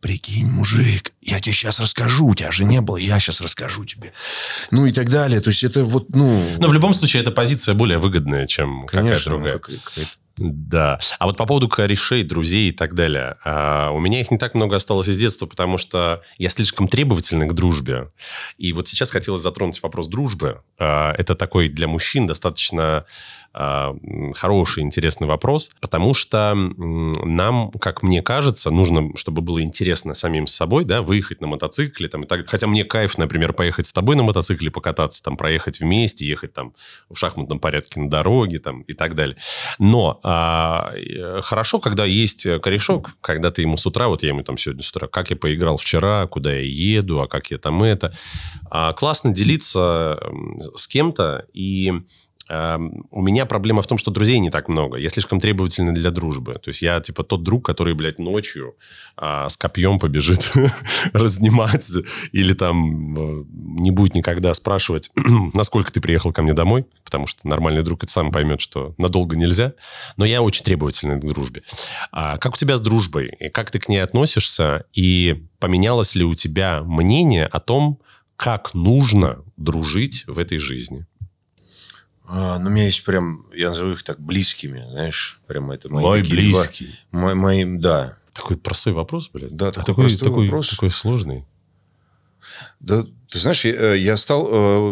прикинь, 0.00 0.48
мужик, 0.48 1.12
я 1.20 1.40
тебе 1.40 1.54
сейчас 1.54 1.80
расскажу, 1.80 2.26
у 2.26 2.34
тебя 2.34 2.50
же 2.50 2.64
не 2.64 2.80
было, 2.80 2.96
я 2.96 3.18
сейчас 3.20 3.40
расскажу 3.40 3.84
тебе. 3.84 4.12
Ну, 4.70 4.86
и 4.86 4.92
так 4.92 5.10
далее. 5.10 5.40
То 5.40 5.50
есть, 5.50 5.62
это 5.64 5.84
вот, 5.84 6.10
ну... 6.14 6.46
Но 6.58 6.68
в 6.68 6.72
любом 6.72 6.94
случае, 6.94 7.22
эта 7.22 7.30
позиция 7.30 7.74
более 7.74 7.98
выгодная, 7.98 8.46
чем 8.46 8.86
какая-то 8.86 9.30
ну, 9.30 9.36
другая. 9.36 9.58
как- 9.58 9.82
какая-то- 9.82 10.10
Да. 10.38 10.98
А 11.18 11.26
вот 11.26 11.36
по 11.36 11.44
поводу 11.44 11.68
корешей, 11.68 12.22
друзей 12.24 12.70
и 12.70 12.72
так 12.72 12.94
далее. 12.94 13.36
а, 13.44 13.90
у 13.90 14.00
меня 14.00 14.20
их 14.20 14.30
не 14.30 14.38
так 14.38 14.54
много 14.54 14.76
осталось 14.76 15.08
из 15.08 15.18
детства, 15.18 15.44
потому 15.46 15.76
что 15.76 16.22
я 16.38 16.48
слишком 16.48 16.88
требовательный 16.88 17.46
к 17.46 17.52
дружбе. 17.52 18.08
И 18.56 18.72
вот 18.72 18.88
сейчас 18.88 19.10
хотелось 19.10 19.42
затронуть 19.42 19.82
вопрос 19.82 20.06
дружбы. 20.08 20.62
А, 20.78 21.12
это 21.18 21.34
такой 21.34 21.68
для 21.68 21.86
мужчин 21.88 22.26
достаточно 22.26 23.04
хороший, 23.52 24.82
интересный 24.84 25.26
вопрос, 25.26 25.72
потому 25.80 26.14
что 26.14 26.54
нам, 26.54 27.72
как 27.72 28.02
мне 28.02 28.22
кажется, 28.22 28.70
нужно, 28.70 29.10
чтобы 29.16 29.42
было 29.42 29.60
интересно 29.62 30.14
самим 30.14 30.46
с 30.46 30.54
собой, 30.54 30.84
да, 30.84 31.02
выехать 31.02 31.40
на 31.40 31.48
мотоцикле, 31.48 32.08
там, 32.08 32.24
и 32.24 32.26
так. 32.26 32.48
Хотя 32.48 32.68
мне 32.68 32.84
кайф, 32.84 33.18
например, 33.18 33.52
поехать 33.52 33.86
с 33.86 33.92
тобой 33.92 34.14
на 34.14 34.22
мотоцикле, 34.22 34.70
покататься, 34.70 35.22
там, 35.22 35.36
проехать 35.36 35.80
вместе, 35.80 36.26
ехать 36.26 36.52
там 36.52 36.74
в 37.08 37.16
шахматном 37.16 37.58
порядке 37.58 38.00
на 38.00 38.08
дороге, 38.08 38.60
там, 38.60 38.82
и 38.82 38.92
так 38.92 39.16
далее. 39.16 39.36
Но 39.78 40.20
а, 40.22 40.92
э, 40.94 41.40
хорошо, 41.42 41.80
когда 41.80 42.04
есть 42.04 42.46
корешок, 42.60 43.10
когда 43.20 43.50
ты 43.50 43.62
ему 43.62 43.76
с 43.76 43.86
утра, 43.86 44.08
вот 44.08 44.22
я 44.22 44.28
ему 44.28 44.44
там 44.44 44.58
сегодня 44.58 44.82
с 44.82 44.90
утра, 44.90 45.08
как 45.08 45.30
я 45.30 45.36
поиграл 45.36 45.76
вчера, 45.76 46.26
куда 46.28 46.52
я 46.54 46.62
еду, 46.62 47.20
а 47.20 47.26
как 47.26 47.50
я 47.50 47.58
там 47.58 47.82
это. 47.82 48.14
А, 48.70 48.92
классно 48.92 49.32
делиться 49.32 50.20
с 50.76 50.86
кем-то, 50.86 51.46
и 51.52 51.92
у 52.50 53.22
меня 53.22 53.46
проблема 53.46 53.80
в 53.82 53.86
том, 53.86 53.96
что 53.96 54.10
друзей 54.10 54.40
не 54.40 54.50
так 54.50 54.68
много. 54.68 54.96
Я 54.96 55.08
слишком 55.08 55.40
требовательный 55.40 55.92
для 55.92 56.10
дружбы. 56.10 56.54
То 56.54 56.70
есть 56.70 56.82
я, 56.82 57.00
типа, 57.00 57.22
тот 57.22 57.44
друг, 57.44 57.64
который, 57.64 57.94
блядь, 57.94 58.18
ночью 58.18 58.74
а, 59.16 59.48
с 59.48 59.56
копьем 59.56 60.00
побежит 60.00 60.52
разнимать 61.12 61.90
или 62.32 62.52
там 62.52 63.40
э, 63.40 63.44
не 63.80 63.92
будет 63.92 64.14
никогда 64.14 64.52
спрашивать, 64.54 65.10
насколько 65.54 65.92
ты 65.92 66.00
приехал 66.00 66.32
ко 66.32 66.42
мне 66.42 66.52
домой, 66.52 66.86
потому 67.04 67.28
что 67.28 67.46
нормальный 67.46 67.82
друг 67.82 68.02
это 68.02 68.12
сам 68.12 68.32
поймет, 68.32 68.60
что 68.60 68.94
надолго 68.98 69.36
нельзя. 69.36 69.74
Но 70.16 70.24
я 70.24 70.42
очень 70.42 70.64
требовательный 70.64 71.20
к 71.20 71.24
дружбе. 71.24 71.62
А 72.10 72.36
как 72.38 72.54
у 72.54 72.56
тебя 72.56 72.76
с 72.76 72.80
дружбой? 72.80 73.28
И 73.38 73.48
как 73.48 73.70
ты 73.70 73.78
к 73.78 73.88
ней 73.88 74.02
относишься? 74.02 74.86
И 74.92 75.46
поменялось 75.60 76.16
ли 76.16 76.24
у 76.24 76.34
тебя 76.34 76.82
мнение 76.82 77.46
о 77.46 77.60
том, 77.60 78.00
как 78.36 78.74
нужно 78.74 79.44
дружить 79.56 80.24
в 80.26 80.38
этой 80.38 80.58
жизни? 80.58 81.06
А, 82.32 82.58
ну, 82.60 82.68
у 82.68 82.72
меня 82.72 82.84
есть 82.84 83.04
прям, 83.04 83.46
я 83.54 83.68
назову 83.70 83.92
их 83.92 84.02
так, 84.04 84.20
близкими, 84.20 84.84
знаешь, 84.90 85.40
прям 85.48 85.70
это 85.72 85.88
мои 85.92 86.02
Мой 86.02 86.22
такие 86.22 86.50
два- 86.50 86.60
близкий. 86.62 86.90
мои, 87.10 87.34
мои- 87.34 87.64
да. 87.78 88.16
Такой 88.32 88.56
простой 88.56 88.92
вопрос, 88.92 89.30
блядь. 89.32 89.52
Да, 89.56 89.68
А 89.68 89.72
такой 89.72 89.84
такой, 89.86 90.04
простой 90.04 90.28
такой, 90.28 90.44
вопрос. 90.46 90.70
такой 90.70 90.90
сложный. 90.92 91.44
Да, 92.78 93.04
ты 93.30 93.38
знаешь, 93.38 93.64
я, 93.64 93.94
я 93.94 94.16
стал, 94.16 94.48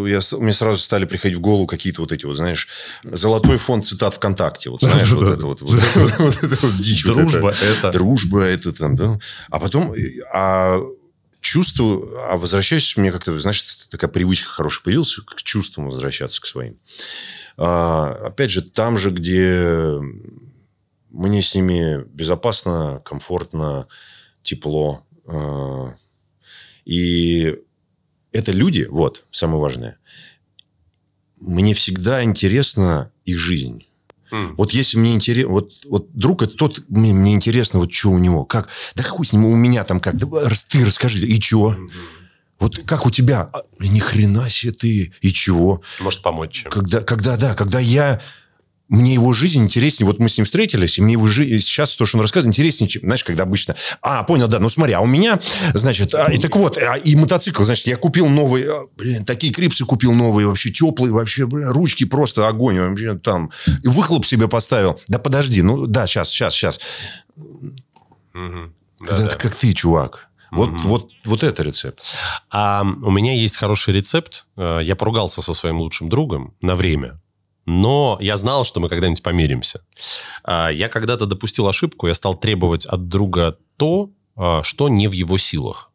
э, 0.07 0.11
я, 0.11 0.21
мне 0.39 0.53
сразу 0.53 0.79
стали 0.81 1.05
приходить 1.07 1.39
в 1.39 1.41
голову 1.41 1.67
какие-то 1.67 2.03
вот 2.03 2.13
эти 2.13 2.27
вот, 2.27 2.37
знаешь, 2.37 2.69
золотой 3.05 3.57
фонд 3.57 3.87
цитат 3.87 4.15
ВКонтакте. 4.15 4.71
Вот 4.71 4.81
знаешь, 4.83 5.11
вот 5.13 5.33
это 5.35 5.47
вот, 5.47 5.61
вот 5.63 5.75
это 6.43 6.59
вот- 6.67 6.77
дичь. 6.79 7.05
Дружба 7.05 7.51
это. 7.63 7.91
Дружба 7.93 8.43
это 8.43 8.73
там, 8.73 8.97
да. 8.97 9.19
А 9.49 9.59
потом, 9.59 9.93
э, 9.93 10.21
а 10.33 10.79
чувствую, 11.41 12.17
а 12.31 12.37
возвращаюсь, 12.37 12.97
мне 12.97 13.13
как-то, 13.13 13.39
знаешь, 13.39 13.63
такая 13.91 14.11
привычка 14.11 14.49
хорошая 14.49 14.85
появилась, 14.85 15.17
к 15.17 15.43
чувствам 15.43 15.87
возвращаться 15.87 16.41
к 16.41 16.47
своим. 16.47 16.79
А, 17.57 18.13
опять 18.27 18.51
же, 18.51 18.63
там 18.63 18.97
же, 18.97 19.11
где 19.11 19.99
мне 21.11 21.43
с 21.43 21.55
ними 21.55 22.05
безопасно, 22.05 23.03
комфортно, 23.05 23.89
тепло. 24.43 25.07
А, 25.27 25.95
И 26.85 27.59
это 28.33 28.53
люди, 28.53 28.87
вот, 28.89 29.25
самое 29.31 29.61
важное. 29.61 29.99
Мне 31.41 31.75
всегда 31.75 32.23
интересна 32.23 33.13
их 33.25 33.39
жизнь. 33.39 33.88
М. 34.31 34.55
Вот 34.57 34.73
если 34.73 34.99
мне 34.99 35.15
интересно, 35.15 35.53
вот, 35.53 35.73
вот 35.87 36.09
друг 36.13 36.43
это 36.43 36.55
тот, 36.55 36.83
мне, 36.89 37.13
мне 37.13 37.35
интересно, 37.35 37.79
вот 37.79 37.93
что 37.93 38.11
у 38.11 38.19
него, 38.19 38.45
как, 38.45 38.69
да 38.95 39.03
хуй 39.03 39.27
с 39.27 39.33
ним, 39.33 39.45
у 39.47 39.57
меня 39.57 39.85
там 39.85 40.01
как, 40.01 40.17
да, 40.17 40.27
рас- 40.49 40.65
ты 40.65 40.85
расскажи, 40.85 41.27
и 41.27 41.41
чего? 41.41 41.77
Вот 42.59 42.81
как 42.85 43.07
у 43.07 43.11
тебя? 43.11 43.49
А, 43.53 43.63
ни 43.79 44.01
хрена 44.01 44.51
себе 44.51 44.73
ты, 44.73 45.13
и 45.21 45.33
чего? 45.33 45.81
Может 46.01 46.23
помочь 46.23 46.63
чем. 46.63 46.71
Когда, 46.73 47.01
когда, 47.01 47.37
да, 47.37 47.55
когда 47.55 47.79
я... 47.79 48.21
Мне 48.89 49.13
его 49.15 49.35
жизнь 49.35 49.63
интереснее. 49.63 50.07
Вот 50.07 50.19
мы 50.19 50.31
с 50.31 50.39
ним 50.39 50.47
встретились, 50.47 50.99
и 50.99 51.03
мне 51.03 51.13
его 51.13 51.27
жизнь... 51.27 51.59
Сейчас 51.59 51.95
то, 51.95 52.07
что 52.07 52.17
он 52.17 52.23
рассказывает, 52.23 52.55
интереснее, 52.55 52.89
чем... 52.89 53.03
Знаешь, 53.03 53.23
когда 53.23 53.43
обычно... 53.43 53.77
А, 54.01 54.23
понял, 54.23 54.49
да. 54.49 54.59
Ну, 54.61 54.71
смотри, 54.71 54.95
а 54.95 55.01
у 55.01 55.07
меня, 55.07 55.41
значит... 55.75 56.15
А, 56.15 56.33
и 56.33 56.39
так 56.39 56.57
вот, 56.57 56.79
а, 56.79 56.97
и 56.97 57.15
мотоцикл, 57.15 57.63
значит, 57.65 57.87
я 57.87 57.97
купил 57.97 58.29
новый... 58.29 58.65
а, 58.65 58.85
блин, 58.97 59.27
такие 59.27 59.53
крипсы 59.53 59.85
купил 59.85 60.15
новые, 60.15 60.49
вообще 60.49 60.71
теплые, 60.71 61.13
вообще, 61.13 61.47
блин, 61.47 61.69
ручки 61.69 62.05
просто 62.05 62.49
огонь. 62.49 62.79
Вообще 62.81 63.19
там... 63.19 63.51
И 63.83 63.89
выхлоп 63.89 64.25
себе 64.25 64.49
поставил. 64.49 65.01
Да 65.07 65.19
подожди, 65.19 65.61
ну, 65.61 65.87
да, 65.87 66.07
сейчас, 66.07 66.31
сейчас, 66.31 66.55
сейчас. 66.55 66.81
Когда 68.33 68.71
Да-да. 69.01 69.27
ты 69.27 69.39
как 69.39 69.55
ты, 69.55 69.73
чувак. 69.75 70.29
Вот, 70.51 70.71
вот, 70.85 71.11
вот 71.27 71.43
это 71.43 71.63
рецепт. 71.63 72.01
А 72.51 72.83
у 72.83 73.11
меня 73.11 73.35
есть 73.35 73.57
хороший 73.57 73.93
рецепт. 73.93 74.47
Э, 74.57 74.81
Я 74.83 74.97
поругался 74.97 75.43
со 75.43 75.53
своим 75.53 75.79
лучшим 75.79 76.09
другом 76.09 76.55
на 76.63 76.75
время. 76.75 77.21
Но 77.69 78.17
я 78.23 78.39
знал, 78.39 78.65
что 78.65 78.81
мы 78.81 78.89
когда-нибудь 78.89 79.23
помиримся. 79.23 79.83
А, 80.43 80.71
Я 80.71 80.89
когда-то 80.89 81.27
допустил 81.27 81.69
ошибку, 81.69 82.09
я 82.09 82.15
стал 82.15 82.35
требовать 82.35 82.87
от 82.87 83.09
друга 83.09 83.59
то, 83.77 84.11
а, 84.37 84.63
что 84.63 84.89
не 84.89 85.07
в 85.07 85.13
его 85.13 85.37
силах. 85.37 85.91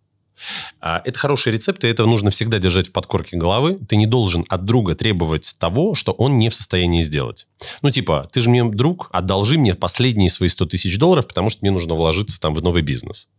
А, 0.80 1.02
Это 1.04 1.18
хороший 1.18 1.52
рецепт, 1.52 1.84
и 1.84 1.88
это 1.88 2.06
нужно 2.06 2.30
всегда 2.30 2.60
держать 2.60 2.90
в 2.90 2.92
подкорке 2.92 3.38
головы. 3.38 3.80
Ты 3.90 3.96
не 3.96 4.06
должен 4.06 4.46
от 4.50 4.66
друга 4.66 4.94
требовать 4.94 5.56
того, 5.58 5.96
что 5.96 6.12
он 6.12 6.38
не 6.38 6.50
в 6.50 6.56
состоянии 6.56 7.02
сделать. 7.02 7.48
Ну, 7.82 7.90
типа, 7.90 8.30
ты 8.32 8.42
же 8.42 8.52
мне 8.52 8.64
друг, 8.64 9.10
одолжи 9.12 9.58
мне 9.58 9.74
последние 9.74 10.30
свои 10.30 10.50
100 10.50 10.68
тысяч 10.68 11.00
долларов, 11.00 11.28
потому 11.28 11.50
что 11.50 11.60
мне 11.64 11.72
нужно 11.72 11.96
вложиться 11.96 12.40
там 12.40 12.54
в 12.54 12.62
новый 12.62 12.84
бизнес. 12.84 13.30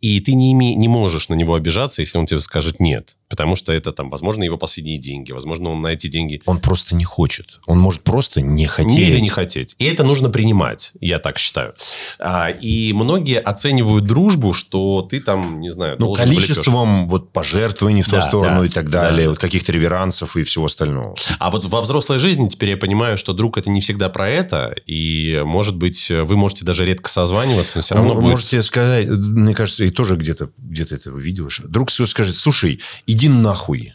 И 0.00 0.20
ты 0.20 0.34
не, 0.34 0.54
име- 0.54 0.76
не 0.76 0.86
можешь 0.86 1.28
на 1.28 1.34
него 1.34 1.54
обижаться, 1.54 2.00
если 2.00 2.16
он 2.16 2.26
тебе 2.26 2.38
скажет 2.38 2.78
нет. 2.78 3.16
Потому 3.30 3.56
что 3.56 3.72
это 3.72 3.92
там, 3.92 4.10
возможно, 4.10 4.42
его 4.42 4.58
последние 4.58 4.98
деньги, 4.98 5.32
возможно, 5.32 5.70
он 5.70 5.80
на 5.80 5.88
эти 5.88 6.08
деньги 6.08 6.42
Он 6.46 6.60
просто 6.60 6.94
не 6.96 7.04
хочет. 7.04 7.60
Он 7.66 7.78
может 7.78 8.02
просто 8.02 8.40
не 8.42 8.66
хотеть. 8.66 8.92
не 8.96 9.02
или 9.04 9.20
не 9.20 9.28
хотеть. 9.28 9.76
И 9.78 9.84
это 9.84 10.04
нужно 10.04 10.28
принимать, 10.30 10.92
я 11.00 11.18
так 11.18 11.38
считаю. 11.38 11.72
А, 12.18 12.50
и 12.50 12.92
многие 12.92 13.38
оценивают 13.38 14.04
дружбу, 14.06 14.52
что 14.52 15.02
ты 15.08 15.20
там, 15.20 15.60
не 15.60 15.70
знаю, 15.70 15.96
Ну, 15.98 16.12
количеством 16.12 17.08
вот 17.08 17.32
пожертвований 17.32 18.02
в 18.02 18.06
ту 18.06 18.16
Да, 18.16 18.22
сторону 18.22 18.60
да, 18.60 18.66
и 18.66 18.68
так 18.68 18.90
далее, 18.90 19.24
да. 19.24 19.30
вот 19.30 19.38
каких-то 19.38 19.72
реверансов 19.72 20.36
и 20.36 20.42
всего 20.42 20.64
остального. 20.66 21.14
А 21.38 21.50
вот 21.50 21.64
во 21.66 21.80
взрослой 21.82 22.18
жизни 22.18 22.48
теперь 22.48 22.70
я 22.70 22.76
понимаю, 22.76 23.16
что 23.16 23.32
друг 23.32 23.56
это 23.58 23.70
не 23.70 23.80
всегда 23.80 24.08
про 24.08 24.28
это, 24.28 24.74
и, 24.86 25.40
может 25.44 25.76
быть, 25.76 26.10
вы 26.10 26.36
можете 26.36 26.64
даже 26.64 26.84
редко 26.84 27.08
созваниваться, 27.10 27.78
но 27.78 27.82
все 27.82 27.94
равно 27.94 28.14
Вы 28.14 28.20
будет- 28.22 28.30
можете 28.32 28.62
сказать, 28.62 29.08
мне 29.08 29.54
кажется, 29.54 29.84
и 29.84 29.90
тоже 29.90 30.16
где-то 30.16 30.50
где 30.58 30.82
это 30.82 31.10
видел, 31.10 31.48
что 31.50 31.68
друг 31.68 31.90
свой 31.90 32.08
скажет, 32.08 32.36
слушай, 32.36 32.80
иди 33.06 33.19
нахуй. 33.28 33.94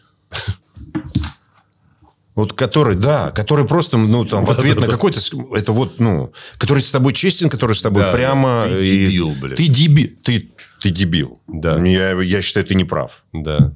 Вот 2.36 2.52
который, 2.52 2.98
да, 2.98 3.32
который 3.32 3.66
просто, 3.66 3.98
ну, 3.98 4.26
там, 4.26 4.44
в 4.44 4.50
ответ 4.52 4.78
на 4.82 4.88
какой-то, 4.88 5.22
это 5.56 5.72
вот, 5.72 6.00
ну, 6.02 6.34
который 6.58 6.84
с 6.84 6.92
тобой 6.92 7.14
честен, 7.14 7.50
который 7.50 7.76
с 7.78 7.82
тобой 7.82 8.04
Да, 8.04 8.12
прямо... 8.12 8.66
ты 8.68 8.84
и- 8.86 9.08
дебил, 9.08 9.30
блин. 9.32 9.56
Ты 9.56 9.68
дебил, 9.70 10.10
ты, 10.22 10.52
ты 10.82 10.90
дебил. 10.90 11.42
Да. 11.48 11.78
Я, 11.80 12.12
я 12.22 12.42
считаю, 12.42 12.66
ты 12.66 12.76
не 12.76 12.84
прав. 12.84 13.24
Да. 13.32 13.74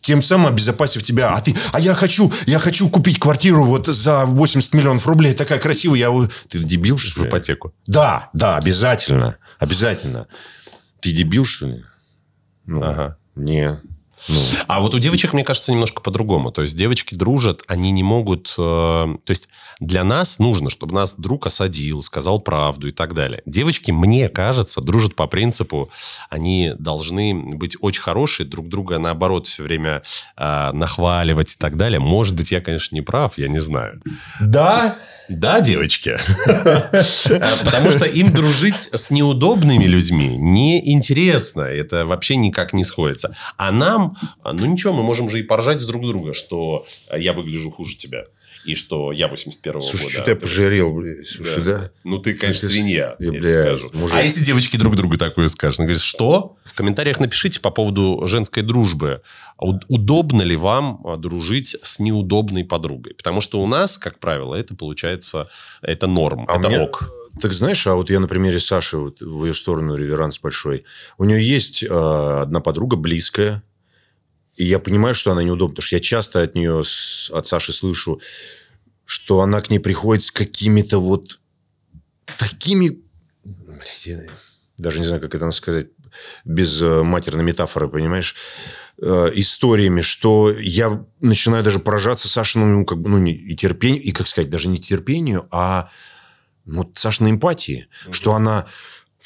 Тем 0.00 0.20
самым 0.20 0.48
обезопасив 0.48 1.02
тебя. 1.02 1.30
А 1.34 1.40
ты, 1.40 1.56
а 1.72 1.80
я 1.80 1.94
хочу, 1.94 2.30
я 2.46 2.58
хочу 2.58 2.90
купить 2.90 3.18
квартиру 3.18 3.64
вот 3.64 3.86
за 3.86 4.26
80 4.26 4.74
миллионов 4.74 5.06
рублей. 5.06 5.32
Такая 5.32 5.58
красивая. 5.58 5.98
Я, 5.98 6.28
ты 6.48 6.62
дебил, 6.62 6.98
что 6.98 7.20
В 7.20 7.22
ли? 7.24 7.28
ипотеку. 7.30 7.72
Да, 7.86 8.28
да, 8.34 8.58
обязательно. 8.58 9.38
Обязательно. 9.58 10.26
Ты 11.00 11.12
дебил, 11.12 11.46
что 11.46 11.66
ли? 11.66 11.82
Ну, 12.66 12.82
Ага. 12.82 13.16
Не. 13.36 13.80
Ну, 14.28 14.40
А 14.66 14.80
вот 14.80 14.94
у 14.94 14.98
девочек, 14.98 15.32
мне 15.32 15.44
кажется, 15.44 15.72
немножко 15.72 16.00
по-другому. 16.00 16.50
То 16.50 16.62
есть 16.62 16.76
девочки 16.76 17.14
дружат, 17.14 17.62
они 17.66 17.90
не 17.90 18.02
могут... 18.02 18.54
э, 18.58 18.60
то 18.60 19.30
есть 19.30 19.48
для 19.80 20.04
нас 20.04 20.38
нужно, 20.38 20.70
чтобы 20.70 20.94
нас 20.94 21.14
друг 21.14 21.46
осадил, 21.46 22.02
сказал 22.02 22.40
правду 22.40 22.88
и 22.88 22.92
так 22.92 23.14
далее. 23.14 23.42
Девочки, 23.46 23.90
мне 23.90 24.28
кажется, 24.28 24.80
дружат 24.80 25.14
по 25.14 25.26
принципу, 25.26 25.90
они 26.30 26.72
должны 26.78 27.34
быть 27.34 27.76
очень 27.80 28.02
хорошие, 28.02 28.46
друг 28.46 28.68
друга, 28.68 28.98
наоборот, 28.98 29.46
все 29.46 29.62
время 29.62 30.02
э, 30.36 30.72
нахваливать 30.72 31.54
и 31.54 31.58
так 31.58 31.76
далее. 31.76 32.00
Может 32.00 32.34
быть, 32.34 32.50
я, 32.52 32.60
конечно, 32.60 32.94
не 32.94 33.02
прав, 33.02 33.36
я 33.36 33.48
не 33.48 33.58
знаю. 33.58 34.00
да? 34.40 34.96
Да, 35.28 35.60
девочки. 35.60 36.16
Потому 37.64 37.90
что 37.90 38.04
им 38.04 38.32
дружить 38.32 38.76
с 38.78 39.10
неудобными 39.10 39.84
людьми 39.84 40.36
неинтересно. 40.36 41.62
Это 41.62 42.06
вообще 42.06 42.36
никак 42.36 42.72
не 42.72 42.84
сходится. 42.84 43.36
А 43.56 43.72
нам, 43.72 44.16
ну 44.44 44.66
ничего, 44.66 44.92
мы 44.92 45.02
можем 45.02 45.28
же 45.28 45.40
и 45.40 45.42
поржать 45.42 45.80
с 45.80 45.86
друг 45.86 46.06
друга, 46.06 46.32
что 46.32 46.86
я 47.12 47.32
выгляжу 47.32 47.70
хуже 47.70 47.96
тебя. 47.96 48.24
И 48.66 48.74
что 48.74 49.12
я 49.12 49.28
81-го 49.28 49.80
Слушай, 49.80 50.02
года. 50.02 50.10
что-то 50.12 50.30
я 50.30 50.36
пожирел, 50.36 50.92
блядь. 50.92 51.26
Слушай, 51.26 51.64
да? 51.64 51.90
Ну, 52.04 52.18
ты, 52.18 52.34
конечно, 52.34 52.68
свинья, 52.68 53.16
Я, 53.18 53.26
я 53.26 53.30
тебе 53.30 53.40
бля, 53.40 53.62
скажу. 53.62 53.90
мужик. 53.94 54.16
А 54.16 54.22
если 54.22 54.42
девочки 54.44 54.76
друг 54.76 54.96
другу 54.96 55.16
такое 55.16 55.48
скажут? 55.48 55.80
Она 55.80 55.86
говорит, 55.86 56.02
что? 56.02 56.56
В 56.64 56.74
комментариях 56.74 57.20
напишите 57.20 57.60
по 57.60 57.70
поводу 57.70 58.22
женской 58.26 58.62
дружбы. 58.62 59.22
А 59.58 59.64
Удобно 59.88 60.42
ли 60.42 60.56
вам 60.56 61.00
а, 61.06 61.16
дружить 61.16 61.76
с 61.82 61.98
неудобной 62.00 62.64
подругой? 62.64 63.14
Потому 63.14 63.40
что 63.40 63.62
у 63.62 63.66
нас, 63.66 63.96
как 63.98 64.18
правило, 64.18 64.54
это 64.54 64.74
получается, 64.74 65.48
это 65.82 66.06
норм, 66.06 66.44
А 66.48 66.58
это 66.58 66.68
меня- 66.68 66.82
ок. 66.82 67.08
Так 67.38 67.52
знаешь, 67.52 67.86
а 67.86 67.94
вот 67.94 68.08
я 68.08 68.18
на 68.18 68.28
примере 68.28 68.58
Саши, 68.58 68.96
вот 68.96 69.20
в 69.20 69.44
ее 69.44 69.52
сторону 69.52 69.94
реверанс 69.94 70.38
большой. 70.40 70.84
У 71.18 71.24
нее 71.24 71.46
есть 71.46 71.82
э, 71.82 71.86
одна 71.88 72.60
подруга 72.60 72.96
близкая, 72.96 73.62
и 74.56 74.64
я 74.64 74.78
понимаю, 74.78 75.14
что 75.14 75.32
она 75.32 75.42
неудобна, 75.42 75.74
потому 75.74 75.86
что 75.86 75.96
я 75.96 76.00
часто 76.00 76.42
от 76.42 76.54
нее, 76.54 76.80
от 77.30 77.46
Саши 77.46 77.72
слышу, 77.72 78.20
что 79.04 79.40
она 79.40 79.60
к 79.60 79.70
ней 79.70 79.78
приходит 79.78 80.24
с 80.24 80.30
какими-то 80.30 80.98
вот 80.98 81.38
такими... 82.38 83.00
Блядь, 83.44 84.06
я 84.06 84.20
даже 84.78 84.98
не 84.98 85.06
знаю, 85.06 85.20
как 85.20 85.34
это 85.34 85.50
сказать 85.50 85.88
без 86.44 86.82
э, 86.82 87.02
матерной 87.02 87.44
метафоры, 87.44 87.88
понимаешь? 87.88 88.34
Э, 89.00 89.30
историями, 89.34 90.00
что 90.00 90.50
я 90.58 91.04
начинаю 91.20 91.62
даже 91.62 91.78
поражаться 91.78 92.28
Сашиному, 92.28 92.78
ну, 92.78 92.84
как 92.86 92.98
бы, 92.98 93.10
ну, 93.10 93.18
не- 93.18 93.34
и 93.34 93.54
терпению, 93.54 94.02
и, 94.02 94.10
как 94.12 94.26
сказать, 94.26 94.50
даже 94.50 94.68
не 94.68 94.78
терпению, 94.78 95.46
а 95.50 95.90
ну, 96.64 96.90
Сашиной 96.94 97.32
эмпатии, 97.32 97.88
что 98.10 98.32
она 98.32 98.66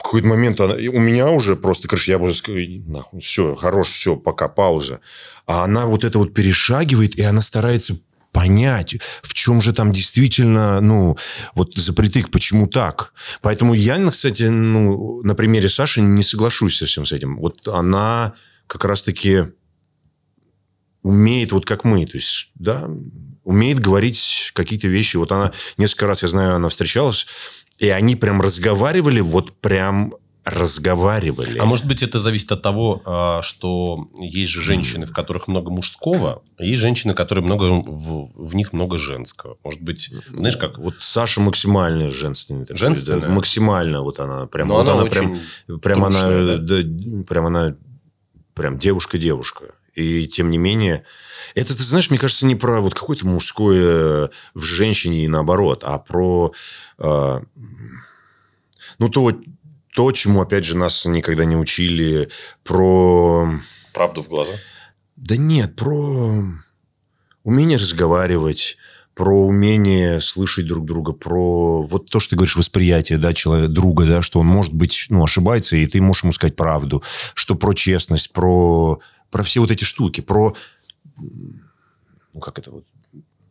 в 0.01 0.03
какой-то 0.03 0.29
момент 0.29 0.59
она, 0.63 0.77
у 0.77 0.99
меня 0.99 1.29
уже 1.29 1.57
просто, 1.57 1.87
короче, 1.87 2.13
я 2.13 2.19
уже 2.19 2.35
нахуй, 2.87 3.21
все, 3.21 3.55
хорош, 3.55 3.89
все, 3.89 4.17
пока, 4.17 4.49
пауза. 4.49 5.01
А 5.47 5.63
она 5.65 5.85
вот 5.85 6.05
это 6.05 6.19
вот 6.19 6.33
перешагивает, 6.33 7.17
и 7.17 7.23
она 7.23 7.43
старается 7.43 7.99
понять, 8.33 8.97
в 9.21 9.35
чем 9.35 9.61
же 9.61 9.75
там 9.75 9.93
действительно, 9.93 10.81
ну, 10.81 11.19
вот 11.55 11.75
запретык, 11.77 12.31
почему 12.31 12.67
так. 12.67 13.13
Поэтому 13.43 13.75
я, 13.75 14.03
кстати, 14.09 14.45
ну, 14.45 15.21
на 15.23 15.35
примере 15.35 15.69
Саши 15.69 16.01
не 16.01 16.23
соглашусь 16.23 16.79
совсем 16.79 17.05
с 17.05 17.13
этим. 17.13 17.39
Вот 17.39 17.69
она 17.69 18.33
как 18.67 18.87
раз-таки 18.87 19.49
умеет 21.03 21.53
вот 21.53 21.67
как 21.67 21.85
мы, 21.85 22.07
то 22.07 22.17
есть, 22.17 22.53
да, 22.55 22.89
умеет 23.45 23.81
говорить 23.81 24.51
какие-то 24.55 24.89
вещи. 24.89 25.19
Вот 25.19 25.31
она 25.31 25.53
несколько 25.77 26.07
раз, 26.07 26.23
я 26.23 26.29
знаю, 26.29 26.55
она 26.55 26.71
встречалась, 26.71 27.27
и 27.81 27.89
они 27.89 28.15
прям 28.15 28.41
разговаривали, 28.41 29.21
вот 29.21 29.53
прям 29.61 30.15
разговаривали. 30.45 31.59
А 31.59 31.65
может 31.65 31.87
быть, 31.87 32.03
это 32.03 32.19
зависит 32.19 32.51
от 32.53 32.63
того, 32.63 33.03
а, 33.05 33.43
что 33.43 34.09
есть 34.19 34.51
же 34.51 34.61
женщины, 34.61 35.07
в 35.07 35.13
которых 35.13 35.49
много 35.49 35.71
мужского, 35.71 36.43
а 36.57 36.65
есть 36.65 36.81
женщины, 36.81 37.15
которые 37.15 37.45
много 37.45 37.83
в, 37.87 38.31
в 38.35 38.55
них 38.55 38.73
много 38.73 38.99
женского. 38.99 39.59
Может 39.65 39.83
быть, 39.83 40.13
знаешь 40.31 40.57
как? 40.57 40.79
Вот 40.79 40.95
Саша 41.01 41.41
максимально 41.41 42.11
женственный. 42.11 42.65
такой, 42.65 42.79
Женственная? 42.79 43.29
да, 43.29 43.29
максимально 43.29 44.03
вот 44.03 44.19
она 44.19 44.47
прям. 44.47 44.69
Но 44.69 44.77
вот 44.77 44.89
она 44.89 45.05
прям, 45.05 45.33
очень 45.33 45.79
прям 45.81 46.05
она, 46.05 46.21
трушная, 46.21 46.57
да, 46.59 47.25
прям 47.25 47.47
она, 47.47 47.75
прям 48.55 48.79
девушка-девушка. 48.79 49.75
И 49.95 50.27
тем 50.27 50.51
не 50.51 50.59
менее, 50.59 51.05
это, 51.55 51.77
ты 51.77 51.83
знаешь, 51.83 52.11
мне 52.11 52.19
кажется, 52.19 52.47
не 52.47 52.55
про 52.55 52.81
вот 52.81 52.95
какое-то 52.95 53.27
мужское 53.27 54.31
в 54.55 54.63
женщине 54.63 55.25
и 55.25 55.29
наоборот, 55.29 55.83
а 55.85 55.99
про, 55.99 56.53
э, 56.99 57.41
ну, 58.99 59.09
то, 59.09 59.33
то, 59.95 60.13
чему, 60.13 60.41
опять 60.41 60.65
же, 60.65 60.77
нас 60.77 61.05
никогда 61.07 61.45
не 61.45 61.57
учили, 61.57 62.31
про... 62.65 63.61
Правду 63.93 64.23
в 64.23 64.29
глаза. 64.29 64.55
Да 65.17 65.37
нет, 65.37 65.77
про 65.77 66.45
умение 67.43 67.79
разговаривать, 67.79 68.77
про 69.15 69.47
умение 69.47 70.21
слышать 70.21 70.67
друг 70.67 70.87
друга, 70.87 71.13
про 71.13 71.83
вот 71.83 72.11
то, 72.11 72.21
что 72.21 72.31
ты 72.31 72.37
говоришь, 72.37 72.57
восприятие, 72.57 73.19
да, 73.19 73.35
человека, 73.35 73.71
друга, 73.71 74.07
да, 74.07 74.23
что 74.23 74.41
он 74.41 74.47
может 74.47 74.73
быть, 74.73 75.07
ну, 75.11 75.25
ошибается, 75.25 75.77
и 75.77 75.87
ты 75.87 76.01
можешь 76.01 76.23
ему 76.23 76.33
сказать 76.33 76.57
правду, 76.57 77.03
что 77.35 77.55
про 77.55 77.75
честность, 77.75 78.33
про, 78.33 79.01
про 79.31 79.43
все 79.43 79.61
вот 79.61 79.71
эти 79.71 79.85
штуки, 79.85 80.21
про, 80.21 80.57
ну, 81.17 82.41
как 82.41 82.59
это 82.59 82.71
вот, 82.71 82.85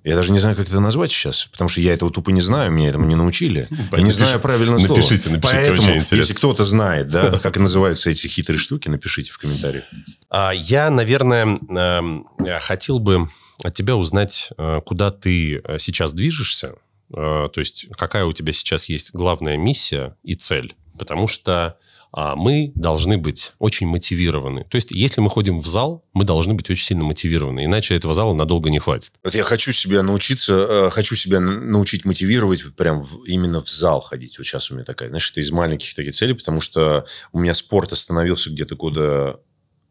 я 0.04 0.16
даже 0.16 0.32
не 0.32 0.40
знаю, 0.40 0.56
как 0.56 0.68
это 0.68 0.80
назвать 0.80 1.12
сейчас, 1.12 1.48
потому 1.52 1.68
что 1.68 1.82
я 1.82 1.94
этого 1.94 2.12
тупо 2.12 2.30
не 2.30 2.40
знаю, 2.40 2.72
меня 2.72 2.90
этому 2.90 3.06
не 3.06 3.16
научили. 3.16 3.68
Я 3.92 4.02
не 4.02 4.12
знаю 4.12 4.40
правильное 4.40 4.80
слово. 4.80 4.98
напишите, 4.98 5.30
напишите, 5.30 5.58
Поэтому, 5.58 5.82
очень 5.82 5.98
интересно. 5.98 6.16
если 6.16 6.34
кто-то 6.34 6.64
знает, 6.64 7.10
да, 7.10 7.38
как 7.44 7.58
называются 7.58 8.10
эти 8.10 8.28
хитрые 8.28 8.60
штуки, 8.60 8.88
напишите 8.88 9.32
в 9.32 9.38
комментариях. 9.38 9.84
А 10.30 10.52
Я, 10.52 10.90
наверное, 10.90 11.46
эм, 11.46 12.28
э, 12.40 12.60
хотел 12.60 13.00
бы 13.00 13.28
от 13.64 13.74
тебя 13.74 13.98
узнать, 13.98 14.52
э, 14.58 14.80
куда 14.86 15.12
ты 15.12 15.58
э, 15.58 15.78
сейчас 15.80 16.14
движешься. 16.14 16.76
Э, 17.14 17.50
То 17.52 17.60
есть, 17.60 17.88
какая 17.98 18.24
у 18.24 18.32
тебя 18.32 18.54
сейчас 18.54 18.88
есть 18.88 19.14
главная 19.14 19.58
миссия 19.58 20.16
и 20.24 20.36
цель. 20.36 20.76
Потому 20.98 21.28
что 21.28 21.78
мы 22.36 22.72
должны 22.76 23.18
быть 23.18 23.54
очень 23.60 23.88
мотивированы. 23.88 24.66
То 24.70 24.76
есть, 24.76 24.92
если 24.92 25.22
мы 25.22 25.30
ходим 25.30 25.60
в 25.62 25.68
зал, 25.68 26.04
мы 26.14 26.24
должны 26.26 26.54
быть 26.56 26.70
очень 26.70 26.84
сильно 26.86 27.04
мотивированы. 27.04 27.66
Иначе 27.66 27.96
этого 27.96 28.14
зала 28.14 28.34
надолго 28.34 28.70
не 28.70 28.80
хватит. 28.80 29.14
Вот 29.24 29.36
я 29.36 29.44
хочу 29.44 29.72
себя 29.72 30.02
научиться, 30.04 30.54
э, 30.54 30.90
хочу 30.92 31.16
себя 31.16 31.40
научить 31.40 32.06
мотивировать 32.06 32.64
прям 32.76 33.02
в- 33.02 33.24
именно 33.26 33.62
в 33.62 33.70
зал 33.70 34.02
ходить. 34.02 34.38
Вот 34.38 34.48
сейчас 34.48 34.72
у 34.72 34.76
меня 34.76 34.84
такая, 34.86 35.10
знаешь, 35.10 35.30
это 35.32 35.42
из 35.42 35.52
маленьких 35.52 35.94
таких 35.96 36.14
целей, 36.14 36.34
потому 36.34 36.62
что 36.62 37.06
у 37.32 37.40
меня 37.40 37.54
спорт 37.54 37.94
остановился 37.94 38.50
где-то 38.50 38.76
года... 38.76 39.40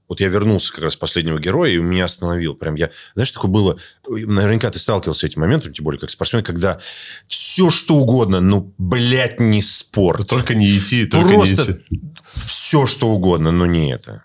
Вот 0.09 0.21
я 0.21 0.29
вернулся 0.29 0.73
как 0.73 0.85
раз 0.85 0.95
с 0.95 0.97
последнего 0.97 1.39
героя, 1.39 1.71
и 1.71 1.77
меня 1.77 2.07
остановил. 2.07 2.55
Прям 2.55 2.77
я... 2.77 2.91
Знаешь, 3.15 3.31
такое 3.31 3.51
было... 3.51 3.79
Наверняка 4.09 4.71
ты 4.71 4.79
сталкивался 4.79 5.21
с 5.21 5.25
этим 5.25 5.43
моментом, 5.43 5.73
тем 5.73 5.85
более 5.85 6.01
как 6.01 6.11
спортсмен, 6.11 6.43
когда 6.43 6.81
все 7.27 7.71
что 7.71 7.97
угодно, 7.97 8.41
ну, 8.41 8.75
блядь, 8.79 9.39
не 9.39 9.61
спорт. 9.61 10.27
Только 10.27 10.55
не 10.55 10.79
идти, 10.79 11.05
Просто 11.05 11.81
все 12.45 12.87
что 12.87 13.09
угодно, 13.09 13.51
но 13.51 13.67
не 13.67 13.93
это. 13.93 14.25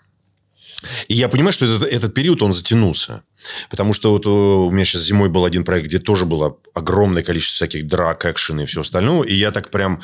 И 1.08 1.14
я 1.14 1.28
понимаю, 1.28 1.52
что 1.52 1.66
этот, 1.66 1.88
этот 1.88 2.14
период, 2.14 2.42
он 2.42 2.52
затянулся. 2.52 3.22
Потому 3.68 3.92
что 3.92 4.10
вот 4.10 4.24
э, 4.26 4.28
у 4.28 4.70
меня 4.70 4.84
сейчас 4.84 5.02
зимой 5.02 5.28
был 5.28 5.44
один 5.44 5.64
проект, 5.64 5.88
где 5.88 5.98
тоже 5.98 6.24
было 6.24 6.58
огромное 6.72 7.22
количество 7.22 7.66
всяких 7.66 7.86
драк, 7.86 8.24
экшена 8.24 8.62
и 8.62 8.66
все 8.66 8.80
остальное. 8.80 9.26
И 9.26 9.34
я 9.34 9.50
так 9.50 9.70
прям... 9.70 10.02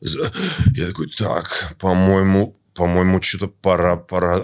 Я 0.00 0.88
такой, 0.88 1.08
так, 1.10 1.76
по-моему, 1.78 2.58
по-моему, 2.74 3.20
что-то 3.22 3.48
пора, 3.48 3.96
пора. 3.96 4.40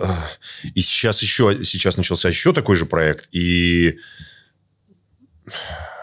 И 0.75 0.81
сейчас 0.81 1.23
еще, 1.23 1.65
сейчас 1.65 1.97
начался 1.97 2.29
еще 2.29 2.53
такой 2.53 2.77
же 2.77 2.87
проект, 2.87 3.29
и 3.33 3.99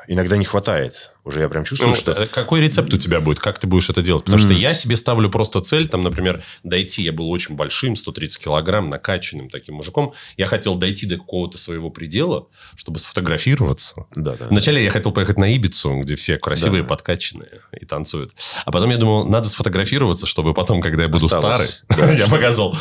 иногда 0.08 0.38
не 0.38 0.46
хватает. 0.46 1.15
Уже 1.26 1.40
я 1.42 1.50
прям 1.50 1.64
чувствую, 1.64 1.90
Ну, 1.90 1.96
что... 1.96 2.12
э, 2.14 2.28
Какой 2.28 2.62
рецепт 2.62 2.94
у 2.94 2.98
тебя 2.98 3.20
будет? 3.20 3.40
Как 3.40 3.58
ты 3.58 3.66
будешь 3.68 3.90
это 3.90 4.02
делать? 4.04 4.24
Потому 4.26 4.38
что 4.40 4.50
Мгм. 4.54 4.58
я 4.62 4.74
себе 4.76 4.96
ставлю 4.96 5.30
просто 5.30 5.60
цель, 5.60 5.88
там, 5.88 6.04
например, 6.04 6.44
дойти. 6.64 7.02
Я 7.02 7.12
был 7.14 7.30
очень 7.32 7.56
большим, 7.56 7.96
130 7.96 8.44
килограмм, 8.44 8.90
накачанным 8.90 9.50
таким 9.50 9.76
мужиком. 9.76 10.14
Я 10.38 10.46
хотел 10.46 10.76
дойти 10.76 11.08
до 11.08 11.16
какого-то 11.18 11.58
своего 11.58 11.90
предела, 11.90 12.48
чтобы 12.76 13.00
сфотографироваться. 13.00 14.06
Да, 14.16 14.36
да. 14.36 14.48
Вначале 14.50 14.84
я 14.84 14.92
хотел 14.92 15.12
поехать 15.12 15.38
на 15.40 15.46
Ибицу, 15.56 16.00
где 16.02 16.16
все 16.16 16.38
красивые, 16.38 16.84
Да. 16.84 16.90
подкачанные 16.90 17.62
и 17.80 17.86
танцуют. 17.86 18.32
А 18.66 18.72
потом 18.72 18.92
я 18.92 18.98
думал, 18.98 19.26
надо 19.26 19.50
сфотографироваться, 19.50 20.28
чтобы 20.28 20.54
потом, 20.54 20.80
когда 20.82 21.04
я 21.04 21.10
буду 21.10 21.26
Осталось. 21.26 21.84
старый, 21.90 22.18
я 22.20 22.28
показал, 22.28 22.78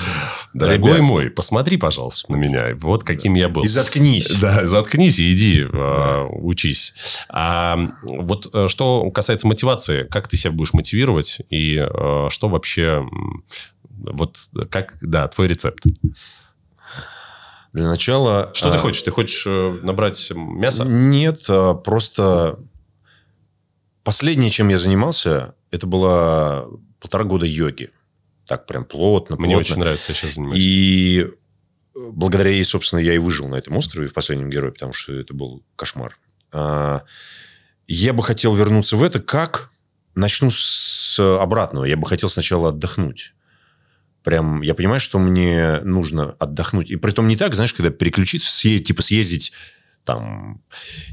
дорогой 0.52 1.00
мой, 1.00 1.30
посмотри, 1.30 1.76
пожалуйста, 1.78 2.30
на 2.30 2.36
меня. 2.36 2.74
Вот 2.78 3.04
каким 3.04 3.34
я 3.34 3.48
был. 3.48 3.62
И 3.62 3.66
заткнись. 3.68 4.30
Да, 4.32 4.66
заткнись 4.66 5.18
и 5.18 5.32
иди 5.32 5.62
э, 5.62 6.22
учись. 6.30 6.94
А 7.28 7.78
вот 8.02 8.33
э, 8.52 8.68
что 8.68 9.10
касается 9.10 9.46
мотивации, 9.46 10.04
как 10.04 10.28
ты 10.28 10.36
себя 10.36 10.52
будешь 10.52 10.72
мотивировать 10.72 11.38
и 11.50 11.76
э, 11.76 12.26
что 12.30 12.48
вообще 12.48 13.06
вот 13.88 14.36
как 14.70 14.96
да 15.00 15.28
твой 15.28 15.48
рецепт? 15.48 15.84
Для 17.72 17.88
начала... 17.88 18.50
Что 18.54 18.70
ты 18.70 18.76
а, 18.76 18.80
хочешь? 18.80 19.02
Ты 19.02 19.10
хочешь 19.10 19.44
э, 19.48 19.78
набрать 19.82 20.32
мясо? 20.34 20.84
Нет, 20.84 21.44
а, 21.48 21.74
просто 21.74 22.60
последнее, 24.04 24.50
чем 24.50 24.68
я 24.68 24.78
занимался, 24.78 25.54
это 25.72 25.86
было 25.88 26.68
полтора 27.00 27.24
года 27.24 27.46
йоги. 27.46 27.90
Так 28.46 28.66
прям 28.66 28.84
плотно, 28.84 29.36
Мне 29.36 29.54
плотно. 29.54 29.58
очень 29.58 29.78
нравится, 29.78 30.12
я 30.12 30.14
сейчас 30.14 30.34
занимаюсь. 30.34 30.60
И 30.60 31.26
благодаря 31.94 32.50
ей, 32.50 32.64
собственно, 32.64 33.00
я 33.00 33.14
и 33.14 33.18
выжил 33.18 33.48
на 33.48 33.56
этом 33.56 33.76
острове 33.76 34.06
в 34.06 34.12
последнем 34.12 34.50
герое, 34.50 34.70
потому 34.70 34.92
что 34.92 35.12
это 35.12 35.34
был 35.34 35.64
кошмар. 35.74 36.16
Я 37.86 38.12
бы 38.12 38.22
хотел 38.22 38.54
вернуться 38.54 38.96
в 38.96 39.02
это. 39.02 39.20
Как? 39.20 39.70
Начну 40.14 40.50
с 40.50 41.18
обратного. 41.18 41.84
Я 41.84 41.96
бы 41.96 42.08
хотел 42.08 42.28
сначала 42.28 42.70
отдохнуть. 42.70 43.34
Прям, 44.22 44.62
я 44.62 44.74
понимаю, 44.74 45.00
что 45.00 45.18
мне 45.18 45.80
нужно 45.82 46.32
отдохнуть. 46.38 46.90
И 46.90 46.96
при 46.96 47.10
том 47.10 47.28
не 47.28 47.36
так, 47.36 47.54
знаешь, 47.54 47.74
когда 47.74 47.90
переключиться, 47.90 48.50
съездить, 48.50 48.88
типа 48.88 49.02
съездить 49.02 49.52
там, 50.04 50.62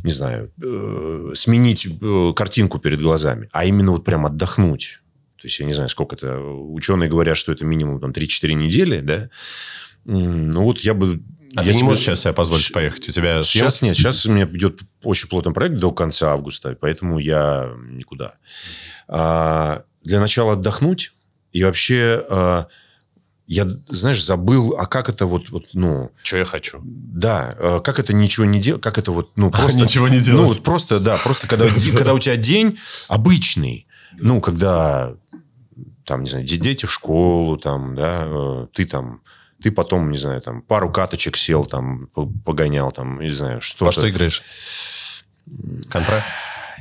не 0.03 0.11
знаю, 0.11 0.51
э, 0.61 1.31
сменить 1.33 1.87
э, 1.87 2.33
картинку 2.35 2.79
перед 2.79 3.01
глазами, 3.01 3.47
а 3.51 3.65
именно 3.65 3.91
вот 3.91 4.03
прям 4.03 4.25
отдохнуть. 4.25 5.01
То 5.37 5.47
есть, 5.47 5.59
я 5.59 5.65
не 5.65 5.73
знаю, 5.73 5.89
сколько 5.89 6.15
это... 6.15 6.39
Ученые 6.39 7.09
говорят, 7.09 7.35
что 7.35 7.51
это 7.51 7.65
минимум 7.65 7.99
там 7.99 8.11
3-4 8.11 8.53
недели, 8.53 8.99
да? 8.99 9.29
Ну, 10.05 10.63
вот 10.63 10.81
я 10.81 10.93
бы... 10.93 11.21
А 11.55 11.63
я 11.63 11.71
ты 11.71 11.77
не 11.77 11.83
можешь 11.83 12.03
сейчас 12.03 12.21
себе 12.21 12.33
позволить 12.33 12.71
поехать? 12.71 13.09
У 13.09 13.11
тебя 13.11 13.43
съемки? 13.43 13.65
Сейчас 13.65 13.81
нет, 13.81 13.95
сейчас 13.95 14.25
у 14.25 14.31
меня 14.31 14.45
идет 14.45 14.79
очень 15.03 15.27
плотный 15.27 15.53
проект 15.53 15.75
до 15.75 15.91
конца 15.91 16.31
августа, 16.31 16.77
поэтому 16.79 17.19
я 17.19 17.71
никуда. 17.89 18.35
А, 19.07 19.83
для 20.03 20.19
начала 20.19 20.53
отдохнуть 20.53 21.13
и 21.51 21.63
вообще 21.63 22.23
а, 22.29 22.67
я, 23.47 23.67
знаешь, 23.89 24.23
забыл, 24.23 24.75
а 24.77 24.85
как 24.85 25.09
это 25.09 25.25
вот, 25.25 25.49
вот 25.49 25.65
ну, 25.73 26.11
Что 26.23 26.37
я 26.37 26.45
хочу? 26.45 26.79
да, 26.83 27.53
а, 27.59 27.79
как 27.81 27.99
это 27.99 28.13
ничего 28.13 28.45
не 28.45 28.61
делать, 28.61 28.81
как 28.81 28.97
это 28.97 29.11
вот, 29.11 29.31
ну, 29.35 29.51
просто... 29.51 29.77
ничего 29.77 30.07
не 30.07 30.19
делать. 30.19 30.41
Ну, 30.41 30.47
вот 30.47 30.63
просто, 30.63 31.01
да, 31.01 31.17
просто 31.17 31.47
когда, 31.47 31.65
когда 31.97 32.13
у 32.13 32.19
тебя 32.19 32.37
день 32.37 32.79
обычный, 33.09 33.87
ну, 34.13 34.39
когда, 34.39 35.15
там, 36.05 36.23
не 36.23 36.29
знаю, 36.29 36.45
де- 36.45 36.57
дети 36.57 36.85
в 36.85 36.91
школу, 36.91 37.57
там, 37.57 37.95
да, 37.95 38.23
э, 38.25 38.67
ты 38.73 38.85
там, 38.85 39.21
ты 39.61 39.71
потом, 39.71 40.11
не 40.11 40.17
знаю, 40.17 40.41
там, 40.41 40.61
пару 40.61 40.91
каточек 40.91 41.37
сел, 41.37 41.65
там, 41.65 42.07
по- 42.07 42.25
погонял, 42.25 42.91
там, 42.91 43.19
не 43.21 43.29
знаю, 43.29 43.61
что-то. 43.61 43.85
Во 43.85 43.91
что 43.91 44.09
играешь? 44.09 44.41
Контра? 45.89 46.23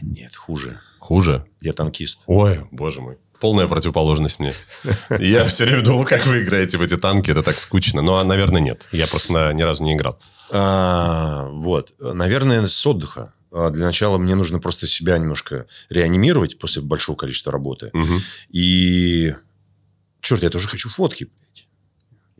Нет, 0.03 0.35
хуже. 0.37 0.81
Хуже? 0.99 1.45
Я 1.61 1.73
танкист. 1.73 2.21
Ой, 2.27 2.67
боже 2.71 3.01
мой. 3.01 3.19
Полная 3.41 3.67
противоположность 3.69 4.39
мне. 4.39 4.55
Я 5.19 5.47
все 5.47 5.65
время 5.65 5.83
думал, 5.83 6.05
как 6.05 6.27
вы 6.27 6.43
играете 6.43 6.77
в 6.77 6.83
эти 6.83 6.97
танки, 6.99 7.31
это 7.31 7.43
так 7.43 7.59
скучно. 7.59 8.03
Но, 8.03 8.23
наверное, 8.23 8.61
нет. 8.61 8.87
Я 8.93 9.07
просто 9.07 9.53
ни 9.53 9.63
разу 9.63 9.83
не 9.83 9.95
играл. 9.95 10.19
А, 10.51 11.47
вот. 11.49 11.93
Наверное, 11.99 12.67
с 12.67 12.87
отдыха. 12.87 13.33
А, 13.51 13.71
Для 13.71 13.87
начала 13.87 14.19
мне 14.19 14.35
нужно 14.35 14.59
просто 14.59 14.87
себя 14.87 15.17
немножко 15.17 15.67
реанимировать 15.89 16.59
после 16.59 16.83
большого 16.83 17.17
количества 17.17 17.51
работы. 17.51 17.91
И... 18.51 19.35
Черт, 20.21 20.43
я 20.43 20.51
тоже 20.51 20.69
хочу 20.69 20.91
фотки. 20.91 21.25
блядь. 21.25 21.67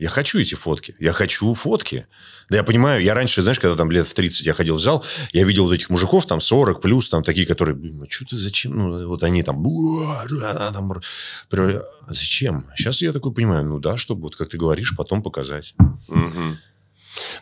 Я 0.01 0.09
хочу 0.09 0.39
эти 0.39 0.55
фотки. 0.55 0.95
Я 0.97 1.13
хочу 1.13 1.53
фотки. 1.53 2.07
Да 2.49 2.57
я 2.57 2.63
понимаю, 2.63 3.03
я 3.03 3.13
раньше, 3.13 3.43
знаешь, 3.43 3.59
когда 3.59 3.75
там 3.75 3.91
лет 3.91 4.07
в 4.07 4.13
30 4.15 4.47
я 4.47 4.53
ходил 4.53 4.73
в 4.73 4.79
зал, 4.79 5.05
я 5.31 5.43
видел 5.43 5.65
вот 5.65 5.73
этих 5.73 5.91
мужиков, 5.91 6.25
там 6.25 6.41
40 6.41 6.81
плюс, 6.81 7.07
там 7.07 7.21
такие, 7.21 7.45
которые, 7.45 7.75
блин, 7.75 7.99
ну 7.99 8.05
что 8.09 8.25
ты, 8.25 8.39
зачем? 8.39 8.75
Ну, 8.75 9.07
вот 9.07 9.21
они 9.21 9.43
там, 9.43 9.61
«Буа, 9.61 10.25
да, 10.27 10.71
там, 10.71 10.91
а 10.91 11.83
зачем? 12.07 12.65
Сейчас 12.75 13.03
я 13.03 13.13
такой 13.13 13.31
понимаю, 13.31 13.63
ну 13.63 13.77
да, 13.77 13.95
чтобы, 13.95 14.21
вот 14.21 14.35
как 14.35 14.49
ты 14.49 14.57
говоришь, 14.57 14.95
потом 14.97 15.21
показать. 15.21 15.75
Мгм. 16.07 16.57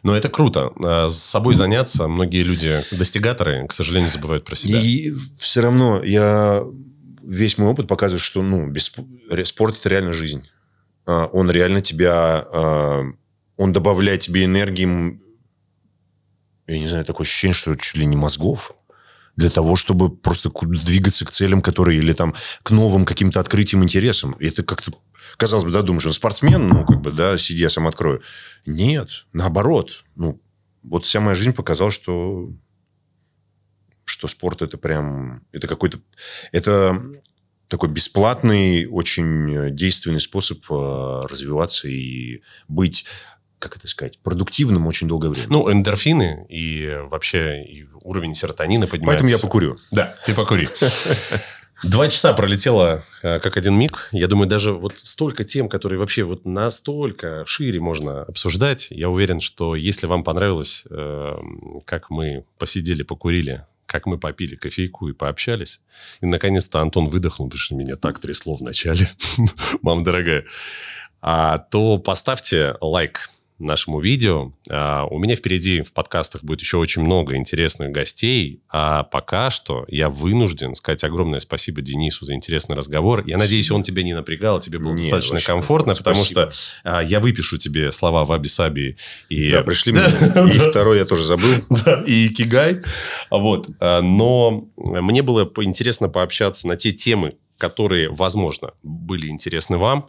Но 0.04 0.14
это 0.14 0.28
круто. 0.28 0.74
А, 0.84 1.08
С 1.08 1.18
собой 1.18 1.56
заняться. 1.56 2.10
Многие 2.10 2.44
люди, 2.44 2.84
достигаторы, 2.92 3.68
к 3.68 3.72
сожалению, 3.72 4.12
забывают 4.12 4.44
про 4.44 4.58
себя. 4.58 4.82
И 4.82 5.14
все 5.38 5.62
равно 5.62 6.04
я 6.04 6.66
весь 7.24 7.58
мой 7.58 7.70
опыт 7.70 7.88
показывает, 7.88 8.22
что 8.22 8.42
ну, 8.42 8.68
без, 8.68 8.92
спорт 9.46 9.78
это 9.80 9.88
реально 9.88 10.12
жизнь. 10.12 10.44
А, 11.10 11.26
Он 11.34 11.50
реально 11.50 11.82
тебя, 11.82 12.46
а, 12.52 13.04
он 13.58 13.74
добавляет 13.74 14.22
тебе 14.22 14.46
энергии, 14.46 15.20
я 16.68 16.80
не 16.80 16.88
знаю, 16.88 17.04
такое 17.04 17.26
ощущение, 17.26 17.56
что 17.56 17.76
чуть 17.76 17.96
ли 17.96 18.06
не 18.06 18.16
мозгов, 18.16 18.76
для 19.36 19.50
того, 19.50 19.76
чтобы 19.76 20.16
просто 20.16 20.52
двигаться 20.62 21.26
к 21.26 21.32
целям, 21.32 21.64
которые, 21.64 21.98
или 21.98 22.14
там 22.14 22.36
к 22.62 22.70
новым 22.70 23.06
каким-то 23.06 23.40
открытиям, 23.40 23.84
интересам. 23.84 24.34
И 24.34 24.48
это 24.48 24.64
как-то, 24.64 24.94
казалось 25.38 25.66
бы, 25.66 25.72
да, 25.72 25.82
думаешь, 25.82 26.06
он 26.06 26.14
спортсмен, 26.14 26.70
ну, 26.70 26.86
как 26.86 27.02
бы, 27.02 27.12
да, 27.12 27.38
сиди, 27.40 27.64
я 27.64 27.70
сам 27.70 27.88
открою. 27.88 28.22
Нет, 28.68 29.26
наоборот. 29.34 30.04
Ну, 30.16 30.40
вот 30.84 31.06
вся 31.06 31.22
моя 31.22 31.34
жизнь 31.34 31.54
показала, 31.54 31.90
что 31.90 32.52
что 34.06 34.28
спорт 34.28 34.62
это 34.62 34.78
прям... 34.78 35.44
Это 35.52 35.68
какой-то... 35.68 36.00
Это 36.52 37.02
такой 37.70 37.90
бесплатный, 37.90 38.88
очень 38.88 39.74
действенный 39.74 40.20
способ 40.20 40.60
э, 40.70 41.26
развиваться 41.30 41.88
и 41.88 42.42
быть, 42.68 43.06
как 43.60 43.78
это 43.78 43.88
сказать, 43.88 44.20
продуктивным 44.20 44.88
очень 44.88 45.08
долгое 45.08 45.30
время. 45.30 45.48
Ну, 45.50 45.72
эндорфины 45.72 46.46
и 46.50 47.00
вообще 47.10 47.64
и 47.64 47.88
уровень 48.02 48.34
серотонина 48.34 48.88
поднимается. 48.88 49.24
Поэтому 49.24 49.30
я 49.30 49.38
покурю. 49.40 49.78
Да, 49.92 50.16
ты 50.26 50.34
покури. 50.34 50.68
Два 51.84 52.10
часа 52.10 52.34
пролетело 52.34 53.04
э, 53.22 53.40
как 53.40 53.56
один 53.56 53.78
миг. 53.78 54.10
Я 54.12 54.28
думаю, 54.28 54.50
даже 54.50 54.74
вот 54.74 54.96
столько 54.98 55.44
тем, 55.46 55.70
которые 55.70 56.00
вообще 56.00 56.24
вот 56.24 56.46
настолько 56.46 57.44
шире 57.46 57.80
можно 57.80 58.24
обсуждать. 58.24 58.88
Я 58.90 59.10
уверен, 59.10 59.40
что 59.40 59.76
если 59.76 60.06
вам 60.08 60.24
понравилось, 60.24 60.84
э, 60.90 61.36
как 61.86 62.10
мы 62.10 62.44
посидели, 62.58 63.04
покурили, 63.04 63.66
как 63.90 64.06
мы 64.06 64.20
попили 64.20 64.56
кофейку 64.56 65.10
и 65.10 65.14
пообщались, 65.14 65.82
и 66.22 66.28
наконец-то 66.28 66.80
Антон 66.80 67.08
выдохнул, 67.08 67.50
потому 67.50 67.60
что 67.60 67.76
меня 67.76 67.96
так 67.96 68.20
трясло 68.20 68.56
в 68.56 68.62
начале, 68.62 69.10
мама 69.82 70.04
дорогая, 70.04 70.46
а, 71.22 71.58
то 71.58 71.98
поставьте 71.98 72.76
лайк 72.82 73.32
нашему 73.60 74.00
видео. 74.00 74.54
А, 74.70 75.06
У 75.06 75.20
меня 75.20 75.36
впереди 75.36 75.82
в 75.82 75.94
подкастах 75.94 76.44
будет 76.44 76.62
еще 76.62 76.78
очень 76.78 77.02
много 77.02 77.36
интересных 77.36 77.92
гостей. 77.92 78.62
А 78.70 79.04
пока 79.04 79.50
что 79.50 79.86
я 79.88 80.10
вынужден 80.10 80.76
сказать 80.76 81.04
огромное 81.04 81.40
спасибо 81.40 81.82
Денису 81.82 82.26
за 82.26 82.34
интересный 82.34 82.76
разговор. 82.76 83.24
Я 83.26 83.38
надеюсь, 83.38 83.70
он 83.72 83.84
тебя 83.84 84.04
не 84.04 84.14
напрягал, 84.14 84.60
тебе 84.60 84.80
было 84.80 84.94
Нет, 84.94 85.02
достаточно 85.02 85.40
комфортно, 85.40 85.96
потому 85.96 86.16
спасибо. 86.18 86.52
что 86.52 86.60
а, 86.84 87.04
я 87.04 87.20
выпишу 87.20 87.58
тебе 87.58 87.92
слова 87.92 88.26
ваби-саби 88.26 88.98
и... 89.30 89.52
Да, 89.52 89.64
пришли 89.64 89.92
мне. 89.92 90.02
И 90.50 90.58
второй 90.58 90.98
я 90.98 91.06
тоже 91.06 91.24
забыл. 91.24 91.54
И 92.08 92.28
Икигай. 92.28 92.82
Вот. 93.30 93.68
А, 93.80 94.02
Но 94.02 94.70
мне 94.78 95.22
было 95.22 95.50
интересно 95.58 96.10
пообщаться 96.10 96.68
на 96.68 96.76
те 96.76 96.92
темы, 96.92 97.36
которые, 97.58 98.10
возможно, 98.10 98.72
были 98.82 99.28
интересны 99.28 99.78
вам. 99.78 100.08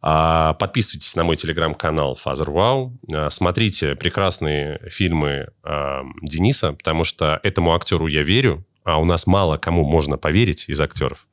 А, 0.00 0.54
Подписывайтесь 0.54 1.16
на 1.16 1.24
мой 1.24 1.36
телеграм-канал 1.36 2.18
Father 2.24 2.46
Wow. 2.46 2.92
А, 3.12 3.30
Смотрите 3.30 3.94
прекрасные 3.96 4.80
фильмы 4.88 5.48
а, 5.62 6.02
Дениса, 6.22 6.72
потому 6.72 7.04
что 7.04 7.40
этому 7.42 7.74
актеру 7.74 8.06
я 8.06 8.22
верю, 8.22 8.64
а 8.84 9.00
у 9.00 9.04
нас 9.04 9.26
мало 9.26 9.56
кому 9.56 9.84
можно 9.84 10.16
поверить 10.16 10.68
из 10.68 10.80
актеров. 10.80 11.26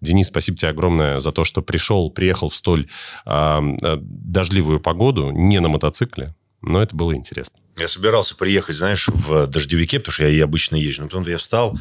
Денис, 0.00 0.26
спасибо 0.26 0.58
тебе 0.58 0.70
огромное 0.70 1.18
за 1.20 1.32
то, 1.32 1.44
что 1.44 1.62
пришел, 1.62 2.10
приехал 2.10 2.48
в 2.48 2.54
столь 2.54 2.88
а, 3.24 3.62
дождливую 4.00 4.80
погоду, 4.80 5.30
не 5.30 5.60
на 5.60 5.68
мотоцикле, 5.68 6.34
но 6.62 6.82
это 6.82 6.94
было 6.94 7.14
интересно. 7.14 7.58
Я 7.76 7.88
собирался 7.88 8.36
приехать, 8.36 8.76
знаешь, 8.76 9.08
в 9.08 9.46
дождевике, 9.46 10.00
потому 10.00 10.12
что 10.12 10.24
я 10.24 10.28
и 10.28 10.40
обычно 10.40 10.76
езжу. 10.76 11.02
Но 11.02 11.08
потом 11.08 11.26
я 11.26 11.38
встал, 11.38 11.78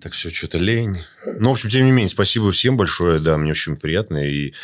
так 0.00 0.12
все, 0.12 0.30
что-то 0.30 0.58
лень. 0.58 0.96
Ну, 1.38 1.50
в 1.50 1.52
общем, 1.52 1.68
тем 1.68 1.84
не 1.84 1.92
менее, 1.92 2.08
спасибо 2.08 2.50
всем 2.52 2.76
большое. 2.76 3.20
Да, 3.20 3.36
мне 3.36 3.50
очень 3.50 3.76
приятно. 3.76 4.18
И 4.18 4.54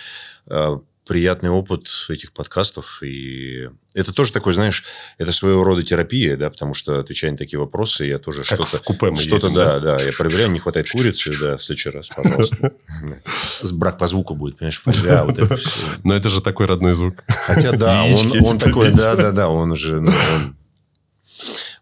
э, 0.47 0.79
приятный 1.09 1.49
опыт 1.49 1.89
этих 2.11 2.33
подкастов. 2.33 3.03
И 3.03 3.69
это 3.95 4.13
тоже 4.13 4.33
такой, 4.33 4.53
знаешь, 4.53 4.85
это 5.17 5.33
своего 5.33 5.65
рода 5.65 5.83
терапия, 5.83 6.37
да, 6.37 6.51
потому 6.51 6.75
что, 6.75 7.01
отвечая 7.01 7.33
на 7.33 7.39
такие 7.39 7.59
вопросы, 7.59 8.05
я 8.05 8.19
тоже 8.19 8.45
Как 8.45 8.61
что-то... 8.61 8.77
в 8.77 8.83
купе 8.83 9.11
мы 9.11 9.17
Что-то, 9.17 9.49
едем, 9.49 9.55
да, 9.55 9.81
да, 9.81 9.97
я 9.99 10.13
проверяю, 10.13 10.51
не 10.51 10.59
хватает 10.59 10.89
курицы, 10.91 11.33
да, 11.41 11.57
в 11.57 11.65
следующий 11.65 11.91
раз, 11.91 12.09
пожалуйста. 12.09 12.73
С 13.63 13.73
брак 13.73 13.99
по 13.99 14.07
звуку 14.07 14.35
будет, 14.35 14.59
понимаешь, 14.59 14.79
фольга, 14.79 15.25
вот 15.25 15.39
это 15.39 15.57
все. 15.57 15.71
Но 16.05 16.15
это 16.15 16.29
же 16.29 16.43
такой 16.43 16.67
родной 16.67 16.93
звук. 16.93 17.25
Хотя, 17.27 17.73
да, 17.73 18.05
он, 18.45 18.59
такой, 18.59 18.87
побить. 18.87 19.01
да, 19.01 19.17
да, 19.17 19.33
да, 19.33 19.49
он 19.49 19.73
уже... 19.73 20.01
ну, 20.01 20.13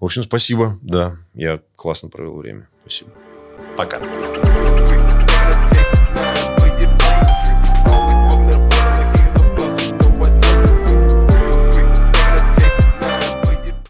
В 0.01 0.05
общем, 0.05 0.23
спасибо, 0.23 0.79
да, 0.83 1.17
я 1.35 1.61
классно 1.75 2.09
провел 2.09 2.39
время. 2.39 2.69
Спасибо. 2.83 3.11
Пока. 3.77 4.01